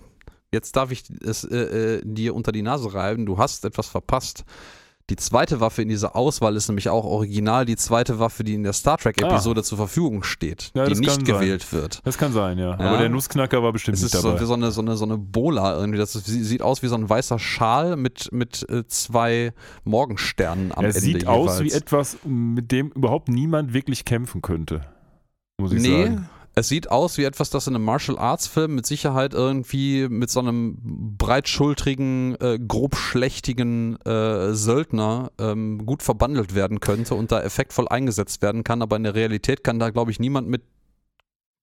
jetzt 0.54 0.76
darf 0.78 0.92
ich 0.92 1.04
es 1.26 1.44
äh, 1.44 1.58
äh, 1.98 2.02
dir 2.06 2.36
unter 2.36 2.54
die 2.54 2.62
Nase 2.62 2.94
reiben, 2.94 3.26
du 3.26 3.38
hast 3.38 3.66
etwas 3.66 3.88
verpasst. 3.88 4.46
Die 5.12 5.18
zweite 5.18 5.60
Waffe 5.60 5.82
in 5.82 5.90
dieser 5.90 6.16
Auswahl 6.16 6.56
ist 6.56 6.70
nämlich 6.70 6.88
auch 6.88 7.04
original 7.04 7.66
die 7.66 7.76
zweite 7.76 8.18
Waffe, 8.20 8.46
die 8.46 8.54
in 8.54 8.64
der 8.64 8.72
Star 8.72 8.98
Trek-Episode 8.98 9.62
zur 9.62 9.78
Verfügung 9.78 10.24
steht, 10.24 10.72
Ah. 10.74 10.80
Ja, 10.80 10.86
die 10.86 10.96
nicht 10.98 11.12
sein. 11.12 11.26
gewählt 11.26 11.74
wird. 11.74 12.00
Das 12.06 12.18
kann 12.18 12.32
sein, 12.32 12.58
ja. 12.58 12.70
Ja. 12.70 12.80
Aber 12.80 12.98
der 12.98 13.10
Nussknacker 13.10 13.62
war 13.62 13.74
bestimmt 13.74 13.98
Es 13.98 14.04
nicht 14.04 14.14
ist 14.14 14.22
so, 14.22 14.32
dabei. 14.32 14.46
so 14.46 14.54
eine, 14.54 14.72
so 14.72 14.80
eine, 14.80 14.96
so 14.96 15.04
eine 15.04 15.18
Bola 15.18 15.78
irgendwie. 15.78 15.98
Das 16.00 16.16
ist, 16.16 16.28
sieht 16.28 16.62
aus 16.62 16.82
wie 16.82 16.88
so 16.88 16.96
ein 16.96 17.10
weißer 17.10 17.40
Schal 17.40 17.98
mit, 17.98 18.30
mit 18.32 18.66
äh, 18.70 18.88
zwei 18.88 19.52
Morgensternen 19.84 20.72
am 20.72 20.86
es 20.86 20.96
Ende 20.96 21.08
sieht 21.20 21.28
aus 21.28 21.60
wie 21.60 21.66
jeweils. 21.66 21.82
etwas, 21.82 22.18
mit 22.26 22.72
dem 22.72 22.88
überhaupt 22.92 23.28
niemand 23.28 23.74
wirklich 23.74 24.06
kämpfen 24.06 24.42
könnte. 24.42 24.86
Muss 25.60 25.74
ich 25.74 25.82
Nee, 25.82 26.04
sagen. 26.06 26.30
Es 26.54 26.68
sieht 26.68 26.92
aus 26.92 27.18
wie 27.18 27.24
etwas, 27.24 27.50
das 27.50 27.68
in 27.68 27.76
einem 27.76 27.86
Martial 27.86 28.18
Arts 28.18 28.48
Film 28.48 28.76
mit 28.76 28.86
Sicherheit 28.86 29.34
irgendwie 29.34 30.08
mit 30.10 30.30
so 30.30 30.42
einem 30.42 30.78
breitschultrigen, 31.18 32.36
äh, 32.42 32.60
grobschlächtigen 32.60 33.96
äh, 34.02 34.54
Söldner 34.54 35.32
ähm, 35.40 35.86
gut 35.86 36.04
verbandelt 36.04 36.54
werden 36.54 36.82
könnte 36.82 37.16
und 37.16 37.32
da 37.32 37.42
effektvoll 37.42 37.88
eingesetzt 37.88 38.42
werden 38.42 38.64
kann, 38.64 38.82
aber 38.82 38.98
in 38.98 39.04
der 39.04 39.16
Realität 39.16 39.64
kann 39.64 39.80
da, 39.80 39.92
glaube 39.92 40.12
ich, 40.12 40.20
niemand 40.20 40.50
mit 40.50 40.64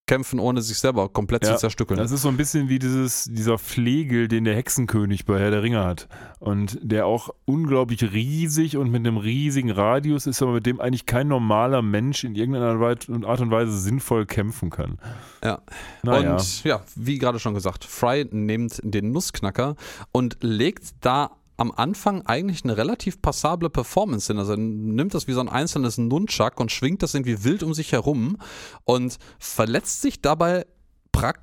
kämpfen, 0.09 0.41
ohne 0.41 0.61
sich 0.61 0.79
selber 0.79 1.09
komplett 1.09 1.45
Ja, 1.45 1.53
zu 1.53 1.59
zerstückeln. 1.61 1.99
Das 1.99 2.11
ist 2.11 2.23
so 2.23 2.29
ein 2.29 2.37
bisschen 2.37 2.69
wie 2.69 2.81
dieses, 2.81 3.25
dieser 3.31 3.59
Flegel, 3.59 4.27
den 4.27 4.45
der 4.45 4.57
Hexenkönig 4.57 5.25
bei 5.25 5.39
Herr 5.39 5.53
der 5.53 5.63
Ringe 5.63 5.85
hat. 5.85 6.09
Und 6.41 6.79
der 6.83 7.07
auch 7.07 7.31
unglaublich 7.45 8.13
riesig 8.13 8.77
und 8.77 8.91
mit 8.91 9.07
einem 9.07 9.19
riesigen 9.19 9.71
Radius 9.71 10.27
ist, 10.27 10.43
aber 10.43 10.55
mit 10.55 10.67
dem 10.67 10.81
eigentlich 10.81 11.07
kein 11.07 11.29
normaler 11.29 11.83
Mensch 11.83 12.25
in 12.25 12.35
irgendeiner 12.35 12.81
Art 12.85 13.09
und 13.09 13.51
Weise 13.51 13.79
sinnvoll 13.79 14.27
kämpfen 14.27 14.71
kann. 14.71 14.99
Ja. 15.45 15.61
Naja. 16.03 16.33
Und 16.33 16.65
ja, 16.65 16.83
wie 16.97 17.19
gerade 17.19 17.39
schon 17.39 17.55
gesagt, 17.55 17.85
Fry 17.85 18.27
nimmt 18.31 18.81
den 18.83 19.13
Nussknacker 19.13 19.77
und 20.11 20.39
legt 20.41 20.85
da 21.01 21.31
am 21.59 21.73
Anfang 21.73 22.23
eigentlich 22.23 22.65
eine 22.65 22.77
relativ 22.77 23.21
passable 23.21 23.69
Performance 23.69 24.29
hin. 24.29 24.39
Also 24.39 24.53
er 24.53 24.59
nimmt 24.59 25.13
das 25.13 25.27
wie 25.27 25.33
so 25.33 25.41
ein 25.41 25.49
einzelnes 25.49 25.99
Nunchuck 25.99 26.61
und 26.61 26.73
schwingt 26.73 27.03
das 27.03 27.15
irgendwie 27.15 27.45
wild 27.45 27.63
um 27.63 27.75
sich 27.75 27.93
herum 27.93 28.39
und 28.85 29.19
verletzt 29.39 30.01
sich 30.01 30.23
dabei 30.23 30.65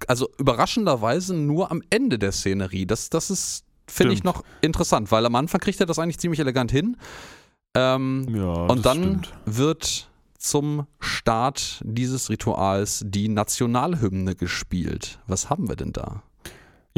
also 0.08 0.30
überraschenderweise 0.38 1.36
nur 1.36 1.70
am 1.70 1.82
Ende 1.90 2.18
der 2.18 2.32
Szenerie. 2.32 2.86
Das, 2.86 3.10
das 3.10 3.30
ist, 3.30 3.66
finde 3.90 4.14
ich, 4.14 4.24
noch 4.24 4.46
interessant, 4.62 5.12
weil 5.12 5.26
am 5.26 5.36
Anfang 5.36 5.60
kriegt 5.60 5.82
er 5.82 5.86
das 5.86 6.00
eigentlich 6.00 6.18
ziemlich 6.18 6.40
elegant 6.40 6.72
hin. 6.72 6.96
Ähm, 7.76 8.26
ja, 8.34 8.54
und 8.54 8.86
dann 8.86 9.00
stimmt. 9.04 9.34
wird 9.44 10.10
zum 10.38 10.86
Start 11.02 11.82
dieses 11.84 12.30
Rituals 12.30 13.04
die 13.06 13.28
Nationalhymne 13.28 14.36
gespielt. 14.36 15.20
Was 15.28 15.50
haben 15.50 15.68
wir 15.68 15.76
denn 15.76 15.92
da? 15.92 16.24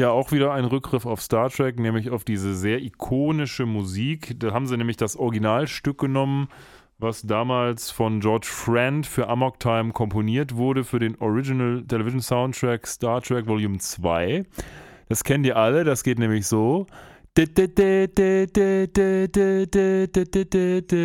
Ja, 0.00 0.10
auch 0.12 0.30
wieder 0.30 0.52
ein 0.52 0.64
Rückgriff 0.64 1.06
auf 1.06 1.20
Star 1.20 1.50
Trek, 1.50 1.80
nämlich 1.80 2.10
auf 2.10 2.22
diese 2.22 2.54
sehr 2.54 2.80
ikonische 2.80 3.66
Musik. 3.66 4.38
Da 4.38 4.52
haben 4.52 4.68
sie 4.68 4.76
nämlich 4.76 4.96
das 4.96 5.16
Originalstück 5.16 5.98
genommen, 5.98 6.46
was 6.98 7.22
damals 7.22 7.90
von 7.90 8.20
George 8.20 8.46
Friend 8.48 9.04
für 9.04 9.28
Amok 9.28 9.58
Time 9.58 9.90
komponiert 9.90 10.54
wurde 10.54 10.84
für 10.84 11.00
den 11.00 11.16
Original 11.20 11.82
Television 11.88 12.20
Soundtrack 12.20 12.86
Star 12.86 13.20
Trek 13.22 13.48
Volume 13.48 13.78
2. 13.78 14.44
Das 15.08 15.24
kennt 15.24 15.44
ihr 15.44 15.56
alle, 15.56 15.82
das 15.82 16.04
geht 16.04 16.20
nämlich 16.20 16.46
so. 16.46 16.86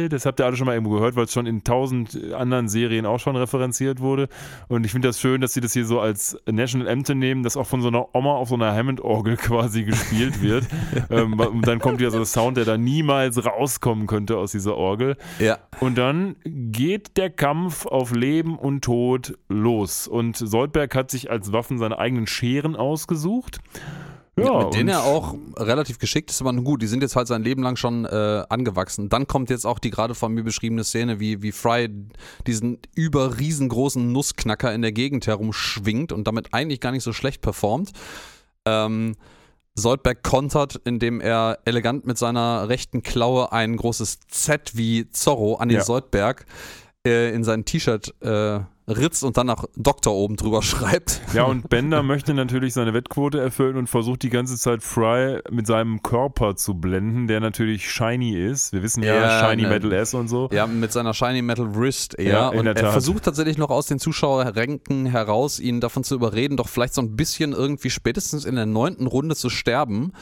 Das 0.09 0.25
habt 0.25 0.39
ihr 0.39 0.45
alle 0.47 0.57
schon 0.57 0.65
mal 0.65 0.73
irgendwo 0.73 0.95
gehört, 0.95 1.15
weil 1.15 1.25
es 1.25 1.33
schon 1.33 1.45
in 1.45 1.63
tausend 1.63 2.33
anderen 2.33 2.67
Serien 2.69 3.05
auch 3.05 3.19
schon 3.19 3.35
referenziert 3.35 3.99
wurde. 3.99 4.29
Und 4.67 4.83
ich 4.83 4.91
finde 4.91 5.09
das 5.09 5.19
schön, 5.19 5.41
dass 5.41 5.53
sie 5.53 5.61
das 5.61 5.73
hier 5.73 5.85
so 5.85 5.99
als 5.99 6.35
National 6.49 6.87
Anthem 6.87 7.19
nehmen, 7.19 7.43
das 7.43 7.55
auch 7.55 7.67
von 7.67 7.83
so 7.83 7.89
einer 7.89 8.15
Oma 8.15 8.31
auf 8.31 8.49
so 8.49 8.55
einer 8.55 8.75
Hammond-Orgel 8.75 9.37
quasi 9.41 9.83
gespielt 9.83 10.41
wird. 10.41 10.65
ähm, 11.11 11.39
und 11.39 11.67
dann 11.67 11.77
kommt 11.77 11.99
wieder 11.99 12.09
so 12.09 12.17
ein 12.17 12.25
Sound, 12.25 12.57
der 12.57 12.65
da 12.65 12.79
niemals 12.79 13.45
rauskommen 13.45 14.07
könnte 14.07 14.37
aus 14.37 14.53
dieser 14.53 14.75
Orgel. 14.75 15.17
Ja. 15.37 15.59
Und 15.81 15.99
dann 15.99 16.35
geht 16.45 17.17
der 17.17 17.29
Kampf 17.29 17.85
auf 17.85 18.11
Leben 18.11 18.57
und 18.57 18.83
Tod 18.83 19.37
los. 19.49 20.07
Und 20.07 20.37
Soldberg 20.37 20.95
hat 20.95 21.11
sich 21.11 21.29
als 21.29 21.53
Waffen 21.53 21.77
seine 21.77 21.99
eigenen 21.99 22.25
Scheren 22.25 22.75
ausgesucht. 22.75 23.59
Ja, 24.35 24.63
mit 24.63 24.73
denen 24.73 24.89
er 24.89 25.03
auch 25.03 25.35
relativ 25.57 25.99
geschickt 25.99 26.31
ist, 26.31 26.41
aber 26.41 26.53
gut, 26.53 26.81
die 26.81 26.87
sind 26.87 27.03
jetzt 27.03 27.15
halt 27.15 27.27
sein 27.27 27.43
Leben 27.43 27.61
lang 27.61 27.75
schon 27.75 28.05
äh, 28.05 28.43
angewachsen. 28.49 29.07
Dann 29.07 29.27
kommt 29.27 29.51
jetzt 29.51 29.65
auch 29.65 29.77
die 29.77 29.91
gerade 29.91 30.15
von 30.15 30.33
mir 30.33 30.43
beschriebene 30.43 30.83
Szene, 30.83 31.19
wie, 31.19 31.43
wie 31.43 31.51
Fry 31.51 31.87
diesen 32.47 32.79
über 32.95 33.37
riesengroßen 33.37 34.11
Nussknacker 34.11 34.73
in 34.73 34.81
der 34.81 34.91
Gegend 34.91 35.27
herumschwingt 35.27 36.11
und 36.11 36.25
damit 36.25 36.53
eigentlich 36.53 36.79
gar 36.79 36.91
nicht 36.91 37.03
so 37.03 37.13
schlecht 37.13 37.41
performt. 37.41 37.91
Ähm, 38.65 39.15
Soldberg 39.75 40.23
kontert, 40.23 40.81
indem 40.83 41.21
er 41.21 41.59
elegant 41.65 42.05
mit 42.05 42.17
seiner 42.17 42.69
rechten 42.69 43.03
Klaue 43.03 43.51
ein 43.51 43.75
großes 43.77 44.19
Z 44.27 44.75
wie 44.75 45.09
Zorro 45.11 45.55
an 45.55 45.69
den 45.69 45.77
ja. 45.77 45.83
Soldberg 45.83 46.45
äh, 47.05 47.33
in 47.33 47.43
sein 47.43 47.65
T-Shirt 47.65 48.13
äh, 48.21 48.61
ritzt 48.87 49.23
und 49.23 49.37
dann 49.37 49.47
nach 49.47 49.65
Doktor 49.75 50.13
oben 50.13 50.35
drüber 50.35 50.61
schreibt. 50.63 51.21
Ja, 51.33 51.43
und 51.43 51.69
Bender 51.69 52.03
möchte 52.03 52.33
natürlich 52.33 52.73
seine 52.73 52.93
Wettquote 52.93 53.39
erfüllen 53.39 53.77
und 53.77 53.87
versucht 53.87 54.23
die 54.23 54.29
ganze 54.29 54.57
Zeit 54.57 54.83
Fry 54.83 55.39
mit 55.49 55.67
seinem 55.67 56.01
Körper 56.03 56.55
zu 56.55 56.75
blenden, 56.75 57.27
der 57.27 57.39
natürlich 57.39 57.89
shiny 57.89 58.35
ist. 58.35 58.73
Wir 58.73 58.83
wissen 58.83 59.03
ja, 59.03 59.15
ja 59.15 59.49
Shiny 59.49 59.63
ne, 59.63 59.69
Metal 59.69 59.91
S 59.93 60.13
und 60.13 60.27
so. 60.27 60.49
Ja, 60.51 60.67
mit 60.67 60.91
seiner 60.91 61.13
Shiny 61.13 61.41
Metal 61.41 61.75
Wrist 61.75 62.17
eher. 62.17 62.33
Ja, 62.33 62.47
und 62.49 62.65
er 62.65 62.91
versucht 62.91 63.23
tatsächlich 63.23 63.57
noch 63.57 63.69
aus 63.69 63.87
den 63.87 63.99
Zuschauerränken 63.99 65.05
heraus, 65.05 65.59
ihn 65.59 65.79
davon 65.81 66.03
zu 66.03 66.15
überreden, 66.15 66.57
doch 66.57 66.69
vielleicht 66.69 66.93
so 66.93 67.01
ein 67.01 67.15
bisschen 67.15 67.53
irgendwie 67.53 67.89
spätestens 67.89 68.45
in 68.45 68.55
der 68.55 68.65
neunten 68.65 69.07
Runde 69.07 69.35
zu 69.35 69.49
sterben 69.49 70.13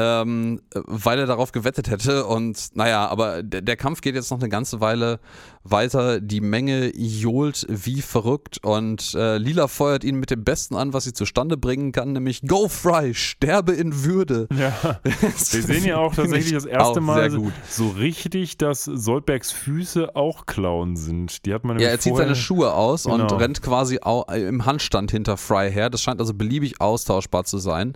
ähm, 0.00 0.60
weil 0.72 1.20
er 1.20 1.26
darauf 1.26 1.52
gewettet 1.52 1.88
hätte. 1.88 2.26
Und 2.26 2.74
naja, 2.74 3.06
aber 3.06 3.44
der, 3.44 3.76
Kampf 3.76 4.00
geht 4.00 4.16
jetzt 4.16 4.30
noch 4.30 4.40
eine 4.40 4.48
ganze 4.48 4.80
Weile 4.80 5.20
weiter. 5.62 6.20
Die 6.20 6.40
Menge 6.40 6.90
johlt 6.96 7.64
wie 7.68 8.02
verrückt 8.02 8.58
und 8.64 9.14
äh, 9.14 9.38
Lila 9.38 9.68
feuert 9.68 10.02
ihn 10.02 10.16
mit 10.16 10.30
dem 10.30 10.42
Besten 10.42 10.74
an, 10.74 10.92
was 10.92 11.04
sie 11.04 11.12
zustande 11.12 11.56
bringen 11.56 11.92
kann, 11.92 12.12
nämlich 12.12 12.42
Go 12.42 12.68
Fry, 12.68 13.14
sterbe 13.14 13.72
in 13.72 14.04
Würde. 14.04 14.48
Ja. 14.52 15.00
Wir 15.04 15.62
sehen 15.62 15.84
ja 15.84 15.98
auch 15.98 16.14
tatsächlich 16.14 16.52
das 16.52 16.64
erste 16.64 17.00
Mal 17.00 17.30
so 17.68 17.88
richtig, 17.88 18.58
dass 18.58 18.84
Soldbergs 18.84 19.52
Füße 19.52 20.16
auch 20.16 20.46
Klauen 20.46 20.96
sind. 20.96 21.46
Die 21.46 21.54
hat 21.54 21.64
man 21.64 21.78
Ja, 21.78 21.88
er 21.88 22.00
zieht 22.00 22.16
seine 22.16 22.34
Schuhe 22.34 22.74
aus 22.74 23.04
genau. 23.04 23.22
und 23.22 23.40
rennt 23.40 23.62
quasi 23.62 24.00
im 24.34 24.66
Handstand 24.66 25.12
hinter 25.12 25.36
Fry 25.36 25.70
her. 25.70 25.88
Das 25.88 26.02
scheint 26.02 26.20
also 26.20 26.34
beliebig 26.34 26.80
austauschbar 26.80 27.44
zu 27.44 27.58
sein. 27.58 27.94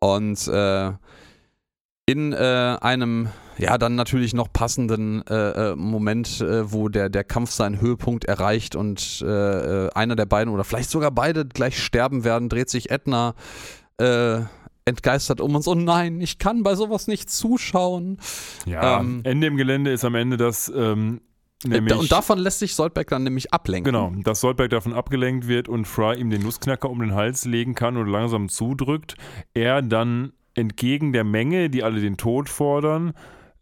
Und 0.00 0.48
äh, 0.48 0.92
in 2.10 2.32
äh, 2.32 2.76
einem, 2.80 3.28
ja, 3.56 3.78
dann 3.78 3.94
natürlich 3.94 4.34
noch 4.34 4.52
passenden 4.52 5.24
äh, 5.26 5.70
äh, 5.72 5.76
Moment, 5.76 6.40
äh, 6.40 6.72
wo 6.72 6.88
der, 6.88 7.08
der 7.08 7.24
Kampf 7.24 7.50
seinen 7.50 7.80
Höhepunkt 7.80 8.24
erreicht 8.24 8.74
und 8.74 9.22
äh, 9.24 9.26
äh, 9.86 9.90
einer 9.94 10.16
der 10.16 10.26
beiden 10.26 10.52
oder 10.52 10.64
vielleicht 10.64 10.90
sogar 10.90 11.10
beide 11.10 11.46
gleich 11.46 11.82
sterben 11.82 12.24
werden, 12.24 12.48
dreht 12.48 12.70
sich 12.70 12.90
Edna 12.90 13.34
entgeistert 14.86 15.42
um 15.42 15.54
uns. 15.54 15.68
Oh 15.68 15.74
nein, 15.74 16.22
ich 16.22 16.38
kann 16.38 16.62
bei 16.62 16.74
sowas 16.74 17.06
nicht 17.06 17.28
zuschauen. 17.28 18.16
Ja, 18.64 18.98
ähm, 18.98 19.20
Ende 19.24 19.46
im 19.46 19.58
Gelände 19.58 19.92
ist 19.92 20.06
am 20.06 20.14
Ende 20.14 20.38
das. 20.38 20.72
Ähm 20.74 21.20
Nämlich, 21.62 21.94
und 21.94 22.10
davon 22.10 22.38
lässt 22.38 22.60
sich 22.60 22.74
Soldberg 22.74 23.08
dann 23.08 23.22
nämlich 23.22 23.52
ablenken. 23.52 23.92
Genau, 23.92 24.10
dass 24.22 24.40
Soldberg 24.40 24.70
davon 24.70 24.94
abgelenkt 24.94 25.46
wird 25.46 25.68
und 25.68 25.84
Fry 25.84 26.18
ihm 26.18 26.30
den 26.30 26.42
Nussknacker 26.42 26.88
um 26.88 27.00
den 27.00 27.14
Hals 27.14 27.44
legen 27.44 27.74
kann 27.74 27.98
und 27.98 28.08
langsam 28.08 28.48
zudrückt. 28.48 29.16
Er 29.52 29.82
dann 29.82 30.32
entgegen 30.54 31.12
der 31.12 31.24
Menge, 31.24 31.70
die 31.70 31.82
alle 31.82 32.00
den 32.00 32.16
Tod 32.16 32.48
fordern, 32.48 33.12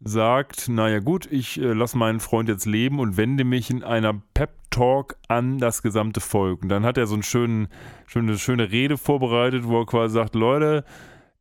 sagt, 0.01 0.69
naja 0.69 0.99
gut, 0.99 1.27
ich 1.29 1.59
äh, 1.59 1.73
lasse 1.73 1.97
meinen 1.97 2.19
Freund 2.19 2.49
jetzt 2.49 2.65
leben 2.65 2.99
und 2.99 3.17
wende 3.17 3.43
mich 3.43 3.69
in 3.69 3.83
einer 3.83 4.21
Pep-Talk 4.33 5.17
an 5.27 5.57
das 5.57 5.81
gesamte 5.81 6.21
Volk. 6.21 6.61
Und 6.63 6.69
dann 6.69 6.85
hat 6.85 6.97
er 6.97 7.05
so 7.05 7.15
einen 7.15 7.23
schönen, 7.23 7.67
schöne, 8.07 8.37
schöne 8.37 8.71
Rede 8.71 8.97
vorbereitet, 8.97 9.67
wo 9.67 9.81
er 9.81 9.85
quasi 9.85 10.13
sagt, 10.13 10.35
Leute, 10.35 10.85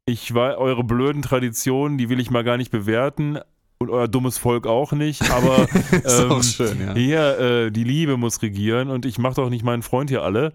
ich 0.06 0.34
war 0.34 0.58
eure 0.58 0.84
blöden 0.84 1.22
Traditionen, 1.22 1.98
die 1.98 2.08
will 2.08 2.18
ich 2.18 2.30
mal 2.30 2.44
gar 2.44 2.56
nicht 2.56 2.72
bewerten, 2.72 3.38
und 3.80 3.90
euer 3.90 4.08
dummes 4.08 4.38
Volk 4.38 4.66
auch 4.66 4.92
nicht, 4.92 5.30
aber 5.30 5.68
ähm, 5.92 6.42
schön, 6.42 6.80
ja. 6.80 6.94
hier, 6.94 7.38
äh, 7.38 7.70
die 7.70 7.84
Liebe 7.84 8.16
muss 8.16 8.42
regieren 8.42 8.90
und 8.90 9.06
ich 9.06 9.18
mache 9.18 9.34
doch 9.34 9.50
nicht 9.50 9.64
meinen 9.64 9.82
Freund 9.82 10.10
hier 10.10 10.22
alle. 10.22 10.52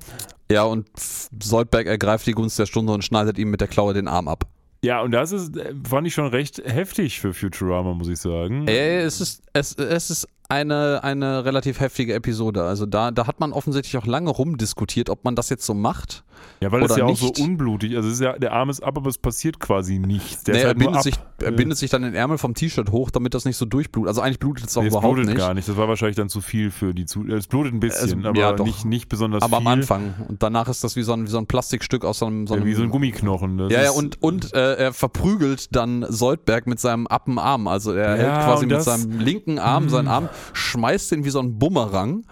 Ja, 0.52 0.64
und 0.64 0.88
Soldberg 0.98 1.88
ergreift 1.88 2.28
die 2.28 2.34
Gunst 2.34 2.60
der 2.60 2.66
Stunde 2.66 2.92
und 2.92 3.04
schneidet 3.04 3.38
ihm 3.38 3.50
mit 3.50 3.62
der 3.62 3.70
Klaue 3.70 3.94
den 3.94 4.08
Arm 4.08 4.28
ab. 4.28 4.46
Ja, 4.84 5.02
und 5.02 5.12
das 5.12 5.32
ist, 5.32 5.56
äh, 5.56 5.74
fand 5.88 6.06
ich 6.08 6.14
schon 6.14 6.28
recht 6.28 6.62
heftig 6.66 7.22
für 7.22 7.34
Futurama, 7.34 7.94
muss 7.94 8.10
ich 8.10 8.20
sagen. 8.20 8.68
Äh, 8.68 9.00
es 9.00 9.22
ist, 9.22 9.42
es, 9.54 9.76
es 9.76 10.10
ist 10.10 10.28
eine, 10.54 11.04
eine 11.04 11.46
relativ 11.46 11.80
heftige 11.80 12.14
Episode. 12.14 12.64
Also 12.64 12.86
da, 12.86 13.12
da 13.12 13.28
hat 13.28 13.40
man 13.40 13.52
offensichtlich 13.54 13.98
auch 13.98 14.06
lange 14.06 14.30
rumdiskutiert, 14.30 15.10
ob 15.10 15.24
man 15.24 15.36
das 15.36 15.50
jetzt 15.50 15.66
so 15.66 15.74
macht. 15.74 16.24
Ja, 16.62 16.72
weil 16.72 16.84
es 16.84 16.96
ja 16.96 17.06
nicht. 17.06 17.24
auch 17.24 17.36
so 17.36 17.44
unblutig 17.44 17.96
Also 17.96 18.24
ja, 18.24 18.38
der 18.38 18.54
Arm 18.54 18.70
ist 18.70 18.82
ab, 18.82 18.98
aber 18.98 19.10
es 19.10 19.18
passiert 19.18 19.60
quasi 19.60 20.00
nichts. 20.00 20.44
Der 20.44 20.56
nee, 20.56 20.62
er, 20.62 20.68
halt 20.68 20.78
bindet 20.78 21.04
sich, 21.04 21.16
er 21.42 21.52
bindet 21.52 21.78
sich 21.78 21.90
dann 21.90 22.04
den 22.04 22.14
Ärmel 22.14 22.38
vom 22.38 22.54
T-Shirt 22.54 22.92
hoch, 22.92 23.12
damit 23.12 23.34
das 23.34 23.46
nicht 23.46 23.58
so 23.58 23.66
durchblutet. 23.66 24.10
Also 24.10 24.22
eigentlich 24.22 24.40
blutet 24.40 24.68
es 24.68 24.78
auch 24.78 24.82
nee, 24.82 24.90
überhaupt 24.90 25.18
nicht. 25.18 25.20
Es 25.20 25.26
blutet 25.26 25.40
gar 25.40 25.54
nicht. 25.54 25.68
Das 25.68 25.78
war 25.78 25.88
wahrscheinlich 25.88 26.16
dann 26.16 26.30
zu 26.30 26.42
viel 26.42 26.72
für 26.72 26.94
die 26.94 27.06
zu 27.06 27.26
Es 27.28 27.48
blutet 27.48 27.74
ein 27.74 27.80
bisschen, 27.80 28.22
es, 28.22 28.26
aber 28.26 28.40
ja, 28.40 28.54
nicht, 28.54 28.86
nicht 28.86 29.10
besonders 29.10 29.42
aber 29.42 29.58
viel. 29.58 29.68
Aber 29.68 29.72
am 29.72 29.80
Anfang. 29.80 30.14
Und 30.28 30.44
danach 30.44 30.68
ist 30.70 30.84
das 30.84 30.96
wie 30.96 31.04
so 31.04 31.14
ein, 31.14 31.26
wie 31.26 31.32
so 31.32 31.38
ein 31.38 31.48
Plastikstück 31.48 32.06
aus 32.06 32.20
so 32.20 32.28
einem. 32.28 32.48
So 32.48 32.54
einem 32.54 32.64
ja, 32.64 32.70
wie 32.70 32.76
so 32.76 32.84
ein 32.84 32.90
Gummiknochen. 32.90 33.58
Das 33.58 33.72
ja, 33.72 33.84
ja, 33.84 33.92
und, 33.92 34.22
und 34.22 34.54
äh, 34.54 34.76
er 34.76 34.94
verprügelt 34.94 35.76
dann 35.76 36.06
Soldberg 36.08 36.68
mit 36.68 36.80
seinem 36.80 37.08
Appenarm. 37.08 37.68
Also 37.68 37.92
er 37.94 38.18
hält 38.18 38.44
quasi 38.46 38.66
mit 38.66 38.82
seinem 38.82 39.20
linken 39.20 39.60
Arm, 39.60 39.90
seinen 39.90 40.08
Arm, 40.08 40.30
schmeißt 40.54 41.12
den 41.12 41.26
wie 41.26 41.30
so 41.30 41.40
ein 41.40 41.58
Bumerang. 41.60 42.26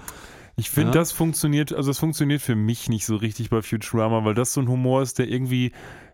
Ich 0.57 0.69
finde, 0.69 0.89
ja. 0.89 0.99
das 0.99 1.11
funktioniert, 1.11 1.73
also 1.73 1.89
das 1.89 1.97
funktioniert 1.97 2.41
für 2.41 2.55
mich 2.55 2.89
nicht 2.89 3.05
so 3.05 3.15
richtig 3.15 3.49
bei 3.49 3.61
Futurama, 3.61 4.25
weil 4.25 4.33
das 4.35 4.53
so 4.53 4.61
ein 4.61 4.67
Humor 4.67 5.01
ist, 5.01 5.17
der 5.17 5.27
irgendwie 5.27 5.71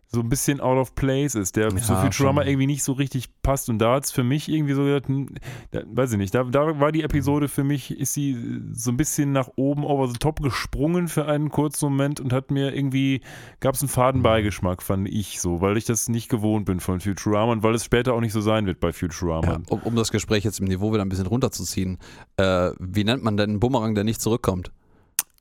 so 0.10 0.22
ein 0.22 0.30
bisschen 0.30 0.62
out 0.62 0.78
of 0.78 0.96
place 0.96 1.36
ist, 1.36 1.58
der 1.58 1.70
ja, 1.70 1.78
für 1.78 1.96
Futurama 1.96 2.42
schon. 2.42 2.50
irgendwie 2.50 2.68
nicht 2.68 2.84
so 2.84 2.94
richtig 2.94 3.30
passt. 3.42 3.70
Und 3.70 3.80
da 3.80 3.96
hat 3.96 4.06
es 4.06 4.12
für 4.12 4.24
mich 4.24 4.48
irgendwie 4.48 4.74
so 4.74 4.84
gesagt, 4.84 5.10
hm, 5.10 5.36
da, 5.72 5.82
weiß 5.86 6.14
ich 6.14 6.18
nicht, 6.18 6.34
da, 6.34 6.46
da 6.46 6.80
war 6.80 6.94
die 6.94 7.04
Episode 7.04 7.50
für 7.50 7.66
mich, 7.66 7.92
ist 7.92 8.14
sie 8.14 8.62
so 8.72 8.92
ein 8.92 8.98
bisschen 8.98 9.34
nach 9.34 9.50
oben 9.58 9.84
over 9.84 10.08
the 10.08 10.18
top 10.18 10.42
gesprungen 10.42 11.10
für 11.10 11.26
einen 11.26 11.50
kurzen 11.50 11.90
Moment 11.90 12.22
und 12.22 12.32
hat 12.32 12.52
mir 12.52 12.74
irgendwie, 12.74 13.22
gab 13.60 13.76
es 13.76 13.82
einen 13.82 13.90
Fadenbeigeschmack, 13.90 14.82
fand 14.82 15.10
ich 15.10 15.42
so, 15.42 15.60
weil 15.60 15.76
ich 15.76 15.84
das 15.84 16.08
nicht 16.08 16.30
gewohnt 16.30 16.66
bin 16.66 16.80
von 16.80 17.02
Futurama 17.02 17.52
und 17.52 17.64
weil 17.64 17.76
es 17.76 17.84
später 17.84 18.14
auch 18.14 18.22
nicht 18.22 18.34
so 18.34 18.40
sein 18.42 18.66
wird 18.66 18.80
bei 18.80 18.94
Futurama. 18.94 19.48
Ja, 19.48 19.60
um, 19.70 19.82
um, 19.82 19.96
das 19.96 20.12
Gespräch 20.12 20.46
jetzt 20.46 20.62
im 20.62 20.68
Niveau 20.68 20.94
wieder 20.94 21.04
ein 21.04 21.10
bisschen 21.10 21.28
runterzuziehen, 21.28 21.98
äh, 22.38 22.72
wie 22.80 23.04
nennt 23.04 23.24
man 23.24 23.36
denn 23.36 23.50
einen 23.50 23.60
Bumerang, 23.60 23.94
der 23.94 24.06
nicht 24.06 24.22
zurückkommt? 24.22 24.72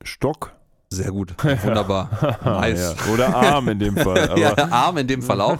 Stock. 0.03 0.56
Sehr 0.89 1.11
gut, 1.11 1.33
wunderbar. 1.43 2.39
nice. 2.45 2.95
Ja. 2.97 3.13
Oder 3.13 3.35
Arm 3.35 3.67
in 3.67 3.79
dem 3.79 3.97
Fall. 3.97 4.33
ja, 4.39 4.55
Arm 4.71 4.97
in 4.97 5.07
dem 5.07 5.21
Fall 5.21 5.41
auch. 5.41 5.57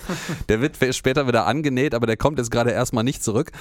Der 0.47 0.61
wird 0.61 0.77
später 0.95 1.27
wieder 1.27 1.45
angenäht, 1.45 1.93
aber 1.93 2.07
der 2.07 2.15
kommt 2.15 2.37
jetzt 2.37 2.49
gerade 2.49 2.71
erstmal 2.71 3.03
nicht 3.03 3.23
zurück. 3.23 3.51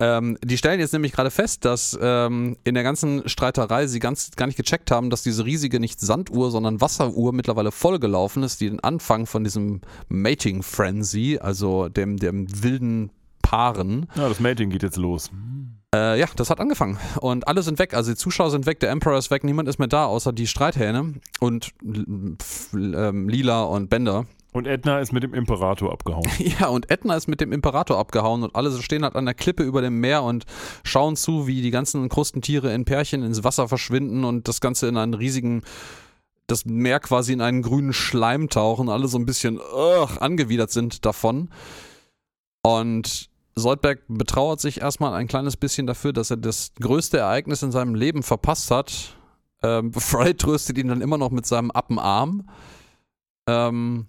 Ähm, 0.00 0.36
die 0.42 0.58
stellen 0.58 0.80
jetzt 0.80 0.92
nämlich 0.92 1.12
gerade 1.12 1.30
fest, 1.30 1.64
dass 1.64 1.96
ähm, 2.00 2.56
in 2.64 2.74
der 2.74 2.82
ganzen 2.82 3.28
Streiterei 3.28 3.86
sie 3.86 4.00
ganz, 4.00 4.32
gar 4.32 4.46
nicht 4.46 4.56
gecheckt 4.56 4.90
haben, 4.90 5.08
dass 5.08 5.22
diese 5.22 5.44
riesige 5.44 5.78
nicht 5.78 6.00
Sanduhr, 6.00 6.50
sondern 6.50 6.80
Wasseruhr 6.80 7.32
mittlerweile 7.32 7.70
vollgelaufen 7.70 8.42
ist, 8.42 8.60
die 8.60 8.68
den 8.68 8.80
Anfang 8.80 9.26
von 9.26 9.44
diesem 9.44 9.82
Mating 10.08 10.64
Frenzy, 10.64 11.38
also 11.40 11.88
dem, 11.88 12.16
dem 12.16 12.46
wilden 12.62 13.10
Paaren. 13.42 14.06
Ja, 14.16 14.28
das 14.28 14.40
Mating 14.40 14.70
geht 14.70 14.82
jetzt 14.82 14.96
los. 14.96 15.30
Äh, 15.94 16.18
ja, 16.18 16.26
das 16.34 16.50
hat 16.50 16.60
angefangen. 16.60 16.98
Und 17.20 17.46
alle 17.46 17.62
sind 17.62 17.78
weg. 17.78 17.94
Also 17.94 18.10
die 18.10 18.16
Zuschauer 18.16 18.50
sind 18.50 18.66
weg, 18.66 18.80
der 18.80 18.90
Emperor 18.90 19.16
ist 19.16 19.30
weg, 19.30 19.44
niemand 19.44 19.68
ist 19.68 19.78
mehr 19.78 19.86
da, 19.86 20.06
außer 20.06 20.32
die 20.32 20.48
Streithähne 20.48 21.14
und 21.38 21.70
ähm, 21.84 23.28
Lila 23.28 23.62
und 23.62 23.90
Bender. 23.90 24.26
Und 24.52 24.66
Edna 24.66 25.00
ist 25.00 25.12
mit 25.12 25.22
dem 25.22 25.34
Imperator 25.34 25.92
abgehauen. 25.92 26.28
Ja, 26.38 26.68
und 26.68 26.90
Edna 26.90 27.16
ist 27.16 27.28
mit 27.28 27.40
dem 27.40 27.52
Imperator 27.52 27.98
abgehauen 27.98 28.42
und 28.42 28.54
alle 28.54 28.70
stehen 28.82 29.04
halt 29.04 29.14
an 29.14 29.24
der 29.24 29.34
Klippe 29.34 29.62
über 29.62 29.82
dem 29.82 30.00
Meer 30.00 30.22
und 30.22 30.44
schauen 30.84 31.16
zu, 31.16 31.46
wie 31.46 31.62
die 31.62 31.70
ganzen 31.70 32.08
Krustentiere 32.08 32.72
in 32.72 32.84
Pärchen 32.84 33.22
ins 33.22 33.44
Wasser 33.44 33.68
verschwinden 33.68 34.24
und 34.24 34.48
das 34.48 34.60
Ganze 34.60 34.88
in 34.88 34.96
einen 34.96 35.14
riesigen, 35.14 35.62
das 36.46 36.64
Meer 36.64 37.00
quasi 37.00 37.32
in 37.32 37.40
einen 37.40 37.62
grünen 37.62 37.92
Schleim 37.92 38.48
tauchen, 38.48 38.88
alle 38.88 39.08
so 39.08 39.18
ein 39.18 39.26
bisschen 39.26 39.58
ugh, 39.58 40.20
angewidert 40.20 40.70
sind 40.70 41.04
davon. 41.04 41.50
Und 42.62 43.28
Soldberg 43.56 44.02
betrauert 44.08 44.60
sich 44.60 44.80
erstmal 44.80 45.14
ein 45.14 45.28
kleines 45.28 45.56
bisschen 45.56 45.86
dafür, 45.86 46.12
dass 46.12 46.30
er 46.30 46.36
das 46.36 46.72
größte 46.80 47.18
Ereignis 47.18 47.62
in 47.62 47.72
seinem 47.72 47.94
Leben 47.94 48.22
verpasst 48.22 48.70
hat. 48.70 49.16
Ähm, 49.62 49.92
Fry 49.94 50.34
tröstet 50.34 50.78
ihn 50.78 50.88
dann 50.88 51.00
immer 51.00 51.18
noch 51.18 51.30
mit 51.30 51.46
seinem 51.46 51.70
Appenarm. 51.70 52.48
Ähm, 53.48 54.06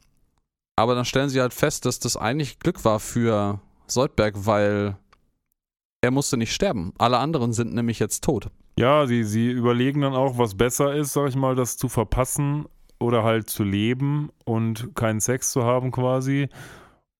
aber 0.76 0.96
dann 0.96 1.06
stellen 1.06 1.30
sie 1.30 1.42
halt 1.42 1.54
fest, 1.54 1.86
dass 1.86 2.00
das 2.00 2.18
eigentlich 2.18 2.60
Glück 2.60 2.84
war 2.84 3.00
für 3.00 3.60
Soldberg, 3.88 4.34
weil 4.46 4.98
er 6.02 6.12
musste 6.12 6.38
nicht 6.38 6.54
sterben. 6.54 6.94
Alle 6.98 7.18
anderen 7.18 7.54
sind 7.54 7.74
nämlich 7.74 8.00
jetzt 8.00 8.24
tot. 8.24 8.50
Ja, 8.78 9.08
sie, 9.08 9.24
sie 9.24 9.50
überlegen 9.52 10.02
dann 10.02 10.14
auch, 10.14 10.38
was 10.38 10.56
besser 10.56 10.94
ist, 10.94 11.14
sag 11.14 11.30
ich 11.30 11.36
mal, 11.36 11.56
das 11.56 11.78
zu 11.78 11.88
verpassen 11.88 12.66
oder 13.00 13.24
halt 13.24 13.50
zu 13.50 13.64
leben 13.64 14.30
und 14.44 14.96
keinen 14.96 15.22
Sex 15.22 15.52
zu 15.52 15.64
haben 15.64 15.92
quasi. 15.92 16.50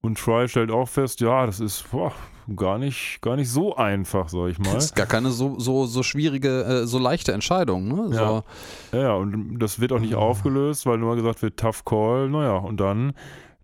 Und 0.06 0.20
Troy 0.20 0.48
stellt 0.48 0.70
auch 0.70 0.88
fest, 0.88 1.20
ja, 1.20 1.48
das 1.48 1.60
ist 1.60 1.90
boah, 1.90 2.14
gar, 2.56 2.78
nicht, 2.78 3.18
gar 3.22 3.36
nicht 3.36 3.50
so 3.50 3.76
einfach, 3.76 4.30
sag 4.30 4.50
ich 4.50 4.60
mal. 4.60 4.76
Das 4.76 4.86
ist 4.86 4.96
gar 4.96 5.08
keine 5.08 5.32
so, 5.32 5.58
so, 5.58 5.88
so 5.88 6.04
schwierige, 6.04 6.64
äh, 6.64 6.86
so 6.86 7.00
leichte 7.00 7.34
Entscheidung. 7.34 7.88
Ne? 7.88 8.14
So. 8.14 8.44
Ja. 8.94 9.00
ja, 9.00 9.14
und 9.16 9.58
das 9.58 9.80
wird 9.80 9.92
auch 9.92 10.00
nicht 10.00 10.14
aufgelöst, 10.14 10.86
weil 10.86 11.00
nur 11.00 11.16
gesagt 11.16 11.42
wird, 11.42 11.58
tough 11.58 11.84
call. 11.86 12.30
Naja, 12.30 12.58
und 12.58 12.80
dann 12.80 13.14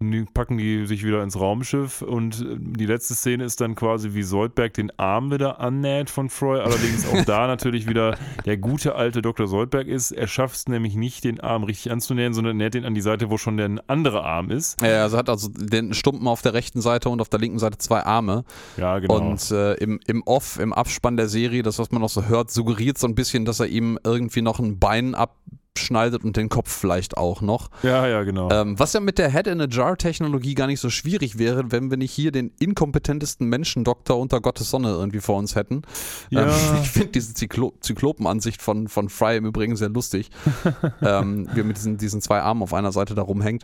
die 0.09 0.25
packen 0.25 0.57
die 0.57 0.85
sich 0.85 1.05
wieder 1.05 1.21
ins 1.21 1.39
Raumschiff 1.39 2.01
und 2.01 2.41
äh, 2.41 2.55
die 2.57 2.85
letzte 2.85 3.13
Szene 3.13 3.43
ist 3.43 3.61
dann 3.61 3.75
quasi, 3.75 4.13
wie 4.13 4.23
Soldberg 4.23 4.73
den 4.73 4.91
Arm 4.97 5.31
wieder 5.31 5.59
annäht 5.59 6.09
von 6.09 6.29
Froy. 6.29 6.59
Allerdings 6.59 7.07
auch 7.07 7.23
da 7.25 7.47
natürlich 7.47 7.87
wieder 7.87 8.17
der 8.45 8.57
gute 8.57 8.95
alte 8.95 9.21
Dr. 9.21 9.47
Soldberg 9.47 9.87
ist. 9.87 10.11
Er 10.11 10.27
schafft 10.27 10.55
es 10.55 10.67
nämlich 10.67 10.95
nicht, 10.95 11.23
den 11.23 11.39
Arm 11.39 11.63
richtig 11.63 11.91
anzunähen, 11.91 12.33
sondern 12.33 12.57
näht 12.57 12.73
den 12.73 12.85
an 12.85 12.95
die 12.95 13.01
Seite, 13.01 13.29
wo 13.29 13.37
schon 13.37 13.57
der 13.57 13.83
andere 13.87 14.23
Arm 14.23 14.49
ist. 14.49 14.81
Ja, 14.81 15.03
also 15.03 15.17
hat 15.17 15.29
also 15.29 15.49
den 15.49 15.93
Stumpen 15.93 16.27
auf 16.27 16.41
der 16.41 16.53
rechten 16.53 16.81
Seite 16.81 17.09
und 17.09 17.21
auf 17.21 17.29
der 17.29 17.39
linken 17.39 17.59
Seite 17.59 17.77
zwei 17.77 18.03
Arme. 18.03 18.43
Ja, 18.77 18.99
genau. 18.99 19.17
Und 19.17 19.51
äh, 19.51 19.73
im, 19.75 19.99
im 20.07 20.23
Off, 20.23 20.59
im 20.59 20.73
Abspann 20.73 21.17
der 21.17 21.27
Serie, 21.27 21.63
das, 21.63 21.79
was 21.79 21.91
man 21.91 22.01
noch 22.01 22.09
so 22.09 22.25
hört, 22.25 22.51
suggeriert 22.51 22.97
so 22.97 23.07
ein 23.07 23.15
bisschen, 23.15 23.45
dass 23.45 23.59
er 23.59 23.67
ihm 23.67 23.99
irgendwie 24.03 24.41
noch 24.41 24.59
ein 24.59 24.79
Bein 24.79 25.15
ab 25.15 25.35
schneidet 25.77 26.23
und 26.23 26.37
den 26.37 26.49
Kopf 26.49 26.71
vielleicht 26.71 27.17
auch 27.17 27.41
noch. 27.41 27.69
Ja, 27.83 28.07
ja, 28.07 28.23
genau. 28.23 28.49
Ähm, 28.51 28.77
was 28.77 28.93
ja 28.93 28.99
mit 28.99 29.17
der 29.17 29.31
Head-in-a-Jar-Technologie 29.31 30.53
gar 30.53 30.67
nicht 30.67 30.79
so 30.79 30.89
schwierig 30.89 31.37
wäre, 31.37 31.71
wenn 31.71 31.89
wir 31.89 31.97
nicht 31.97 32.11
hier 32.11 32.31
den 32.31 32.51
inkompetentesten 32.59 33.47
Menschendoktor 33.47 34.19
unter 34.19 34.41
Gottes 34.41 34.69
Sonne 34.69 34.89
irgendwie 34.89 35.21
vor 35.21 35.37
uns 35.37 35.55
hätten. 35.55 35.83
Ja. 36.29 36.43
Ähm, 36.43 36.49
ich 36.81 36.89
finde 36.89 37.09
diese 37.09 37.33
Zyklo 37.33 37.73
Zyklopenansicht 37.79 38.61
von, 38.61 38.87
von 38.87 39.09
Fry 39.09 39.37
im 39.37 39.45
Übrigen 39.45 39.75
sehr 39.75 39.89
lustig. 39.89 40.29
ähm, 41.01 41.47
wie 41.53 41.61
er 41.61 41.65
mit 41.65 41.77
diesen, 41.77 41.97
diesen 41.97 42.21
zwei 42.21 42.41
Armen 42.41 42.63
auf 42.63 42.73
einer 42.73 42.91
Seite 42.91 43.15
da 43.15 43.21
rumhängt. 43.21 43.63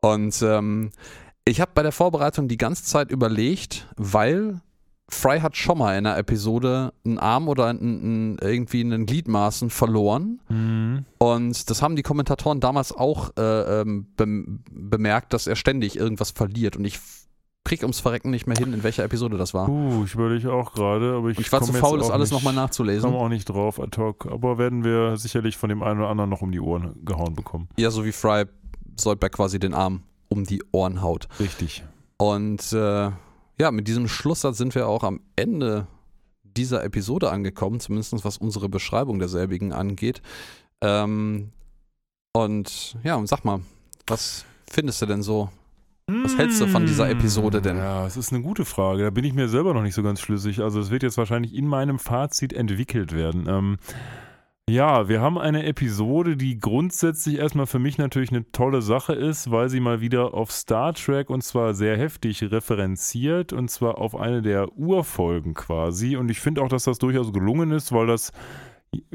Und 0.00 0.42
ähm, 0.42 0.90
ich 1.44 1.60
habe 1.60 1.72
bei 1.74 1.82
der 1.82 1.92
Vorbereitung 1.92 2.48
die 2.48 2.56
ganze 2.56 2.84
Zeit 2.84 3.10
überlegt, 3.10 3.88
weil 3.96 4.60
Fry 5.08 5.40
hat 5.40 5.56
schon 5.56 5.78
mal 5.78 5.98
in 5.98 6.06
einer 6.06 6.16
Episode 6.16 6.92
einen 7.04 7.18
Arm 7.18 7.48
oder 7.48 7.66
einen, 7.66 7.80
einen, 7.80 8.38
irgendwie 8.38 8.80
einen 8.80 9.04
Gliedmaßen 9.04 9.68
verloren. 9.68 10.40
Mhm. 10.48 11.04
Und 11.18 11.70
das 11.70 11.82
haben 11.82 11.96
die 11.96 12.02
Kommentatoren 12.02 12.60
damals 12.60 12.92
auch 12.92 13.30
äh, 13.36 13.80
ähm, 13.80 14.06
be 14.16 14.26
bemerkt, 14.70 15.32
dass 15.32 15.46
er 15.46 15.56
ständig 15.56 15.98
irgendwas 15.98 16.30
verliert. 16.30 16.76
Und 16.76 16.84
ich 16.84 16.98
krieg 17.64 17.82
ums 17.82 18.00
Verrecken 18.00 18.30
nicht 18.30 18.46
mehr 18.46 18.56
hin, 18.56 18.72
in 18.72 18.82
welcher 18.82 19.04
Episode 19.04 19.36
das 19.36 19.54
war. 19.54 19.68
Uh, 19.68 20.04
ich 20.04 20.14
überlege 20.14 20.52
auch 20.52 20.72
gerade, 20.72 21.14
aber 21.14 21.28
ich, 21.28 21.38
ich 21.38 21.52
war 21.52 21.62
zu 21.62 21.72
faul, 21.72 21.98
das 21.98 22.10
alles 22.10 22.30
nochmal 22.30 22.54
nachzulesen. 22.54 23.08
Ich 23.08 23.12
komme 23.12 23.24
auch 23.24 23.28
nicht 23.28 23.48
drauf 23.48 23.80
ad 23.80 23.96
hoc, 24.00 24.26
aber 24.26 24.58
werden 24.58 24.84
wir 24.84 25.16
sicherlich 25.16 25.56
von 25.56 25.68
dem 25.68 25.82
einen 25.82 26.00
oder 26.00 26.08
anderen 26.08 26.30
noch 26.30 26.42
um 26.42 26.50
die 26.50 26.60
Ohren 26.60 27.04
gehauen 27.04 27.34
bekommen. 27.34 27.68
Ja, 27.76 27.90
so 27.90 28.04
wie 28.04 28.12
Fry 28.12 28.46
Soldberg 28.96 29.32
quasi 29.32 29.58
den 29.58 29.74
Arm 29.74 30.02
um 30.28 30.44
die 30.44 30.62
Ohren 30.72 31.02
haut. 31.02 31.28
Richtig. 31.38 31.84
Und 32.16 32.72
äh, 32.72 33.10
ja, 33.62 33.70
mit 33.70 33.86
diesem 33.86 34.08
Schlusssatz 34.08 34.58
sind 34.58 34.74
wir 34.74 34.88
auch 34.88 35.04
am 35.04 35.20
Ende 35.36 35.86
dieser 36.42 36.82
Episode 36.82 37.30
angekommen, 37.30 37.78
zumindest 37.78 38.24
was 38.24 38.36
unsere 38.36 38.68
Beschreibung 38.68 39.20
derselbigen 39.20 39.72
angeht. 39.72 40.20
Ähm, 40.80 41.50
und 42.32 42.96
ja, 43.04 43.24
sag 43.24 43.44
mal, 43.44 43.60
was 44.08 44.44
findest 44.68 45.00
du 45.00 45.06
denn 45.06 45.22
so? 45.22 45.48
Was 46.08 46.36
hältst 46.36 46.60
du 46.60 46.66
von 46.66 46.86
dieser 46.86 47.08
Episode 47.08 47.62
denn? 47.62 47.76
Ja, 47.76 48.04
es 48.04 48.16
ist 48.16 48.32
eine 48.32 48.42
gute 48.42 48.64
Frage. 48.64 49.04
Da 49.04 49.10
bin 49.10 49.22
ich 49.22 49.32
mir 49.32 49.48
selber 49.48 49.74
noch 49.74 49.82
nicht 49.82 49.94
so 49.94 50.02
ganz 50.02 50.20
schlüssig. 50.20 50.58
Also 50.60 50.80
es 50.80 50.90
wird 50.90 51.04
jetzt 51.04 51.16
wahrscheinlich 51.16 51.54
in 51.54 51.68
meinem 51.68 52.00
Fazit 52.00 52.52
entwickelt 52.52 53.12
werden. 53.12 53.46
Ähm, 53.48 53.76
ja, 54.70 55.08
wir 55.08 55.20
haben 55.20 55.38
eine 55.38 55.64
Episode, 55.64 56.36
die 56.36 56.58
grundsätzlich 56.58 57.38
erstmal 57.38 57.66
für 57.66 57.80
mich 57.80 57.98
natürlich 57.98 58.30
eine 58.30 58.50
tolle 58.52 58.80
Sache 58.80 59.12
ist, 59.12 59.50
weil 59.50 59.68
sie 59.68 59.80
mal 59.80 60.00
wieder 60.00 60.34
auf 60.34 60.52
Star 60.52 60.94
Trek 60.94 61.30
und 61.30 61.42
zwar 61.42 61.74
sehr 61.74 61.98
heftig 61.98 62.42
referenziert 62.44 63.52
und 63.52 63.70
zwar 63.70 63.98
auf 63.98 64.14
eine 64.14 64.40
der 64.40 64.72
Urfolgen 64.78 65.54
quasi. 65.54 66.16
Und 66.16 66.30
ich 66.30 66.40
finde 66.40 66.62
auch, 66.62 66.68
dass 66.68 66.84
das 66.84 66.98
durchaus 66.98 67.32
gelungen 67.32 67.72
ist, 67.72 67.92
weil 67.92 68.06
das 68.06 68.32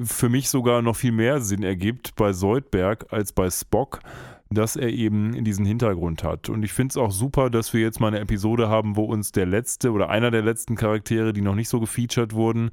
für 0.03 0.28
mich 0.28 0.49
sogar 0.49 0.82
noch 0.82 0.95
viel 0.95 1.14
mehr 1.14 1.40
Sinn 1.40 1.64
ergibt 1.64 2.15
bei 2.15 2.34
Soldberg 2.34 3.11
als 3.11 3.32
bei 3.32 3.49
Spock 3.49 4.02
dass 4.49 4.76
er 4.76 4.90
eben 4.90 5.44
diesen 5.44 5.65
Hintergrund 5.65 6.24
hat. 6.24 6.49
Und 6.49 6.64
ich 6.64 6.72
finde 6.72 6.94
es 6.94 6.98
auch 6.98 7.11
super, 7.11 7.49
dass 7.49 7.74
wir 7.74 7.82
jetzt 7.82 7.99
mal 7.99 8.07
eine 8.07 8.19
Episode 8.19 8.69
haben, 8.69 8.95
wo 8.95 9.03
uns 9.03 9.32
der 9.32 9.45
letzte 9.45 9.91
oder 9.91 10.10
einer 10.10 10.32
der 10.32 10.41
letzten 10.41 10.76
Charaktere, 10.76 11.34
die 11.34 11.41
noch 11.41 11.56
nicht 11.56 11.69
so 11.69 11.80
gefeatured 11.80 12.34
wurden, 12.34 12.72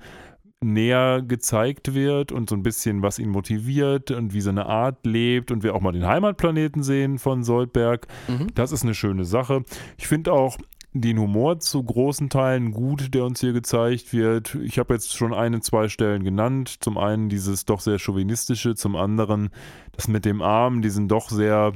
näher 0.72 1.22
gezeigt 1.22 1.94
wird 1.94 2.32
und 2.32 2.48
so 2.48 2.56
ein 2.56 2.62
bisschen, 2.62 3.02
was 3.02 3.18
ihn 3.18 3.28
motiviert 3.28 4.10
und 4.10 4.34
wie 4.34 4.40
seine 4.40 4.66
Art 4.66 5.04
lebt 5.04 5.50
und 5.50 5.62
wir 5.62 5.74
auch 5.74 5.80
mal 5.80 5.92
den 5.92 6.06
Heimatplaneten 6.06 6.82
sehen 6.82 7.18
von 7.18 7.44
Soldberg. 7.44 8.06
Mhm. 8.28 8.48
Das 8.54 8.72
ist 8.72 8.82
eine 8.82 8.94
schöne 8.94 9.24
Sache. 9.24 9.64
Ich 9.98 10.08
finde 10.08 10.32
auch 10.32 10.58
den 10.94 11.18
Humor 11.18 11.58
zu 11.58 11.82
großen 11.82 12.30
Teilen 12.30 12.70
gut, 12.70 13.12
der 13.14 13.24
uns 13.24 13.40
hier 13.40 13.52
gezeigt 13.52 14.12
wird. 14.12 14.54
Ich 14.62 14.78
habe 14.78 14.94
jetzt 14.94 15.14
schon 15.14 15.34
eine, 15.34 15.60
zwei 15.60 15.88
Stellen 15.88 16.22
genannt. 16.22 16.76
Zum 16.80 16.96
einen 16.96 17.28
dieses 17.28 17.64
doch 17.64 17.80
sehr 17.80 17.98
chauvinistische, 17.98 18.76
zum 18.76 18.94
anderen 18.94 19.50
das 19.92 20.08
mit 20.08 20.24
dem 20.24 20.40
Arm, 20.40 20.82
diesen 20.82 21.08
doch 21.08 21.28
sehr 21.28 21.72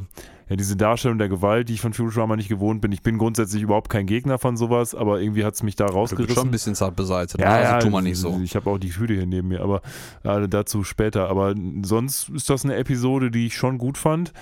ja, 0.49 0.57
diese 0.57 0.77
Darstellung 0.77 1.19
der 1.19 1.28
Gewalt, 1.28 1.69
die 1.69 1.74
ich 1.74 1.81
von 1.81 1.93
Futurama 1.93 2.35
nicht 2.36 2.49
gewohnt 2.49 2.81
bin. 2.81 2.90
Ich 2.93 3.03
bin 3.03 3.19
grundsätzlich 3.19 3.62
überhaupt 3.62 3.90
kein 3.90 4.07
Gegner 4.07 4.39
von 4.39 4.57
sowas, 4.57 4.95
aber 4.95 5.20
irgendwie 5.20 5.45
hat 5.45 5.55
es 5.55 5.62
mich 5.62 5.77
da 5.77 5.85
rausgerissen. 5.85 6.35
Schon 6.35 6.49
ein 6.49 6.51
bisschen 6.51 6.74
zart 6.74 6.97
beseitigt. 6.97 7.39
Ja, 7.39 7.51
also 7.51 7.73
ja, 7.73 7.78
tu 7.81 7.90
mal 7.90 8.01
nicht 8.01 8.19
so. 8.19 8.40
Ich 8.43 8.57
habe 8.57 8.70
auch 8.70 8.78
die 8.78 8.89
Tüte 8.89 9.12
hier 9.12 9.27
neben 9.27 9.49
mir, 9.49 9.61
aber 9.61 9.82
äh, 10.23 10.49
dazu 10.49 10.85
später. 10.85 11.28
Aber 11.28 11.55
sonst 11.82 12.31
ist 12.31 12.49
das 12.49 12.65
eine 12.65 12.77
Episode, 12.77 13.31
die 13.31 13.47
ich 13.47 13.57
schon 13.57 13.77
gut 13.77 13.99
fand. 13.99 14.32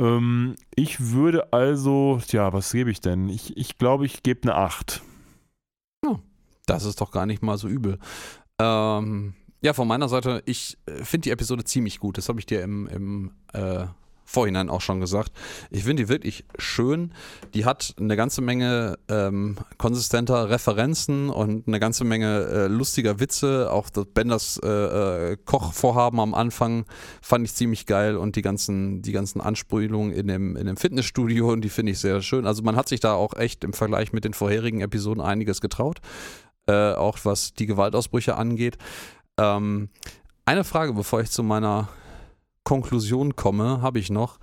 Ähm, 0.00 0.56
ich 0.74 1.12
würde 1.12 1.52
also, 1.52 2.20
ja, 2.28 2.52
was 2.54 2.72
gebe 2.72 2.90
ich 2.90 3.02
denn? 3.02 3.28
Ich, 3.28 3.56
ich 3.56 3.76
glaube, 3.76 4.06
ich 4.06 4.22
gebe 4.22 4.42
eine 4.44 4.54
8. 4.54 5.02
Ja, 6.04 6.18
das 6.64 6.84
ist 6.84 7.02
doch 7.02 7.10
gar 7.10 7.26
nicht 7.26 7.42
mal 7.42 7.58
so 7.58 7.68
übel. 7.68 7.98
Ähm, 8.58 9.34
ja, 9.60 9.74
von 9.74 9.86
meiner 9.86 10.08
Seite, 10.08 10.42
ich 10.46 10.78
äh, 10.86 11.04
finde 11.04 11.24
die 11.24 11.30
Episode 11.30 11.64
ziemlich 11.64 12.00
gut. 12.00 12.16
Das 12.16 12.30
habe 12.30 12.40
ich 12.40 12.46
dir 12.46 12.62
im, 12.62 12.86
im 12.86 13.32
äh, 13.52 13.84
Vorhinein 14.30 14.70
auch 14.70 14.80
schon 14.80 15.00
gesagt. 15.00 15.32
Ich 15.70 15.82
finde 15.82 16.04
die 16.04 16.08
wirklich 16.08 16.44
schön. 16.56 17.12
Die 17.52 17.64
hat 17.64 17.94
eine 17.98 18.14
ganze 18.16 18.40
Menge 18.42 18.96
ähm, 19.08 19.56
konsistenter 19.76 20.48
Referenzen 20.48 21.30
und 21.30 21.66
eine 21.66 21.80
ganze 21.80 22.04
Menge 22.04 22.44
äh, 22.44 22.66
lustiger 22.68 23.18
Witze. 23.18 23.72
Auch 23.72 23.90
das 23.90 24.06
Benders 24.14 24.60
äh, 24.62 24.68
äh, 25.32 25.36
Kochvorhaben 25.44 26.20
am 26.20 26.34
Anfang 26.34 26.84
fand 27.20 27.44
ich 27.44 27.54
ziemlich 27.54 27.86
geil 27.86 28.16
und 28.16 28.36
die 28.36 28.42
ganzen, 28.42 29.02
die 29.02 29.10
ganzen 29.10 29.40
Anspielungen 29.40 30.12
in 30.12 30.28
dem, 30.28 30.56
in 30.56 30.66
dem 30.66 30.76
Fitnessstudio, 30.76 31.56
die 31.56 31.68
finde 31.68 31.90
ich 31.90 31.98
sehr 31.98 32.22
schön. 32.22 32.46
Also 32.46 32.62
man 32.62 32.76
hat 32.76 32.88
sich 32.88 33.00
da 33.00 33.14
auch 33.14 33.34
echt 33.34 33.64
im 33.64 33.72
Vergleich 33.72 34.12
mit 34.12 34.24
den 34.24 34.32
vorherigen 34.32 34.80
Episoden 34.80 35.20
einiges 35.20 35.60
getraut. 35.60 35.98
Äh, 36.68 36.92
auch 36.92 37.18
was 37.24 37.52
die 37.54 37.66
Gewaltausbrüche 37.66 38.36
angeht. 38.36 38.78
Ähm, 39.38 39.88
eine 40.44 40.62
Frage, 40.62 40.92
bevor 40.92 41.20
ich 41.20 41.32
zu 41.32 41.42
meiner 41.42 41.88
Konklusion 42.64 43.36
komme, 43.36 43.82
habe 43.82 43.98
ich 43.98 44.10
noch. 44.10 44.38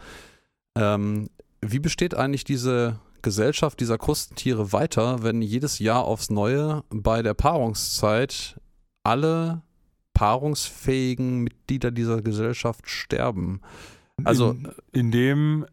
Ähm, 0.75 1.29
wie 1.61 1.79
besteht 1.79 2.15
eigentlich 2.15 2.43
diese 2.43 2.99
Gesellschaft 3.21 3.79
dieser 3.79 3.97
Krustentiere 3.97 4.71
weiter, 4.71 5.23
wenn 5.23 5.41
jedes 5.41 5.79
Jahr 5.79 6.05
aufs 6.05 6.29
Neue 6.29 6.83
bei 6.89 7.21
der 7.21 7.33
Paarungszeit 7.33 8.59
alle 9.03 9.63
paarungsfähigen 10.13 11.39
Mitglieder 11.39 11.91
dieser 11.91 12.21
Gesellschaft 12.21 12.89
sterben? 12.89 13.61
Also, 14.23 14.51
in, 14.51 14.71
indem 14.91 15.65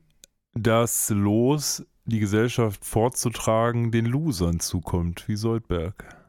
das 0.54 1.10
Los, 1.10 1.84
die 2.04 2.20
Gesellschaft 2.20 2.84
fortzutragen, 2.84 3.90
den 3.90 4.06
Losern 4.06 4.60
zukommt, 4.60 5.28
wie 5.28 5.36
Soldberg. 5.36 6.23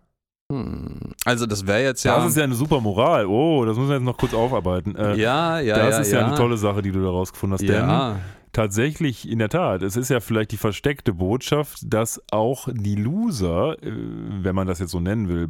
Hm. 0.52 1.00
Also 1.26 1.46
das 1.48 1.66
wäre 1.66 1.84
jetzt 1.84 2.04
ja. 2.04 2.18
Das 2.18 2.28
ist 2.28 2.38
ja 2.38 2.44
eine 2.44 2.56
super 2.56 2.80
Moral. 2.80 3.26
Oh, 3.26 3.66
das 3.66 3.78
müssen 3.78 3.90
wir 3.90 3.96
jetzt 3.96 4.06
noch 4.06 4.18
kurz 4.18 4.34
aufarbeiten. 4.34 4.96
Äh, 4.96 5.16
ja, 5.16 5.60
ja, 5.60 5.78
Das 5.78 5.96
ja, 5.96 6.02
ist 6.02 6.12
ja, 6.12 6.20
ja, 6.20 6.28
eine 6.28 6.36
tolle 6.36 6.58
Sache, 6.58 6.82
die 6.82 6.92
du 6.92 7.02
da 7.02 7.10
rausgefunden 7.10 7.54
hast. 7.54 7.64
Ja. 7.64 8.12
Denn 8.14 8.22
tatsächlich, 8.52 9.30
in 9.30 9.40
der 9.40 9.50
Tat, 9.50 9.82
es 9.82 9.96
ist 9.96 10.10
ja 10.10 10.20
vielleicht 10.20 10.52
die 10.52 10.58
versteckte 10.58 11.14
Botschaft, 11.14 11.80
dass 11.86 12.22
auch 12.32 12.70
die 12.72 12.96
Loser, 12.96 13.82
äh, 13.82 13.92
wenn 13.92 14.56
man 14.56 14.68
das 14.68 14.80
jetzt 14.80 14.92
so 14.92 15.00
nennen 15.00 15.28
will, 15.28 15.50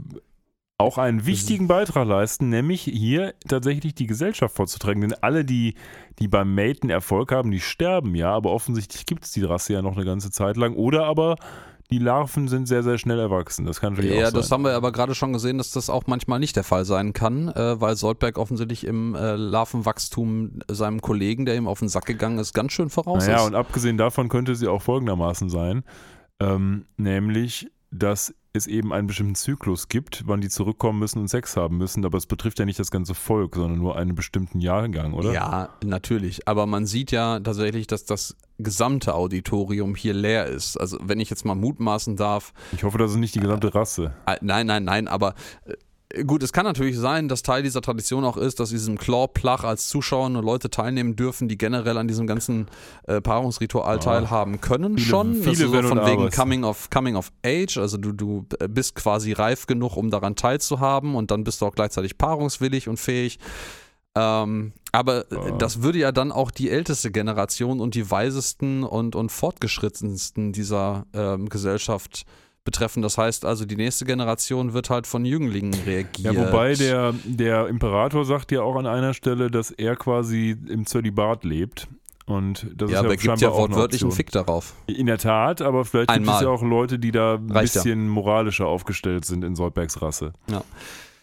auch 0.78 0.98
einen 0.98 1.26
wichtigen 1.26 1.68
Beitrag 1.68 2.06
leisten, 2.06 2.50
nämlich 2.50 2.84
hier 2.84 3.34
tatsächlich 3.48 3.96
die 3.96 4.08
Gesellschaft 4.08 4.56
vorzutragen. 4.56 5.02
Denn 5.02 5.14
alle, 5.22 5.46
die, 5.46 5.76
die 6.20 6.28
beim 6.28 6.54
Maten 6.54 6.90
Erfolg 6.90 7.32
haben, 7.32 7.52
die 7.52 7.62
sterben 7.62 8.14
ja, 8.14 8.32
aber 8.32 8.52
offensichtlich 8.52 9.06
gibt 9.06 9.24
es 9.24 9.32
die 9.32 9.44
Rasse 9.44 9.74
ja 9.74 9.82
noch 9.82 9.96
eine 9.96 10.06
ganze 10.06 10.32
Zeit 10.32 10.58
lang. 10.58 10.76
Oder 10.76 11.06
aber 11.06 11.38
die 11.92 12.00
Larven 12.00 12.48
sind 12.48 12.68
sehr, 12.68 12.84
sehr 12.84 12.98
schnell 12.98 13.20
erwachsen. 13.20 13.66
Das 13.66 13.80
kann 13.80 13.94
natürlich 13.94 14.12
ja, 14.12 14.22
auch 14.22 14.32
sein. 14.32 14.34
das 14.34 14.52
haben 14.52 14.64
wir 14.64 14.74
aber 14.74 14.92
gerade 14.92 15.14
schon 15.14 15.34
gesehen, 15.34 15.58
dass 15.58 15.72
das 15.72 15.90
auch 15.90 16.08
manchmal 16.08 16.40
nicht 16.40 16.56
der 16.56 16.64
Fall 16.64 16.84
sein 16.86 17.14
kann, 17.14 17.50
äh, 17.50 17.80
weil 17.80 17.96
Soldberg 17.96 18.38
offensichtlich 18.38 18.86
im 18.86 19.14
äh, 19.16 19.36
Larvenwachstum 19.36 20.60
seinem 20.68 21.02
Kollegen, 21.02 21.46
der 21.46 21.56
ihm 21.56 21.68
auf 21.68 21.80
den 21.80 21.90
Sack 21.90 22.06
gegangen 22.06 22.40
ist, 22.40 22.54
ganz 22.54 22.72
schön 22.72 22.90
voraus 22.90 23.28
naja, 23.28 23.42
ist. 23.42 23.48
und 23.48 23.56
abgesehen 23.56 23.98
davon 23.98 24.30
könnte 24.30 24.56
sie 24.56 24.68
auch 24.68 24.82
folgendermaßen 24.82 25.50
sein, 25.50 25.84
ähm, 26.40 26.86
nämlich, 26.98 27.72
dass 27.92 28.34
es 28.56 28.68
eben 28.68 28.94
einen 28.94 29.08
bestimmten 29.08 29.36
Zyklus 29.36 29.90
gibt, 29.90 30.24
wann 30.26 30.42
die 30.42 30.50
zurückkommen 30.50 31.00
müssen 31.00 31.20
und 31.20 31.28
Sex 31.28 31.58
haben 31.58 31.78
müssen, 31.78 32.06
aber 32.06 32.18
es 32.18 32.26
betrifft 32.26 32.60
ja 32.60 32.66
nicht 32.66 32.80
das 32.80 32.92
ganze 32.92 33.14
Volk, 33.14 33.56
sondern 33.56 33.78
nur 33.78 33.98
einen 33.98 34.16
bestimmten 34.16 34.60
Jahrgang, 34.60 35.14
oder? 35.14 35.34
Ja, 35.34 35.70
natürlich. 35.84 36.48
Aber 36.48 36.66
man 36.66 36.86
sieht 36.86 37.12
ja 37.12 37.40
tatsächlich, 37.40 37.88
dass 37.88 38.06
das 38.06 38.36
gesamte 38.58 39.16
Auditorium 39.16 39.96
hier 39.96 40.14
leer 40.14 40.46
ist. 40.46 40.78
Also 40.78 40.98
wenn 41.02 41.20
ich 41.20 41.30
jetzt 41.30 41.46
mal 41.46 41.56
mutmaßen 41.56 42.16
darf. 42.16 42.54
Ich 42.72 42.84
hoffe, 42.84 42.98
das 42.98 43.12
ist 43.12 43.18
nicht 43.18 43.36
die 43.36 43.40
gesamte 43.40 43.74
Rasse. 43.74 44.14
Äh, 44.26 44.38
nein, 44.42 44.68
nein, 44.68 44.86
nein, 44.86 45.08
aber 45.08 45.36
äh, 45.66 45.74
Gut, 46.28 46.44
es 46.44 46.54
kann 46.54 46.66
natürlich 46.66 46.98
sein, 46.98 47.28
dass 47.28 47.42
Teil 47.42 47.64
dieser 47.64 47.82
Tradition 47.82 48.24
auch 48.26 48.38
ist, 48.38 48.60
dass 48.60 48.70
diesem 48.70 48.98
Claw-Plach 48.98 49.64
als 49.64 49.90
Zuschauer 49.90 50.30
nur 50.30 50.44
Leute 50.44 50.70
teilnehmen 50.70 51.16
dürfen, 51.16 51.48
die 51.48 51.58
generell 51.58 51.98
an 51.98 52.08
diesem 52.08 52.28
ganzen 52.28 52.68
äh, 53.08 53.22
Paarungsritual 53.22 53.96
Ja. 53.96 54.00
teilhaben 54.02 54.62
können 54.62 54.98
Viele- 54.98 55.10
schon. 55.10 55.34
viele 55.34 55.46
das 55.46 55.60
ist 55.60 55.72
so 55.72 55.82
von 55.96 56.06
wegen. 56.06 56.30
Coming 56.30 56.64
of, 56.64 56.90
Coming 56.92 57.16
of 57.16 57.32
Age, 57.44 57.78
also 57.80 57.98
du, 57.98 58.12
du 58.12 58.46
bist 58.70 58.94
quasi 58.96 59.32
reif 59.34 59.66
genug, 59.66 59.98
um 59.98 60.12
daran 60.12 60.36
teilzuhaben 60.36 61.16
und 61.16 61.32
dann 61.32 61.44
bist 61.44 61.62
du 61.62 61.66
auch 61.66 61.74
gleichzeitig 61.76 62.18
paarungswillig 62.20 62.88
und 62.88 62.98
fähig. 62.98 63.40
Ähm, 64.18 64.74
aber 64.92 65.30
äh, 65.32 65.36
Ja. 65.36 65.52
das 65.58 65.82
würde 65.82 66.00
ja 66.00 66.12
dann 66.12 66.32
auch 66.32 66.52
die 66.52 66.70
älteste 66.70 67.12
Generation 67.12 67.82
und 67.82 67.96
die 67.96 68.10
weisesten 68.10 68.84
und, 68.84 69.16
und 69.16 69.32
fortgeschrittensten 69.32 70.54
dieser 70.54 71.06
ähm, 71.14 71.50
Gesellschaft 71.50 72.26
betreffen. 72.66 73.02
Das 73.02 73.18
heißt 73.18 73.46
also, 73.46 73.64
die 73.64 73.78
nächste 73.78 74.04
Generation 74.04 74.74
wird 74.74 74.90
halt 74.90 75.08
von 75.08 75.24
Jünglingen 75.24 75.74
reagiert. 75.86 76.34
Ja, 76.34 76.36
wobei 76.36 76.74
der, 76.74 77.14
der 77.24 77.68
Imperator 77.68 78.26
sagt 78.26 78.52
ja 78.52 78.62
auch 78.62 78.76
an 78.76 78.88
einer 78.88 79.14
Stelle, 79.14 79.50
dass 79.50 79.72
er 79.72 79.96
quasi 79.96 80.58
im 80.68 80.86
Zölibat 80.86 81.46
lebt. 81.46 81.88
Und 82.26 82.68
das 82.76 82.90
ja, 82.90 82.96
ist 82.96 83.00
aber 83.00 83.08
ja 83.10 83.14
er 83.14 83.18
gibt 83.18 83.42
ja 83.42 83.54
wortwörtlich 83.54 84.02
einen. 84.02 84.12
Fick 84.12 84.32
darauf. 84.32 84.74
In 84.88 85.06
der 85.06 85.20
Tat, 85.20 85.62
aber 85.62 85.86
vielleicht 85.86 86.10
gibt 86.10 86.20
Einmal. 86.20 86.36
es 86.36 86.42
ja 86.42 86.50
auch 86.50 86.64
Leute, 86.64 86.98
die 86.98 87.12
da 87.12 87.36
ein 87.36 87.52
Reicht 87.52 87.76
ja. 87.76 87.84
bisschen 87.84 88.10
moralischer 88.10 88.66
aufgestellt 88.66 89.26
sind 89.26 89.44
in 89.44 89.56
Soldbergs 89.56 90.02
Rasse. 90.02 90.34
Ja. 90.50 90.64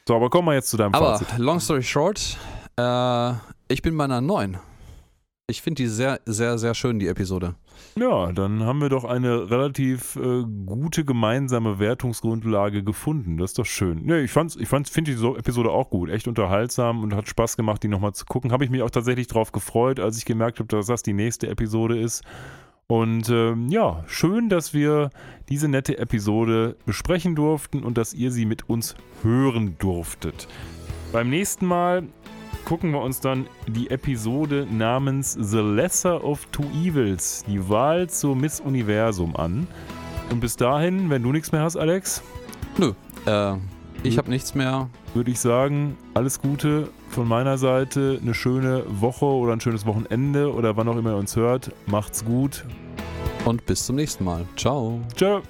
So, 0.07 0.15
aber 0.15 0.31
kommen 0.31 0.49
wir 0.49 0.55
jetzt 0.55 0.71
zu 0.71 0.77
deinem 0.77 0.95
Aber 0.95 1.19
Fazit. 1.19 1.39
long 1.39 1.59
story 1.59 1.83
short, 1.83 2.39
äh, 2.77 3.33
ich 3.69 3.83
bin 3.83 3.97
bei 3.97 4.05
einer 4.05 4.21
9. 4.21 4.59
Ich 5.49 5.61
finde 5.61 5.83
die 5.83 5.89
sehr, 5.89 6.21
sehr, 6.25 6.57
sehr 6.57 6.75
schön, 6.75 7.01
die 7.01 7.09
Episode. 7.09 7.57
Ja, 7.97 8.33
dann 8.33 8.63
haben 8.63 8.81
wir 8.81 8.89
doch 8.89 9.05
eine 9.05 9.51
relativ 9.51 10.17
äh, 10.17 10.45
gute 10.67 11.05
gemeinsame 11.05 11.79
Wertungsgrundlage 11.79 12.83
gefunden. 12.83 13.37
Das 13.37 13.51
ist 13.51 13.59
doch 13.59 13.67
schön. 13.67 14.03
Nee, 14.05 14.21
ich 14.21 14.31
fand's, 14.31 14.57
ich 14.57 14.69
fand's, 14.69 14.89
finde 14.89 15.11
die 15.11 15.17
so 15.17 15.37
Episode 15.37 15.71
auch 15.71 15.91
gut. 15.91 16.09
Echt 16.09 16.27
unterhaltsam 16.27 17.03
und 17.03 17.15
hat 17.15 17.29
Spaß 17.29 17.57
gemacht, 17.57 17.83
die 17.83 17.89
nochmal 17.89 18.15
zu 18.15 18.25
gucken. 18.25 18.51
Habe 18.51 18.65
ich 18.65 18.71
mich 18.71 18.83
auch 18.83 18.91
tatsächlich 18.91 19.27
drauf 19.27 19.53
gefreut, 19.53 20.01
als 20.01 20.17
ich 20.17 20.25
gemerkt 20.25 20.59
habe, 20.59 20.69
dass 20.69 20.87
das 20.87 21.03
die 21.03 21.13
nächste 21.13 21.49
Episode 21.49 21.99
ist. 21.99 22.23
Und 22.87 23.29
ähm, 23.29 23.69
ja, 23.69 24.05
schön, 24.07 24.49
dass 24.49 24.75
wir 24.75 25.11
diese 25.49 25.69
nette 25.69 25.99
Episode 25.99 26.77
besprechen 26.85 27.35
durften 27.35 27.83
und 27.83 27.99
dass 27.99 28.15
ihr 28.15 28.31
sie 28.31 28.47
mit 28.47 28.69
uns 28.69 28.95
hören 29.23 29.77
durftet. 29.79 30.49
Beim 31.13 31.31
nächsten 31.31 31.67
Mal 31.67 32.05
gucken 32.65 32.93
wir 32.93 33.01
uns 33.01 33.21
dann 33.21 33.47
die 33.67 33.91
Episode 33.91 34.67
namens 34.71 35.37
The 35.41 35.61
Lesser 35.61 36.25
of 36.25 36.47
Two 36.53 36.65
Evils, 36.85 37.45
die 37.47 37.69
Wahl 37.69 38.09
zur 38.09 38.37
Miss 38.37 38.61
Universum 38.61 39.37
an. 39.37 39.67
Und 40.31 40.41
bis 40.41 40.57
dahin, 40.57 41.11
wenn 41.11 41.23
du 41.23 41.33
nichts 41.33 41.53
mehr 41.53 41.63
hast, 41.63 41.77
Alex, 41.77 42.23
Nö, 42.79 42.93
äh, 43.27 43.55
ich 44.03 44.19
habe 44.19 44.31
nichts 44.31 44.55
mehr. 44.55 44.89
würde 45.15 45.31
ich 45.31 45.41
sagen, 45.41 45.97
alles 46.15 46.41
Gute 46.41 46.89
von 47.11 47.29
meiner 47.29 47.59
Seite, 47.59 48.19
eine 48.23 48.35
schöne 48.35 48.85
Woche 48.89 49.27
oder 49.27 49.53
ein 49.53 49.61
schönes 49.61 49.87
Wochenende 49.87 50.53
oder 50.53 50.77
wann 50.77 50.89
auch 50.89 50.97
immer 50.97 51.11
ihr 51.11 51.17
uns 51.17 51.37
hört. 51.37 51.71
Macht's 51.87 52.25
gut. 52.25 52.65
Und 53.45 53.67
bis 53.67 53.87
zum 53.87 53.97
nächsten 53.97 54.25
Mal. 54.25 54.47
Ciao. 54.57 55.01
Ciao. 55.17 55.43